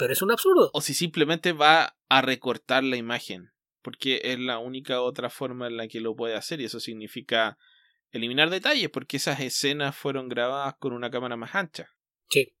pero 0.00 0.14
es 0.14 0.22
un 0.22 0.32
absurdo. 0.32 0.70
O 0.72 0.80
si 0.80 0.94
simplemente 0.94 1.52
va 1.52 1.94
a 2.08 2.22
recortar 2.22 2.82
la 2.82 2.96
imagen, 2.96 3.52
porque 3.82 4.22
es 4.24 4.38
la 4.38 4.58
única 4.58 5.02
otra 5.02 5.28
forma 5.28 5.66
en 5.66 5.76
la 5.76 5.88
que 5.88 6.00
lo 6.00 6.16
puede 6.16 6.36
hacer 6.36 6.58
y 6.62 6.64
eso 6.64 6.80
significa 6.80 7.58
eliminar 8.10 8.48
detalles, 8.48 8.88
porque 8.88 9.18
esas 9.18 9.40
escenas 9.40 9.94
fueron 9.94 10.30
grabadas 10.30 10.74
con 10.78 10.94
una 10.94 11.10
cámara 11.10 11.36
más 11.36 11.54
ancha. 11.54 11.90
Sí. 12.30 12.54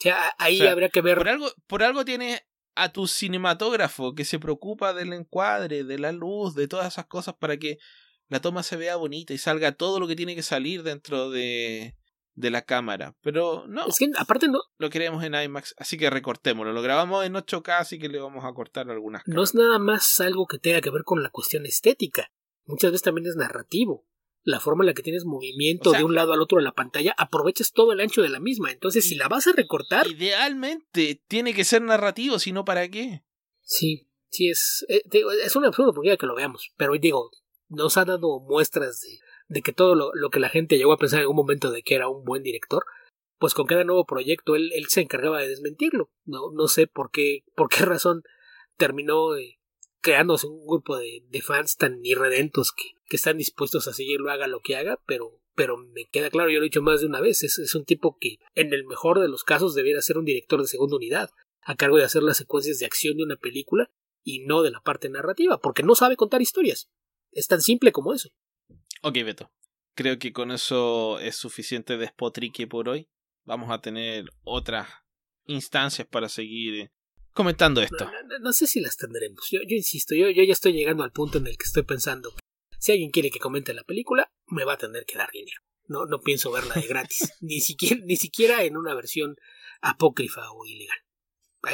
O 0.00 0.02
sea, 0.02 0.34
ahí 0.36 0.60
habría 0.60 0.90
que 0.90 1.00
ver. 1.00 1.16
Por 1.16 1.30
algo, 1.30 1.50
por 1.66 1.82
algo 1.82 2.04
tiene 2.04 2.42
a 2.74 2.92
tu 2.92 3.06
cinematógrafo 3.06 4.14
que 4.14 4.26
se 4.26 4.38
preocupa 4.38 4.92
del 4.92 5.14
encuadre, 5.14 5.84
de 5.84 5.98
la 5.98 6.12
luz, 6.12 6.54
de 6.54 6.68
todas 6.68 6.92
esas 6.92 7.06
cosas 7.06 7.34
para 7.38 7.56
que 7.56 7.78
la 8.28 8.40
toma 8.40 8.62
se 8.62 8.76
vea 8.76 8.96
bonita 8.96 9.32
y 9.32 9.38
salga 9.38 9.72
todo 9.72 9.98
lo 9.98 10.06
que 10.06 10.16
tiene 10.16 10.34
que 10.34 10.42
salir 10.42 10.82
dentro 10.82 11.30
de, 11.30 11.96
de 12.34 12.50
la 12.50 12.62
cámara. 12.62 13.16
Pero 13.22 13.66
no. 13.68 13.86
Es 13.86 13.98
que 13.98 14.08
aparte 14.18 14.48
no. 14.48 14.60
Lo 14.78 14.90
queremos 14.90 15.22
en 15.24 15.34
IMAX, 15.34 15.74
así 15.78 15.96
que 15.98 16.10
recortémoslo. 16.10 16.72
Lo 16.72 16.82
grabamos 16.82 17.24
en 17.24 17.34
8K, 17.34 17.78
así 17.78 17.98
que 17.98 18.08
le 18.08 18.18
vamos 18.18 18.44
a 18.44 18.52
cortar 18.52 18.90
algunas. 18.90 19.22
No 19.26 19.42
es 19.42 19.54
nada 19.54 19.78
más 19.78 20.20
algo 20.20 20.46
que 20.46 20.58
tenga 20.58 20.80
que 20.80 20.90
ver 20.90 21.02
con 21.04 21.22
la 21.22 21.30
cuestión 21.30 21.66
estética. 21.66 22.32
Muchas 22.64 22.92
veces 22.92 23.02
también 23.02 23.26
es 23.26 23.36
narrativo. 23.36 24.06
La 24.44 24.58
forma 24.58 24.82
en 24.82 24.88
la 24.88 24.94
que 24.94 25.02
tienes 25.02 25.24
movimiento 25.24 25.92
de 25.92 26.02
un 26.02 26.16
lado 26.16 26.32
al 26.32 26.40
otro 26.40 26.58
de 26.58 26.64
la 26.64 26.72
pantalla, 26.72 27.14
aprovechas 27.16 27.70
todo 27.70 27.92
el 27.92 28.00
ancho 28.00 28.22
de 28.22 28.28
la 28.28 28.40
misma. 28.40 28.72
Entonces, 28.72 29.08
si 29.08 29.14
la 29.14 29.28
vas 29.28 29.46
a 29.46 29.52
recortar. 29.52 30.08
Idealmente 30.08 31.22
tiene 31.28 31.54
que 31.54 31.62
ser 31.62 31.82
narrativo, 31.82 32.40
si 32.40 32.50
no, 32.50 32.64
¿para 32.64 32.88
qué? 32.88 33.22
Sí, 33.60 34.08
sí, 34.30 34.48
es, 34.48 34.84
eh, 34.88 35.02
es 35.44 35.54
un 35.54 35.64
absurdo 35.64 35.94
porque 35.94 36.08
ya 36.08 36.16
que 36.16 36.26
lo 36.26 36.34
veamos. 36.34 36.72
Pero 36.76 36.94
digo, 36.94 37.30
nos 37.68 37.96
ha 37.96 38.04
dado 38.04 38.40
muestras 38.40 39.00
de, 39.00 39.18
de 39.52 39.62
que 39.62 39.72
todo 39.72 39.94
lo, 39.94 40.30
que 40.30 40.40
la 40.40 40.48
gente 40.48 40.78
llegó 40.78 40.92
a 40.92 40.98
pensar 40.98 41.18
en 41.18 41.22
algún 41.22 41.36
momento 41.36 41.70
de 41.70 41.82
que 41.82 41.94
era 41.94 42.08
un 42.08 42.24
buen 42.24 42.42
director, 42.42 42.86
pues 43.38 43.54
con 43.54 43.66
cada 43.66 43.84
nuevo 43.84 44.06
proyecto 44.06 44.56
él, 44.56 44.70
él 44.74 44.86
se 44.88 45.02
encargaba 45.02 45.40
de 45.40 45.48
desmentirlo. 45.48 46.10
No, 46.24 46.50
no 46.52 46.68
sé 46.68 46.86
por 46.86 47.10
qué, 47.10 47.44
por 47.54 47.68
qué 47.68 47.84
razón 47.84 48.22
terminó 48.76 49.36
eh, 49.36 49.58
creándose 50.00 50.46
un 50.46 50.66
grupo 50.66 50.96
de, 50.96 51.22
fans 51.42 51.76
tan 51.76 52.04
irredentos 52.04 52.72
que, 52.72 52.92
que, 53.08 53.16
están 53.16 53.36
dispuestos 53.36 53.88
a 53.88 53.92
seguirlo, 53.92 54.30
haga 54.30 54.46
lo 54.46 54.60
que 54.60 54.76
haga, 54.76 54.98
pero, 55.06 55.40
pero 55.54 55.76
me 55.76 56.06
queda 56.06 56.30
claro, 56.30 56.48
yo 56.48 56.58
lo 56.58 56.64
he 56.64 56.70
dicho 56.70 56.82
más 56.82 57.00
de 57.00 57.06
una 57.06 57.20
vez, 57.20 57.42
es, 57.42 57.58
es 57.58 57.74
un 57.74 57.84
tipo 57.84 58.16
que 58.18 58.38
en 58.54 58.72
el 58.72 58.84
mejor 58.84 59.20
de 59.20 59.28
los 59.28 59.44
casos 59.44 59.74
debiera 59.74 60.00
ser 60.00 60.16
un 60.18 60.24
director 60.24 60.60
de 60.62 60.68
segunda 60.68 60.96
unidad, 60.96 61.30
a 61.60 61.76
cargo 61.76 61.98
de 61.98 62.04
hacer 62.04 62.22
las 62.22 62.38
secuencias 62.38 62.78
de 62.78 62.86
acción 62.86 63.16
de 63.16 63.24
una 63.24 63.36
película 63.36 63.90
y 64.24 64.40
no 64.46 64.62
de 64.62 64.70
la 64.70 64.80
parte 64.80 65.10
narrativa, 65.10 65.60
porque 65.60 65.82
no 65.82 65.94
sabe 65.94 66.16
contar 66.16 66.40
historias. 66.40 66.88
Es 67.32 67.48
tan 67.48 67.60
simple 67.60 67.92
como 67.92 68.14
eso. 68.14 68.30
Ok, 69.02 69.14
Beto. 69.24 69.50
Creo 69.94 70.18
que 70.18 70.32
con 70.32 70.52
eso 70.52 71.18
es 71.18 71.36
suficiente 71.36 71.96
despotrique 71.96 72.68
por 72.68 72.88
hoy. 72.88 73.08
Vamos 73.44 73.70
a 73.70 73.80
tener 73.80 74.26
otras 74.44 74.88
instancias 75.46 76.06
para 76.06 76.28
seguir 76.28 76.92
comentando 77.32 77.82
esto. 77.82 78.08
No, 78.40 78.52
sé 78.52 78.68
si 78.68 78.80
las 78.80 78.96
tendremos. 78.96 79.48
Yo, 79.50 79.58
yo 79.66 79.74
insisto, 79.74 80.14
yo, 80.14 80.30
yo, 80.30 80.44
ya 80.44 80.52
estoy 80.52 80.72
llegando 80.72 81.02
al 81.02 81.10
punto 81.10 81.38
en 81.38 81.48
el 81.48 81.58
que 81.58 81.64
estoy 81.64 81.82
pensando. 81.82 82.32
Si 82.78 82.92
alguien 82.92 83.10
quiere 83.10 83.30
que 83.30 83.40
comente 83.40 83.74
la 83.74 83.82
película, 83.82 84.32
me 84.46 84.64
va 84.64 84.74
a 84.74 84.78
tener 84.78 85.04
que 85.04 85.18
dar 85.18 85.30
dinero. 85.32 85.60
No, 85.88 86.06
no 86.06 86.20
pienso 86.20 86.52
verla 86.52 86.74
de 86.74 86.86
gratis. 86.86 87.32
ni, 87.40 87.60
siquiera, 87.60 88.00
ni 88.04 88.14
siquiera 88.14 88.62
en 88.62 88.76
una 88.76 88.94
versión 88.94 89.34
apócrifa 89.80 90.48
o 90.52 90.64
ilegal. 90.64 90.98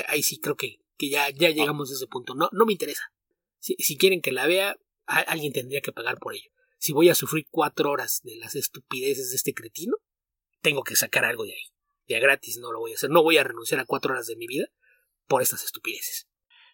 Ahí, 0.08 0.22
sí 0.22 0.40
creo 0.40 0.56
que, 0.56 0.80
que 0.96 1.10
ya, 1.10 1.28
ya 1.28 1.50
llegamos 1.50 1.90
a 1.90 1.94
ese 1.94 2.06
punto. 2.06 2.34
No, 2.34 2.48
no 2.52 2.64
me 2.64 2.72
interesa. 2.72 3.12
Si, 3.58 3.74
si 3.78 3.98
quieren 3.98 4.22
que 4.22 4.32
la 4.32 4.46
vea, 4.46 4.76
alguien 5.04 5.52
tendría 5.52 5.82
que 5.82 5.92
pagar 5.92 6.16
por 6.18 6.34
ello 6.34 6.50
si 6.78 6.92
voy 6.92 7.08
a 7.08 7.14
sufrir 7.14 7.46
cuatro 7.50 7.90
horas 7.90 8.20
de 8.22 8.36
las 8.36 8.54
estupideces 8.54 9.30
de 9.30 9.36
este 9.36 9.52
cretino, 9.52 9.96
tengo 10.62 10.82
que 10.82 10.96
sacar 10.96 11.24
algo 11.24 11.44
de 11.44 11.52
ahí. 11.52 11.72
Ya 12.08 12.18
gratis 12.20 12.58
no 12.58 12.72
lo 12.72 12.80
voy 12.80 12.92
a 12.92 12.94
hacer. 12.94 13.10
No 13.10 13.22
voy 13.22 13.36
a 13.36 13.44
renunciar 13.44 13.80
a 13.80 13.84
cuatro 13.84 14.12
horas 14.12 14.26
de 14.26 14.36
mi 14.36 14.46
vida 14.46 14.66
por 15.26 15.42
estas 15.42 15.64
estupideces. 15.64 16.26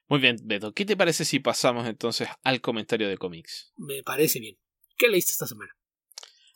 Muy 0.07 0.21
bien, 0.21 0.37
Beto. 0.45 0.73
¿Qué 0.73 0.85
te 0.85 0.97
parece 0.97 1.25
si 1.25 1.41
pasamos 1.41 1.89
entonces 1.89 2.29
al 2.43 2.61
comentario 2.61 3.09
de 3.09 3.17
cómics? 3.17 3.73
Me 3.77 4.03
parece 4.03 4.39
bien. 4.39 4.59
¿Qué 4.97 5.09
leíste 5.09 5.33
esta 5.33 5.47
semana? 5.47 5.75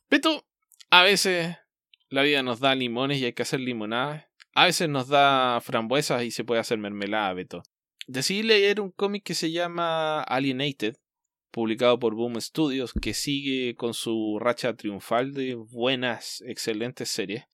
Beto, 0.08 0.46
a 0.90 1.02
veces 1.02 1.56
la 2.08 2.22
vida 2.22 2.42
nos 2.42 2.60
da 2.60 2.74
limones 2.74 3.18
y 3.18 3.24
hay 3.24 3.32
que 3.32 3.42
hacer 3.42 3.60
limonada. 3.60 4.30
A 4.54 4.66
veces 4.66 4.88
nos 4.88 5.08
da 5.08 5.60
frambuesas 5.60 6.22
y 6.22 6.30
se 6.30 6.44
puede 6.44 6.60
hacer 6.60 6.78
mermelada, 6.78 7.32
Beto. 7.32 7.62
Decidí 8.06 8.42
leer 8.42 8.80
un 8.80 8.90
cómic 8.90 9.24
que 9.24 9.34
se 9.34 9.50
llama 9.50 10.22
Alienated, 10.22 10.96
publicado 11.50 11.98
por 11.98 12.14
Boom 12.14 12.40
Studios, 12.40 12.92
que 12.92 13.14
sigue 13.14 13.74
con 13.74 13.94
su 13.94 14.38
racha 14.40 14.74
triunfal 14.74 15.32
de 15.32 15.54
buenas, 15.54 16.42
excelentes 16.46 17.08
series. 17.08 17.44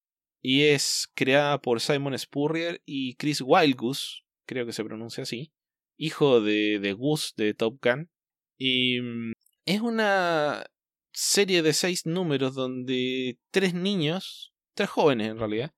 Y 0.42 0.64
es 0.64 1.08
creada 1.14 1.60
por 1.60 1.80
Simon 1.80 2.18
Spurrier 2.18 2.82
y 2.84 3.14
Chris 3.16 3.40
Wildgoose, 3.40 4.22
creo 4.46 4.66
que 4.66 4.72
se 4.72 4.84
pronuncia 4.84 5.22
así, 5.22 5.52
hijo 5.96 6.40
de, 6.40 6.78
de 6.80 6.92
Goose 6.92 7.32
de 7.36 7.54
Top 7.54 7.78
Gun. 7.82 8.10
Y 8.58 9.00
mm, 9.00 9.32
es 9.64 9.80
una 9.80 10.66
serie 11.12 11.62
de 11.62 11.72
seis 11.72 12.06
números 12.06 12.54
donde 12.54 13.38
tres 13.50 13.74
niños, 13.74 14.52
tres 14.74 14.90
jóvenes 14.90 15.30
en 15.30 15.38
realidad, 15.38 15.72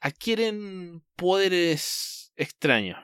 adquieren 0.00 1.04
poderes 1.16 2.32
extraños. 2.36 2.98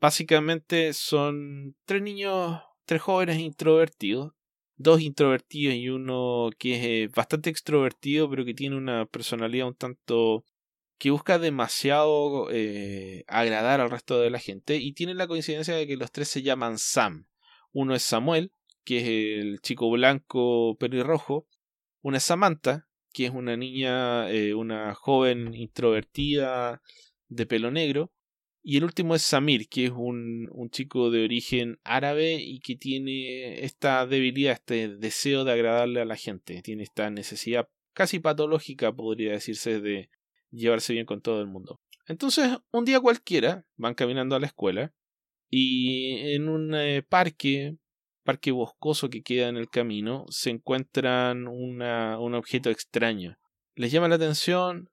Básicamente 0.00 0.92
son 0.92 1.76
tres 1.84 2.02
niños 2.02 2.60
tres 2.84 3.02
jóvenes 3.02 3.38
introvertidos, 3.38 4.32
dos 4.76 5.00
introvertidos 5.00 5.74
y 5.74 5.88
uno 5.88 6.50
que 6.58 6.76
es 6.76 6.84
eh, 6.84 7.12
bastante 7.14 7.50
extrovertido, 7.50 8.28
pero 8.30 8.44
que 8.44 8.54
tiene 8.54 8.76
una 8.76 9.06
personalidad 9.06 9.68
un 9.68 9.74
tanto 9.74 10.44
que 10.98 11.10
busca 11.10 11.38
demasiado 11.38 12.48
eh, 12.50 13.24
agradar 13.26 13.80
al 13.80 13.90
resto 13.90 14.20
de 14.20 14.30
la 14.30 14.38
gente 14.38 14.76
y 14.76 14.92
tiene 14.92 15.14
la 15.14 15.26
coincidencia 15.26 15.74
de 15.74 15.86
que 15.86 15.96
los 15.96 16.12
tres 16.12 16.28
se 16.28 16.42
llaman 16.42 16.78
Sam. 16.78 17.26
Uno 17.72 17.94
es 17.94 18.02
Samuel, 18.02 18.52
que 18.84 18.98
es 18.98 19.40
el 19.42 19.60
chico 19.60 19.90
blanco 19.90 20.76
pelirrojo, 20.78 21.46
una 22.02 22.18
es 22.18 22.24
Samantha, 22.24 22.88
que 23.12 23.26
es 23.26 23.30
una 23.32 23.56
niña, 23.56 24.30
eh, 24.30 24.54
una 24.54 24.94
joven 24.94 25.54
introvertida 25.54 26.82
de 27.28 27.46
pelo 27.46 27.70
negro, 27.70 28.12
y 28.62 28.76
el 28.76 28.84
último 28.84 29.14
es 29.14 29.22
Samir, 29.22 29.68
que 29.68 29.86
es 29.86 29.90
un, 29.90 30.48
un, 30.52 30.70
chico 30.70 31.10
de 31.10 31.24
origen 31.24 31.78
árabe 31.82 32.34
y 32.34 32.60
que 32.60 32.76
tiene 32.76 33.64
esta 33.64 34.06
debilidad, 34.06 34.52
este 34.52 34.88
deseo 34.88 35.44
de 35.44 35.52
agradarle 35.52 36.00
a 36.00 36.04
la 36.04 36.16
gente. 36.16 36.60
Tiene 36.62 36.82
esta 36.82 37.08
necesidad 37.10 37.68
casi 37.94 38.18
patológica, 38.18 38.92
podría 38.92 39.32
decirse, 39.32 39.80
de 39.80 40.10
llevarse 40.50 40.92
bien 40.92 41.06
con 41.06 41.22
todo 41.22 41.40
el 41.40 41.46
mundo. 41.46 41.80
Entonces, 42.06 42.58
un 42.70 42.84
día 42.84 43.00
cualquiera, 43.00 43.64
van 43.76 43.94
caminando 43.94 44.36
a 44.36 44.40
la 44.40 44.46
escuela 44.46 44.92
y 45.48 46.34
en 46.34 46.48
un 46.48 46.74
eh, 46.74 47.02
parque, 47.02 47.76
parque 48.24 48.50
boscoso 48.50 49.08
que 49.08 49.22
queda 49.22 49.48
en 49.48 49.56
el 49.56 49.70
camino, 49.70 50.26
se 50.28 50.50
encuentran 50.50 51.48
un 51.48 51.82
objeto 52.34 52.68
extraño. 52.68 53.38
Les 53.74 53.90
llama 53.90 54.08
la 54.08 54.16
atención, 54.16 54.90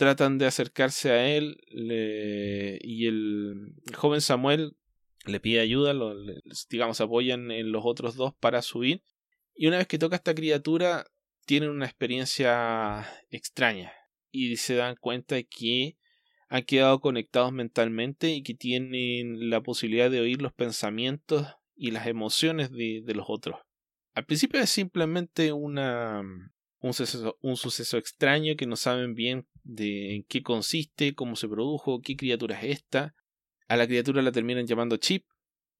tratan 0.00 0.38
de 0.38 0.46
acercarse 0.46 1.10
a 1.10 1.28
él 1.28 1.58
y 1.68 3.06
el 3.06 3.74
joven 3.94 4.22
Samuel 4.22 4.74
le 5.26 5.40
pide 5.40 5.60
ayuda, 5.60 5.92
digamos, 6.70 7.02
apoyan 7.02 7.50
en 7.50 7.70
los 7.70 7.82
otros 7.84 8.14
dos 8.14 8.32
para 8.40 8.62
subir. 8.62 9.02
Y 9.54 9.66
una 9.66 9.76
vez 9.76 9.86
que 9.86 9.98
toca 9.98 10.16
esta 10.16 10.34
criatura, 10.34 11.04
tienen 11.44 11.68
una 11.68 11.84
experiencia 11.84 13.06
extraña 13.28 13.92
y 14.30 14.56
se 14.56 14.74
dan 14.76 14.96
cuenta 14.96 15.42
que 15.42 15.98
han 16.48 16.62
quedado 16.62 17.02
conectados 17.02 17.52
mentalmente 17.52 18.30
y 18.30 18.42
que 18.42 18.54
tienen 18.54 19.50
la 19.50 19.60
posibilidad 19.60 20.10
de 20.10 20.20
oír 20.20 20.40
los 20.40 20.54
pensamientos 20.54 21.46
y 21.76 21.90
las 21.90 22.06
emociones 22.06 22.70
de, 22.70 23.04
los 23.14 23.26
otros. 23.28 23.60
Al 24.14 24.24
principio 24.24 24.60
es 24.60 24.70
simplemente 24.70 25.52
una, 25.52 26.22
un, 26.80 26.94
suceso, 26.94 27.98
extraño 27.98 28.56
que 28.56 28.66
no 28.66 28.76
saben 28.76 29.14
bien 29.14 29.46
de 29.62 30.16
en 30.16 30.24
qué 30.24 30.42
consiste, 30.42 31.14
cómo 31.14 31.36
se 31.36 31.48
produjo, 31.48 32.00
qué 32.00 32.16
criatura 32.16 32.60
es 32.60 32.78
esta. 32.78 33.14
A 33.68 33.76
la 33.76 33.86
criatura 33.86 34.22
la 34.22 34.32
terminan 34.32 34.66
llamando 34.66 34.96
Chip 34.96 35.24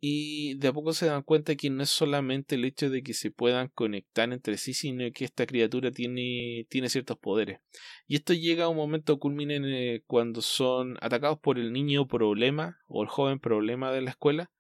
y 0.01 0.55
de 0.59 0.69
a 0.69 0.73
poco 0.73 0.93
se 0.93 1.07
dan 1.07 1.23
cuenta 1.23 1.57
que 1.57 1.69
no 1.69 1.83
es 1.83 1.91
solamente 1.91 2.55
el 2.55 2.65
hecho 2.65 2.89
de 2.89 3.03
que 3.03 3.13
se 3.13 3.31
puedan 3.31 3.69
conectar 3.69 4.33
entre 4.33 4.57
sí, 4.57 4.73
sino 4.73 5.05
que 5.13 5.25
esta 5.25 5.47
criatura 5.47 5.91
tiene, 5.91 6.67
tiene 6.71 6.89
ciertos 6.89 7.19
poderes. 7.19 7.61
Y 8.07 8.17
esto 8.17 8.33
llega 8.33 8.65
a 8.65 8.69
un 8.69 8.77
momento 8.77 9.19
culmine 9.19 9.61
eh, 9.65 10.03
cuando 10.07 10.41
son 10.41 10.97
atacados 11.01 11.39
por 11.39 11.59
el 11.59 11.73
niño 11.73 12.07
problema 12.07 12.79
o 12.87 13.03
el 13.03 13.09
joven 13.09 13.41
problema 13.41 13.93
de 13.93 14.01
la 14.03 14.11
escuela, 14.11 14.51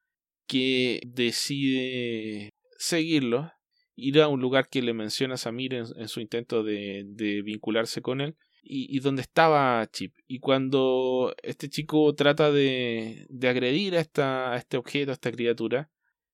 que 0.47 1.01
decide 1.07 2.51
seguirlo, 2.76 3.53
ir 4.01 4.20
a 4.20 4.28
un 4.28 4.40
lugar 4.40 4.68
que 4.68 4.82
le 4.82 4.94
menciona 4.94 5.36
Samir 5.36 5.74
en, 5.74 6.09
su 6.09 6.20
intento 6.20 6.62
de, 6.62 7.42
vincularse 7.44 8.03
con 8.03 8.20
él, 8.20 8.36
y, 8.62 8.98
donde 9.01 9.22
estaba 9.22 9.86
Chip. 9.90 10.14
Y 10.26 10.38
cuando 10.38 11.34
este 11.42 11.68
chico 11.68 12.14
trata 12.14 12.51
de, 12.51 13.26
agredir 13.42 13.96
a, 13.96 14.01
esta, 14.01 14.53
a 14.53 14.57
este 14.57 14.76
objeto, 14.76 15.11
a 15.11 15.14
esta 15.14 15.32
criatura, 15.32 15.90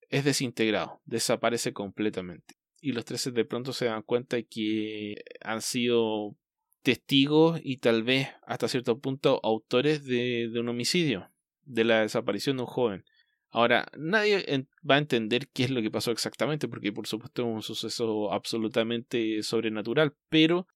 es 0.09 0.23
desintegrado, 0.23 1.01
desaparece 1.05 1.73
completamente. 1.73 2.55
Y 2.79 2.91
los 2.91 3.05
tres 3.05 3.33
de 3.33 3.45
pronto 3.45 3.73
se 3.73 3.85
dan 3.85 4.03
cuenta 4.03 4.35
de 4.35 4.45
que 4.45 5.15
han 5.41 5.61
sido 5.61 6.35
testigos 6.83 7.59
y 7.63 7.77
tal 7.77 8.03
vez 8.03 8.29
hasta 8.45 8.67
cierto 8.67 8.99
punto 8.99 9.41
autores 9.43 10.05
de 10.05 10.51
un 10.55 10.69
homicidio, 10.69 11.29
de 11.63 11.83
la 11.83 12.01
desaparición 12.01 12.57
de 12.57 12.63
un 12.63 12.67
joven. 12.67 13.05
Ahora, 13.49 13.87
nadie 13.97 14.67
va 14.89 14.95
a 14.95 14.99
entender 14.99 15.47
qué 15.47 15.63
es 15.63 15.69
lo 15.69 15.81
que 15.81 15.91
pasó 15.91 16.11
exactamente, 16.11 16.67
porque 16.67 16.91
por 16.91 17.07
supuesto 17.07 17.43
es 17.43 17.47
un 17.47 17.61
suceso 17.63 18.31
absolutamente 18.31 19.41
sobrenatural, 19.41 20.13
pero 20.29 20.67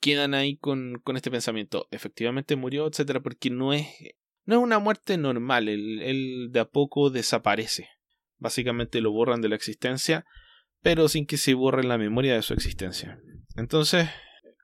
quedan 0.00 0.34
ahí 0.34 0.56
con, 0.56 1.00
con 1.02 1.16
este 1.16 1.30
pensamiento. 1.30 1.88
Efectivamente 1.90 2.56
murió, 2.56 2.86
etcétera, 2.86 3.20
porque 3.20 3.50
no 3.50 3.72
es, 3.72 3.86
no 4.44 4.56
es 4.56 4.60
una 4.60 4.78
muerte 4.78 5.16
normal. 5.16 5.68
Él, 5.68 6.48
de 6.50 6.60
a 6.60 6.64
poco 6.64 7.10
desaparece. 7.10 7.88
Básicamente 8.38 9.00
lo 9.00 9.12
borran 9.12 9.40
de 9.40 9.48
la 9.48 9.54
existencia, 9.56 10.24
pero 10.80 11.08
sin 11.08 11.26
que 11.26 11.36
se 11.36 11.54
borre 11.54 11.84
la 11.84 11.98
memoria 11.98 12.34
de 12.34 12.42
su 12.42 12.52
existencia. 12.52 13.20
Entonces, 13.56 14.08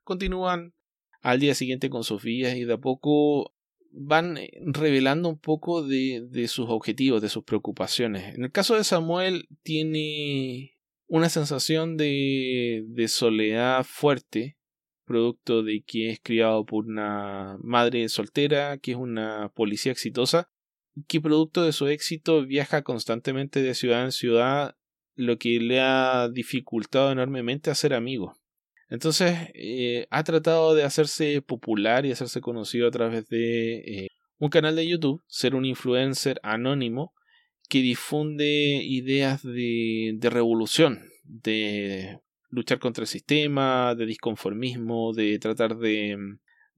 continúan 0.02 0.74
al 1.22 1.38
día 1.38 1.54
siguiente 1.54 1.90
con 1.90 2.02
sus 2.04 2.22
vidas 2.22 2.56
y 2.56 2.64
de 2.64 2.74
a 2.74 2.78
poco 2.78 3.52
van 4.00 4.38
revelando 4.60 5.28
un 5.28 5.38
poco 5.38 5.82
de, 5.82 6.26
de, 6.30 6.48
sus 6.48 6.66
objetivos, 6.68 7.20
de 7.20 7.28
sus 7.28 7.44
preocupaciones. 7.44 8.34
En 8.34 8.44
el 8.44 8.52
caso 8.52 8.76
de 8.76 8.84
Samuel 8.84 9.48
tiene 9.62 10.78
una 11.06 11.28
sensación 11.28 11.96
de, 11.96 12.84
de 12.86 13.08
soledad 13.08 13.84
fuerte 13.84 14.56
producto 15.04 15.62
de 15.62 15.82
que 15.84 16.10
es 16.10 16.20
criado 16.22 16.64
por 16.66 16.84
una 16.84 17.58
madre 17.62 18.08
soltera, 18.08 18.76
que 18.78 18.92
es 18.92 18.96
una 18.96 19.50
policía 19.54 19.90
exitosa, 19.90 20.50
que 21.08 21.20
producto 21.20 21.64
de 21.64 21.72
su 21.72 21.88
éxito 21.88 22.44
viaja 22.44 22.82
constantemente 22.82 23.62
de 23.62 23.74
ciudad 23.74 24.04
en 24.04 24.12
ciudad, 24.12 24.76
lo 25.16 25.38
que 25.38 25.58
le 25.60 25.80
ha 25.80 26.28
dificultado 26.28 27.10
enormemente 27.10 27.70
hacer 27.70 27.94
amigos. 27.94 28.36
Entonces 28.90 29.50
eh, 29.54 30.06
ha 30.10 30.24
tratado 30.24 30.74
de 30.74 30.84
hacerse 30.84 31.42
popular 31.42 32.06
y 32.06 32.12
hacerse 32.12 32.40
conocido 32.40 32.88
a 32.88 32.90
través 32.90 33.28
de 33.28 33.76
eh, 33.78 34.08
un 34.38 34.48
canal 34.48 34.76
de 34.76 34.88
YouTube, 34.88 35.22
ser 35.26 35.54
un 35.54 35.64
influencer 35.64 36.40
anónimo 36.42 37.12
que 37.68 37.82
difunde 37.82 38.46
ideas 38.82 39.42
de, 39.42 40.18
revolución, 40.22 41.10
de 41.24 42.18
luchar 42.48 42.78
contra 42.78 43.02
el 43.02 43.08
sistema, 43.08 43.94
de 43.94 44.06
disconformismo, 44.06 45.12
de 45.12 45.38
tratar 45.38 45.76
de 45.76 46.16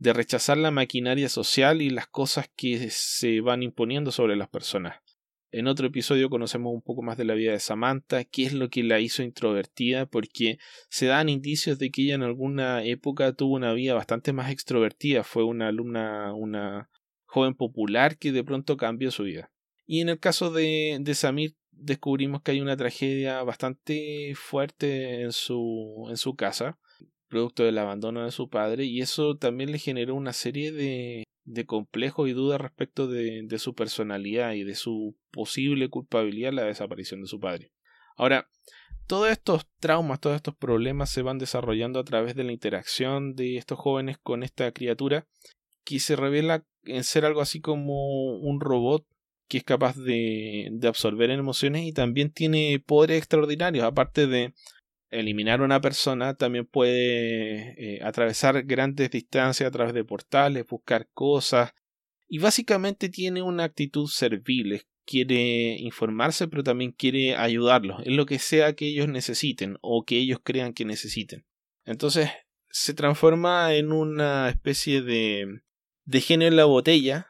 rechazar 0.00 0.56
la 0.56 0.72
maquinaria 0.72 1.28
social 1.28 1.80
y 1.80 1.90
las 1.90 2.08
cosas 2.08 2.50
que 2.56 2.90
se 2.90 3.40
van 3.40 3.62
imponiendo 3.62 4.10
sobre 4.10 4.34
las 4.34 4.48
personas. 4.48 4.96
En 5.52 5.66
otro 5.66 5.88
episodio 5.88 6.30
conocemos 6.30 6.72
un 6.72 6.80
poco 6.80 7.02
más 7.02 7.16
de 7.16 7.24
la 7.24 7.34
vida 7.34 7.52
de 7.52 7.58
Samantha, 7.58 8.22
qué 8.24 8.44
es 8.44 8.52
lo 8.52 8.70
que 8.70 8.84
la 8.84 9.00
hizo 9.00 9.24
introvertida, 9.24 10.06
porque 10.06 10.58
se 10.88 11.06
dan 11.06 11.28
indicios 11.28 11.78
de 11.78 11.90
que 11.90 12.02
ella 12.02 12.14
en 12.14 12.22
alguna 12.22 12.84
época 12.84 13.32
tuvo 13.32 13.56
una 13.56 13.72
vida 13.72 13.94
bastante 13.94 14.32
más 14.32 14.52
extrovertida, 14.52 15.24
fue 15.24 15.42
una 15.42 15.68
alumna, 15.68 16.32
una 16.34 16.88
joven 17.24 17.54
popular 17.54 18.16
que 18.16 18.30
de 18.30 18.44
pronto 18.44 18.76
cambió 18.76 19.10
su 19.10 19.24
vida. 19.24 19.50
Y 19.86 20.00
en 20.00 20.08
el 20.08 20.20
caso 20.20 20.52
de, 20.52 20.98
de 21.00 21.14
Samir 21.16 21.56
descubrimos 21.72 22.42
que 22.42 22.52
hay 22.52 22.60
una 22.60 22.76
tragedia 22.76 23.42
bastante 23.42 24.34
fuerte 24.36 25.22
en 25.22 25.32
su, 25.32 26.06
en 26.10 26.16
su 26.16 26.36
casa, 26.36 26.78
producto 27.26 27.64
del 27.64 27.78
abandono 27.78 28.24
de 28.24 28.30
su 28.30 28.48
padre, 28.48 28.84
y 28.84 29.00
eso 29.00 29.36
también 29.36 29.72
le 29.72 29.78
generó 29.78 30.14
una 30.14 30.32
serie 30.32 30.70
de, 30.70 31.24
de 31.52 31.66
complejos 31.66 32.28
y 32.28 32.32
dudas 32.32 32.60
respecto 32.60 33.06
de, 33.06 33.42
de 33.44 33.58
su 33.58 33.74
personalidad 33.74 34.52
y 34.52 34.64
de 34.64 34.74
su 34.74 35.16
posible 35.30 35.88
culpabilidad 35.88 36.50
en 36.50 36.56
la 36.56 36.64
desaparición 36.64 37.22
de 37.22 37.28
su 37.28 37.40
padre. 37.40 37.72
Ahora, 38.16 38.48
todos 39.06 39.30
estos 39.30 39.66
traumas, 39.80 40.20
todos 40.20 40.36
estos 40.36 40.54
problemas 40.54 41.10
se 41.10 41.22
van 41.22 41.38
desarrollando 41.38 41.98
a 41.98 42.04
través 42.04 42.36
de 42.36 42.44
la 42.44 42.52
interacción 42.52 43.34
de 43.34 43.56
estos 43.56 43.78
jóvenes 43.78 44.18
con 44.18 44.42
esta 44.42 44.70
criatura 44.72 45.26
que 45.84 45.98
se 45.98 46.16
revela 46.16 46.64
en 46.84 47.02
ser 47.02 47.24
algo 47.24 47.40
así 47.40 47.60
como 47.60 48.36
un 48.38 48.60
robot 48.60 49.04
que 49.48 49.58
es 49.58 49.64
capaz 49.64 49.96
de, 49.96 50.68
de 50.70 50.88
absorber 50.88 51.30
emociones 51.30 51.84
y 51.84 51.92
también 51.92 52.30
tiene 52.30 52.80
poderes 52.86 53.18
extraordinarios. 53.18 53.84
Aparte 53.84 54.28
de 54.28 54.54
eliminar 55.10 55.60
a 55.60 55.64
una 55.64 55.80
persona, 55.80 56.34
también 56.34 56.66
puede 56.66 57.74
eh, 57.76 58.00
atravesar 58.02 58.62
grandes 58.64 59.10
distancias 59.10 59.66
a 59.66 59.70
través 59.70 59.94
de 59.94 60.04
portales, 60.04 60.66
buscar 60.66 61.08
cosas. 61.12 61.72
Y 62.28 62.38
básicamente 62.38 63.08
tiene 63.08 63.42
una 63.42 63.64
actitud 63.64 64.06
servil. 64.06 64.82
Quiere 65.04 65.76
informarse, 65.78 66.46
pero 66.46 66.62
también 66.62 66.92
quiere 66.92 67.34
ayudarlos 67.34 68.00
en 68.06 68.16
lo 68.16 68.26
que 68.26 68.38
sea 68.38 68.74
que 68.74 68.86
ellos 68.86 69.08
necesiten 69.08 69.76
o 69.80 70.04
que 70.04 70.18
ellos 70.18 70.38
crean 70.42 70.72
que 70.72 70.84
necesiten. 70.84 71.44
Entonces 71.84 72.30
se 72.68 72.94
transforma 72.94 73.74
en 73.74 73.90
una 73.90 74.48
especie 74.48 75.02
de, 75.02 75.62
de 76.04 76.20
genio 76.20 76.46
en 76.46 76.56
la 76.56 76.66
botella 76.66 77.29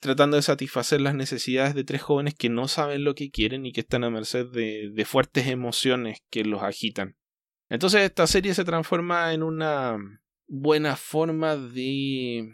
tratando 0.00 0.36
de 0.36 0.42
satisfacer 0.42 1.00
las 1.00 1.14
necesidades 1.14 1.74
de 1.74 1.84
tres 1.84 2.02
jóvenes 2.02 2.34
que 2.34 2.48
no 2.48 2.68
saben 2.68 3.04
lo 3.04 3.14
que 3.14 3.30
quieren 3.30 3.66
y 3.66 3.72
que 3.72 3.80
están 3.80 4.04
a 4.04 4.10
merced 4.10 4.46
de, 4.46 4.90
de 4.92 5.04
fuertes 5.04 5.46
emociones 5.46 6.18
que 6.30 6.44
los 6.44 6.62
agitan. 6.62 7.16
Entonces 7.68 8.02
esta 8.02 8.26
serie 8.26 8.54
se 8.54 8.64
transforma 8.64 9.34
en 9.34 9.42
una 9.42 9.98
buena 10.46 10.96
forma 10.96 11.56
de 11.56 12.50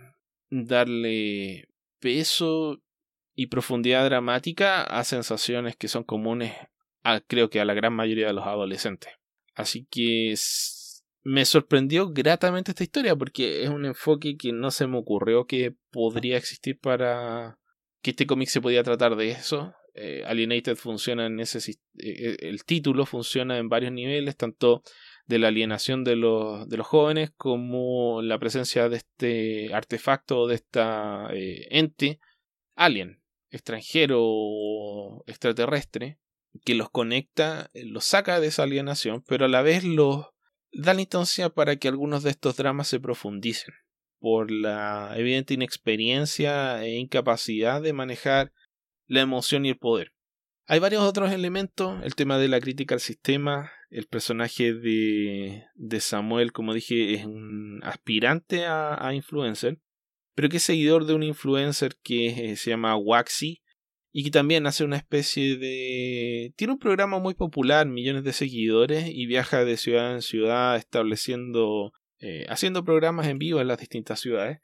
darle 0.51 1.69
peso 2.01 2.83
y 3.35 3.47
profundidad 3.47 4.05
dramática 4.05 4.83
a 4.83 5.05
sensaciones 5.05 5.77
que 5.77 5.89
son 5.89 6.05
comunes 6.05 6.55
a, 7.03 7.21
creo 7.21 7.51
que 7.51 7.61
a 7.61 7.65
la 7.65 7.75
gran 7.75 7.93
mayoría 7.93 8.27
de 8.27 8.33
los 8.33 8.47
adolescentes. 8.47 9.13
Así 9.55 9.87
que 9.91 10.33
me 11.25 11.47
sorprendió 11.47 12.11
gratamente 12.11 12.71
esta 12.71 12.85
historia 12.85 13.17
porque 13.17 13.65
es 13.65 13.71
un 13.71 13.87
enfoque 13.87 14.37
que 14.37 14.53
no 14.53 14.71
se 14.71 14.87
me 14.87 14.99
ocurrió 14.99 15.47
que 15.47 15.75
podría 15.91 16.37
existir 16.37 16.79
para 16.79 17.59
que 18.03 18.11
este 18.11 18.27
cómic 18.27 18.49
se 18.49 18.61
podía 18.61 18.83
tratar 18.83 19.17
de 19.17 19.31
eso. 19.31 19.73
Eh, 19.95 20.23
Alienated 20.27 20.77
funciona 20.77 21.27
en 21.27 21.41
ese 21.41 21.59
eh, 21.71 21.77
eh, 21.99 22.37
el 22.41 22.65
título 22.65 23.07
funciona 23.07 23.57
en 23.57 23.71
varios 23.71 23.93
niveles, 23.93 24.37
tanto 24.37 24.83
de 25.27 25.39
la 25.39 25.49
alienación 25.49 26.05
de 26.05 26.17
los, 26.17 26.69
de 26.69 26.77
los 26.77 26.87
jóvenes 26.87 27.31
como 27.37 28.21
la 28.21 28.39
presencia 28.39 28.91
de 28.91 28.99
este 28.99 29.73
artefacto, 29.73 30.47
de 30.47 30.57
esta 30.57 31.29
ente 31.33 32.21
alien, 32.75 33.23
extranjero 33.49 34.19
o 34.21 35.25
extraterrestre, 35.27 36.19
que 36.65 36.75
los 36.75 36.91
conecta, 36.91 37.71
los 37.73 38.05
saca 38.05 38.41
de 38.41 38.49
esa 38.49 38.65
alienación, 38.65 39.25
pero 39.27 39.47
a 39.47 39.49
la 39.49 39.63
vez 39.63 39.85
los 39.85 40.34
da 40.75 40.95
la 40.95 41.01
instancia 41.01 41.49
para 41.51 41.77
que 41.77 41.89
algunos 41.89 42.23
de 42.23 42.31
estos 42.31 42.57
dramas 42.57 42.89
se 42.89 43.01
profundicen 43.01 43.75
por 44.19 44.51
la 44.51 45.13
evidente 45.17 45.55
inexperiencia 45.55 46.85
e 46.85 46.97
incapacidad 46.97 47.83
de 47.83 47.93
manejar 47.93 48.53
la 49.07 49.21
emoción 49.21 49.67
y 49.67 49.71
el 49.71 49.79
poder. 49.79 50.13
Hay 50.67 50.79
varios 50.79 51.03
otros 51.03 51.31
elementos, 51.31 52.03
el 52.03 52.15
tema 52.15 52.39
de 52.39 52.49
la 52.49 52.59
crítica 52.59 52.95
al 52.95 53.01
sistema, 53.01 53.71
el 53.91 54.07
personaje 54.07 54.73
de, 54.73 55.67
de 55.75 56.01
Samuel, 56.01 56.53
como 56.53 56.73
dije, 56.73 57.15
es 57.15 57.27
un 57.27 57.81
aspirante 57.85 58.65
a, 58.65 59.13
influencer, 59.15 59.79
pero 60.35 60.49
que 60.49 60.57
es 60.57 60.63
seguidor 60.63 61.05
de 61.05 61.15
un 61.15 61.23
influencer 61.23 61.97
que 62.03 62.57
se 62.57 62.71
llama 62.71 62.97
Waxy 62.97 63.63
y 64.17 64.23
que 64.23 64.31
también 64.31 64.65
hace 64.69 64.85
una 64.85 64.97
especie 64.97 65.57
de... 65.57 66.55
Tiene 66.55 66.75
un 66.75 66.79
programa 66.79 67.19
muy 67.19 67.35
popular, 67.35 67.85
millones 67.89 68.23
de 68.23 68.33
seguidores, 68.33 69.09
y 69.09 69.27
viaja 69.27 69.65
de 69.65 69.77
ciudad 69.77 70.15
en 70.15 70.23
ciudad 70.23 70.77
estableciendo, 70.77 71.93
eh, 72.21 72.47
haciendo 72.49 72.85
programas 72.85 73.27
en 73.27 73.39
vivo 73.39 73.61
en 73.61 73.67
las 73.67 73.79
distintas 73.79 74.21
ciudades, 74.21 74.61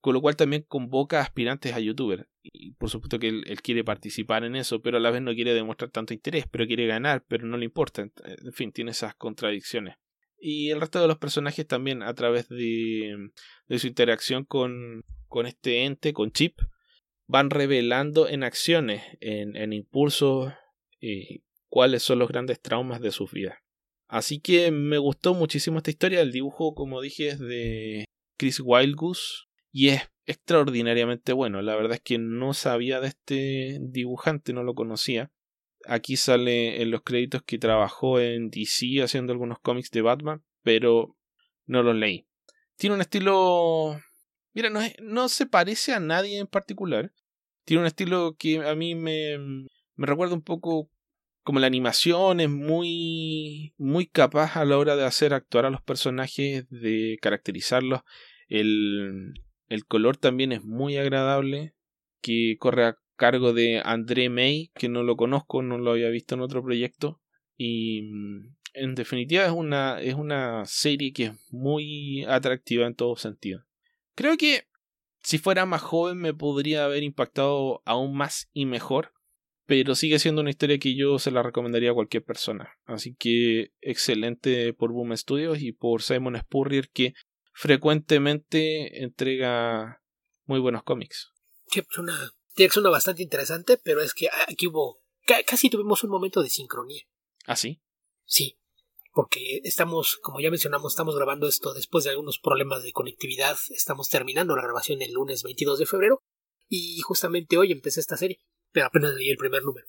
con 0.00 0.14
lo 0.14 0.22
cual 0.22 0.36
también 0.36 0.64
convoca 0.66 1.20
aspirantes 1.20 1.74
a 1.74 1.80
youtuber. 1.80 2.30
Y 2.42 2.72
por 2.76 2.88
supuesto 2.88 3.18
que 3.18 3.28
él, 3.28 3.60
quiere 3.62 3.84
participar 3.84 4.42
en 4.42 4.56
eso, 4.56 4.80
pero 4.80 4.96
a 4.96 5.00
la 5.00 5.10
vez 5.10 5.20
no 5.20 5.34
quiere 5.34 5.52
demostrar 5.52 5.90
tanto 5.90 6.14
interés, 6.14 6.46
pero 6.50 6.66
quiere 6.66 6.86
ganar, 6.86 7.26
pero 7.28 7.46
no 7.46 7.58
le 7.58 7.66
importa. 7.66 8.00
En 8.00 8.52
fin, 8.54 8.72
tiene 8.72 8.92
esas 8.92 9.14
contradicciones. 9.16 9.96
Y 10.38 10.70
el 10.70 10.80
resto 10.80 11.02
de 11.02 11.08
los 11.08 11.18
personajes 11.18 11.66
también 11.66 12.02
a 12.02 12.14
través 12.14 12.48
de, 12.48 13.32
de 13.68 13.78
su 13.78 13.86
interacción 13.86 14.46
con, 14.46 15.04
con 15.28 15.44
este 15.44 15.84
ente, 15.84 16.14
con 16.14 16.32
Chip, 16.32 16.58
van 17.26 17.50
revelando 17.50 18.28
en 18.28 18.42
acciones, 18.42 19.02
en, 19.20 19.72
impulsos, 19.72 20.52
cuáles 21.68 22.02
son 22.02 22.18
los 22.18 22.28
grandes 22.28 22.60
traumas 22.60 23.00
de 23.00 23.10
sus 23.10 23.32
vidas. 23.32 23.58
Así 24.08 24.40
que 24.40 24.70
me 24.70 24.98
gustó 24.98 25.34
muchísimo 25.34 25.78
esta 25.78 25.90
historia. 25.90 26.20
El 26.20 26.32
dibujo, 26.32 26.74
como 26.74 27.00
dije, 27.00 27.28
es 27.28 27.38
de 27.38 28.04
Chris 28.38 28.60
Wildgoose 28.60 29.46
y 29.72 29.88
es 29.88 30.02
extraordinariamente 30.26 31.32
bueno. 31.32 31.62
La 31.62 31.74
verdad 31.74 31.94
es 31.94 32.00
que 32.00 32.18
no 32.18 32.54
sabía 32.54 33.00
de 33.00 33.08
este 33.08 33.78
dibujante, 33.80 34.52
no 34.52 34.62
lo 34.62 34.74
conocía. 34.74 35.30
Aquí 35.86 36.16
sale 36.16 36.80
en 36.80 36.90
los 36.90 37.02
créditos 37.02 37.42
que 37.42 37.58
trabajó 37.58 38.20
en 38.20 38.50
DC 38.50 39.02
haciendo 39.02 39.32
algunos 39.32 39.58
cómics 39.58 39.90
de 39.90 40.02
Batman, 40.02 40.42
pero 40.62 41.16
no 41.66 41.82
los 41.82 41.96
leí. 41.96 42.26
Tiene 42.76 42.94
un 42.94 43.02
estilo 43.02 44.00
Mira, 44.54 44.70
no, 44.70 44.80
no 45.02 45.28
se 45.28 45.46
parece 45.46 45.92
a 45.92 46.00
nadie 46.00 46.38
en 46.38 46.46
particular. 46.46 47.12
Tiene 47.64 47.82
un 47.82 47.86
estilo 47.86 48.36
que 48.38 48.66
a 48.66 48.74
mí 48.74 48.94
me, 48.94 49.38
me 49.96 50.06
recuerda 50.06 50.34
un 50.34 50.42
poco 50.42 50.88
como 51.42 51.60
la 51.60 51.66
animación 51.66 52.40
es 52.40 52.48
muy 52.48 53.74
muy 53.76 54.06
capaz 54.06 54.56
a 54.56 54.64
la 54.64 54.78
hora 54.78 54.96
de 54.96 55.04
hacer 55.04 55.34
actuar 55.34 55.66
a 55.66 55.70
los 55.70 55.82
personajes, 55.82 56.66
de 56.70 57.18
caracterizarlos. 57.20 58.00
El, 58.48 59.34
el 59.68 59.86
color 59.86 60.16
también 60.16 60.52
es 60.52 60.64
muy 60.64 60.96
agradable, 60.96 61.74
que 62.22 62.56
corre 62.58 62.86
a 62.86 62.98
cargo 63.16 63.52
de 63.52 63.82
André 63.84 64.30
May, 64.30 64.70
que 64.74 64.88
no 64.88 65.02
lo 65.02 65.16
conozco, 65.16 65.62
no 65.62 65.78
lo 65.78 65.92
había 65.92 66.08
visto 66.08 66.34
en 66.34 66.40
otro 66.40 66.62
proyecto. 66.62 67.20
Y 67.56 68.10
en 68.72 68.94
definitiva 68.94 69.44
es 69.44 69.52
una, 69.52 70.00
es 70.00 70.14
una 70.14 70.64
serie 70.66 71.12
que 71.12 71.24
es 71.26 71.32
muy 71.52 72.24
atractiva 72.24 72.86
en 72.86 72.94
todo 72.94 73.16
sentido. 73.16 73.64
Creo 74.14 74.36
que 74.36 74.68
si 75.22 75.38
fuera 75.38 75.66
más 75.66 75.82
joven 75.82 76.18
me 76.18 76.34
podría 76.34 76.84
haber 76.84 77.02
impactado 77.02 77.82
aún 77.84 78.16
más 78.16 78.48
y 78.52 78.66
mejor, 78.66 79.12
pero 79.66 79.94
sigue 79.94 80.18
siendo 80.18 80.42
una 80.42 80.50
historia 80.50 80.78
que 80.78 80.94
yo 80.94 81.18
se 81.18 81.30
la 81.30 81.42
recomendaría 81.42 81.90
a 81.90 81.94
cualquier 81.94 82.24
persona. 82.24 82.74
Así 82.84 83.14
que 83.14 83.72
excelente 83.80 84.74
por 84.74 84.92
Boom 84.92 85.16
Studios 85.16 85.60
y 85.60 85.72
por 85.72 86.02
Simon 86.02 86.38
Spurrier 86.38 86.90
que 86.90 87.14
frecuentemente 87.52 89.02
entrega 89.02 90.02
muy 90.44 90.60
buenos 90.60 90.82
cómics. 90.82 91.32
Sí, 91.68 91.82
una 92.76 92.90
bastante 92.90 93.22
interesante, 93.22 93.78
pero 93.82 94.00
es 94.00 94.12
que 94.14 94.28
aquí 94.46 94.66
hubo, 94.66 95.00
casi 95.46 95.70
tuvimos 95.70 96.04
un 96.04 96.10
momento 96.10 96.42
de 96.42 96.50
sincronía. 96.50 97.02
¿Ah, 97.46 97.56
sí? 97.56 97.80
Sí, 98.24 98.58
porque 99.14 99.60
estamos, 99.62 100.18
como 100.20 100.40
ya 100.40 100.50
mencionamos, 100.50 100.92
estamos 100.92 101.14
grabando 101.14 101.46
esto 101.46 101.72
después 101.72 102.02
de 102.02 102.10
algunos 102.10 102.40
problemas 102.40 102.82
de 102.82 102.92
conectividad. 102.92 103.56
Estamos 103.70 104.10
terminando 104.10 104.56
la 104.56 104.62
grabación 104.62 105.00
el 105.02 105.12
lunes 105.12 105.44
22 105.44 105.78
de 105.78 105.86
febrero 105.86 106.20
y 106.68 107.00
justamente 107.00 107.56
hoy 107.56 107.70
empecé 107.70 108.00
esta 108.00 108.16
serie, 108.16 108.40
pero 108.72 108.86
apenas 108.86 109.14
leí 109.14 109.30
el 109.30 109.36
primer 109.36 109.62
número. 109.62 109.86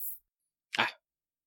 Ah, 0.77 0.89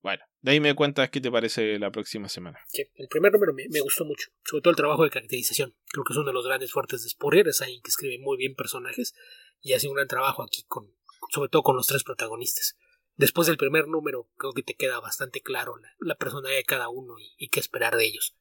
bueno, 0.03 0.25
de 0.41 0.51
ahí 0.51 0.61
me 0.61 0.75
cuentas 0.75 1.09
qué 1.11 1.21
te 1.21 1.31
parece 1.31 1.79
la 1.79 1.93
próxima 1.93 2.29
semana. 2.29 2.59
Sí, 2.67 2.83
el 2.97 3.07
primer 3.07 3.33
número 3.33 3.55
me, 3.55 3.81
gustó 3.81 4.05
mucho, 4.05 4.29
sobre 4.45 4.63
todo 4.63 4.73
el 4.73 4.77
trabajo 4.77 5.05
de 5.05 5.11
caracterización. 5.11 5.77
Creo 5.87 6.03
que 6.03 6.13
es 6.13 6.17
uno 6.17 6.27
de 6.27 6.35
los 6.35 6.45
grandes 6.45 6.73
fuertes 6.73 7.05
de 7.05 7.11
Spurrier, 7.11 7.47
es 7.47 7.63
alguien 7.63 7.81
que 7.81 7.91
escribe 7.91 8.19
muy 8.19 8.37
bien 8.37 8.57
personajes 8.57 9.15
y 9.61 9.75
hace 9.75 9.87
un 9.87 9.95
gran 9.95 10.09
trabajo 10.09 10.43
aquí 10.43 10.65
con, 10.67 10.93
sobre 11.31 11.49
todo 11.49 11.63
con 11.63 11.77
los 11.77 11.87
tres 11.87 12.03
protagonistas 12.03 12.77
después 13.19 13.49
del 13.49 13.59
primer 13.59 13.89
número 13.89 14.31
creo 14.39 14.55
que 14.55 14.63
te 14.63 14.75
queda 14.75 15.01
bastante 15.01 15.43
claro 15.43 15.75
la, 15.99 16.17
personalidad 16.17 16.57
de 16.57 16.65
cada 16.65 16.89
uno 16.89 17.17
y, 17.37 17.49
qué 17.49 17.61
esperar 17.61 17.97
de 17.97 18.07
ellos. 18.07 18.35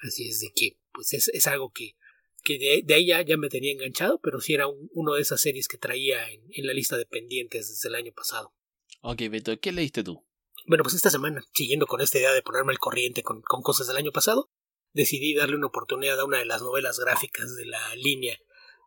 Así 0.00 0.28
es 0.28 0.40
de 0.40 0.52
que 0.54 0.78
pues 0.92 1.12
es, 1.12 1.46
algo 1.48 1.72
que, 1.72 1.96
que 2.44 2.82
de, 2.84 2.94
ahí 2.94 3.06
ya, 3.06 3.36
me 3.36 3.48
tenía 3.48 3.72
enganchado, 3.72 4.20
pero 4.20 4.40
sí 4.40 4.54
era 4.54 4.66
uno 4.68 5.14
de 5.14 5.22
esas 5.22 5.40
series 5.40 5.66
que 5.66 5.78
traía 5.78 6.30
en, 6.30 6.66
la 6.66 6.72
lista 6.72 6.96
de 6.96 7.06
pendientes 7.06 7.68
desde 7.68 7.88
el 7.88 7.96
año 7.96 8.12
pasado. 8.12 8.54
Ok, 9.00 9.22
Beto, 9.30 9.58
¿qué 9.58 9.72
leíste 9.72 10.04
tú? 10.04 10.24
Bueno, 10.66 10.84
pues 10.84 10.94
esta 10.94 11.10
semana, 11.10 11.42
siguiendo 11.54 11.86
con 11.86 12.00
esta 12.00 12.18
idea 12.18 12.32
de 12.32 12.42
ponerme 12.42 12.72
al 12.72 12.78
corriente 12.78 13.22
con, 13.22 13.42
cosas 13.42 13.86
del 13.86 13.96
año 13.96 14.12
pasado, 14.12 14.50
decidí 14.92 15.34
darle 15.34 15.56
una 15.56 15.68
oportunidad 15.68 16.20
a 16.20 16.24
una 16.24 16.38
de 16.38 16.44
las 16.44 16.62
novelas 16.62 16.98
gráficas 16.98 17.56
de 17.56 17.64
la 17.64 17.94
línea 17.96 18.38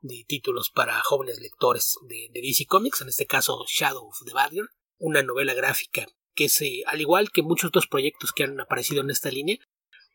de 0.02 0.24
títulos 0.28 0.70
para 0.70 1.00
jóvenes 1.02 1.40
lectores 1.40 1.96
de, 2.08 2.30
de 2.32 2.42
DC 2.42 2.66
Comics, 2.68 3.02
en 3.02 3.10
este 3.10 3.26
caso 3.26 3.66
Shadow 3.68 4.08
of 4.08 4.20
the 4.26 4.34
Badger, 4.34 4.70
una 5.02 5.24
novela 5.24 5.54
gráfica 5.54 6.08
que 6.34 6.46
es, 6.46 6.62
eh, 6.62 6.84
al 6.86 7.02
igual 7.02 7.32
que 7.32 7.42
muchos 7.42 7.70
otros 7.70 7.88
proyectos 7.88 8.32
que 8.32 8.44
han 8.44 8.60
aparecido 8.60 9.02
en 9.02 9.10
esta 9.10 9.30
línea, 9.30 9.58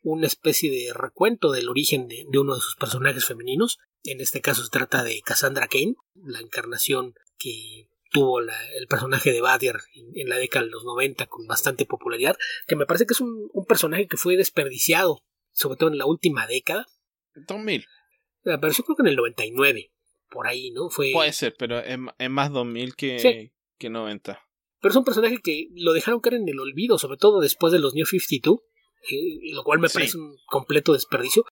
una 0.03 0.27
especie 0.27 0.71
de 0.71 0.93
recuento 0.93 1.51
del 1.51 1.69
origen 1.69 2.07
de, 2.07 2.25
uno 2.37 2.55
de 2.55 2.61
sus 2.61 2.75
personajes 2.75 3.25
femeninos. 3.25 3.79
En 4.03 4.21
este 4.21 4.41
caso 4.41 4.63
se 4.63 4.69
trata 4.69 5.03
de 5.03 5.21
Cassandra 5.21 5.67
Kane, 5.67 5.95
la 6.15 6.39
encarnación 6.39 7.13
que 7.37 7.89
tuvo 8.11 8.39
el 8.39 8.87
personaje 8.87 9.33
de 9.33 9.41
Badier 9.41 9.75
en, 10.15 10.29
la 10.29 10.37
década 10.37 10.65
de 10.65 10.71
los 10.71 10.85
90 10.85 11.25
con 11.27 11.45
bastante 11.45 11.85
popularidad, 11.85 12.37
que 12.67 12.75
me 12.75 12.85
parece 12.85 13.05
que 13.05 13.13
es 13.13 13.21
un, 13.21 13.49
personaje 13.67 14.07
que 14.07 14.17
fue 14.17 14.37
desperdiciado, 14.37 15.23
sobre 15.51 15.77
todo 15.77 15.89
en 15.89 15.97
la 15.97 16.05
última 16.05 16.47
década. 16.47 16.87
2000. 17.35 17.85
Apareció 18.45 18.85
creo 18.85 18.95
que 18.95 19.03
en 19.03 19.09
el 19.09 19.17
99, 19.17 19.91
por 20.29 20.47
ahí, 20.47 20.71
¿no? 20.71 20.89
Fue... 20.89 21.11
Puede 21.11 21.33
ser, 21.33 21.53
pero 21.57 21.79
es, 21.79 22.29
más 22.29 22.51
2000 22.51 22.95
que, 22.95 23.51
que 23.77 23.89
90. 23.89 24.46
Pero 24.79 24.91
es 24.91 24.95
un 24.95 25.03
personaje 25.03 25.39
que 25.43 25.67
lo 25.75 25.93
dejaron 25.93 26.19
caer 26.19 26.35
en 26.35 26.47
el 26.47 26.59
olvido, 26.59 26.97
sobre 26.97 27.17
todo 27.17 27.39
después 27.39 27.73
de 27.73 27.79
los 27.79 27.93
New 27.95 28.05
52, 28.05 28.59
eh, 29.09 29.53
lo 29.53 29.63
cual 29.63 29.79
me 29.79 29.89
parece 29.89 30.17
un 30.17 30.35
completo 30.45 30.93
desperdicio, 30.93 31.45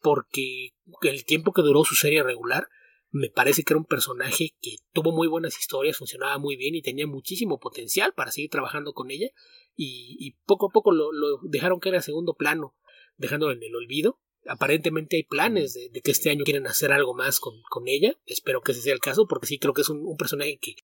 porque 0.00 0.70
el 1.02 1.24
tiempo 1.24 1.52
que 1.52 1.62
duró 1.62 1.84
su 1.84 1.94
serie 1.94 2.22
regular, 2.22 2.66
me 3.10 3.28
parece 3.28 3.62
que 3.62 3.74
era 3.74 3.78
un 3.78 3.84
personaje 3.84 4.50
que 4.60 4.76
tuvo 4.92 5.12
muy 5.12 5.28
buenas 5.28 5.58
historias, 5.58 5.98
funcionaba 5.98 6.38
muy 6.38 6.56
bien 6.56 6.74
y 6.74 6.82
tenía 6.82 7.06
muchísimo 7.06 7.58
potencial 7.58 8.14
para 8.14 8.32
seguir 8.32 8.50
trabajando 8.50 8.94
con 8.94 9.10
ella, 9.10 9.28
y, 9.74 10.36
poco 10.44 10.68
a 10.68 10.72
poco 10.72 10.92
lo, 10.92 11.10
dejaron 11.44 11.78
caer 11.78 11.96
a 11.96 12.02
segundo 12.02 12.34
plano, 12.34 12.74
dejándolo 13.16 13.52
en 13.52 13.62
el 13.62 13.74
olvido. 13.74 14.20
Aparentemente 14.46 15.16
hay 15.16 15.22
planes 15.22 15.74
de, 15.74 16.00
que 16.02 16.10
este 16.10 16.30
año 16.30 16.44
quieren 16.44 16.66
hacer 16.66 16.92
algo 16.92 17.14
más 17.14 17.38
con, 17.40 17.54
ella. 17.86 18.18
Espero 18.26 18.60
que 18.60 18.72
ese 18.72 18.82
sea 18.82 18.92
el 18.92 19.00
caso, 19.00 19.26
porque 19.26 19.46
sí 19.46 19.58
creo 19.58 19.72
que 19.72 19.82
es 19.82 19.88
un 19.88 20.16
personaje 20.16 20.58
que 20.60 20.74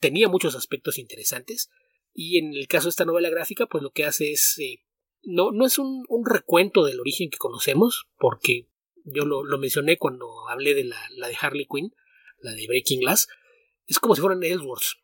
tenía 0.00 0.28
muchos 0.28 0.54
aspectos 0.56 0.98
interesantes 0.98 1.70
y 2.12 2.38
en 2.38 2.54
el 2.54 2.66
caso 2.66 2.86
de 2.86 2.90
esta 2.90 3.04
novela 3.04 3.30
gráfica 3.30 3.66
pues 3.66 3.82
lo 3.82 3.90
que 3.90 4.04
hace 4.04 4.32
es 4.32 4.58
eh, 4.58 4.82
no, 5.22 5.52
no 5.52 5.66
es 5.66 5.78
un, 5.78 6.04
recuento 6.24 6.84
del 6.84 7.00
origen 7.00 7.30
que 7.30 7.38
conocemos 7.38 8.06
porque 8.18 8.68
yo 9.04 9.24
lo, 9.24 9.44
mencioné 9.58 9.96
cuando 9.98 10.48
hablé 10.48 10.74
de 10.74 10.84
la, 10.84 10.98
de 11.08 11.36
Harley 11.40 11.66
Quinn 11.70 11.94
la 12.40 12.52
de 12.52 12.66
Breaking 12.66 13.00
Glass 13.00 13.28
es 13.86 13.98
como 13.98 14.14
si 14.14 14.20
fueran 14.20 14.42
Ellsworths 14.42 14.96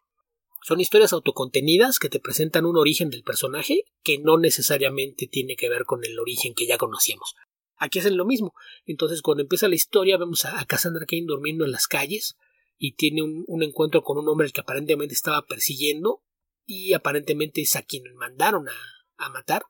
son 0.66 0.80
historias 0.80 1.12
autocontenidas 1.12 2.00
que 2.00 2.08
te 2.08 2.18
presentan 2.18 2.66
un 2.66 2.76
origen 2.76 3.08
del 3.08 3.22
personaje 3.22 3.84
que 4.02 4.18
no 4.18 4.36
necesariamente 4.36 5.28
tiene 5.28 5.54
que 5.54 5.68
ver 5.68 5.84
con 5.84 6.04
el 6.04 6.18
origen 6.18 6.54
que 6.54 6.66
ya 6.66 6.76
conocíamos. 6.76 7.36
Aquí 7.76 8.00
hacen 8.00 8.16
lo 8.16 8.24
mismo. 8.24 8.52
Entonces, 8.84 9.22
cuando 9.22 9.42
empieza 9.42 9.68
la 9.68 9.76
historia, 9.76 10.16
vemos 10.16 10.44
a, 10.44 10.58
a 10.58 10.64
Cassandra 10.64 11.06
Kane 11.06 11.22
durmiendo 11.24 11.64
en 11.64 11.70
las 11.70 11.86
calles, 11.86 12.36
y 12.78 12.94
tiene 12.96 13.22
un, 13.22 13.62
encuentro 13.62 14.02
con 14.02 14.18
un 14.18 14.28
hombre 14.28 14.50
que 14.50 14.60
aparentemente 14.60 15.14
estaba 15.14 15.46
persiguiendo 15.46 16.22
y 16.64 16.92
aparentemente 16.92 17.62
es 17.62 17.76
a 17.76 17.82
quien 17.82 18.02
mandaron 18.16 18.66
a, 18.68 19.30
matar 19.30 19.64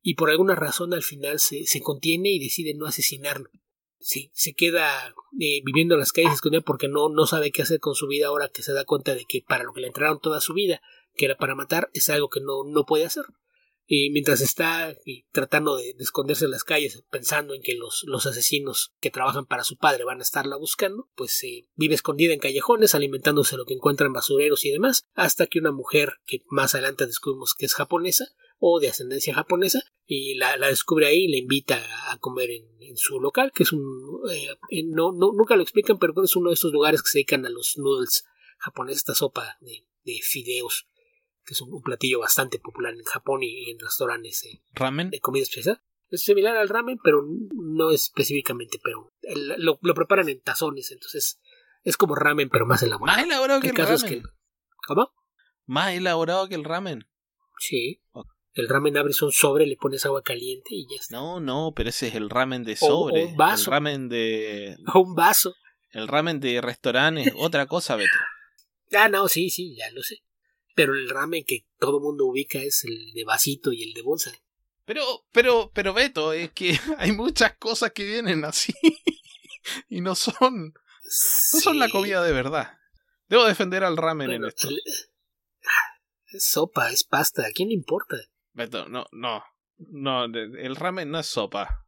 y 0.00 0.14
por 0.14 0.30
alguna 0.30 0.54
razón 0.54 0.94
al 0.94 1.02
final 1.02 1.40
se, 1.40 1.64
contiene 1.82 2.30
y 2.30 2.38
decide 2.38 2.74
no 2.74 2.86
asesinarlo. 2.86 3.50
Sí, 3.98 4.30
se 4.34 4.54
queda 4.54 5.14
eh, 5.40 5.62
viviendo 5.64 5.94
en 5.94 6.00
las 6.00 6.12
calles 6.12 6.34
escondido 6.34 6.62
porque 6.62 6.88
no, 6.88 7.08
no 7.08 7.26
sabe 7.26 7.50
qué 7.50 7.62
hacer 7.62 7.80
con 7.80 7.94
su 7.94 8.06
vida 8.06 8.26
ahora 8.26 8.48
que 8.48 8.62
se 8.62 8.72
da 8.72 8.84
cuenta 8.84 9.14
de 9.14 9.24
que 9.24 9.42
para 9.46 9.64
lo 9.64 9.72
que 9.72 9.80
le 9.80 9.86
entraron 9.86 10.20
toda 10.20 10.40
su 10.40 10.52
vida, 10.52 10.82
que 11.14 11.24
era 11.24 11.36
para 11.36 11.54
matar, 11.54 11.90
es 11.94 12.08
algo 12.10 12.28
que 12.28 12.40
no, 12.40 12.64
no 12.64 12.84
puede 12.84 13.06
hacer 13.06 13.24
y 13.86 14.10
mientras 14.10 14.40
está 14.40 14.96
tratando 15.32 15.76
de, 15.76 15.94
esconderse 15.98 16.46
en 16.46 16.52
las 16.52 16.64
calles 16.64 17.04
pensando 17.10 17.54
en 17.54 17.62
que 17.62 17.74
los, 17.74 18.04
los, 18.06 18.26
asesinos 18.26 18.94
que 19.00 19.10
trabajan 19.10 19.46
para 19.46 19.64
su 19.64 19.76
padre 19.76 20.04
van 20.04 20.20
a 20.20 20.22
estarla 20.22 20.56
buscando, 20.56 21.10
pues 21.14 21.42
eh, 21.44 21.68
vive 21.74 21.94
escondida 21.94 22.32
en 22.32 22.40
callejones 22.40 22.94
alimentándose 22.94 23.56
lo 23.56 23.66
que 23.66 23.74
encuentra 23.74 24.06
en 24.06 24.14
basureros 24.14 24.64
y 24.64 24.70
demás, 24.70 25.04
hasta 25.14 25.46
que 25.46 25.58
una 25.58 25.72
mujer 25.72 26.14
que 26.26 26.42
más 26.48 26.74
adelante 26.74 27.06
descubrimos 27.06 27.54
que 27.54 27.66
es 27.66 27.74
japonesa 27.74 28.26
o 28.58 28.80
de 28.80 28.88
ascendencia 28.88 29.34
japonesa 29.34 29.82
y 30.06 30.34
la, 30.34 30.56
descubre 30.56 31.06
ahí 31.06 31.24
y 31.24 31.32
la 31.32 31.38
invita 31.38 31.84
a 32.10 32.18
comer 32.18 32.50
en, 32.50 32.74
su 32.96 33.18
local, 33.18 33.50
que 33.52 33.64
es 33.64 33.72
un... 33.72 33.82
Eh, 34.30 34.84
no, 34.84 35.10
no, 35.10 35.32
nunca 35.32 35.56
lo 35.56 35.62
explican, 35.62 35.98
pero 35.98 36.14
es 36.22 36.36
uno 36.36 36.50
de 36.50 36.54
estos 36.54 36.70
lugares 36.70 37.02
que 37.02 37.08
se 37.08 37.18
dedican 37.18 37.44
a 37.44 37.48
los 37.48 37.76
noodles 37.76 38.24
japoneses, 38.58 38.98
esta 38.98 39.16
sopa 39.16 39.58
de, 39.60 39.84
de 40.04 40.20
fideos 40.22 40.86
que 41.44 41.54
es 41.54 41.60
un, 41.60 41.82
platillo 41.82 42.20
bastante 42.20 42.58
popular 42.58 42.94
en 42.94 43.04
Japón 43.04 43.42
y, 43.42 43.70
en 43.70 43.78
restaurantes 43.78 44.46
ramen 44.72 45.10
de 45.10 45.20
comida 45.20 45.42
especial. 45.42 45.80
Es 46.10 46.22
similar 46.22 46.56
al 46.56 46.68
ramen, 46.68 46.98
pero 47.02 47.22
no 47.54 47.90
específicamente, 47.90 48.78
pero 48.82 49.12
lo, 49.58 49.78
preparan 49.94 50.28
en 50.28 50.40
tazones, 50.40 50.90
entonces 50.90 51.40
es 51.82 51.96
como 51.96 52.14
ramen, 52.14 52.48
pero 52.50 52.66
más 52.66 52.82
elaborado. 52.82 53.16
Más 53.16 53.26
elaborado 53.26 53.60
que 53.60 53.68
el, 53.68 53.76
ramen. 53.76 54.22
¿Cómo? 54.86 55.10
Más 55.66 55.94
elaborado 55.94 56.48
que 56.48 56.54
el 56.54 56.64
ramen. 56.64 57.06
Sí. 57.58 58.02
El 58.52 58.68
ramen 58.68 58.96
abres 58.96 59.20
un 59.22 59.32
sobre, 59.32 59.66
le 59.66 59.76
pones 59.76 60.06
agua 60.06 60.22
caliente 60.22 60.70
y 60.70 60.86
ya 60.88 60.96
está. 61.00 61.16
No, 61.16 61.40
no, 61.40 61.72
pero 61.74 61.88
ese 61.88 62.08
es 62.08 62.14
el 62.14 62.30
ramen 62.30 62.62
de 62.62 62.76
sobre. 62.76 63.24
O, 63.24 63.28
un 63.28 63.36
vaso. 63.36 63.70
El 63.70 63.72
ramen 63.72 64.08
de. 64.08 64.76
O 64.94 65.00
un 65.00 65.14
vaso. 65.14 65.54
El 65.90 66.08
ramen 66.08 66.40
de 66.40 66.60
restaurantes, 66.60 67.32
otra 67.36 67.66
cosa, 67.66 67.96
Beto. 67.96 68.10
Ah, 68.96 69.08
no, 69.08 69.28
sí, 69.28 69.50
sí, 69.50 69.76
ya 69.76 69.90
lo 69.92 70.02
sé. 70.02 70.23
Pero 70.74 70.94
el 70.94 71.08
ramen 71.08 71.44
que 71.44 71.66
todo 71.78 72.00
mundo 72.00 72.26
ubica 72.26 72.58
es 72.58 72.84
el 72.84 73.12
de 73.12 73.24
vasito 73.24 73.72
y 73.72 73.82
el 73.82 73.94
de 73.94 74.02
bolsa. 74.02 74.32
Pero, 74.84 75.02
pero, 75.32 75.70
pero 75.72 75.94
Beto, 75.94 76.32
es 76.32 76.52
que 76.52 76.78
hay 76.98 77.12
muchas 77.12 77.56
cosas 77.56 77.92
que 77.92 78.04
vienen 78.04 78.44
así 78.44 78.74
y 79.88 80.00
no 80.00 80.14
son, 80.14 80.74
no 80.74 81.60
son 81.60 81.78
la 81.78 81.88
comida 81.88 82.22
de 82.22 82.32
verdad. 82.32 82.78
Debo 83.28 83.44
defender 83.44 83.84
al 83.84 83.96
ramen 83.96 84.30
en 84.30 84.44
esto. 84.44 84.68
Es 86.26 86.50
sopa, 86.50 86.90
es 86.90 87.04
pasta, 87.04 87.46
¿a 87.46 87.52
quién 87.52 87.68
le 87.68 87.74
importa? 87.74 88.16
Beto, 88.52 88.88
no, 88.88 89.06
no, 89.12 89.42
no, 89.78 90.24
el 90.24 90.76
ramen 90.76 91.10
no 91.10 91.18
es 91.18 91.26
sopa, 91.26 91.86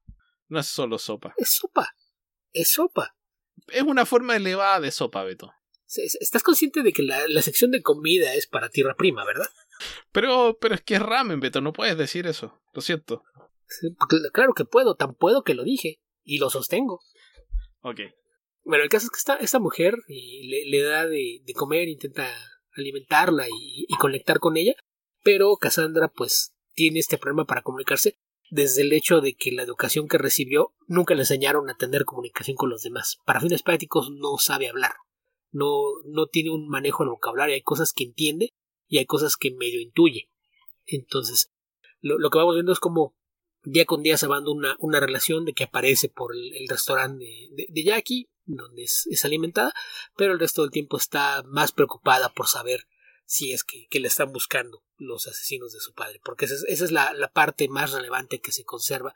no 0.49 0.59
es 0.59 0.67
solo 0.67 0.99
sopa. 0.99 1.35
Es 1.37 1.51
sopa, 1.51 1.95
es 2.53 2.71
sopa. 2.71 3.17
Es 3.69 3.83
una 3.83 4.07
forma 4.07 4.37
elevada 4.37 4.81
de 4.81 4.91
sopa, 4.91 5.25
Beto. 5.25 5.53
Estás 5.89 6.43
consciente 6.43 6.83
de 6.83 6.93
que 6.93 7.03
la, 7.03 7.29
la 7.29 7.43
sección 7.43 7.71
de 7.71 7.83
comida 7.83 8.35
es 8.35 8.47
para 8.47 8.69
tierra 8.71 8.97
prima, 8.97 9.25
¿verdad? 9.25 9.47
Pero, 10.13 10.59
pero 10.61 10.75
es 10.75 10.81
que 10.81 10.95
es 10.95 11.03
ramen, 11.03 11.41
Beto, 11.41 11.61
no 11.61 11.73
puedes 11.73 11.97
decir 11.97 12.27
eso. 12.27 12.61
Lo 12.73 12.81
siento. 12.81 13.23
Claro 14.33 14.53
que 14.55 14.65
puedo, 14.65 14.95
tan 14.95 15.15
puedo 15.15 15.43
que 15.43 15.55
lo 15.55 15.65
dije. 15.65 16.01
Y 16.25 16.39
lo 16.39 16.51
sostengo. 16.51 17.01
Ok. 17.83 18.01
Bueno, 18.65 18.83
el 18.83 18.91
caso 18.91 19.07
es 19.07 19.11
que 19.11 19.19
esta, 19.19 19.37
esta 19.37 19.61
mujer 19.61 19.95
le, 20.09 20.65
le, 20.67 20.83
da 20.83 21.07
de, 21.07 21.41
de, 21.45 21.55
comer, 21.55 21.89
intenta 21.89 22.29
alimentarla 22.75 23.47
y, 23.49 23.87
y, 23.89 23.97
conectar 23.97 24.41
con 24.41 24.57
ella, 24.57 24.75
pero 25.23 25.57
Cassandra 25.57 26.09
pues 26.09 26.53
tiene 26.75 26.99
este 26.99 27.17
problema 27.17 27.45
para 27.45 27.63
comunicarse 27.63 28.19
desde 28.51 28.83
el 28.83 28.93
hecho 28.93 29.21
de 29.21 29.35
que 29.35 29.53
la 29.53 29.63
educación 29.63 30.09
que 30.09 30.19
recibió 30.19 30.75
nunca 30.89 31.15
le 31.15 31.21
enseñaron 31.23 31.71
a 31.71 31.77
tener 31.77 32.05
comunicación 32.05 32.57
con 32.57 32.69
los 32.69 32.83
demás. 32.83 33.19
Para 33.25 33.41
fines 33.41 33.63
prácticos 33.63 34.11
no 34.11 34.37
sabe 34.39 34.69
hablar, 34.69 34.95
no, 35.57 35.83
no 36.05 36.27
tiene 36.27 36.51
un 36.51 36.69
manejo 36.69 37.03
del 37.03 37.11
vocabulario, 37.11 37.55
hay 37.55 37.63
cosas 37.63 37.93
que 37.93 38.05
entiende, 38.05 38.55
y 38.89 38.99
hay 38.99 39.07
cosas 39.07 39.37
que 39.37 39.51
medio 39.51 39.81
intuye. 39.81 40.31
Entonces, 40.85 41.53
lo, 42.01 42.31
que 42.31 42.39
vamos 42.39 42.55
viendo 42.55 42.73
es 42.73 42.79
como 42.79 43.17
día 43.63 43.85
con 43.85 44.03
día 44.03 44.17
se 44.17 44.27
va 44.27 44.37
dando 44.37 44.53
una, 44.53 44.77
una 44.79 45.01
relación 45.01 45.45
de 45.45 45.53
que 45.53 45.65
aparece 45.65 46.09
por 46.09 46.35
el, 46.35 46.69
restaurante 46.69 47.25
de, 47.51 47.83
Jackie, 47.83 48.31
donde 48.45 48.85
es, 48.85 49.25
alimentada, 49.25 49.73
pero 50.17 50.33
el 50.33 50.39
resto 50.39 50.63
del 50.63 50.71
tiempo 50.71 50.97
está 50.97 51.43
más 51.45 51.73
preocupada 51.73 52.33
por 52.33 52.47
saber 52.47 52.87
si 53.25 53.53
es 53.53 53.65
que, 53.65 53.89
le 53.99 54.07
están 54.07 54.33
buscando 54.33 54.85
los 54.99 55.27
asesinos 55.27 55.73
de 55.73 55.81
su 55.81 55.95
padre, 55.95 56.21
porque 56.23 56.45
esa 56.45 56.55
es, 56.69 56.93
la, 56.93 57.31
parte 57.35 57.69
más 57.69 57.93
relevante 57.93 58.41
que 58.41 58.53
se 58.53 58.65
conserva 58.65 59.15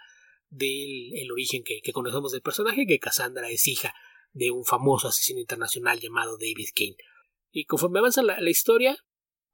del 0.48 1.12
el 1.14 1.30
origen 1.30 1.62
que, 1.62 1.80
conocemos 1.92 2.32
del 2.32 2.42
personaje, 2.42 2.86
que 2.86 2.98
Cassandra 2.98 3.50
es 3.50 3.68
hija 3.68 3.94
de 4.32 4.50
un 4.50 4.64
famoso 4.64 5.08
asesino 5.08 5.40
internacional 5.40 6.00
llamado 6.00 6.36
David 6.38 6.68
Kane. 6.74 6.96
Y 7.50 7.64
conforme 7.64 7.98
avanza 7.98 8.22
la 8.22 8.50
historia, 8.50 8.96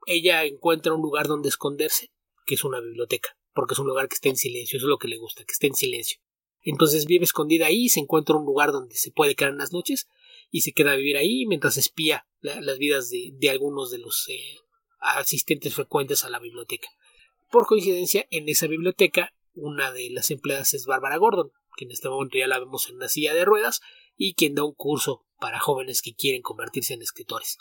ella 0.07 0.45
encuentra 0.45 0.95
un 0.95 1.03
lugar 1.03 1.27
donde 1.27 1.49
esconderse, 1.49 2.13
que 2.47 2.55
es 2.55 2.65
una 2.65 2.81
biblioteca, 2.81 3.37
porque 3.53 3.75
es 3.75 3.79
un 3.79 3.89
lugar 3.89 4.09
que 4.09 4.15
está 4.15 4.29
en 4.29 4.37
silencio, 4.37 4.77
eso 4.77 4.87
es 4.87 4.91
lo 4.91 4.99
que 4.99 5.09
le 5.09 5.19
gusta, 5.19 5.45
que 5.45 5.53
esté 5.53 5.67
en 5.67 5.75
silencio. 5.75 6.21
Entonces 6.63 7.07
vive 7.07 7.25
escondida 7.25 7.67
ahí, 7.67 7.89
se 7.89 8.01
encuentra 8.01 8.37
un 8.37 8.45
lugar 8.45 8.73
donde 8.73 8.97
se 8.97 9.11
puede 9.11 9.35
quedar 9.35 9.53
en 9.53 9.59
las 9.59 9.73
noches 9.73 10.09
y 10.51 10.63
se 10.63 10.73
queda 10.73 10.93
a 10.93 10.97
vivir 10.97 11.17
ahí 11.17 11.47
mientras 11.47 11.77
espía 11.77 12.27
las 12.41 12.79
vidas 12.79 13.11
de, 13.11 13.51
algunos 13.51 13.91
de 13.91 13.99
los 13.99 14.29
eh, 14.29 14.59
asistentes 15.01 15.75
frecuentes 15.75 16.25
a 16.25 16.31
la 16.31 16.39
biblioteca. 16.39 16.89
Por 17.51 17.67
coincidencia, 17.67 18.27
en 18.31 18.49
esa 18.49 18.67
biblioteca, 18.67 19.33
una 19.55 19.93
de 19.93 20.11
las 20.11 20.31
empleadas 20.31 20.75
es 20.75 20.87
Bárbara 20.87 21.17
Gordon, 21.17 21.53
que 21.77 21.85
en 21.85 21.93
este 21.93 22.09
momento 22.09 22.39
ya 22.39 22.47
la 22.47 22.59
vemos 22.59 22.89
en 22.89 22.97
una 22.97 23.09
silla 23.09 23.35
de 23.35 23.45
ruedas 23.45 23.81
y 24.17 24.35
quien 24.35 24.55
da 24.55 24.65
un 24.65 24.75
curso 24.75 25.25
para 25.39 25.61
jóvenes 25.61 26.03
que 26.03 26.15
quieren 26.15 26.43
convertirse 26.43 26.95
en 26.95 27.03
escritores. 27.03 27.59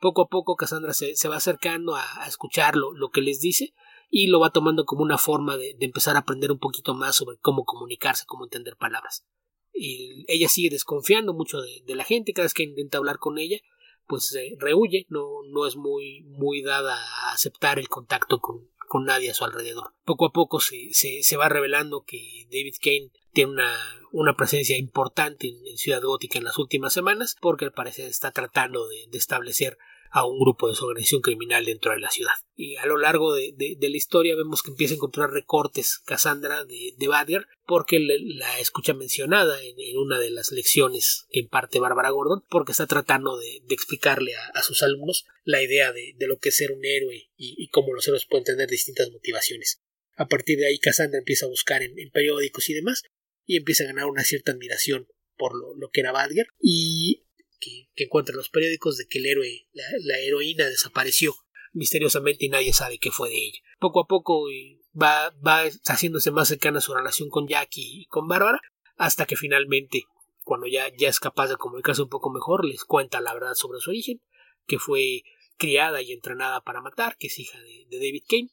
Poco 0.00 0.22
a 0.22 0.28
poco 0.28 0.54
Cassandra 0.54 0.92
se, 0.92 1.28
va 1.28 1.36
acercando 1.36 1.96
a, 1.96 2.04
escuchar 2.26 2.76
lo, 2.76 3.10
que 3.10 3.20
les 3.20 3.40
dice 3.40 3.74
y 4.08 4.28
lo 4.28 4.38
va 4.38 4.50
tomando 4.50 4.84
como 4.84 5.02
una 5.02 5.18
forma 5.18 5.56
de, 5.56 5.76
empezar 5.80 6.16
a 6.16 6.20
aprender 6.20 6.52
un 6.52 6.58
poquito 6.58 6.94
más 6.94 7.16
sobre 7.16 7.36
cómo 7.38 7.64
comunicarse, 7.64 8.24
cómo 8.26 8.44
entender 8.44 8.76
palabras. 8.76 9.26
Y 9.72 10.24
ella 10.28 10.48
sigue 10.48 10.70
desconfiando 10.70 11.34
mucho 11.34 11.60
de, 11.60 11.94
la 11.94 12.04
gente, 12.04 12.32
cada 12.32 12.44
vez 12.44 12.54
que 12.54 12.62
intenta 12.62 12.98
hablar 12.98 13.18
con 13.18 13.38
ella, 13.38 13.58
pues 14.06 14.28
se 14.28 14.54
rehuye, 14.58 15.06
no, 15.08 15.42
no 15.50 15.66
es 15.66 15.76
muy, 15.76 16.22
muy 16.22 16.62
dada 16.62 16.94
a 16.94 17.32
aceptar 17.32 17.78
el 17.78 17.88
contacto 17.88 18.38
con, 18.38 18.70
con 18.88 19.04
nadie 19.04 19.30
a 19.30 19.34
su 19.34 19.44
alrededor. 19.44 19.94
Poco 20.04 20.26
a 20.26 20.32
poco 20.32 20.60
se, 20.60 20.88
se, 20.92 21.36
va 21.36 21.48
revelando 21.48 22.04
que 22.06 22.46
David 22.50 22.74
Kane 22.82 23.10
tiene 23.32 23.52
una, 23.52 23.72
una 24.10 24.34
presencia 24.34 24.76
importante 24.76 25.48
en, 25.48 25.76
Ciudad 25.76 26.02
Gótica 26.02 26.38
en 26.38 26.44
las 26.44 26.58
últimas 26.58 26.92
semanas, 26.92 27.36
porque 27.40 27.66
al 27.66 27.72
parecer 27.72 28.06
está 28.06 28.32
tratando 28.32 28.88
de 28.88 29.16
establecer 29.16 29.78
a 30.10 30.26
un 30.26 30.38
grupo 30.38 30.68
de 30.68 30.74
su 30.74 30.84
organización 30.84 31.22
criminal 31.22 31.64
dentro 31.64 31.92
de 31.92 32.00
la 32.00 32.10
ciudad. 32.10 32.32
Y 32.54 32.76
a 32.76 32.86
lo 32.86 32.98
largo 32.98 33.34
de, 33.34 33.54
la 33.80 33.96
historia 33.96 34.34
vemos 34.34 34.62
que 34.62 34.70
empieza 34.70 34.94
a 34.94 34.96
encontrar 34.96 35.30
recortes 35.30 36.00
Cassandra 36.04 36.64
de, 36.64 36.94
de 36.96 37.08
Badger 37.08 37.46
porque 37.64 38.00
la 38.00 38.58
escucha 38.58 38.94
mencionada 38.94 39.62
en, 39.62 39.76
una 39.98 40.18
de 40.18 40.30
las 40.30 40.50
lecciones 40.50 41.26
que 41.30 41.40
imparte 41.40 41.80
Bárbara 41.80 42.10
Gordon 42.10 42.44
porque 42.48 42.72
está 42.72 42.86
tratando 42.86 43.38
de, 43.38 43.62
explicarle 43.68 44.32
a, 44.54 44.62
sus 44.62 44.82
alumnos 44.82 45.26
la 45.44 45.62
idea 45.62 45.92
de, 45.92 46.14
lo 46.26 46.38
que 46.38 46.48
es 46.48 46.56
ser 46.56 46.72
un 46.72 46.84
héroe 46.84 47.30
y, 47.36 47.68
cómo 47.68 47.92
los 47.92 48.06
héroes 48.08 48.26
pueden 48.26 48.44
tener 48.44 48.68
distintas 48.68 49.10
motivaciones. 49.10 49.80
A 50.16 50.26
partir 50.26 50.58
de 50.58 50.66
ahí 50.66 50.78
Cassandra 50.78 51.18
empieza 51.18 51.46
a 51.46 51.50
buscar 51.50 51.82
en, 51.82 51.94
periódicos 52.10 52.68
y 52.70 52.74
demás 52.74 53.02
y 53.44 53.56
empieza 53.56 53.84
a 53.84 53.88
ganar 53.88 54.06
una 54.06 54.24
cierta 54.24 54.52
admiración 54.52 55.06
por 55.36 55.56
lo, 55.56 55.76
lo 55.76 55.90
que 55.90 56.00
era 56.00 56.10
Badger 56.10 56.48
y 56.58 57.27
que, 57.58 57.88
encuentra 57.96 58.32
en 58.32 58.38
los 58.38 58.50
periódicos 58.50 58.96
de 58.96 59.06
que 59.06 59.18
el 59.18 59.26
héroe, 59.26 59.66
la, 59.72 60.18
heroína 60.18 60.66
desapareció 60.66 61.34
misteriosamente 61.72 62.46
y 62.46 62.48
nadie 62.48 62.72
sabe 62.72 62.98
qué 62.98 63.10
fue 63.10 63.28
de 63.28 63.36
ella. 63.36 63.58
Poco 63.78 64.00
a 64.00 64.06
poco 64.06 64.48
eh, 64.50 64.80
va, 65.00 65.30
va 65.46 65.64
haciéndose 65.86 66.30
más 66.30 66.48
cercana 66.48 66.80
su 66.80 66.94
relación 66.94 67.28
con 67.28 67.46
Jackie 67.46 68.02
y 68.02 68.06
con 68.06 68.26
Bárbara, 68.26 68.60
hasta 68.96 69.26
que 69.26 69.36
finalmente, 69.36 70.04
cuando 70.42 70.66
ya, 70.66 70.90
ya 70.96 71.08
es 71.08 71.20
capaz 71.20 71.48
de 71.48 71.56
comunicarse 71.56 72.02
un 72.02 72.08
poco 72.08 72.30
mejor, 72.30 72.64
les 72.64 72.84
cuenta 72.84 73.20
la 73.20 73.34
verdad 73.34 73.54
sobre 73.54 73.80
su 73.80 73.90
origen, 73.90 74.20
que 74.66 74.78
fue 74.78 75.22
criada 75.56 76.00
y 76.00 76.12
entrenada 76.12 76.62
para 76.62 76.80
matar, 76.80 77.16
que 77.18 77.26
es 77.26 77.38
hija 77.38 77.58
de, 77.60 77.86
David 77.90 78.22
Kane, 78.28 78.50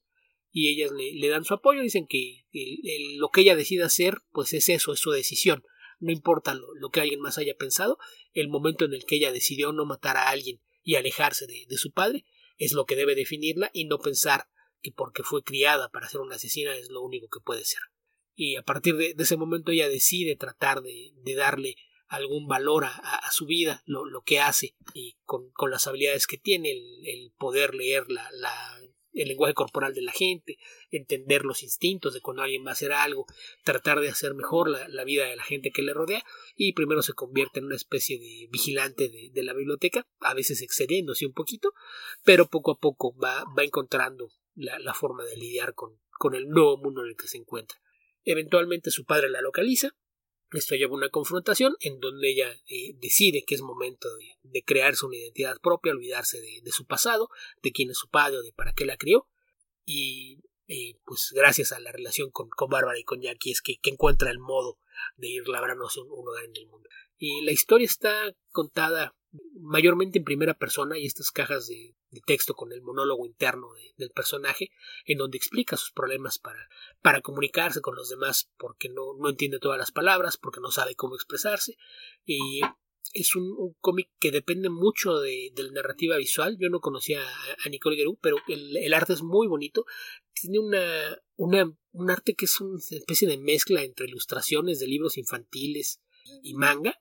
y 0.52 0.70
ellas 0.70 0.92
le, 0.92 1.28
dan 1.28 1.44
su 1.44 1.54
apoyo, 1.54 1.82
dicen 1.82 2.08
que 2.08 2.46
lo 3.18 3.30
que 3.30 3.42
ella 3.42 3.56
decida 3.56 3.86
hacer, 3.86 4.20
pues 4.32 4.54
es 4.54 4.70
eso, 4.70 4.94
es 4.94 5.00
su 5.00 5.12
decisión, 5.12 5.64
no 6.06 6.12
importa 6.12 6.54
lo, 6.54 6.90
que 6.90 7.02
alguien 7.02 7.20
más 7.20 7.38
haya 7.38 7.56
pensado, 7.58 7.98
el 8.34 8.48
momento 8.48 8.86
en 8.86 8.94
el 8.94 9.06
que 9.06 9.16
ella 9.16 9.32
decidió 9.32 9.72
no 9.72 9.86
matar 9.86 10.18
a 10.18 10.30
alguien 10.30 10.62
y 10.84 10.96
alejarse 10.96 11.48
de, 11.48 11.78
su 11.78 11.92
padre 11.92 12.26
es 12.58 12.74
lo 12.74 12.86
que 12.86 12.96
debe 12.96 13.16
definirla 13.16 13.72
y 13.74 13.86
no 13.86 13.98
pensar 13.98 14.48
que 14.82 14.92
porque 14.92 15.24
fue 15.24 15.44
criada 15.44 15.90
para 15.90 16.08
ser 16.08 16.22
una 16.22 16.36
asesina 16.36 16.76
es 16.76 16.90
lo 16.90 17.02
único 17.02 17.28
que 17.28 17.44
puede 17.44 17.66
ser. 17.66 17.82
Y 18.36 18.56
a 18.56 18.62
partir 18.62 18.96
de, 18.98 19.16
ese 19.18 19.36
momento 19.36 19.72
ella 19.72 19.90
decide 19.90 20.36
tratar 20.36 20.84
de, 20.84 21.12
darle 21.36 21.76
algún 22.08 22.48
valor 22.48 22.86
a, 22.86 23.32
su 23.32 23.48
vida, 23.48 23.82
lo, 23.86 24.06
lo, 24.06 24.22
que 24.22 24.40
hace 24.40 24.76
y 24.94 25.18
con, 25.24 25.50
con, 25.52 25.72
las 25.72 25.88
habilidades 25.88 26.28
que 26.28 26.38
tiene, 26.38 26.72
el, 26.72 27.08
el 27.08 27.32
poder 27.36 27.74
leer 27.74 28.06
la, 28.10 28.30
el 29.22 29.30
lenguaje 29.30 29.54
corporal 29.54 29.94
de 29.94 30.02
la 30.02 30.12
gente, 30.12 30.58
entender 30.92 31.44
los 31.44 31.64
instintos 31.64 32.14
de 32.14 32.22
cuando 32.22 32.44
alguien 32.44 32.66
va 32.66 32.70
a 32.70 32.74
hacer 32.74 32.92
algo, 32.92 33.26
tratar 33.64 34.00
de 34.00 34.10
hacer 34.10 34.34
mejor 34.34 34.70
la, 34.70 35.04
vida 35.04 35.26
de 35.26 35.36
la 35.36 35.44
gente 35.44 35.72
que 35.72 35.82
le 35.82 35.94
rodea 35.94 36.24
y 36.56 36.74
primero 36.74 37.02
se 37.02 37.14
convierte 37.14 37.60
en 37.60 37.66
una 37.66 37.76
especie 37.76 38.20
de 38.20 38.48
vigilante 38.52 39.10
de, 39.32 39.44
la 39.44 39.54
biblioteca, 39.54 40.06
a 40.20 40.34
veces 40.34 40.62
excediéndose 40.62 41.26
un 41.26 41.34
poquito, 41.34 41.74
pero 42.24 42.48
poco 42.48 42.72
a 42.72 42.80
poco 42.80 43.16
va, 43.18 43.46
va 43.58 43.64
encontrando 43.64 44.30
la, 44.56 44.94
forma 44.94 45.24
de 45.26 45.38
lidiar 45.38 45.74
con, 45.74 46.00
con 46.18 46.36
el 46.36 46.48
nuevo 46.48 46.78
mundo 46.78 47.02
en 47.02 47.10
el 47.10 47.16
que 47.16 47.28
se 47.28 47.38
encuentra. 47.38 47.78
Eventualmente 48.24 48.90
su 48.90 49.06
padre 49.06 49.30
la 49.30 49.42
localiza, 49.42 49.96
esto 50.52 50.76
lleva 50.76 50.92
a 50.92 50.98
una 50.98 51.10
confrontación 51.10 51.76
en 51.80 52.00
donde 52.00 52.32
ella 52.32 52.52
eh, 52.68 52.94
decide 52.96 53.44
que 53.46 53.56
es 53.56 53.62
momento 53.62 54.08
de, 54.44 54.64
crearse 54.64 55.06
una 55.06 55.18
identidad 55.18 55.60
propia, 55.62 55.92
olvidarse 55.92 56.40
de, 56.40 56.72
su 56.72 56.86
pasado, 56.86 57.30
de 57.62 57.72
quién 57.72 57.90
es 57.90 57.98
su 57.98 58.10
padre 58.10 58.38
de 58.42 58.54
para 58.54 58.74
qué 58.74 58.86
la 58.86 58.98
crió. 58.98 59.28
Y 59.86 60.40
pues 61.06 61.32
gracias 61.36 61.72
a 61.72 61.80
la 61.80 61.92
relación 61.92 62.32
con, 62.32 62.50
con 62.50 62.70
Bárbara 62.70 62.98
y 62.98 63.04
con 63.04 63.22
Jackie 63.22 63.52
es 63.52 63.62
que, 63.62 63.78
encuentra 63.84 64.32
el 64.32 64.40
modo 64.40 64.80
de 65.18 65.28
ir 65.28 65.48
labrándose 65.48 66.00
un, 66.00 66.08
lugar 66.08 66.46
en 66.46 66.56
el 66.56 66.68
mundo. 66.68 66.90
Y 67.18 67.42
la 67.42 67.52
historia 67.52 67.86
está 67.86 68.36
contada 68.52 69.16
mayormente 69.60 70.20
en 70.20 70.24
primera 70.24 70.54
persona 70.54 70.98
y 70.98 71.06
estas 71.06 71.32
cajas 71.32 71.68
de, 71.68 71.96
texto 72.26 72.54
con 72.54 72.72
el 72.72 72.82
monólogo 72.82 73.26
interno 73.26 73.68
del 73.98 74.10
personaje 74.12 74.72
en 75.06 75.18
donde 75.18 75.38
explica 75.38 75.76
sus 75.76 75.92
problemas 75.92 76.40
para, 76.40 76.70
para 77.02 77.20
comunicarse 77.20 77.82
con 77.82 77.94
los 77.96 78.08
demás 78.08 78.50
porque 78.58 78.88
no, 78.88 79.16
no 79.20 79.30
entiende 79.30 79.60
todas 79.60 79.78
las 79.78 79.92
palabras, 79.92 80.38
porque 80.38 80.62
no 80.62 80.72
sabe 80.72 80.96
cómo 80.96 81.16
expresarse 81.16 81.78
y 82.24 82.62
es 83.14 83.36
un, 83.36 83.76
cómic 83.80 84.10
que 84.20 84.32
depende 84.32 84.70
mucho 84.70 85.20
de, 85.20 85.52
la 85.56 85.72
narrativa 85.72 86.18
visual. 86.18 86.58
Yo 86.60 86.70
no 86.70 86.82
conocía 86.82 87.22
a, 87.22 87.70
Nicole 87.70 87.96
Guerrero, 87.96 88.18
pero 88.22 88.38
el, 88.48 88.94
arte 88.94 89.14
es 89.14 89.24
muy 89.24 89.48
bonito. 89.48 89.86
Tiene 90.34 90.60
una, 90.60 91.18
una, 91.36 91.78
un 91.92 92.12
arte 92.12 92.36
que 92.36 92.46
es 92.46 92.60
una 92.60 92.78
especie 92.78 93.28
de 93.28 93.38
mezcla 93.38 93.84
entre 93.84 94.08
ilustraciones 94.08 94.80
de 94.80 94.88
libros 94.88 95.18
infantiles 95.18 96.02
y 96.44 96.56
manga, 96.56 97.00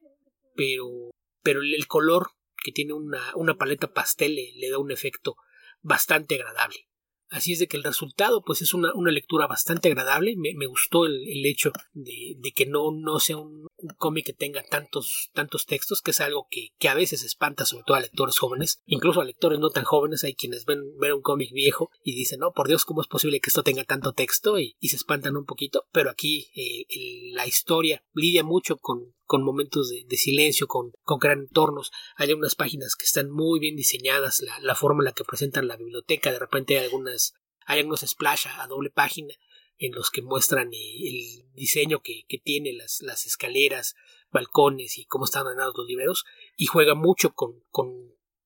pero, 0.55 1.11
pero 1.43 1.61
el 1.63 1.87
color 1.87 2.29
que 2.65 2.73
tiene 2.73 2.95
una, 2.95 3.21
una 3.37 3.57
paleta 3.57 3.93
pastel 3.93 4.35
le, 4.35 4.71
da 4.71 4.79
un 4.79 4.91
efecto 4.91 5.37
bastante 5.83 6.37
agradable. 6.37 6.89
Así 7.31 7.53
es 7.53 7.59
de 7.59 7.67
que 7.67 7.77
el 7.77 7.85
resultado 7.85 8.43
pues 8.43 8.63
es 8.63 8.75
una, 8.75 8.93
una 8.95 9.11
lectura 9.11 9.47
bastante 9.47 9.89
agradable. 9.89 10.35
Me, 10.37 10.55
me 10.55 10.67
gustó 10.67 11.05
el, 11.05 11.15
el 11.29 11.45
hecho 11.47 11.73
de, 11.93 12.37
de, 12.39 12.53
que 12.53 12.67
no, 12.67 12.93
no 12.93 13.19
sea 13.19 13.39
un, 13.39 13.67
un 13.77 13.95
cómic 13.97 14.27
que 14.27 14.33
tenga 14.33 14.63
tantos, 14.63 15.31
tantos 15.33 15.67
textos, 15.67 16.01
que 16.01 16.13
es 16.13 16.21
algo 16.21 16.47
que, 16.51 16.69
que, 16.79 16.89
a 16.89 16.95
veces 16.95 17.25
espanta 17.25 17.65
sobre 17.65 17.85
todo 17.87 17.97
a 17.97 18.01
lectores 18.01 18.39
jóvenes, 18.39 18.81
incluso 18.87 19.21
a 19.21 19.25
lectores 19.25 19.59
no 19.59 19.71
tan 19.71 19.85
jóvenes, 19.85 20.23
hay 20.23 20.35
quienes 20.35 20.65
ven, 20.65 20.81
ven 20.99 21.13
un 21.13 21.23
cómic 21.23 21.51
viejo 21.53 21.91
y 22.03 22.15
dicen, 22.15 22.41
no, 22.41 22.53
por 22.53 22.69
Dios, 22.69 22.85
¿cómo 22.85 23.01
es 23.01 23.09
posible 23.09 23.41
que 23.41 23.51
esto 23.51 23.63
tenga 23.63 23.85
tanto 23.85 24.13
texto? 24.13 24.59
Y, 24.59 24.77
y 24.79 24.89
se 24.89 24.97
espantan 24.97 25.37
un 25.37 25.45
poquito, 25.45 25.87
pero 25.93 26.11
aquí 26.11 26.51
eh, 26.55 27.33
la 27.33 27.47
historia 27.47 28.05
lidia 28.13 28.45
mucho 28.45 28.77
con, 28.77 29.15
con 29.25 29.43
momentos 29.43 29.91
de, 29.91 30.17
silencio, 30.17 30.67
con, 30.67 30.93
con 31.03 31.19
crear 31.19 31.39
entornos. 31.39 31.91
Hay 32.17 32.33
unas 32.33 32.55
páginas 32.55 32.97
que 32.97 33.05
están 33.05 33.31
muy 33.31 33.61
bien 33.61 33.77
diseñadas, 33.77 34.43
la, 34.43 34.59
la 34.61 34.75
forma 34.75 35.03
en 35.03 35.07
la 35.07 35.13
que 35.13 35.25
presentan 35.25 35.69
la 35.69 35.77
biblioteca, 35.77 36.33
de 36.33 36.39
repente 36.39 36.79
hay 36.79 36.85
algunas, 36.85 37.35
hay 37.67 37.81
algunos 37.81 38.01
splash 38.01 38.47
a 38.59 38.67
doble 38.67 38.91
página 38.91 39.35
en 39.79 39.93
los 39.93 40.11
que 40.11 40.23
muestran 40.23 40.71
el 40.73 41.53
diseño 41.53 42.01
que, 42.01 42.23
que 42.29 42.39
tiene 42.39 42.73
las, 42.73 43.01
las, 43.03 43.27
escaleras, 43.27 43.95
balcones 44.31 44.99
y 44.99 45.05
cómo 45.05 45.25
están 45.25 45.47
ordenados 45.47 45.75
los 45.77 45.87
libreros 45.87 46.25
y 46.57 46.67
juega 46.67 46.95
mucho 46.95 47.33
con, 47.35 47.63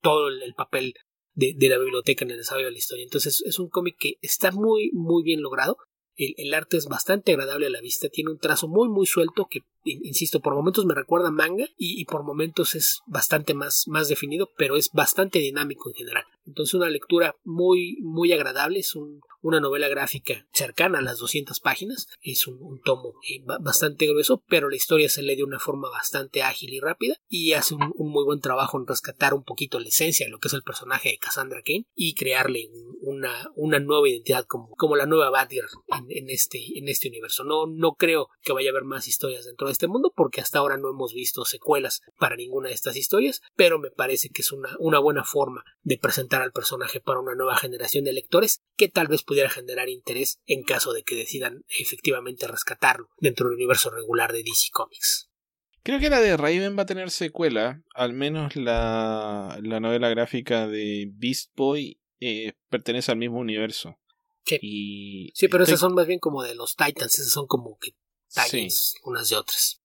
todo 0.00 0.28
el, 0.28 0.54
papel 0.54 0.94
de, 1.34 1.54
de, 1.56 1.68
la 1.68 1.78
biblioteca 1.78 2.24
en 2.24 2.30
el 2.30 2.38
desarrollo 2.38 2.66
de 2.66 2.72
la 2.72 2.78
historia. 2.78 3.04
Entonces 3.04 3.42
es 3.44 3.58
un 3.58 3.68
cómic 3.68 3.96
que 3.98 4.18
está 4.22 4.52
muy 4.52 4.90
muy 4.92 5.22
bien 5.22 5.42
logrado. 5.42 5.76
El, 6.16 6.34
el, 6.36 6.54
arte 6.54 6.76
es 6.76 6.86
bastante 6.86 7.32
agradable 7.32 7.66
a 7.66 7.70
la 7.70 7.80
vista, 7.80 8.08
tiene 8.08 8.30
un 8.30 8.38
trazo 8.38 8.66
muy 8.68 8.88
muy 8.88 9.06
suelto 9.06 9.46
que 9.50 9.60
insisto, 9.84 10.40
por 10.40 10.54
momentos 10.54 10.84
me 10.86 10.94
recuerda 10.94 11.30
manga 11.30 11.66
y, 11.76 12.04
por 12.04 12.22
momentos 12.22 12.74
es 12.74 13.00
bastante 13.06 13.54
más, 13.54 13.84
más 13.86 14.08
definido, 14.08 14.50
pero 14.56 14.76
es 14.76 14.90
bastante 14.92 15.38
dinámico 15.38 15.90
en 15.90 15.94
general. 15.94 16.24
Entonces 16.46 16.74
una 16.74 16.88
lectura 16.88 17.36
muy, 17.44 17.98
muy 18.00 18.32
agradable, 18.32 18.78
es 18.80 18.94
una 19.42 19.60
novela 19.60 19.88
gráfica 19.88 20.46
cercana 20.52 20.98
a 20.98 21.02
las 21.02 21.18
200 21.18 21.60
páginas, 21.60 22.06
es 22.22 22.46
un, 22.46 22.80
tomo 22.82 23.14
eh, 23.28 23.42
bastante 23.60 24.06
grueso, 24.06 24.42
pero 24.48 24.70
la 24.70 24.76
historia 24.76 25.08
se 25.08 25.22
lee 25.22 25.36
de 25.36 25.44
una 25.44 25.58
forma 25.58 25.90
bastante 25.90 26.42
ágil 26.42 26.72
y 26.72 26.80
rápida 26.80 27.16
y 27.28 27.52
hace 27.52 27.74
un, 27.74 27.92
muy 27.96 28.24
buen 28.24 28.40
trabajo 28.40 28.78
en 28.78 28.86
rescatar 28.86 29.34
un 29.34 29.44
poquito 29.44 29.78
la 29.78 29.88
esencia 29.88 30.26
de 30.26 30.32
lo 30.32 30.38
que 30.38 30.48
es 30.48 30.54
el 30.54 30.62
personaje 30.62 31.10
de 31.10 31.18
Cassandra 31.18 31.62
Kane 31.62 31.86
y 31.94 32.14
crearle 32.14 32.70
una, 33.00 33.50
una 33.54 33.78
nueva 33.78 34.08
identidad 34.08 34.44
como, 34.46 34.70
como 34.70 34.96
la 34.96 35.06
nueva 35.06 35.30
Batgirl 35.30 35.68
en, 36.08 36.30
este, 36.30 36.78
en 36.78 36.88
este 36.88 37.08
universo. 37.08 37.44
No, 37.44 37.66
no 37.66 37.94
creo 37.94 38.28
que 38.42 38.52
vaya 38.52 38.70
a 38.70 38.72
haber 38.72 38.84
más 38.84 39.08
historias 39.08 39.44
dentro 39.44 39.67
de 39.68 39.72
este 39.72 39.88
mundo 39.88 40.12
porque 40.14 40.40
hasta 40.40 40.58
ahora 40.58 40.76
no 40.76 40.90
hemos 40.90 41.14
visto 41.14 41.44
secuelas 41.44 42.02
para 42.18 42.36
ninguna 42.36 42.68
de 42.68 42.74
estas 42.74 42.96
historias, 42.96 43.40
pero 43.56 43.78
me 43.78 43.90
parece 43.90 44.30
que 44.30 44.42
es 44.42 44.52
una, 44.52 44.76
una 44.78 44.98
buena 44.98 45.24
forma 45.24 45.64
de 45.82 45.98
presentar 45.98 46.42
al 46.42 46.52
personaje 46.52 47.00
para 47.00 47.20
una 47.20 47.34
nueva 47.34 47.56
generación 47.56 48.04
de 48.04 48.12
lectores 48.12 48.60
que 48.76 48.88
tal 48.88 49.08
vez 49.08 49.22
pudiera 49.22 49.50
generar 49.50 49.88
interés 49.88 50.40
en 50.46 50.62
caso 50.62 50.92
de 50.92 51.02
que 51.02 51.14
decidan 51.14 51.64
efectivamente 51.78 52.46
rescatarlo 52.46 53.08
dentro 53.18 53.46
del 53.46 53.56
universo 53.56 53.90
regular 53.90 54.32
de 54.32 54.42
DC 54.42 54.68
Comics. 54.72 55.30
Creo 55.82 56.00
que 56.00 56.10
la 56.10 56.20
de 56.20 56.36
Raven 56.36 56.76
va 56.76 56.82
a 56.82 56.86
tener 56.86 57.10
secuela, 57.10 57.82
al 57.94 58.12
menos 58.12 58.56
la, 58.56 59.58
la 59.62 59.80
novela 59.80 60.10
gráfica 60.10 60.66
de 60.66 61.08
Beast 61.14 61.50
Boy 61.56 61.98
eh, 62.20 62.52
pertenece 62.68 63.12
al 63.12 63.18
mismo 63.18 63.38
universo. 63.38 63.98
Sí, 64.44 65.30
sí 65.34 65.48
pero 65.48 65.64
esas 65.64 65.80
son 65.80 65.94
más 65.94 66.06
bien 66.06 66.18
como 66.18 66.42
de 66.42 66.54
los 66.54 66.74
Titans, 66.74 67.18
esas 67.18 67.32
son 67.32 67.46
como 67.46 67.76
que 67.78 67.92
unas 69.04 69.28
de 69.28 69.36
otras. 69.36 69.80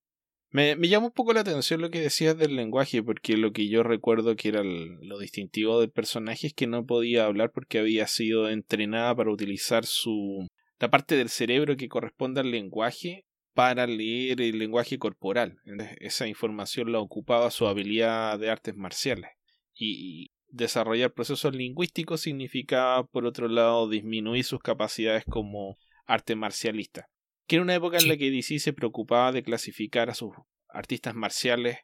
Me, 0.50 0.76
me 0.76 0.88
llama 0.88 1.08
un 1.08 1.12
poco 1.12 1.34
la 1.34 1.40
atención 1.40 1.82
lo 1.82 1.90
que 1.90 2.00
decías 2.00 2.38
del 2.38 2.56
lenguaje, 2.56 3.02
porque 3.02 3.38
lo 3.38 3.52
que 3.54 3.70
yo 3.70 3.82
recuerdo 3.82 4.36
que 4.36 4.50
era 4.50 4.62
lo 4.64 5.18
distintivo 5.18 5.80
del 5.80 5.90
personaje 5.90 6.48
es 6.48 6.54
que 6.54 6.68
no 6.68 6.86
podía 6.86 7.26
hablar 7.26 7.52
porque 7.52 7.80
había 7.80 8.06
sido 8.06 8.50
entrenada 8.50 9.16
para 9.16 9.32
utilizar 9.32 9.86
su 9.86 10.48
la 10.80 10.92
parte 10.92 11.16
del 11.16 11.30
cerebro 11.30 11.78
que 11.78 11.88
corresponde 11.88 12.42
al 12.42 12.52
lenguaje 12.52 13.26
para 13.54 13.88
leer 13.88 14.42
el 14.42 14.60
lenguaje 14.60 15.00
corporal. 15.00 15.58
esa 16.00 16.28
información 16.28 16.92
la 16.92 17.00
ocupaba 17.00 17.50
su 17.52 17.68
habilidad 17.68 18.38
de 18.38 18.50
artes 18.50 18.76
marciales. 18.76 19.32
Y 19.74 20.32
desarrollar 20.50 21.14
procesos 21.14 21.56
lingüísticos 21.56 22.22
significaba, 22.22 23.06
por 23.06 23.26
otro 23.26 23.48
lado, 23.48 23.90
disminuir 23.90 24.44
sus 24.44 24.60
capacidades 24.60 25.24
como 25.26 25.78
arte 26.06 26.36
marcialista 26.36 27.10
que 27.48 27.56
era 27.56 27.64
una 27.64 27.76
época 27.76 27.98
en 27.98 28.08
la 28.08 28.18
que 28.18 28.32
DC 28.32 28.60
se 28.60 28.74
preocupaba 28.74 29.32
de 29.32 29.44
clasificar 29.44 30.10
a 30.10 30.16
sus 30.16 30.34
artistas 30.70 31.16
marciales 31.16 31.80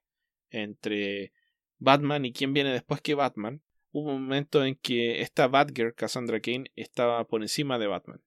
entre 0.50 1.34
Batman 1.78 2.26
y 2.26 2.34
quién 2.34 2.54
viene 2.54 2.72
después 2.72 3.02
que 3.02 3.16
Batman. 3.16 3.62
Hubo 3.92 4.14
un 4.14 4.24
momento 4.24 4.64
en 4.64 4.76
que 4.76 5.22
esta 5.22 5.48
Batgirl, 5.48 5.96
Cassandra 5.96 6.40
Kane, 6.40 6.72
estaba 6.76 7.26
por 7.26 7.42
encima 7.42 7.80
de 7.80 7.88
Batman. 7.88 8.22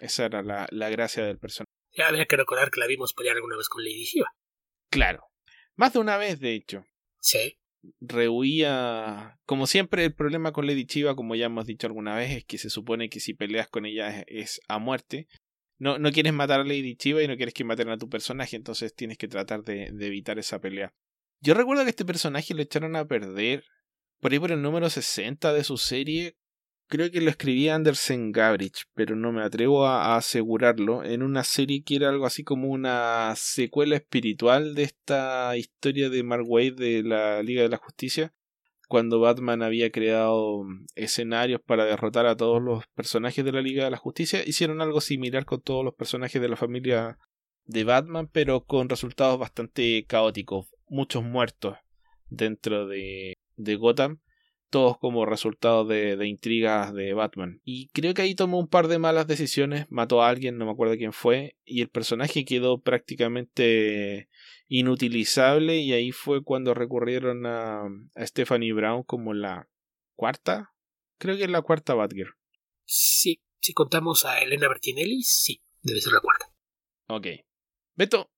Esa 0.00 0.26
era 0.26 0.42
la, 0.42 0.68
la 0.70 0.88
gracia 0.90 1.24
del 1.24 1.38
personaje. 1.38 1.70
Ya 1.92 2.08
había 2.08 2.26
que 2.26 2.36
recordar 2.36 2.70
que 2.70 2.80
la 2.80 2.86
vimos 2.86 3.14
pelear 3.14 3.36
alguna 3.36 3.56
vez 3.56 3.68
con 3.68 3.82
Lady 3.82 4.04
Shiva. 4.04 4.32
Claro. 4.90 5.24
Más 5.74 5.92
de 5.92 5.98
una 5.98 6.16
vez, 6.16 6.38
de 6.38 6.54
hecho. 6.54 6.84
Sí. 7.20 7.58
Rehuía. 8.00 9.38
Como 9.44 9.66
siempre, 9.66 10.04
el 10.04 10.14
problema 10.14 10.52
con 10.52 10.66
Lady 10.66 10.86
Chiva, 10.86 11.16
como 11.16 11.34
ya 11.34 11.46
hemos 11.46 11.66
dicho 11.66 11.88
alguna 11.88 12.14
vez, 12.14 12.30
es 12.30 12.44
que 12.44 12.58
se 12.58 12.70
supone 12.70 13.08
que 13.08 13.18
si 13.18 13.34
peleas 13.34 13.68
con 13.68 13.86
ella 13.86 14.22
es 14.28 14.60
a 14.68 14.78
muerte 14.78 15.26
no, 15.78 15.98
no 15.98 16.10
quieres 16.10 16.32
matar 16.32 16.60
a 16.60 16.64
Lady 16.64 16.96
Chiva 16.96 17.22
y 17.22 17.28
no 17.28 17.36
quieres 17.36 17.54
que 17.54 17.64
maten 17.64 17.88
a 17.88 17.98
tu 17.98 18.08
personaje, 18.08 18.56
entonces 18.56 18.94
tienes 18.94 19.16
que 19.16 19.28
tratar 19.28 19.62
de, 19.62 19.86
evitar 20.00 20.38
esa 20.38 20.60
pelea. 20.60 20.92
Yo 21.40 21.54
recuerdo 21.54 21.84
que 21.84 21.90
este 21.90 22.04
personaje 22.04 22.54
lo 22.54 22.62
echaron 22.62 22.96
a 22.96 23.06
perder 23.06 23.64
por 24.20 24.32
ahí 24.32 24.40
por 24.40 24.50
el 24.50 24.60
número 24.60 24.90
60 24.90 25.52
de 25.52 25.62
su 25.62 25.76
serie. 25.76 26.36
Creo 26.88 27.10
que 27.10 27.20
lo 27.20 27.30
escribía 27.30 27.76
Andersen 27.76 28.32
Gabrich, 28.32 28.86
pero 28.94 29.14
no 29.14 29.30
me 29.30 29.42
atrevo 29.42 29.86
a, 29.86 30.16
asegurarlo. 30.16 31.04
En 31.04 31.22
una 31.22 31.44
serie 31.44 31.84
que 31.84 31.96
era 31.96 32.08
algo 32.08 32.26
así 32.26 32.42
como 32.42 32.68
una 32.68 33.34
secuela 33.36 33.94
espiritual 33.94 34.74
de 34.74 34.82
esta 34.84 35.56
historia 35.56 36.10
de 36.10 36.24
Mark 36.24 36.44
Wade 36.48 36.72
de 36.72 37.02
la 37.04 37.42
Liga 37.42 37.62
de 37.62 37.68
la 37.68 37.76
Justicia 37.76 38.34
cuando 38.88 39.20
Batman 39.20 39.62
había 39.62 39.90
creado 39.90 40.64
mm, 40.64 40.86
escenarios 40.96 41.60
para 41.64 41.84
derrotar 41.84 42.26
a 42.26 42.36
todos 42.36 42.60
los 42.60 42.84
personajes 42.94 43.44
de 43.44 43.52
la 43.52 43.60
Liga 43.60 43.84
de 43.84 43.90
la 43.90 43.96
Justicia, 43.98 44.42
hicieron 44.44 44.80
algo 44.80 45.00
similar 45.00 45.44
con 45.44 45.60
todos 45.60 45.84
los 45.84 45.94
personajes 45.94 46.40
de 46.40 46.48
la 46.48 46.56
familia 46.56 47.18
de 47.66 47.84
Batman, 47.84 48.28
pero 48.32 48.64
con 48.64 48.88
resultados 48.88 49.38
bastante 49.38 50.04
caóticos, 50.06 50.66
muchos 50.88 51.22
muertos 51.22 51.76
dentro 52.30 52.86
de, 52.86 53.34
de 53.56 53.76
Gotham, 53.76 54.20
todos 54.70 54.98
como 54.98 55.26
resultado 55.26 55.84
de, 55.84 56.16
de, 56.16 56.26
intrigas 56.26 56.92
de 56.94 57.14
Batman. 57.14 57.60
Y 57.64 57.88
creo 57.88 58.14
que 58.14 58.22
ahí 58.22 58.34
tomó 58.34 58.58
un 58.58 58.68
par 58.68 58.88
de 58.88 58.98
malas 58.98 59.26
decisiones, 59.26 59.86
mató 59.90 60.22
a 60.22 60.28
alguien, 60.28 60.58
no 60.58 60.66
me 60.66 60.72
acuerdo 60.72 60.96
quién 60.96 61.12
fue, 61.12 61.56
y 61.64 61.80
el 61.80 61.88
personaje 61.88 62.44
quedó 62.44 62.80
prácticamente 62.80 64.28
inutilizable 64.68 65.78
y 65.78 65.92
ahí 65.92 66.12
fue 66.12 66.44
cuando 66.44 66.74
recurrieron 66.74 67.46
a, 67.46 67.84
a 68.14 68.26
Stephanie 68.26 68.72
Brown 68.72 69.02
como 69.02 69.32
la 69.32 69.68
cuarta, 70.14 70.74
creo 71.18 71.36
que 71.36 71.44
es 71.44 71.50
la 71.50 71.62
cuarta 71.62 71.94
Batgirl. 71.94 72.34
Sí, 72.84 73.42
si 73.60 73.72
contamos 73.72 74.24
a 74.24 74.40
Elena 74.40 74.68
Bertinelli, 74.68 75.22
sí, 75.22 75.62
debe 75.82 76.00
ser 76.00 76.12
la 76.12 76.20
cuarta. 76.20 76.52
Ok. 77.08 77.26
Beto, 77.94 78.30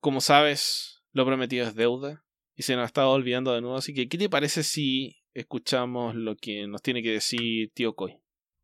como 0.00 0.20
sabes, 0.20 1.02
lo 1.12 1.26
prometido 1.26 1.66
es 1.66 1.74
deuda 1.74 2.24
y 2.54 2.62
se 2.62 2.74
nos 2.74 2.84
ha 2.84 2.86
estado 2.86 3.10
olvidando 3.10 3.52
de 3.52 3.60
nuevo, 3.60 3.76
así 3.76 3.94
que 3.94 4.08
¿qué 4.08 4.18
te 4.18 4.30
parece 4.30 4.62
si 4.62 5.23
escuchamos 5.34 6.14
lo 6.14 6.36
que 6.36 6.66
nos 6.66 6.82
tiene 6.82 7.02
que 7.02 7.12
decir 7.12 7.70
tío 7.74 7.94
Coy? 7.94 8.18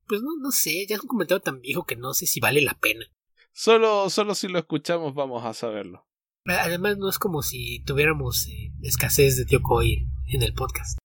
Pues 0.06 0.22
no, 0.22 0.30
no 0.40 0.50
sé, 0.50 0.86
ya 0.88 0.96
es 0.96 1.02
un 1.02 1.08
comentario 1.08 1.40
tan 1.40 1.60
viejo 1.60 1.84
que 1.84 1.96
no 1.96 2.14
sé 2.14 2.26
si 2.26 2.40
vale 2.40 2.62
la 2.62 2.74
pena. 2.74 3.06
Solo, 3.52 4.08
solo 4.10 4.34
si 4.34 4.48
lo 4.48 4.58
escuchamos 4.58 5.14
vamos 5.14 5.44
a 5.44 5.54
saberlo. 5.54 6.06
Además, 6.46 6.96
no 6.98 7.08
es 7.08 7.18
como 7.18 7.42
si 7.42 7.84
tuviéramos 7.84 8.48
eh, 8.48 8.72
escasez 8.82 9.36
de 9.36 9.44
tío 9.44 9.60
Coy 9.62 10.08
en 10.28 10.42
el 10.42 10.54
podcast. 10.54 10.98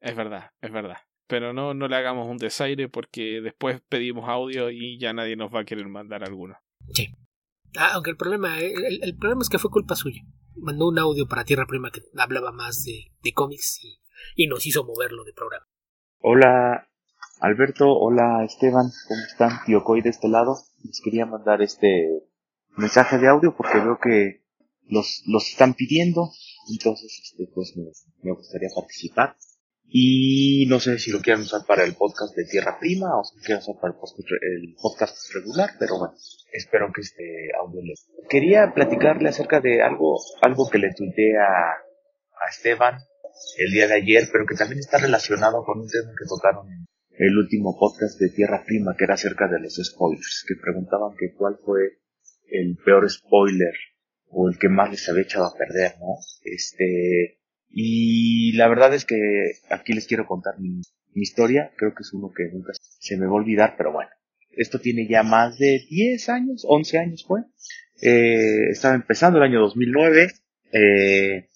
Es 0.00 0.14
verdad, 0.14 0.50
es 0.60 0.70
verdad. 0.70 0.98
Pero 1.26 1.52
no, 1.52 1.72
no 1.72 1.88
le 1.88 1.96
hagamos 1.96 2.28
un 2.28 2.36
desaire 2.36 2.88
porque 2.88 3.40
después 3.40 3.80
pedimos 3.88 4.28
audio 4.28 4.70
y 4.70 4.98
ya 4.98 5.12
nadie 5.14 5.36
nos 5.36 5.52
va 5.52 5.60
a 5.60 5.64
querer 5.64 5.88
mandar 5.88 6.22
alguno. 6.22 6.56
Sí. 6.92 7.14
Ah, 7.76 7.92
aunque 7.94 8.10
el 8.10 8.16
problema, 8.16 8.60
el, 8.60 9.16
problema 9.16 9.42
es 9.42 9.48
que 9.48 9.58
fue 9.58 9.70
culpa 9.70 9.96
suya. 9.96 10.22
mandó 10.56 10.86
un 10.86 10.98
audio 10.98 11.26
para 11.26 11.44
Tierra 11.44 11.66
Prima 11.66 11.90
que 11.90 12.02
hablaba 12.16 12.52
más 12.52 12.84
de, 12.84 13.10
de 13.22 13.32
cómics 13.32 13.82
y, 13.82 13.98
y 14.36 14.46
nos 14.46 14.66
hizo 14.66 14.84
moverlo 14.84 15.24
de 15.24 15.32
programa. 15.32 15.66
Hola 16.20 16.88
Alberto, 17.40 17.90
hola 17.98 18.44
Esteban, 18.44 18.90
¿cómo 19.08 19.20
están? 19.26 19.64
Tío 19.66 19.84
Coy 19.84 20.00
de 20.00 20.10
este 20.10 20.28
lado. 20.28 20.56
Les 20.82 21.00
quería 21.02 21.26
mandar 21.26 21.62
este 21.62 22.22
mensaje 22.76 23.18
de 23.18 23.28
audio 23.28 23.54
porque 23.56 23.78
veo 23.78 23.98
que 24.02 24.42
los, 24.86 25.22
los 25.26 25.48
están 25.48 25.74
pidiendo, 25.74 26.30
entonces 26.70 27.20
este 27.22 27.46
pues 27.54 27.74
me, 27.76 28.32
gustaría 28.32 28.68
participar. 28.74 29.36
Y 29.86 30.66
no 30.68 30.80
sé 30.80 30.98
si 30.98 31.10
lo 31.12 31.20
quieren 31.20 31.42
usar 31.42 31.66
para 31.66 31.84
el 31.84 31.94
podcast 31.94 32.34
de 32.34 32.46
Tierra 32.46 32.78
Prima 32.80 33.18
o 33.18 33.24
si 33.24 33.36
lo 33.36 33.42
quieren 33.42 33.62
usar 33.62 33.76
para 33.80 33.92
el 33.92 34.74
podcast, 34.80 35.16
regular, 35.34 35.70
pero 35.78 35.98
bueno, 35.98 36.14
espero 36.52 36.90
que 36.92 37.02
este 37.02 37.50
audio 37.60 37.82
les... 37.82 38.08
Quería 38.28 38.72
platicarle 38.74 39.28
acerca 39.28 39.60
de 39.60 39.82
algo, 39.82 40.18
algo 40.40 40.68
que 40.70 40.78
le 40.78 40.94
tuiteé 40.94 41.36
a 41.38 42.48
Esteban 42.48 42.98
el 43.58 43.72
día 43.72 43.86
de 43.86 43.94
ayer, 43.94 44.28
pero 44.32 44.46
que 44.46 44.54
también 44.54 44.80
está 44.80 44.98
relacionado 44.98 45.64
con 45.64 45.80
un 45.80 45.88
tema 45.88 46.10
que 46.18 46.28
tocaron 46.28 46.68
en 46.70 46.86
el 47.16 47.38
último 47.38 47.76
podcast 47.78 48.18
de 48.20 48.30
Tierra 48.30 48.64
Prima, 48.66 48.94
que 48.96 49.04
era 49.04 49.14
acerca 49.14 49.48
de 49.48 49.60
los 49.60 49.76
spoilers, 49.82 50.44
que 50.46 50.54
preguntaban 50.60 51.16
que 51.16 51.32
cuál 51.34 51.58
fue 51.64 51.80
el 52.48 52.76
peor 52.84 53.08
spoiler 53.10 53.74
o 54.28 54.48
el 54.48 54.58
que 54.58 54.68
más 54.68 54.90
les 54.90 55.08
había 55.08 55.22
echado 55.22 55.46
a 55.46 55.56
perder, 55.56 55.94
¿no? 56.00 56.16
Este, 56.42 57.38
y 57.68 58.52
la 58.56 58.68
verdad 58.68 58.94
es 58.94 59.04
que 59.04 59.16
aquí 59.70 59.92
les 59.92 60.06
quiero 60.06 60.26
contar 60.26 60.58
mi, 60.58 60.80
mi 61.14 61.22
historia, 61.22 61.72
creo 61.76 61.94
que 61.94 62.02
es 62.02 62.12
uno 62.12 62.32
que 62.36 62.44
nunca 62.52 62.72
se 62.74 63.16
me 63.16 63.26
va 63.26 63.32
a 63.32 63.36
olvidar, 63.36 63.74
pero 63.76 63.92
bueno, 63.92 64.10
esto 64.50 64.80
tiene 64.80 65.06
ya 65.08 65.22
más 65.22 65.58
de 65.58 65.84
10 65.88 66.28
años, 66.28 66.64
11 66.68 66.98
años 66.98 67.24
fue, 67.26 67.40
eh, 68.02 68.70
estaba 68.70 68.94
empezando 68.94 69.38
el 69.38 69.44
año 69.44 69.60
2009, 69.60 70.28
eh, 70.72 71.48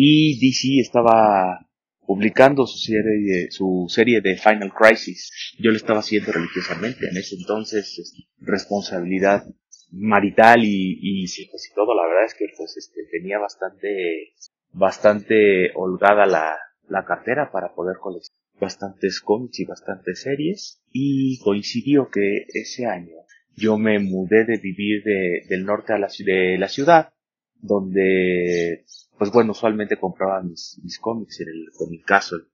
y 0.00 0.38
DC 0.38 0.78
estaba 0.80 1.66
publicando 2.06 2.68
su 2.68 2.78
serie, 2.78 3.50
su 3.50 3.86
serie 3.88 4.20
de 4.20 4.36
Final 4.36 4.72
Crisis. 4.72 5.56
Yo 5.58 5.72
lo 5.72 5.76
estaba 5.76 5.98
haciendo 5.98 6.30
religiosamente. 6.30 7.08
En 7.10 7.16
ese 7.16 7.34
entonces, 7.34 8.14
responsabilidad 8.38 9.44
marital 9.90 10.62
y, 10.62 11.00
y 11.02 11.26
pues 11.50 11.68
y 11.68 11.74
todo, 11.74 11.96
la 11.96 12.06
verdad 12.06 12.26
es 12.26 12.34
que 12.34 12.46
pues 12.56 12.76
este, 12.76 13.06
tenía 13.10 13.38
bastante, 13.38 14.34
bastante 14.72 15.72
holgada 15.74 16.26
la, 16.26 16.56
la 16.88 17.04
cartera 17.04 17.50
para 17.50 17.74
poder 17.74 17.96
coleccionar 18.00 18.38
bastantes 18.60 19.20
cómics 19.20 19.58
y 19.58 19.64
bastantes 19.64 20.22
series. 20.22 20.80
Y 20.92 21.40
coincidió 21.40 22.08
que 22.08 22.46
ese 22.54 22.86
año 22.86 23.16
yo 23.56 23.78
me 23.78 23.98
mudé 23.98 24.44
de 24.44 24.58
vivir 24.58 25.02
de, 25.02 25.42
del 25.48 25.64
norte 25.64 25.92
a 25.92 25.98
la, 25.98 26.08
de 26.24 26.56
la 26.56 26.68
ciudad 26.68 27.12
donde 27.60 28.84
pues 29.18 29.32
bueno 29.32 29.52
usualmente 29.52 29.98
compraba 29.98 30.42
mis, 30.42 30.80
mis 30.82 30.98
cómics 30.98 31.40
en 31.40 31.48
el 31.48 31.66
Comic 31.76 32.04
Castle 32.06 32.44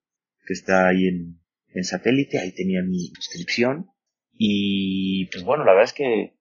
que 0.46 0.52
está 0.52 0.88
ahí 0.88 1.06
en, 1.08 1.40
en 1.68 1.84
satélite 1.84 2.38
ahí 2.38 2.52
tenía 2.52 2.82
mi 2.82 3.08
suscripción. 3.14 3.90
Y 4.32 5.26
pues 5.26 5.44
bueno 5.44 5.64
la 5.64 5.72
verdad 5.72 5.84
es 5.84 5.92
que 5.92 6.36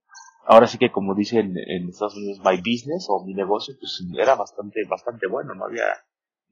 ahora 0.46 0.68
sí 0.68 0.78
que 0.78 0.92
como 0.92 1.14
dicen 1.16 1.56
en 1.58 1.90
Estados 1.90 2.16
Unidos 2.16 2.42
my 2.44 2.58
business 2.58 3.06
o 3.10 3.24
mi 3.26 3.34
negocio 3.34 3.76
pues 3.80 4.04
era 4.18 4.36
bastante 4.36 4.82
bastante 4.90 5.28
bueno 5.28 5.54
no 5.54 5.66
había 5.66 5.86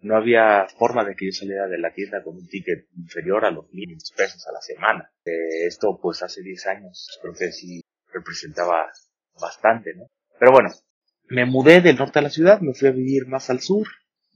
no 0.02 0.16
había 0.16 0.68
forma 0.78 1.04
de 1.04 1.16
que 1.16 1.28
yo 1.28 1.32
saliera 1.32 1.68
de 1.68 1.78
la 1.78 1.94
tienda 1.94 2.24
con 2.24 2.36
un 2.36 2.48
ticket 2.48 2.88
inferior 2.96 3.46
a 3.46 3.52
los 3.52 3.72
mil 3.72 3.96
pesos 4.16 4.48
a 4.48 4.52
la 4.52 4.62
semana. 4.62 5.12
Eh, 5.26 5.68
esto 5.68 6.00
pues 6.02 6.24
hace 6.24 6.42
10 6.42 6.68
años 6.68 7.20
creo 7.22 7.34
que 7.34 7.52
sí 7.52 7.82
representaba 8.14 8.92
bastante 9.40 9.94
no 9.96 10.08
pero 10.40 10.52
bueno 10.52 10.70
me 11.32 11.46
mudé 11.46 11.82
del 11.82 11.98
norte 11.98 12.20
a 12.20 12.22
la 12.22 12.30
ciudad 12.30 12.62
me 12.62 12.74
fui 12.74 12.88
a 12.88 12.92
vivir 12.92 13.28
más 13.28 13.50
al 13.50 13.62
sur 13.62 13.88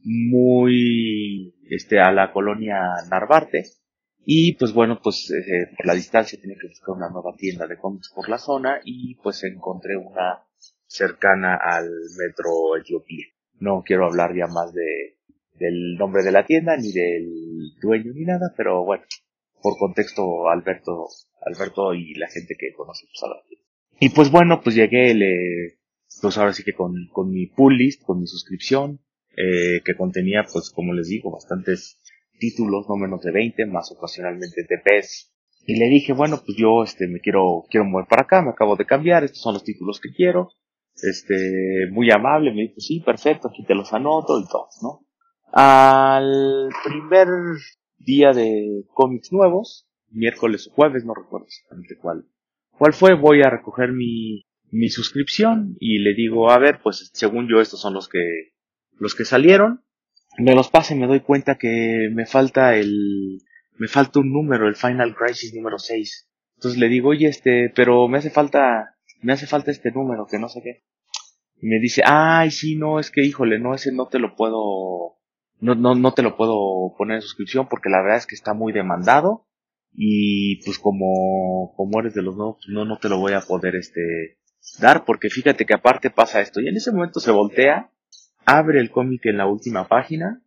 muy 0.04 1.54
este 1.70 2.00
a 2.00 2.12
la 2.12 2.32
colonia 2.32 2.80
Narvarte 3.10 3.64
y 4.26 4.54
pues 4.54 4.74
bueno, 4.74 5.00
pues 5.04 5.32
eh, 5.32 5.72
por 5.78 5.86
la 5.86 5.94
distancia 5.94 6.40
tenía 6.42 6.58
que 6.60 6.68
buscar 6.68 6.96
una 6.96 7.10
nueva 7.10 7.36
tienda 7.38 7.68
de 7.68 7.78
cómics 7.78 8.12
por 8.14 8.28
la 8.28 8.40
zona 8.40 8.80
y 8.84 9.16
pues 9.16 9.44
encontré 9.44 9.96
una 9.98 10.44
cercana 10.88 11.56
al 11.56 11.88
metro 12.18 12.76
Etiopía. 12.76 13.28
No 13.60 13.84
quiero 13.86 14.08
hablar 14.08 14.36
ya 14.36 14.48
más 14.48 14.74
de, 14.74 15.20
del 15.54 15.96
nombre 15.98 16.24
de 16.24 16.32
la 16.32 16.44
tienda 16.44 16.76
ni 16.76 16.92
del 16.92 17.76
dueño 17.80 18.14
ni 18.16 18.26
nada, 18.26 18.52
pero 18.58 18.84
bueno, 18.84 19.04
por 19.62 19.78
contexto 19.78 20.50
Alberto, 20.50 21.06
Alberto 21.42 21.94
y 21.94 22.16
la 22.16 22.28
gente 22.28 22.56
que 22.58 22.74
conoce 22.74 23.06
pues 23.06 23.32
a 23.32 23.36
Y 24.00 24.10
pues 24.10 24.32
bueno, 24.32 24.62
pues 24.64 24.76
llegué, 24.76 25.14
le, 25.14 25.78
pues 26.22 26.38
ahora 26.38 26.54
sí 26.54 26.64
que 26.64 26.74
con, 26.74 26.94
con 27.12 27.30
mi 27.30 27.48
pull 27.48 27.78
list, 27.78 28.04
con 28.04 28.20
mi 28.20 28.28
suscripción, 28.28 29.00
eh, 29.38 29.82
que 29.84 29.96
contenía 29.96 30.46
pues 30.52 30.70
como 30.70 30.94
les 30.94 31.08
digo 31.08 31.32
bastantes 31.32 32.00
títulos, 32.40 32.86
no 32.88 32.96
menos 32.96 33.22
de 33.22 33.32
20, 33.32 33.66
más 33.66 33.92
ocasionalmente 33.92 34.64
TPs. 34.64 35.34
Y 35.68 35.80
le 35.80 35.88
dije, 35.88 36.14
bueno, 36.14 36.42
pues 36.46 36.58
yo 36.58 36.84
este 36.84 37.08
me 37.08 37.20
quiero 37.20 37.64
quiero 37.70 37.86
mover 37.86 38.08
para 38.08 38.24
acá, 38.24 38.42
me 38.42 38.52
acabo 38.52 38.76
de 38.76 38.86
cambiar, 38.86 39.24
estos 39.24 39.42
son 39.42 39.54
los 39.54 39.64
títulos 39.64 40.00
que 40.00 40.14
quiero. 40.14 40.50
Este, 40.96 41.90
muy 41.92 42.10
amable, 42.10 42.54
me 42.54 42.62
dijo, 42.64 42.76
sí, 42.78 43.02
perfecto, 43.02 43.50
aquí 43.50 43.66
te 43.66 43.76
los 43.76 43.92
anoto 43.92 44.40
y 44.40 44.48
todo, 44.48 44.70
¿no? 44.82 45.06
Al 45.52 46.70
primer 46.86 47.28
día 47.98 48.32
de 48.32 48.84
cómics 48.94 49.32
nuevos, 49.34 49.90
miércoles 50.10 50.68
o 50.68 50.74
jueves, 50.74 51.04
no 51.04 51.14
recuerdo 51.14 51.48
exactamente 51.48 51.98
cuál, 52.02 52.26
cuál 52.78 52.94
fue, 52.94 53.14
voy 53.14 53.42
a 53.42 53.50
recoger 53.50 53.92
mi, 53.92 54.46
mi 54.72 54.90
suscripción 54.90 55.76
y 55.80 56.00
le 56.00 56.14
digo, 56.14 56.52
a 56.52 56.60
ver, 56.60 56.80
pues 56.82 57.10
según 57.14 57.48
yo 57.48 57.62
estos 57.62 57.82
son 57.82 57.94
los 57.94 58.10
que, 58.10 58.54
los 58.98 59.16
que 59.16 59.26
salieron, 59.26 59.84
me 60.38 60.56
los 60.56 60.70
pase 60.70 60.96
y 60.96 60.98
me 60.98 61.08
doy 61.08 61.22
cuenta 61.22 61.56
que 61.56 62.10
me 62.12 62.26
falta 62.26 62.76
el, 62.76 63.40
me 63.78 63.88
falta 63.88 64.20
un 64.20 64.32
número, 64.32 64.68
el 64.68 64.76
Final 64.76 65.16
Crisis 65.16 65.54
número 65.54 65.80
6. 65.80 66.30
Entonces 66.56 66.80
le 66.80 66.88
digo, 66.88 67.10
oye, 67.10 67.28
este, 67.28 67.72
pero 67.76 68.08
me 68.08 68.18
hace 68.18 68.30
falta, 68.30 68.96
me 69.22 69.34
hace 69.34 69.48
falta 69.48 69.72
este 69.72 69.92
número, 69.92 70.28
que 70.30 70.40
no 70.40 70.50
sé 70.50 70.62
qué. 70.64 70.84
Y 71.62 71.68
me 71.68 71.80
dice, 71.80 72.02
ay, 72.06 72.52
sí, 72.52 72.76
no, 72.76 73.00
es 73.00 73.12
que 73.12 73.26
híjole, 73.26 73.60
no, 73.60 73.74
ese 73.74 73.92
no 73.92 74.08
te 74.08 74.20
lo 74.20 74.36
puedo, 74.36 75.18
no, 75.60 75.76
no, 75.76 75.96
no 75.96 76.14
te 76.14 76.22
lo 76.22 76.36
puedo 76.36 76.96
poner 76.98 77.16
en 77.16 77.22
suscripción 77.22 77.68
porque 77.70 77.90
la 77.90 78.02
verdad 78.02 78.18
es 78.18 78.28
que 78.28 78.36
está 78.36 78.54
muy 78.54 78.74
demandado 78.74 79.48
y 79.94 80.64
pues 80.66 80.80
como, 80.80 81.74
como 81.76 82.00
eres 82.00 82.14
de 82.14 82.22
los 82.22 82.36
nuevos, 82.36 82.58
pues, 82.58 82.68
no, 82.70 82.86
no 82.86 82.98
te 82.98 83.10
lo 83.10 83.20
voy 83.20 83.34
a 83.34 83.42
poder, 83.42 83.76
este, 83.76 84.38
dar 84.80 85.06
porque 85.06 85.30
fíjate 85.30 85.66
que 85.66 85.74
aparte 85.74 86.10
pasa 86.10 86.42
esto. 86.42 86.62
Y 86.62 86.68
en 86.68 86.78
ese 86.78 86.92
momento 86.92 87.20
se 87.20 87.32
voltea 87.32 87.90
abre 88.46 88.80
el 88.80 88.92
cómic 88.92 89.26
en 89.26 89.38
la 89.38 89.48
última 89.48 89.88
página 89.88 90.42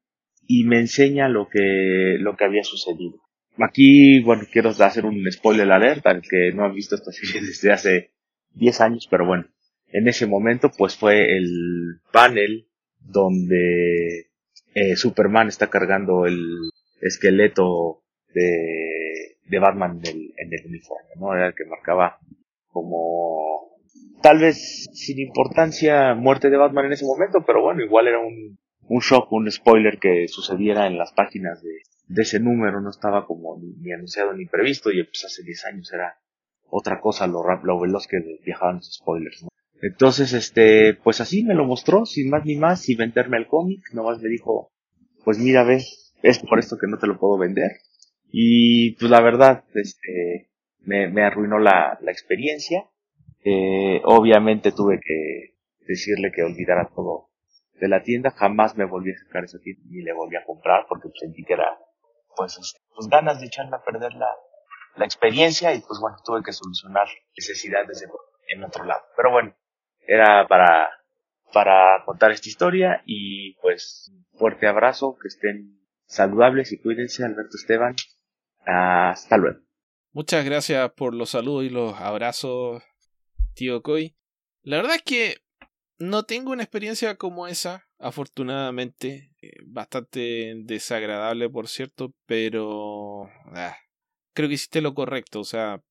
y 0.46 0.64
me 0.64 0.78
enseña 0.78 1.28
lo 1.28 1.48
que, 1.48 2.16
lo 2.18 2.36
que 2.36 2.44
había 2.44 2.62
sucedido. 2.64 3.20
Aquí, 3.58 4.20
bueno, 4.22 4.44
quiero 4.50 4.70
hacer 4.70 5.04
un 5.04 5.30
spoiler 5.30 5.70
alert 5.70 6.06
al 6.06 6.22
que 6.22 6.52
no 6.54 6.64
ha 6.64 6.72
visto 6.72 6.94
esta 6.94 7.12
serie 7.12 7.40
desde 7.46 7.72
hace 7.72 8.12
10 8.54 8.80
años, 8.80 9.08
pero 9.10 9.26
bueno, 9.26 9.46
en 9.88 10.08
ese 10.08 10.26
momento 10.26 10.70
pues 10.76 10.96
fue 10.96 11.36
el 11.36 12.00
panel 12.12 12.68
donde 13.00 14.30
eh, 14.74 14.96
Superman 14.96 15.48
está 15.48 15.68
cargando 15.68 16.26
el 16.26 16.70
esqueleto 17.00 18.02
de, 18.32 19.38
de 19.44 19.58
Batman 19.58 20.00
en 20.04 20.06
el, 20.06 20.34
en 20.36 20.52
el 20.52 20.66
uniforme, 20.66 21.10
¿no? 21.16 21.34
Era 21.34 21.48
el 21.48 21.54
que 21.54 21.64
marcaba 21.64 22.18
como 22.68 23.77
tal 24.22 24.40
vez 24.40 24.88
sin 24.92 25.18
importancia 25.20 26.14
muerte 26.14 26.50
de 26.50 26.56
Batman 26.56 26.86
en 26.86 26.92
ese 26.92 27.06
momento, 27.06 27.44
pero 27.46 27.62
bueno, 27.62 27.82
igual 27.82 28.08
era 28.08 28.18
un, 28.18 28.58
un 28.88 29.00
shock, 29.00 29.32
un 29.32 29.50
spoiler 29.50 29.98
que 29.98 30.26
sucediera 30.28 30.86
en 30.86 30.98
las 30.98 31.12
páginas 31.12 31.62
de, 31.62 32.22
ese 32.22 32.40
número, 32.40 32.80
no 32.80 32.90
estaba 32.90 33.26
como 33.26 33.60
ni, 33.60 33.92
anunciado 33.92 34.32
ni 34.32 34.46
previsto 34.46 34.90
y 34.90 35.04
pues 35.04 35.24
hace 35.24 35.42
10 35.42 35.64
años 35.66 35.92
era 35.92 36.18
otra 36.70 37.00
cosa 37.00 37.26
lo, 37.26 37.42
lo 37.62 37.80
veloz 37.80 38.06
que 38.06 38.16
viajaban 38.44 38.76
los 38.76 38.94
spoilers. 38.94 39.46
Entonces, 39.80 40.32
este, 40.32 40.94
pues 40.94 41.20
así 41.20 41.44
me 41.44 41.54
lo 41.54 41.64
mostró, 41.64 42.04
sin 42.04 42.30
más 42.30 42.44
ni 42.44 42.56
más, 42.56 42.82
sin 42.82 42.98
venderme 42.98 43.36
el 43.36 43.46
cómic, 43.46 43.80
nomás 43.92 44.20
me 44.20 44.28
dijo, 44.28 44.72
pues 45.24 45.38
mira, 45.38 45.62
ves, 45.62 46.14
es 46.22 46.38
por 46.40 46.58
esto 46.58 46.76
que 46.78 46.88
no 46.88 46.98
te 46.98 47.06
lo 47.06 47.18
puedo 47.18 47.38
vender. 47.38 47.70
Y 48.30 48.92
pues 48.96 49.10
la 49.10 49.20
verdad, 49.20 49.64
este, 49.74 50.50
me, 50.80 51.08
me 51.08 51.22
arruinó 51.22 51.58
la, 51.58 51.98
la 52.02 52.10
experiencia 52.10 52.84
eh, 53.44 54.00
obviamente 54.04 54.72
tuve 54.72 55.00
que 55.02 55.56
decirle 55.86 56.32
que 56.34 56.42
olvidara 56.42 56.90
todo 56.94 57.30
de 57.74 57.88
la 57.88 58.02
tienda, 58.02 58.30
jamás 58.30 58.76
me 58.76 58.84
volví 58.84 59.12
a 59.12 59.18
sacar 59.18 59.44
esa 59.44 59.58
tienda 59.60 59.82
ni 59.88 60.02
le 60.02 60.12
volví 60.12 60.36
a 60.36 60.44
comprar 60.44 60.86
porque 60.88 61.08
sentí 61.14 61.44
que 61.44 61.54
era 61.54 61.78
pues, 62.36 62.76
pues 62.94 63.08
ganas 63.08 63.40
de 63.40 63.46
echarme 63.46 63.76
a 63.76 63.82
perder 63.82 64.14
la, 64.14 64.28
la 64.96 65.04
experiencia 65.04 65.74
y 65.74 65.80
pues 65.80 66.00
bueno, 66.00 66.16
tuve 66.24 66.42
que 66.42 66.52
solucionar 66.52 67.06
necesidades 67.36 68.04
en 68.48 68.64
otro 68.64 68.84
lado. 68.84 69.02
Pero 69.16 69.30
bueno, 69.30 69.54
era 70.06 70.46
para, 70.48 70.90
para 71.52 72.04
contar 72.04 72.32
esta 72.32 72.48
historia 72.48 73.02
y 73.04 73.54
pues 73.60 74.12
fuerte 74.32 74.66
abrazo, 74.66 75.16
que 75.20 75.28
estén 75.28 75.80
saludables 76.06 76.72
y 76.72 76.80
cuídense, 76.80 77.24
Alberto 77.24 77.56
Esteban. 77.56 77.94
Hasta 78.64 79.36
luego. 79.36 79.60
Muchas 80.12 80.44
gracias 80.44 80.90
por 80.92 81.14
los 81.14 81.30
saludos 81.30 81.64
y 81.64 81.70
los 81.70 81.94
abrazos 82.00 82.82
tío 83.58 83.82
Coy. 83.82 84.16
La 84.62 84.76
verdad 84.76 84.96
es 84.96 85.02
que 85.02 85.38
no 85.98 86.22
tengo 86.22 86.52
una 86.52 86.62
experiencia 86.62 87.16
como 87.16 87.48
esa, 87.48 87.88
afortunadamente. 87.98 89.34
Eh, 89.42 89.50
bastante 89.66 90.54
desagradable, 90.58 91.50
por 91.50 91.68
cierto, 91.68 92.14
pero... 92.26 93.24
Ah, 93.46 93.76
creo 94.32 94.48
que 94.48 94.54
hiciste 94.54 94.80
lo 94.80 94.94
correcto. 94.94 95.40
O 95.40 95.44
sea, 95.44 95.82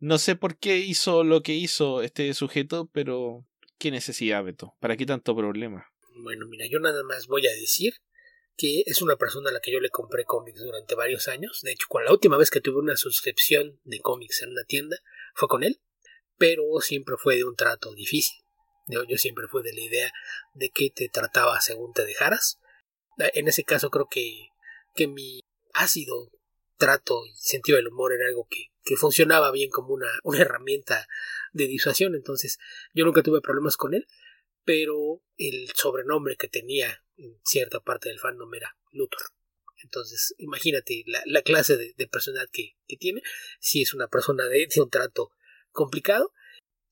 no 0.00 0.18
sé 0.18 0.34
por 0.34 0.58
qué 0.58 0.78
hizo 0.78 1.22
lo 1.22 1.42
que 1.42 1.54
hizo 1.54 2.02
este 2.02 2.34
sujeto, 2.34 2.90
pero... 2.92 3.46
¿Qué 3.78 3.92
necesidad, 3.92 4.44
Beto? 4.44 4.74
¿Para 4.80 4.96
qué 4.96 5.06
tanto 5.06 5.36
problema? 5.36 5.86
Bueno, 6.22 6.46
mira, 6.48 6.66
yo 6.70 6.80
nada 6.80 7.02
más 7.04 7.26
voy 7.26 7.46
a 7.46 7.52
decir 7.52 7.94
que 8.56 8.82
es 8.86 9.00
una 9.00 9.16
persona 9.16 9.50
a 9.50 9.52
la 9.52 9.60
que 9.60 9.72
yo 9.72 9.80
le 9.80 9.90
compré 9.90 10.24
cómics 10.24 10.60
durante 10.60 10.94
varios 10.94 11.28
años. 11.28 11.60
De 11.62 11.72
hecho, 11.72 11.86
la 12.04 12.12
última 12.12 12.36
vez 12.36 12.50
que 12.50 12.60
tuve 12.60 12.78
una 12.78 12.96
suscripción 12.96 13.80
de 13.84 14.00
cómics 14.00 14.42
en 14.42 14.50
una 14.50 14.64
tienda 14.64 14.98
fue 15.34 15.48
con 15.48 15.64
él, 15.64 15.80
pero 16.42 16.64
siempre 16.80 17.14
fue 17.16 17.36
de 17.36 17.44
un 17.44 17.54
trato 17.54 17.94
difícil. 17.94 18.42
Yo, 18.88 19.04
siempre 19.16 19.46
fui 19.46 19.62
de 19.62 19.72
la 19.72 19.80
idea 19.80 20.12
de 20.54 20.70
que 20.70 20.90
te 20.90 21.08
trataba 21.08 21.60
según 21.60 21.92
te 21.92 22.04
dejaras. 22.04 22.58
En 23.16 23.46
ese 23.46 23.62
caso 23.62 23.90
creo 23.90 24.08
que, 24.10 24.48
que 24.92 25.06
mi 25.06 25.38
ácido 25.72 26.32
trato 26.78 27.24
y 27.26 27.32
sentido 27.36 27.76
del 27.76 27.86
humor 27.86 28.12
era 28.12 28.26
algo 28.26 28.48
que, 28.50 28.72
que 28.82 28.96
funcionaba 28.96 29.52
bien 29.52 29.70
como 29.70 29.94
una, 29.94 30.10
una 30.24 30.40
herramienta 30.40 31.06
de 31.52 31.68
disuasión. 31.68 32.16
Entonces 32.16 32.58
yo 32.92 33.04
nunca 33.04 33.22
tuve 33.22 33.40
problemas 33.40 33.76
con 33.76 33.94
él 33.94 34.08
pero 34.64 35.22
el 35.36 35.70
sobrenombre 35.74 36.36
que 36.36 36.48
tenía 36.48 37.04
en 37.16 37.38
cierta 37.44 37.80
parte 37.80 38.08
del 38.08 38.20
fandom 38.20 38.52
era 38.54 38.76
Luthor. 38.90 39.22
Entonces, 39.82 40.34
imagínate 40.38 41.02
la, 41.06 41.22
la 41.26 41.42
clase 41.42 41.76
de, 41.76 41.94
de 41.96 42.06
personalidad 42.06 42.48
que, 42.52 42.76
que, 42.86 42.96
tiene, 42.96 43.22
si 43.58 43.82
es 43.82 43.94
una 43.94 44.06
persona 44.06 44.44
de, 44.46 44.68
de 44.72 44.80
un 44.80 44.90
trato 44.90 45.32
complicado, 45.72 46.32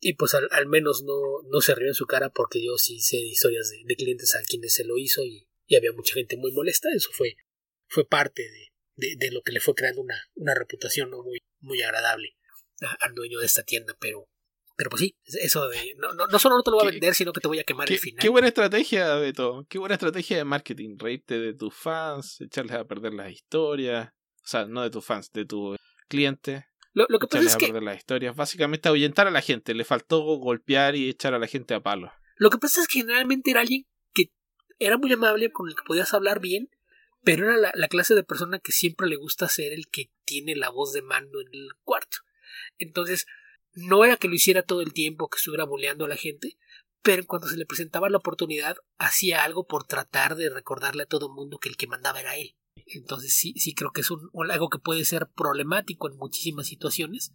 y 0.01 0.15
pues 0.15 0.35
al, 0.35 0.48
al, 0.51 0.66
menos 0.66 1.02
no, 1.02 1.43
no 1.51 1.61
se 1.61 1.74
rió 1.74 1.89
en 1.89 1.94
su 1.94 2.07
cara 2.07 2.31
porque 2.31 2.65
yo 2.65 2.78
sí 2.78 3.01
sé 3.01 3.19
historias 3.19 3.70
de, 3.70 3.82
de 3.85 3.97
clientes 3.97 4.35
a 4.35 4.43
quienes 4.43 4.74
se 4.74 4.85
lo 4.85 4.97
hizo 4.97 5.23
y, 5.23 5.47
y, 5.66 5.77
había 5.77 5.93
mucha 5.93 6.15
gente 6.15 6.36
muy 6.36 6.52
molesta, 6.52 6.89
eso 6.94 7.11
fue, 7.12 7.36
fue 7.86 8.07
parte 8.07 8.43
de, 8.97 9.16
de 9.16 9.31
lo 9.31 9.43
que 9.43 9.52
le 9.52 9.61
fue 9.61 9.74
creando 9.74 10.01
una, 10.01 10.16
una 10.35 10.55
reputación 10.55 11.11
¿no? 11.11 11.23
muy, 11.23 11.39
muy 11.61 11.82
agradable 11.82 12.36
al 13.01 13.15
dueño 13.15 13.39
de 13.40 13.47
esta 13.47 13.62
tienda, 13.62 13.94
pero 14.01 14.27
pero 14.81 14.89
pues 14.89 15.01
sí, 15.01 15.15
eso 15.43 15.69
de. 15.69 15.94
No, 15.98 16.15
no, 16.15 16.27
no 16.27 16.39
solo 16.39 16.57
no 16.57 16.62
te 16.62 16.70
lo 16.70 16.78
voy 16.78 16.89
a 16.89 16.90
vender, 16.90 17.15
sino 17.15 17.35
que 17.35 17.40
te 17.43 17.48
voy 17.48 17.59
a 17.59 17.65
quemar 17.65 17.93
el 17.93 17.98
final. 17.98 18.23
Qué 18.23 18.31
buena 18.31 18.48
estrategia, 18.48 19.15
Beto. 19.16 19.66
Qué 19.69 19.78
buena 19.78 19.97
estrategia 19.97 20.39
de 20.39 20.44
marketing. 20.44 20.97
Reírte 20.98 21.39
de 21.39 21.52
tus 21.52 21.74
fans, 21.74 22.40
echarles 22.40 22.77
a 22.77 22.86
perder 22.86 23.12
las 23.12 23.31
historias. 23.31 24.09
O 24.09 24.48
sea, 24.48 24.65
no 24.65 24.81
de 24.81 24.89
tus 24.89 25.05
fans, 25.05 25.31
de 25.32 25.44
tu 25.44 25.77
cliente. 26.09 26.70
Lo, 26.93 27.07
lo 27.09 27.19
que 27.19 27.27
pasa 27.27 27.47
es 27.47 27.57
que. 27.57 27.73
las 27.73 27.97
historias. 27.97 28.35
Básicamente 28.35 28.89
ahuyentar 28.89 29.27
a 29.27 29.31
la 29.31 29.43
gente. 29.43 29.75
Le 29.75 29.85
faltó 29.85 30.21
golpear 30.37 30.97
y 30.97 31.09
echar 31.09 31.35
a 31.35 31.39
la 31.39 31.47
gente 31.47 31.75
a 31.75 31.81
palo. 31.81 32.12
Lo 32.37 32.51
que 32.51 32.59
pasa 32.59 32.81
es 32.81 32.89
que 32.89 33.01
generalmente 33.01 33.51
era 33.51 33.61
alguien 33.61 33.87
que 34.12 34.33
era 34.79 34.97
muy 34.99 35.12
amable, 35.12 35.53
con 35.53 35.69
el 35.69 35.77
que 35.77 35.83
podías 35.87 36.15
hablar 36.15 36.41
bien, 36.41 36.71
pero 37.23 37.45
era 37.45 37.57
la, 37.57 37.73
la 37.75 37.89
clase 37.89 38.15
de 38.15 38.25
persona 38.25 38.59
que 38.59 38.73
siempre 38.73 39.09
le 39.09 39.17
gusta 39.17 39.49
ser 39.49 39.73
el 39.73 39.89
que 39.89 40.11
tiene 40.25 40.57
la 40.57 40.71
voz 40.71 40.93
de 40.93 41.03
mando 41.03 41.41
en 41.41 41.49
el 41.53 41.69
cuarto. 41.85 42.19
Entonces 42.79 43.27
no 43.75 44.05
era 44.05 44.17
que 44.17 44.29
lo 44.29 44.35
hiciera 44.35 44.62
todo 44.62 44.81
el 44.81 44.93
tiempo, 44.93 45.29
que 45.29 45.37
estuviera 45.37 45.65
boleando 45.65 46.07
a 46.07 46.09
la 46.09 46.17
gente, 46.17 46.57
pero 47.03 47.25
cuando 47.27 47.49
se 47.49 47.57
le 47.57 47.67
presentaba 47.67 48.11
la 48.11 48.19
oportunidad, 48.19 48.77
hacía 48.99 49.45
algo 49.45 49.67
por 49.67 49.85
tratar 49.85 50.37
de 50.37 50.51
recordarle 50.51 51.05
a 51.05 51.07
todo 51.07 51.29
el 51.29 51.35
mundo 51.35 51.59
que 51.59 51.69
el 51.69 51.77
que 51.77 51.87
mandaba 51.87 52.21
era 52.21 52.37
él. 52.37 52.57
Entonces 52.86 53.35
sí, 53.35 53.55
sí 53.57 53.74
creo 53.74 53.90
que 53.93 54.01
es 54.01 54.11
un, 54.11 54.31
algo 54.51 54.69
que 54.69 54.78
puede 54.78 55.05
ser 55.05 55.28
problemático 55.35 56.11
en 56.11 56.16
muchísimas 56.16 56.66
situaciones, 56.66 57.32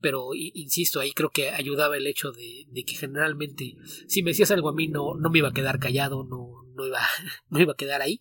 pero 0.00 0.30
insisto, 0.34 1.00
ahí 1.00 1.12
creo 1.12 1.30
que 1.30 1.50
ayudaba 1.50 1.96
el 1.96 2.06
hecho 2.06 2.32
de, 2.32 2.66
que 2.84 2.94
generalmente 2.94 3.76
si 4.08 4.22
me 4.22 4.30
decías 4.30 4.50
algo 4.50 4.70
a 4.70 4.74
mí 4.74 4.88
no, 4.88 5.14
no 5.14 5.30
me 5.30 5.38
iba 5.38 5.48
a 5.48 5.52
quedar 5.52 5.78
callado, 5.78 6.24
no, 6.24 6.64
no, 6.74 6.86
iba, 6.86 7.00
no 7.48 7.60
iba 7.60 7.72
a 7.72 7.76
quedar 7.76 8.00
ahí. 8.02 8.20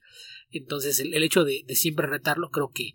Entonces 0.49 0.99
el, 0.99 1.13
el 1.13 1.23
hecho 1.23 1.43
de, 1.43 1.63
siempre 1.69 2.07
retarlo 2.07 2.49
creo 2.49 2.71
que, 2.73 2.91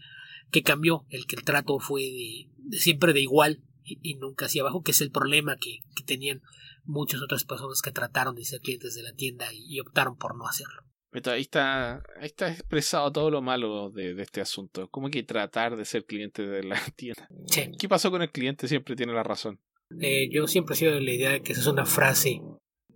que 0.50 0.62
cambió, 0.62 1.06
el 1.08 1.26
que 1.26 1.36
el 1.36 1.44
trato 1.44 1.78
fue 1.78 2.02
de, 2.02 2.78
siempre 2.78 3.12
de 3.12 3.22
igual 3.22 3.62
y, 3.84 4.14
nunca 4.16 4.46
hacia 4.46 4.62
abajo, 4.62 4.82
que 4.82 4.92
es 4.92 5.00
el 5.00 5.10
problema 5.10 5.56
que, 5.56 5.80
que, 5.94 6.04
tenían 6.04 6.40
muchas 6.84 7.20
otras 7.22 7.44
personas 7.44 7.82
que 7.82 7.92
trataron 7.92 8.34
de 8.34 8.44
ser 8.44 8.60
clientes 8.60 8.94
de 8.94 9.02
la 9.02 9.12
tienda 9.12 9.46
y 9.52 9.78
optaron 9.80 10.16
por 10.16 10.36
no 10.36 10.46
hacerlo. 10.46 10.84
Ahí 11.26 11.42
está, 11.42 12.02
ahí 12.18 12.26
está 12.26 12.50
expresado 12.50 13.12
todo 13.12 13.30
lo 13.30 13.40
malo 13.40 13.90
de, 13.90 14.14
de, 14.14 14.22
este 14.22 14.40
asunto. 14.40 14.88
¿Cómo 14.90 15.10
que 15.10 15.22
tratar 15.22 15.76
de 15.76 15.84
ser 15.84 16.04
cliente 16.04 16.44
de 16.44 16.64
la 16.64 16.80
tienda? 16.96 17.28
Sí. 17.46 17.70
¿Qué 17.78 17.88
pasó 17.88 18.10
con 18.10 18.22
el 18.22 18.30
cliente? 18.30 18.66
Siempre 18.66 18.96
tiene 18.96 19.12
la 19.12 19.22
razón. 19.22 19.60
Eh, 20.00 20.28
yo 20.32 20.48
siempre 20.48 20.74
he 20.74 20.78
sido 20.78 20.94
de 20.94 21.00
la 21.00 21.12
idea 21.12 21.30
de 21.30 21.42
que 21.42 21.52
esa 21.52 21.60
es 21.60 21.66
una 21.68 21.86
frase 21.86 22.40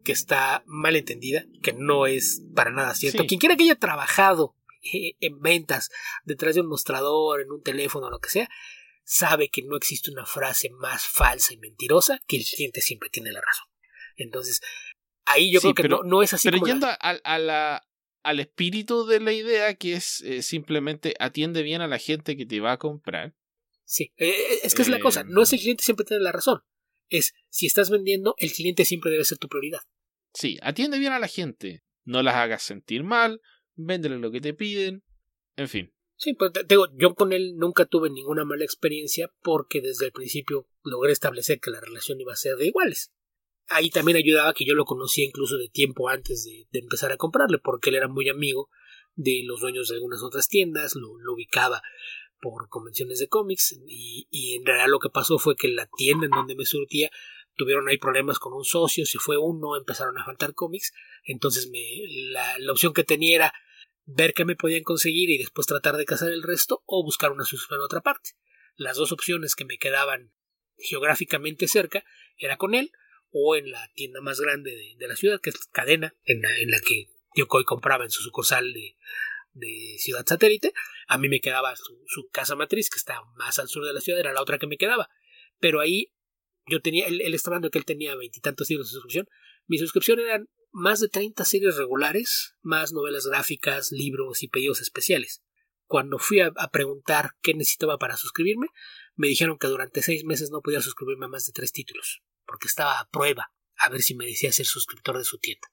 que 0.03 0.13
está 0.13 0.65
mal 0.67 0.97
entendida, 0.97 1.45
que 1.63 1.73
no 1.73 2.07
es 2.07 2.43
para 2.55 2.73
nada 2.73 2.95
cierto. 2.95 3.23
Sí. 3.23 3.29
Quien 3.29 3.41
quiera 3.41 3.57
que 3.57 3.65
haya 3.65 3.79
trabajado 3.79 4.57
eh, 4.93 5.15
en 5.21 5.41
ventas 5.41 5.91
detrás 6.25 6.57
de 6.57 6.63
un 6.63 6.69
mostrador, 6.69 7.41
en 7.41 7.53
un 7.53 7.63
teléfono, 7.63 8.11
lo 8.11 8.19
que 8.19 8.31
sea, 8.31 8.49
sabe 9.05 9.49
que 9.49 9.63
no 9.63 9.77
existe 9.77 10.11
una 10.11 10.27
frase 10.27 10.71
más 10.71 11.07
falsa 11.07 11.55
y 11.55 11.59
mentirosa 11.59 12.21
que 12.27 12.39
el 12.39 12.45
cliente 12.45 12.81
siempre 12.81 13.11
tiene 13.11 13.31
la 13.31 13.41
razón. 13.41 13.67
Entonces, 14.17 14.61
ahí 15.25 15.53
yo 15.53 15.61
sí, 15.61 15.67
creo 15.67 15.75
que 15.75 15.83
pero, 15.83 15.99
no, 15.99 16.05
no, 16.05 16.23
es 16.23 16.35
así. 16.35 16.49
Pero 16.49 16.59
como 16.59 16.67
yendo 16.67 16.87
la... 16.87 16.99
a, 17.01 17.11
a, 17.11 17.39
la, 17.39 17.88
al 18.29 18.41
espíritu 18.41 19.07
de 19.07 19.21
la 19.21 19.33
idea, 19.33 19.75
que 19.75 19.95
es 19.95 20.21
eh, 20.21 20.43
simplemente 20.43 21.15
atiende 21.19 21.63
bien 21.63 21.81
a 21.81 21.87
la 21.87 21.99
gente 21.99 22.37
que 22.37 22.45
te 22.45 22.61
va 22.61 22.73
a 22.73 22.79
comprar. 22.79 23.35
Sí, 23.85 24.13
eh, 24.19 24.35
es 24.63 24.75
que 24.75 24.83
es 24.83 24.89
la 24.89 25.01
cosa. 25.01 25.25
No 25.25 25.43
es 25.43 25.53
el 25.55 25.61
cliente 25.61 25.83
siempre 25.83 26.05
tiene 26.05 26.23
la 26.23 26.33
razón. 26.33 26.61
Es 27.09 27.33
si 27.49 27.65
estás 27.65 27.89
vendiendo, 27.89 28.35
el 28.37 28.53
cliente 28.53 28.85
siempre 28.85 29.11
debe 29.11 29.25
ser 29.25 29.39
tu 29.39 29.49
prioridad. 29.49 29.81
Sí, 30.35 30.59
atiende 30.61 30.99
bien 30.99 31.13
a 31.13 31.19
la 31.19 31.27
gente. 31.27 31.85
No 32.05 32.23
las 32.23 32.35
hagas 32.35 32.63
sentir 32.63 33.03
mal. 33.03 33.41
Véndele 33.77 34.19
lo 34.19 34.31
que 34.31 34.43
te 34.43 34.53
piden. 34.53 35.03
En 35.57 35.71
fin. 35.71 35.95
Sí, 36.17 36.35
pues 36.35 36.53
te 36.53 36.65
digo, 36.69 36.89
yo 36.99 37.15
con 37.15 37.33
él 37.33 37.57
nunca 37.57 37.87
tuve 37.87 38.11
ninguna 38.11 38.45
mala 38.45 38.65
experiencia 38.65 39.33
porque 39.41 39.81
desde 39.81 40.07
el 40.07 40.13
principio 40.13 40.69
logré 40.83 41.13
establecer 41.13 41.61
que 41.61 41.71
la 41.71 41.81
relación 41.81 42.21
iba 42.21 42.35
a 42.35 42.37
ser 42.37 42.57
de 42.57 42.67
iguales. 42.67 43.11
Ahí 43.69 43.91
también 43.91 44.17
ayudaba 44.17 44.55
que 44.55 44.65
yo 44.65 44.75
lo 44.75 44.85
conocía 44.85 45.25
incluso 45.25 45.59
de 45.59 45.69
tiempo 45.69 46.09
antes 46.09 46.45
de, 46.45 46.79
empezar 46.79 47.13
a 47.13 47.17
comprarle, 47.17 47.59
porque 47.59 47.91
él 47.91 47.97
era 47.97 48.09
muy 48.09 48.29
amigo 48.29 48.71
de 49.15 49.43
los 49.45 49.61
dueños 49.61 49.89
de 49.89 49.97
algunas 49.97 50.23
otras 50.23 50.49
tiendas, 50.49 50.95
lo, 50.95 51.11
ubicaba 51.33 51.83
por 52.41 52.69
convenciones 52.69 53.19
de 53.19 53.29
cómics 53.29 53.79
y, 53.87 54.57
en 54.57 54.65
realidad 54.65 54.89
lo 54.89 55.01
que 55.01 55.11
pasó 55.11 55.39
fue 55.39 55.57
que 55.57 55.69
la 55.69 55.89
tienda 55.97 56.27
en 56.27 56.31
donde 56.31 56.55
me 56.55 56.65
surtía 56.65 57.11
tuvieron 57.57 57.89
ahí 57.89 57.99
problemas 57.99 58.39
con 58.39 58.53
un 58.53 58.65
socio, 58.65 59.05
se 59.05 59.19
fue 59.19 59.37
uno, 59.37 59.77
empezaron 59.77 60.17
a 60.17 60.25
faltar 60.25 60.55
cómics, 60.55 60.93
entonces 61.25 61.69
me, 61.69 61.81
la, 62.31 62.73
opción 62.73 62.95
que 62.95 63.03
tenía 63.03 63.35
era 63.35 63.53
ver 64.07 64.33
qué 64.33 64.45
me 64.45 64.57
podían 64.57 64.85
conseguir 64.85 65.29
y 65.31 65.39
después 65.39 65.67
tratar 65.67 65.97
de 65.97 66.05
cazar 66.05 66.31
el 66.31 66.43
resto 66.43 66.83
o 66.87 67.03
buscar 67.03 67.33
una 67.33 67.45
suscripción 67.45 67.81
en 67.81 67.85
otra 67.85 68.01
parte. 68.01 68.31
Las 68.77 68.97
dos 68.97 69.11
opciones 69.11 69.57
que 69.57 69.65
me 69.65 69.77
quedaban 69.77 70.33
geográficamente 70.79 71.67
cerca 71.67 72.05
era 72.39 72.57
con 72.57 72.75
él 72.75 72.93
o 73.31 73.57
en 73.57 73.71
la 73.71 73.91
tienda 73.95 74.21
más 74.21 74.41
grande 74.41 74.71
de, 74.71 74.95
de 74.97 75.09
la 75.09 75.17
ciudad, 75.17 75.41
que 75.41 75.51
es 75.51 75.67
Cadena, 75.67 76.15
en 76.25 76.43
la, 76.43 76.57
en 76.59 76.71
la 76.71 76.81
que 76.81 77.09
compraba 77.65 78.05
en 78.05 78.11
su 78.11 78.23
sucursal 78.23 78.73
de, 78.73 78.97
de 79.53 79.97
Ciudad 79.99 80.25
Satélite. 80.27 80.73
A 81.07 81.19
mí 81.19 81.29
me 81.29 81.41
quedaba 81.41 81.75
su, 81.77 82.03
su, 82.07 82.29
casa 82.29 82.57
matriz, 82.57 82.91
que 82.91 82.97
está 82.97 83.21
más 83.37 83.59
al 83.59 83.69
sur 83.69 83.85
de 83.85 83.93
la 83.93 84.01
ciudad, 84.01 84.21
era 84.21 84.33
la 84.33 84.43
otra 84.43 84.59
que 84.59 84.67
me 84.67 84.77
quedaba. 84.77 85.09
Pero 85.59 85.81
ahí 85.81 86.13
yo 86.67 86.81
tenía, 86.81 87.07
él, 87.07 87.21
él 87.21 87.35
estaba 87.35 87.57
hablando 87.57 87.71
que 87.71 87.79
él 87.79 87.85
tenía 87.85 88.15
veintitantos 88.17 88.69
libros 88.71 88.89
de 88.89 88.93
suscripción. 88.93 89.29
Mi 89.67 89.79
suscripción 89.79 90.21
eran 90.21 90.49
más 90.71 91.01
de 91.01 91.09
30 91.09 91.45
series 91.45 91.77
regulares, 91.77 92.55
más 92.63 92.93
novelas 92.93 93.27
gráficas, 93.27 93.91
libros 93.91 94.43
y 94.43 94.49
pedidos 94.49 94.81
especiales. 94.81 95.43
Cuando 95.87 96.19
fui 96.19 96.41
a, 96.41 96.53
a, 96.57 96.71
preguntar 96.71 97.31
qué 97.41 97.55
necesitaba 97.55 97.97
para 97.99 98.17
suscribirme, 98.19 98.69
me 99.17 99.29
dijeron 99.29 99.59
que 99.59 99.69
durante 99.69 100.03
seis 100.03 100.25
meses 100.25 100.51
no 100.51 100.61
podía 100.61 100.83
suscribirme 100.83 101.25
a 101.25 101.29
más 101.29 101.47
de 101.47 101.53
tres 101.53 101.73
títulos, 101.73 102.23
porque 102.49 102.67
estaba 102.67 102.99
a 102.99 103.09
prueba 103.09 103.53
a 103.77 103.91
ver 103.91 104.03
si 104.03 104.17
me 104.17 104.27
decía 104.27 104.51
ser 104.51 104.67
suscriptor 104.67 105.19
de 105.19 105.25
su 105.25 105.39
tienda. 105.39 105.69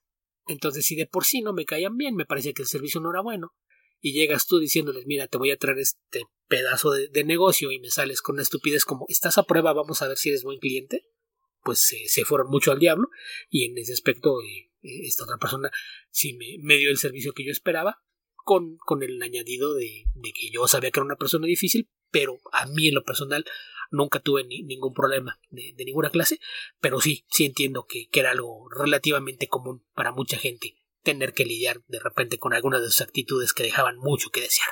Entonces, 0.46 0.86
si 0.86 0.94
de 0.94 1.06
por 1.06 1.24
sí 1.24 1.40
no 1.40 1.52
me 1.52 1.64
caían 1.64 1.96
bien, 1.96 2.14
me 2.14 2.24
parecía 2.24 2.52
que 2.52 2.62
el 2.62 2.68
servicio 2.68 3.00
no 3.00 3.10
era 3.10 3.20
bueno, 3.20 3.52
y 4.00 4.12
llegas 4.12 4.46
tú 4.46 4.58
diciéndoles, 4.58 5.06
mira, 5.06 5.26
te 5.26 5.38
voy 5.38 5.50
a 5.50 5.56
traer 5.56 5.78
este 5.78 6.22
pedazo 6.46 6.92
de, 6.92 7.24
negocio 7.24 7.72
y 7.72 7.80
me 7.80 7.90
sales 7.90 8.22
con 8.22 8.34
una 8.34 8.42
estupidez 8.42 8.84
como, 8.84 9.06
estás 9.08 9.38
a 9.38 9.42
prueba, 9.42 9.72
vamos 9.72 10.02
a 10.02 10.08
ver 10.08 10.16
si 10.16 10.28
eres 10.28 10.44
buen 10.44 10.60
cliente, 10.60 11.08
pues 11.62 11.92
eh, 11.92 12.04
se 12.06 12.24
fueron 12.24 12.48
mucho 12.48 12.70
al 12.70 12.78
diablo, 12.78 13.08
y 13.50 13.64
en 13.64 13.76
ese 13.78 13.92
aspecto 13.92 14.40
eh, 14.42 14.70
esta 14.82 15.24
otra 15.24 15.38
persona 15.38 15.70
sí 16.10 16.34
me, 16.34 16.76
dio 16.76 16.90
el 16.90 16.98
servicio 16.98 17.32
que 17.32 17.44
yo 17.44 17.50
esperaba, 17.50 18.02
con, 18.36 18.76
con 18.76 19.02
el 19.02 19.20
añadido 19.20 19.74
de, 19.74 20.04
que 20.22 20.50
yo 20.52 20.68
sabía 20.68 20.92
que 20.92 21.00
era 21.00 21.06
una 21.06 21.16
persona 21.16 21.46
difícil, 21.46 21.88
pero 22.12 22.38
a 22.52 22.66
mí 22.66 22.88
en 22.88 22.94
lo 22.94 23.02
personal 23.02 23.44
nunca 23.90 24.20
tuve 24.20 24.44
ni, 24.44 24.62
ningún 24.62 24.92
problema 24.92 25.40
de, 25.50 25.74
de, 25.76 25.84
ninguna 25.84 26.10
clase, 26.10 26.38
pero 26.80 27.00
sí, 27.00 27.24
sí 27.30 27.44
entiendo 27.44 27.86
que, 27.86 28.08
que, 28.08 28.20
era 28.20 28.30
algo 28.30 28.68
relativamente 28.70 29.48
común 29.48 29.84
para 29.94 30.12
mucha 30.12 30.38
gente 30.38 30.76
tener 31.02 31.32
que 31.32 31.44
lidiar 31.44 31.82
de 31.86 32.00
repente 32.00 32.38
con 32.38 32.52
algunas 32.52 32.82
de 32.82 32.88
sus 32.88 33.00
actitudes 33.00 33.52
que 33.52 33.62
dejaban 33.62 33.96
mucho 33.98 34.30
que 34.30 34.40
desear. 34.40 34.68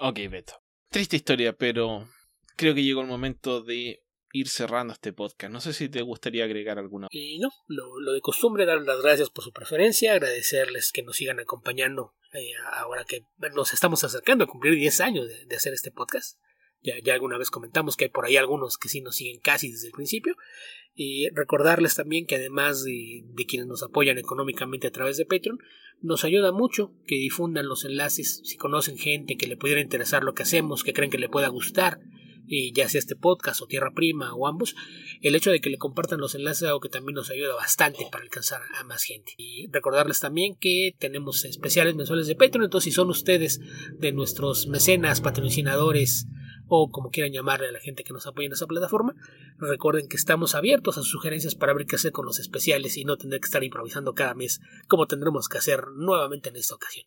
Ok, 0.00 0.18
Beto. 0.30 0.54
Triste 0.90 1.16
historia, 1.16 1.52
pero 1.52 2.08
creo 2.56 2.74
que 2.74 2.82
llegó 2.82 3.02
el 3.02 3.06
momento 3.06 3.62
de 3.62 4.02
ir 4.32 4.48
cerrando 4.48 4.92
este 4.92 5.12
podcast. 5.12 5.52
No 5.52 5.60
sé 5.60 5.72
si 5.72 5.88
te 5.88 6.02
gustaría 6.02 6.44
agregar 6.44 6.78
alguna. 6.78 7.08
Y 7.10 7.38
no, 7.38 7.50
lo, 7.68 8.12
de 8.12 8.20
costumbre, 8.20 8.64
dar 8.64 8.80
las 8.82 9.00
gracias 9.00 9.30
por 9.30 9.44
su 9.44 9.52
preferencia, 9.52 10.12
agradecerles 10.12 10.92
que 10.92 11.02
nos 11.02 11.16
sigan 11.16 11.40
acompañando 11.40 12.14
eh, 12.32 12.52
ahora 12.72 13.04
que 13.04 13.24
nos 13.54 13.72
estamos 13.72 14.04
acercando 14.04 14.44
a 14.44 14.46
cumplir 14.46 14.74
10 14.74 15.00
años 15.00 15.28
de, 15.28 15.56
hacer 15.56 15.72
este 15.72 15.90
podcast. 15.90 16.38
Ya, 16.82 17.12
alguna 17.12 17.38
vez 17.38 17.50
comentamos 17.50 17.96
que 17.96 18.04
hay 18.04 18.10
por 18.10 18.24
ahí 18.24 18.36
algunos 18.36 18.78
que 18.78 18.88
sí 18.88 19.00
nos 19.00 19.16
siguen 19.16 19.40
casi 19.40 19.70
desde 19.70 19.88
el 19.88 19.92
principio. 19.92 20.36
Y 20.94 21.28
recordarles 21.30 21.94
también 21.94 22.26
que 22.26 22.36
además 22.36 22.84
de, 22.84 23.24
quienes 23.46 23.68
nos 23.68 23.82
apoyan 23.82 24.18
económicamente 24.18 24.86
a 24.86 24.90
través 24.90 25.16
de 25.16 25.26
Patreon, 25.26 25.58
nos 26.00 26.24
ayuda 26.24 26.52
mucho 26.52 26.92
que 27.06 27.16
difundan 27.16 27.68
los 27.68 27.84
enlaces 27.84 28.40
si 28.44 28.56
conocen 28.56 28.98
gente 28.98 29.36
que 29.36 29.46
le 29.46 29.56
pudiera 29.56 29.80
interesar 29.80 30.24
lo 30.24 30.34
que 30.34 30.42
hacemos, 30.42 30.82
que 30.82 30.92
creen 30.92 31.10
que 31.10 31.18
le 31.18 31.28
pueda 31.28 31.48
gustar 31.48 32.00
ya 32.72 32.88
sea 32.88 32.98
este 32.98 33.16
podcast 33.16 33.62
o 33.62 33.66
Tierra 33.66 33.92
Prima 33.94 34.34
o 34.34 34.46
ambos, 34.46 34.74
el 35.22 35.34
hecho 35.34 35.50
de 35.50 35.60
que 35.60 35.70
le 35.70 35.78
compartan 35.78 36.20
los 36.20 36.34
enlaces 36.34 36.62
es 36.62 36.68
algo 36.68 36.80
que 36.80 36.88
también 36.88 37.14
nos 37.14 37.30
ayuda 37.30 37.54
bastante 37.54 38.06
para 38.10 38.24
alcanzar 38.24 38.62
a 38.78 38.84
más 38.84 39.04
gente. 39.04 39.34
Y 39.36 39.68
recordarles 39.70 40.20
también 40.20 40.56
que 40.56 40.94
tenemos 40.98 41.44
especiales 41.44 41.94
mensuales 41.94 42.26
de 42.26 42.34
Patreon, 42.34 42.64
entonces 42.64 42.92
si 42.92 42.94
son 42.94 43.08
ustedes 43.08 43.60
de 43.98 44.12
nuestros 44.12 44.66
mecenas, 44.66 45.20
patrocinadores, 45.20 46.26
o 46.70 46.90
como 46.90 47.10
quieran 47.10 47.32
llamarle 47.32 47.68
a 47.68 47.72
la 47.72 47.80
gente 47.80 48.04
que 48.04 48.12
nos 48.12 48.26
apoya 48.26 48.46
en 48.46 48.52
esa 48.52 48.66
plataforma. 48.66 49.14
Recuerden 49.58 50.08
que 50.08 50.16
estamos 50.16 50.54
abiertos 50.54 50.96
a 50.96 51.02
sugerencias 51.02 51.56
para 51.56 51.74
ver 51.74 51.84
qué 51.84 51.96
hacer 51.96 52.12
con 52.12 52.24
los 52.24 52.38
especiales 52.38 52.96
y 52.96 53.04
no 53.04 53.16
tener 53.16 53.40
que 53.40 53.46
estar 53.46 53.64
improvisando 53.64 54.14
cada 54.14 54.34
mes 54.34 54.60
como 54.86 55.08
tendremos 55.08 55.48
que 55.48 55.58
hacer 55.58 55.88
nuevamente 55.96 56.50
en 56.50 56.56
esta 56.56 56.76
ocasión. 56.76 57.06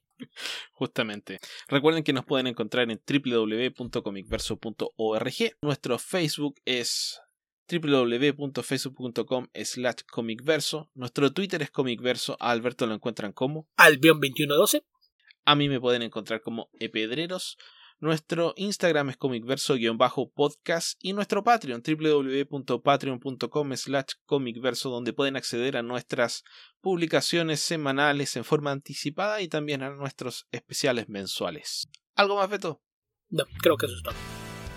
Justamente. 0.74 1.40
Recuerden 1.70 2.04
que 2.04 2.14
nos 2.14 2.26
pueden 2.26 2.48
encontrar 2.48 2.92
en 2.92 3.02
www.comicverso.org. 3.08 5.34
Nuestro 5.62 5.98
Facebook 5.98 6.56
es 6.66 7.22
www.facebook.com 7.72 9.48
slash 9.54 10.02
comicverso. 10.12 10.90
Nuestro 10.94 11.32
Twitter 11.32 11.62
es 11.62 11.72
comicverso. 11.72 12.36
A 12.42 12.52
Alberto 12.52 12.86
lo 12.86 12.96
encuentran 12.96 13.32
como 13.32 13.70
Albion2112. 13.78 14.84
A 15.46 15.56
mí 15.56 15.70
me 15.70 15.80
pueden 15.80 16.02
encontrar 16.02 16.42
como 16.42 16.70
Epedreros. 16.80 17.58
Nuestro 18.00 18.54
Instagram 18.58 19.10
es 19.10 19.18
comicverso-podcast 19.18 20.98
y 21.00 21.14
nuestro 21.14 21.44
Patreon 21.44 21.82
www.patreon.com 21.82 23.76
slash 23.76 24.14
comicverso 24.26 24.90
donde 24.90 25.14
pueden 25.14 25.36
acceder 25.36 25.78
a 25.78 25.84
nuestras 25.84 26.44
publicaciones 26.82 27.60
semanales 27.62 28.36
en 28.36 28.44
forma 28.44 28.72
anticipada 28.72 29.42
y 29.42 29.48
también 29.48 29.84
a 29.84 29.92
nuestros 29.92 30.48
especiales 30.52 31.08
mensuales. 31.10 31.88
¿Algo 32.16 32.36
más, 32.36 32.50
Beto? 32.50 32.82
No, 33.30 33.46
creo 33.62 33.78
que 33.78 33.86
eso 33.86 33.96
es 33.96 34.04
todo. 34.04 34.16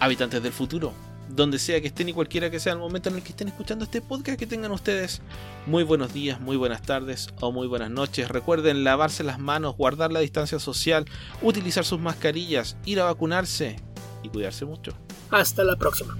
Habitantes 0.00 0.42
del 0.42 0.52
futuro, 0.52 0.94
donde 1.28 1.58
sea 1.58 1.80
que 1.80 1.88
estén 1.88 2.08
y 2.08 2.12
cualquiera 2.12 2.50
que 2.50 2.60
sea 2.60 2.72
el 2.72 2.78
momento 2.78 3.08
en 3.08 3.16
el 3.16 3.22
que 3.22 3.30
estén 3.30 3.48
escuchando 3.48 3.84
este 3.84 4.00
podcast, 4.00 4.38
que 4.38 4.46
tengan 4.46 4.72
ustedes 4.72 5.22
muy 5.66 5.84
buenos 5.84 6.12
días, 6.12 6.40
muy 6.40 6.56
buenas 6.56 6.82
tardes 6.82 7.28
o 7.40 7.52
muy 7.52 7.66
buenas 7.66 7.90
noches. 7.90 8.28
Recuerden 8.28 8.84
lavarse 8.84 9.24
las 9.24 9.38
manos, 9.38 9.76
guardar 9.76 10.12
la 10.12 10.20
distancia 10.20 10.58
social, 10.58 11.06
utilizar 11.42 11.84
sus 11.84 12.00
mascarillas, 12.00 12.76
ir 12.84 13.00
a 13.00 13.04
vacunarse 13.04 13.76
y 14.22 14.28
cuidarse 14.28 14.64
mucho. 14.64 14.92
Hasta 15.30 15.64
la 15.64 15.76
próxima. 15.76 16.16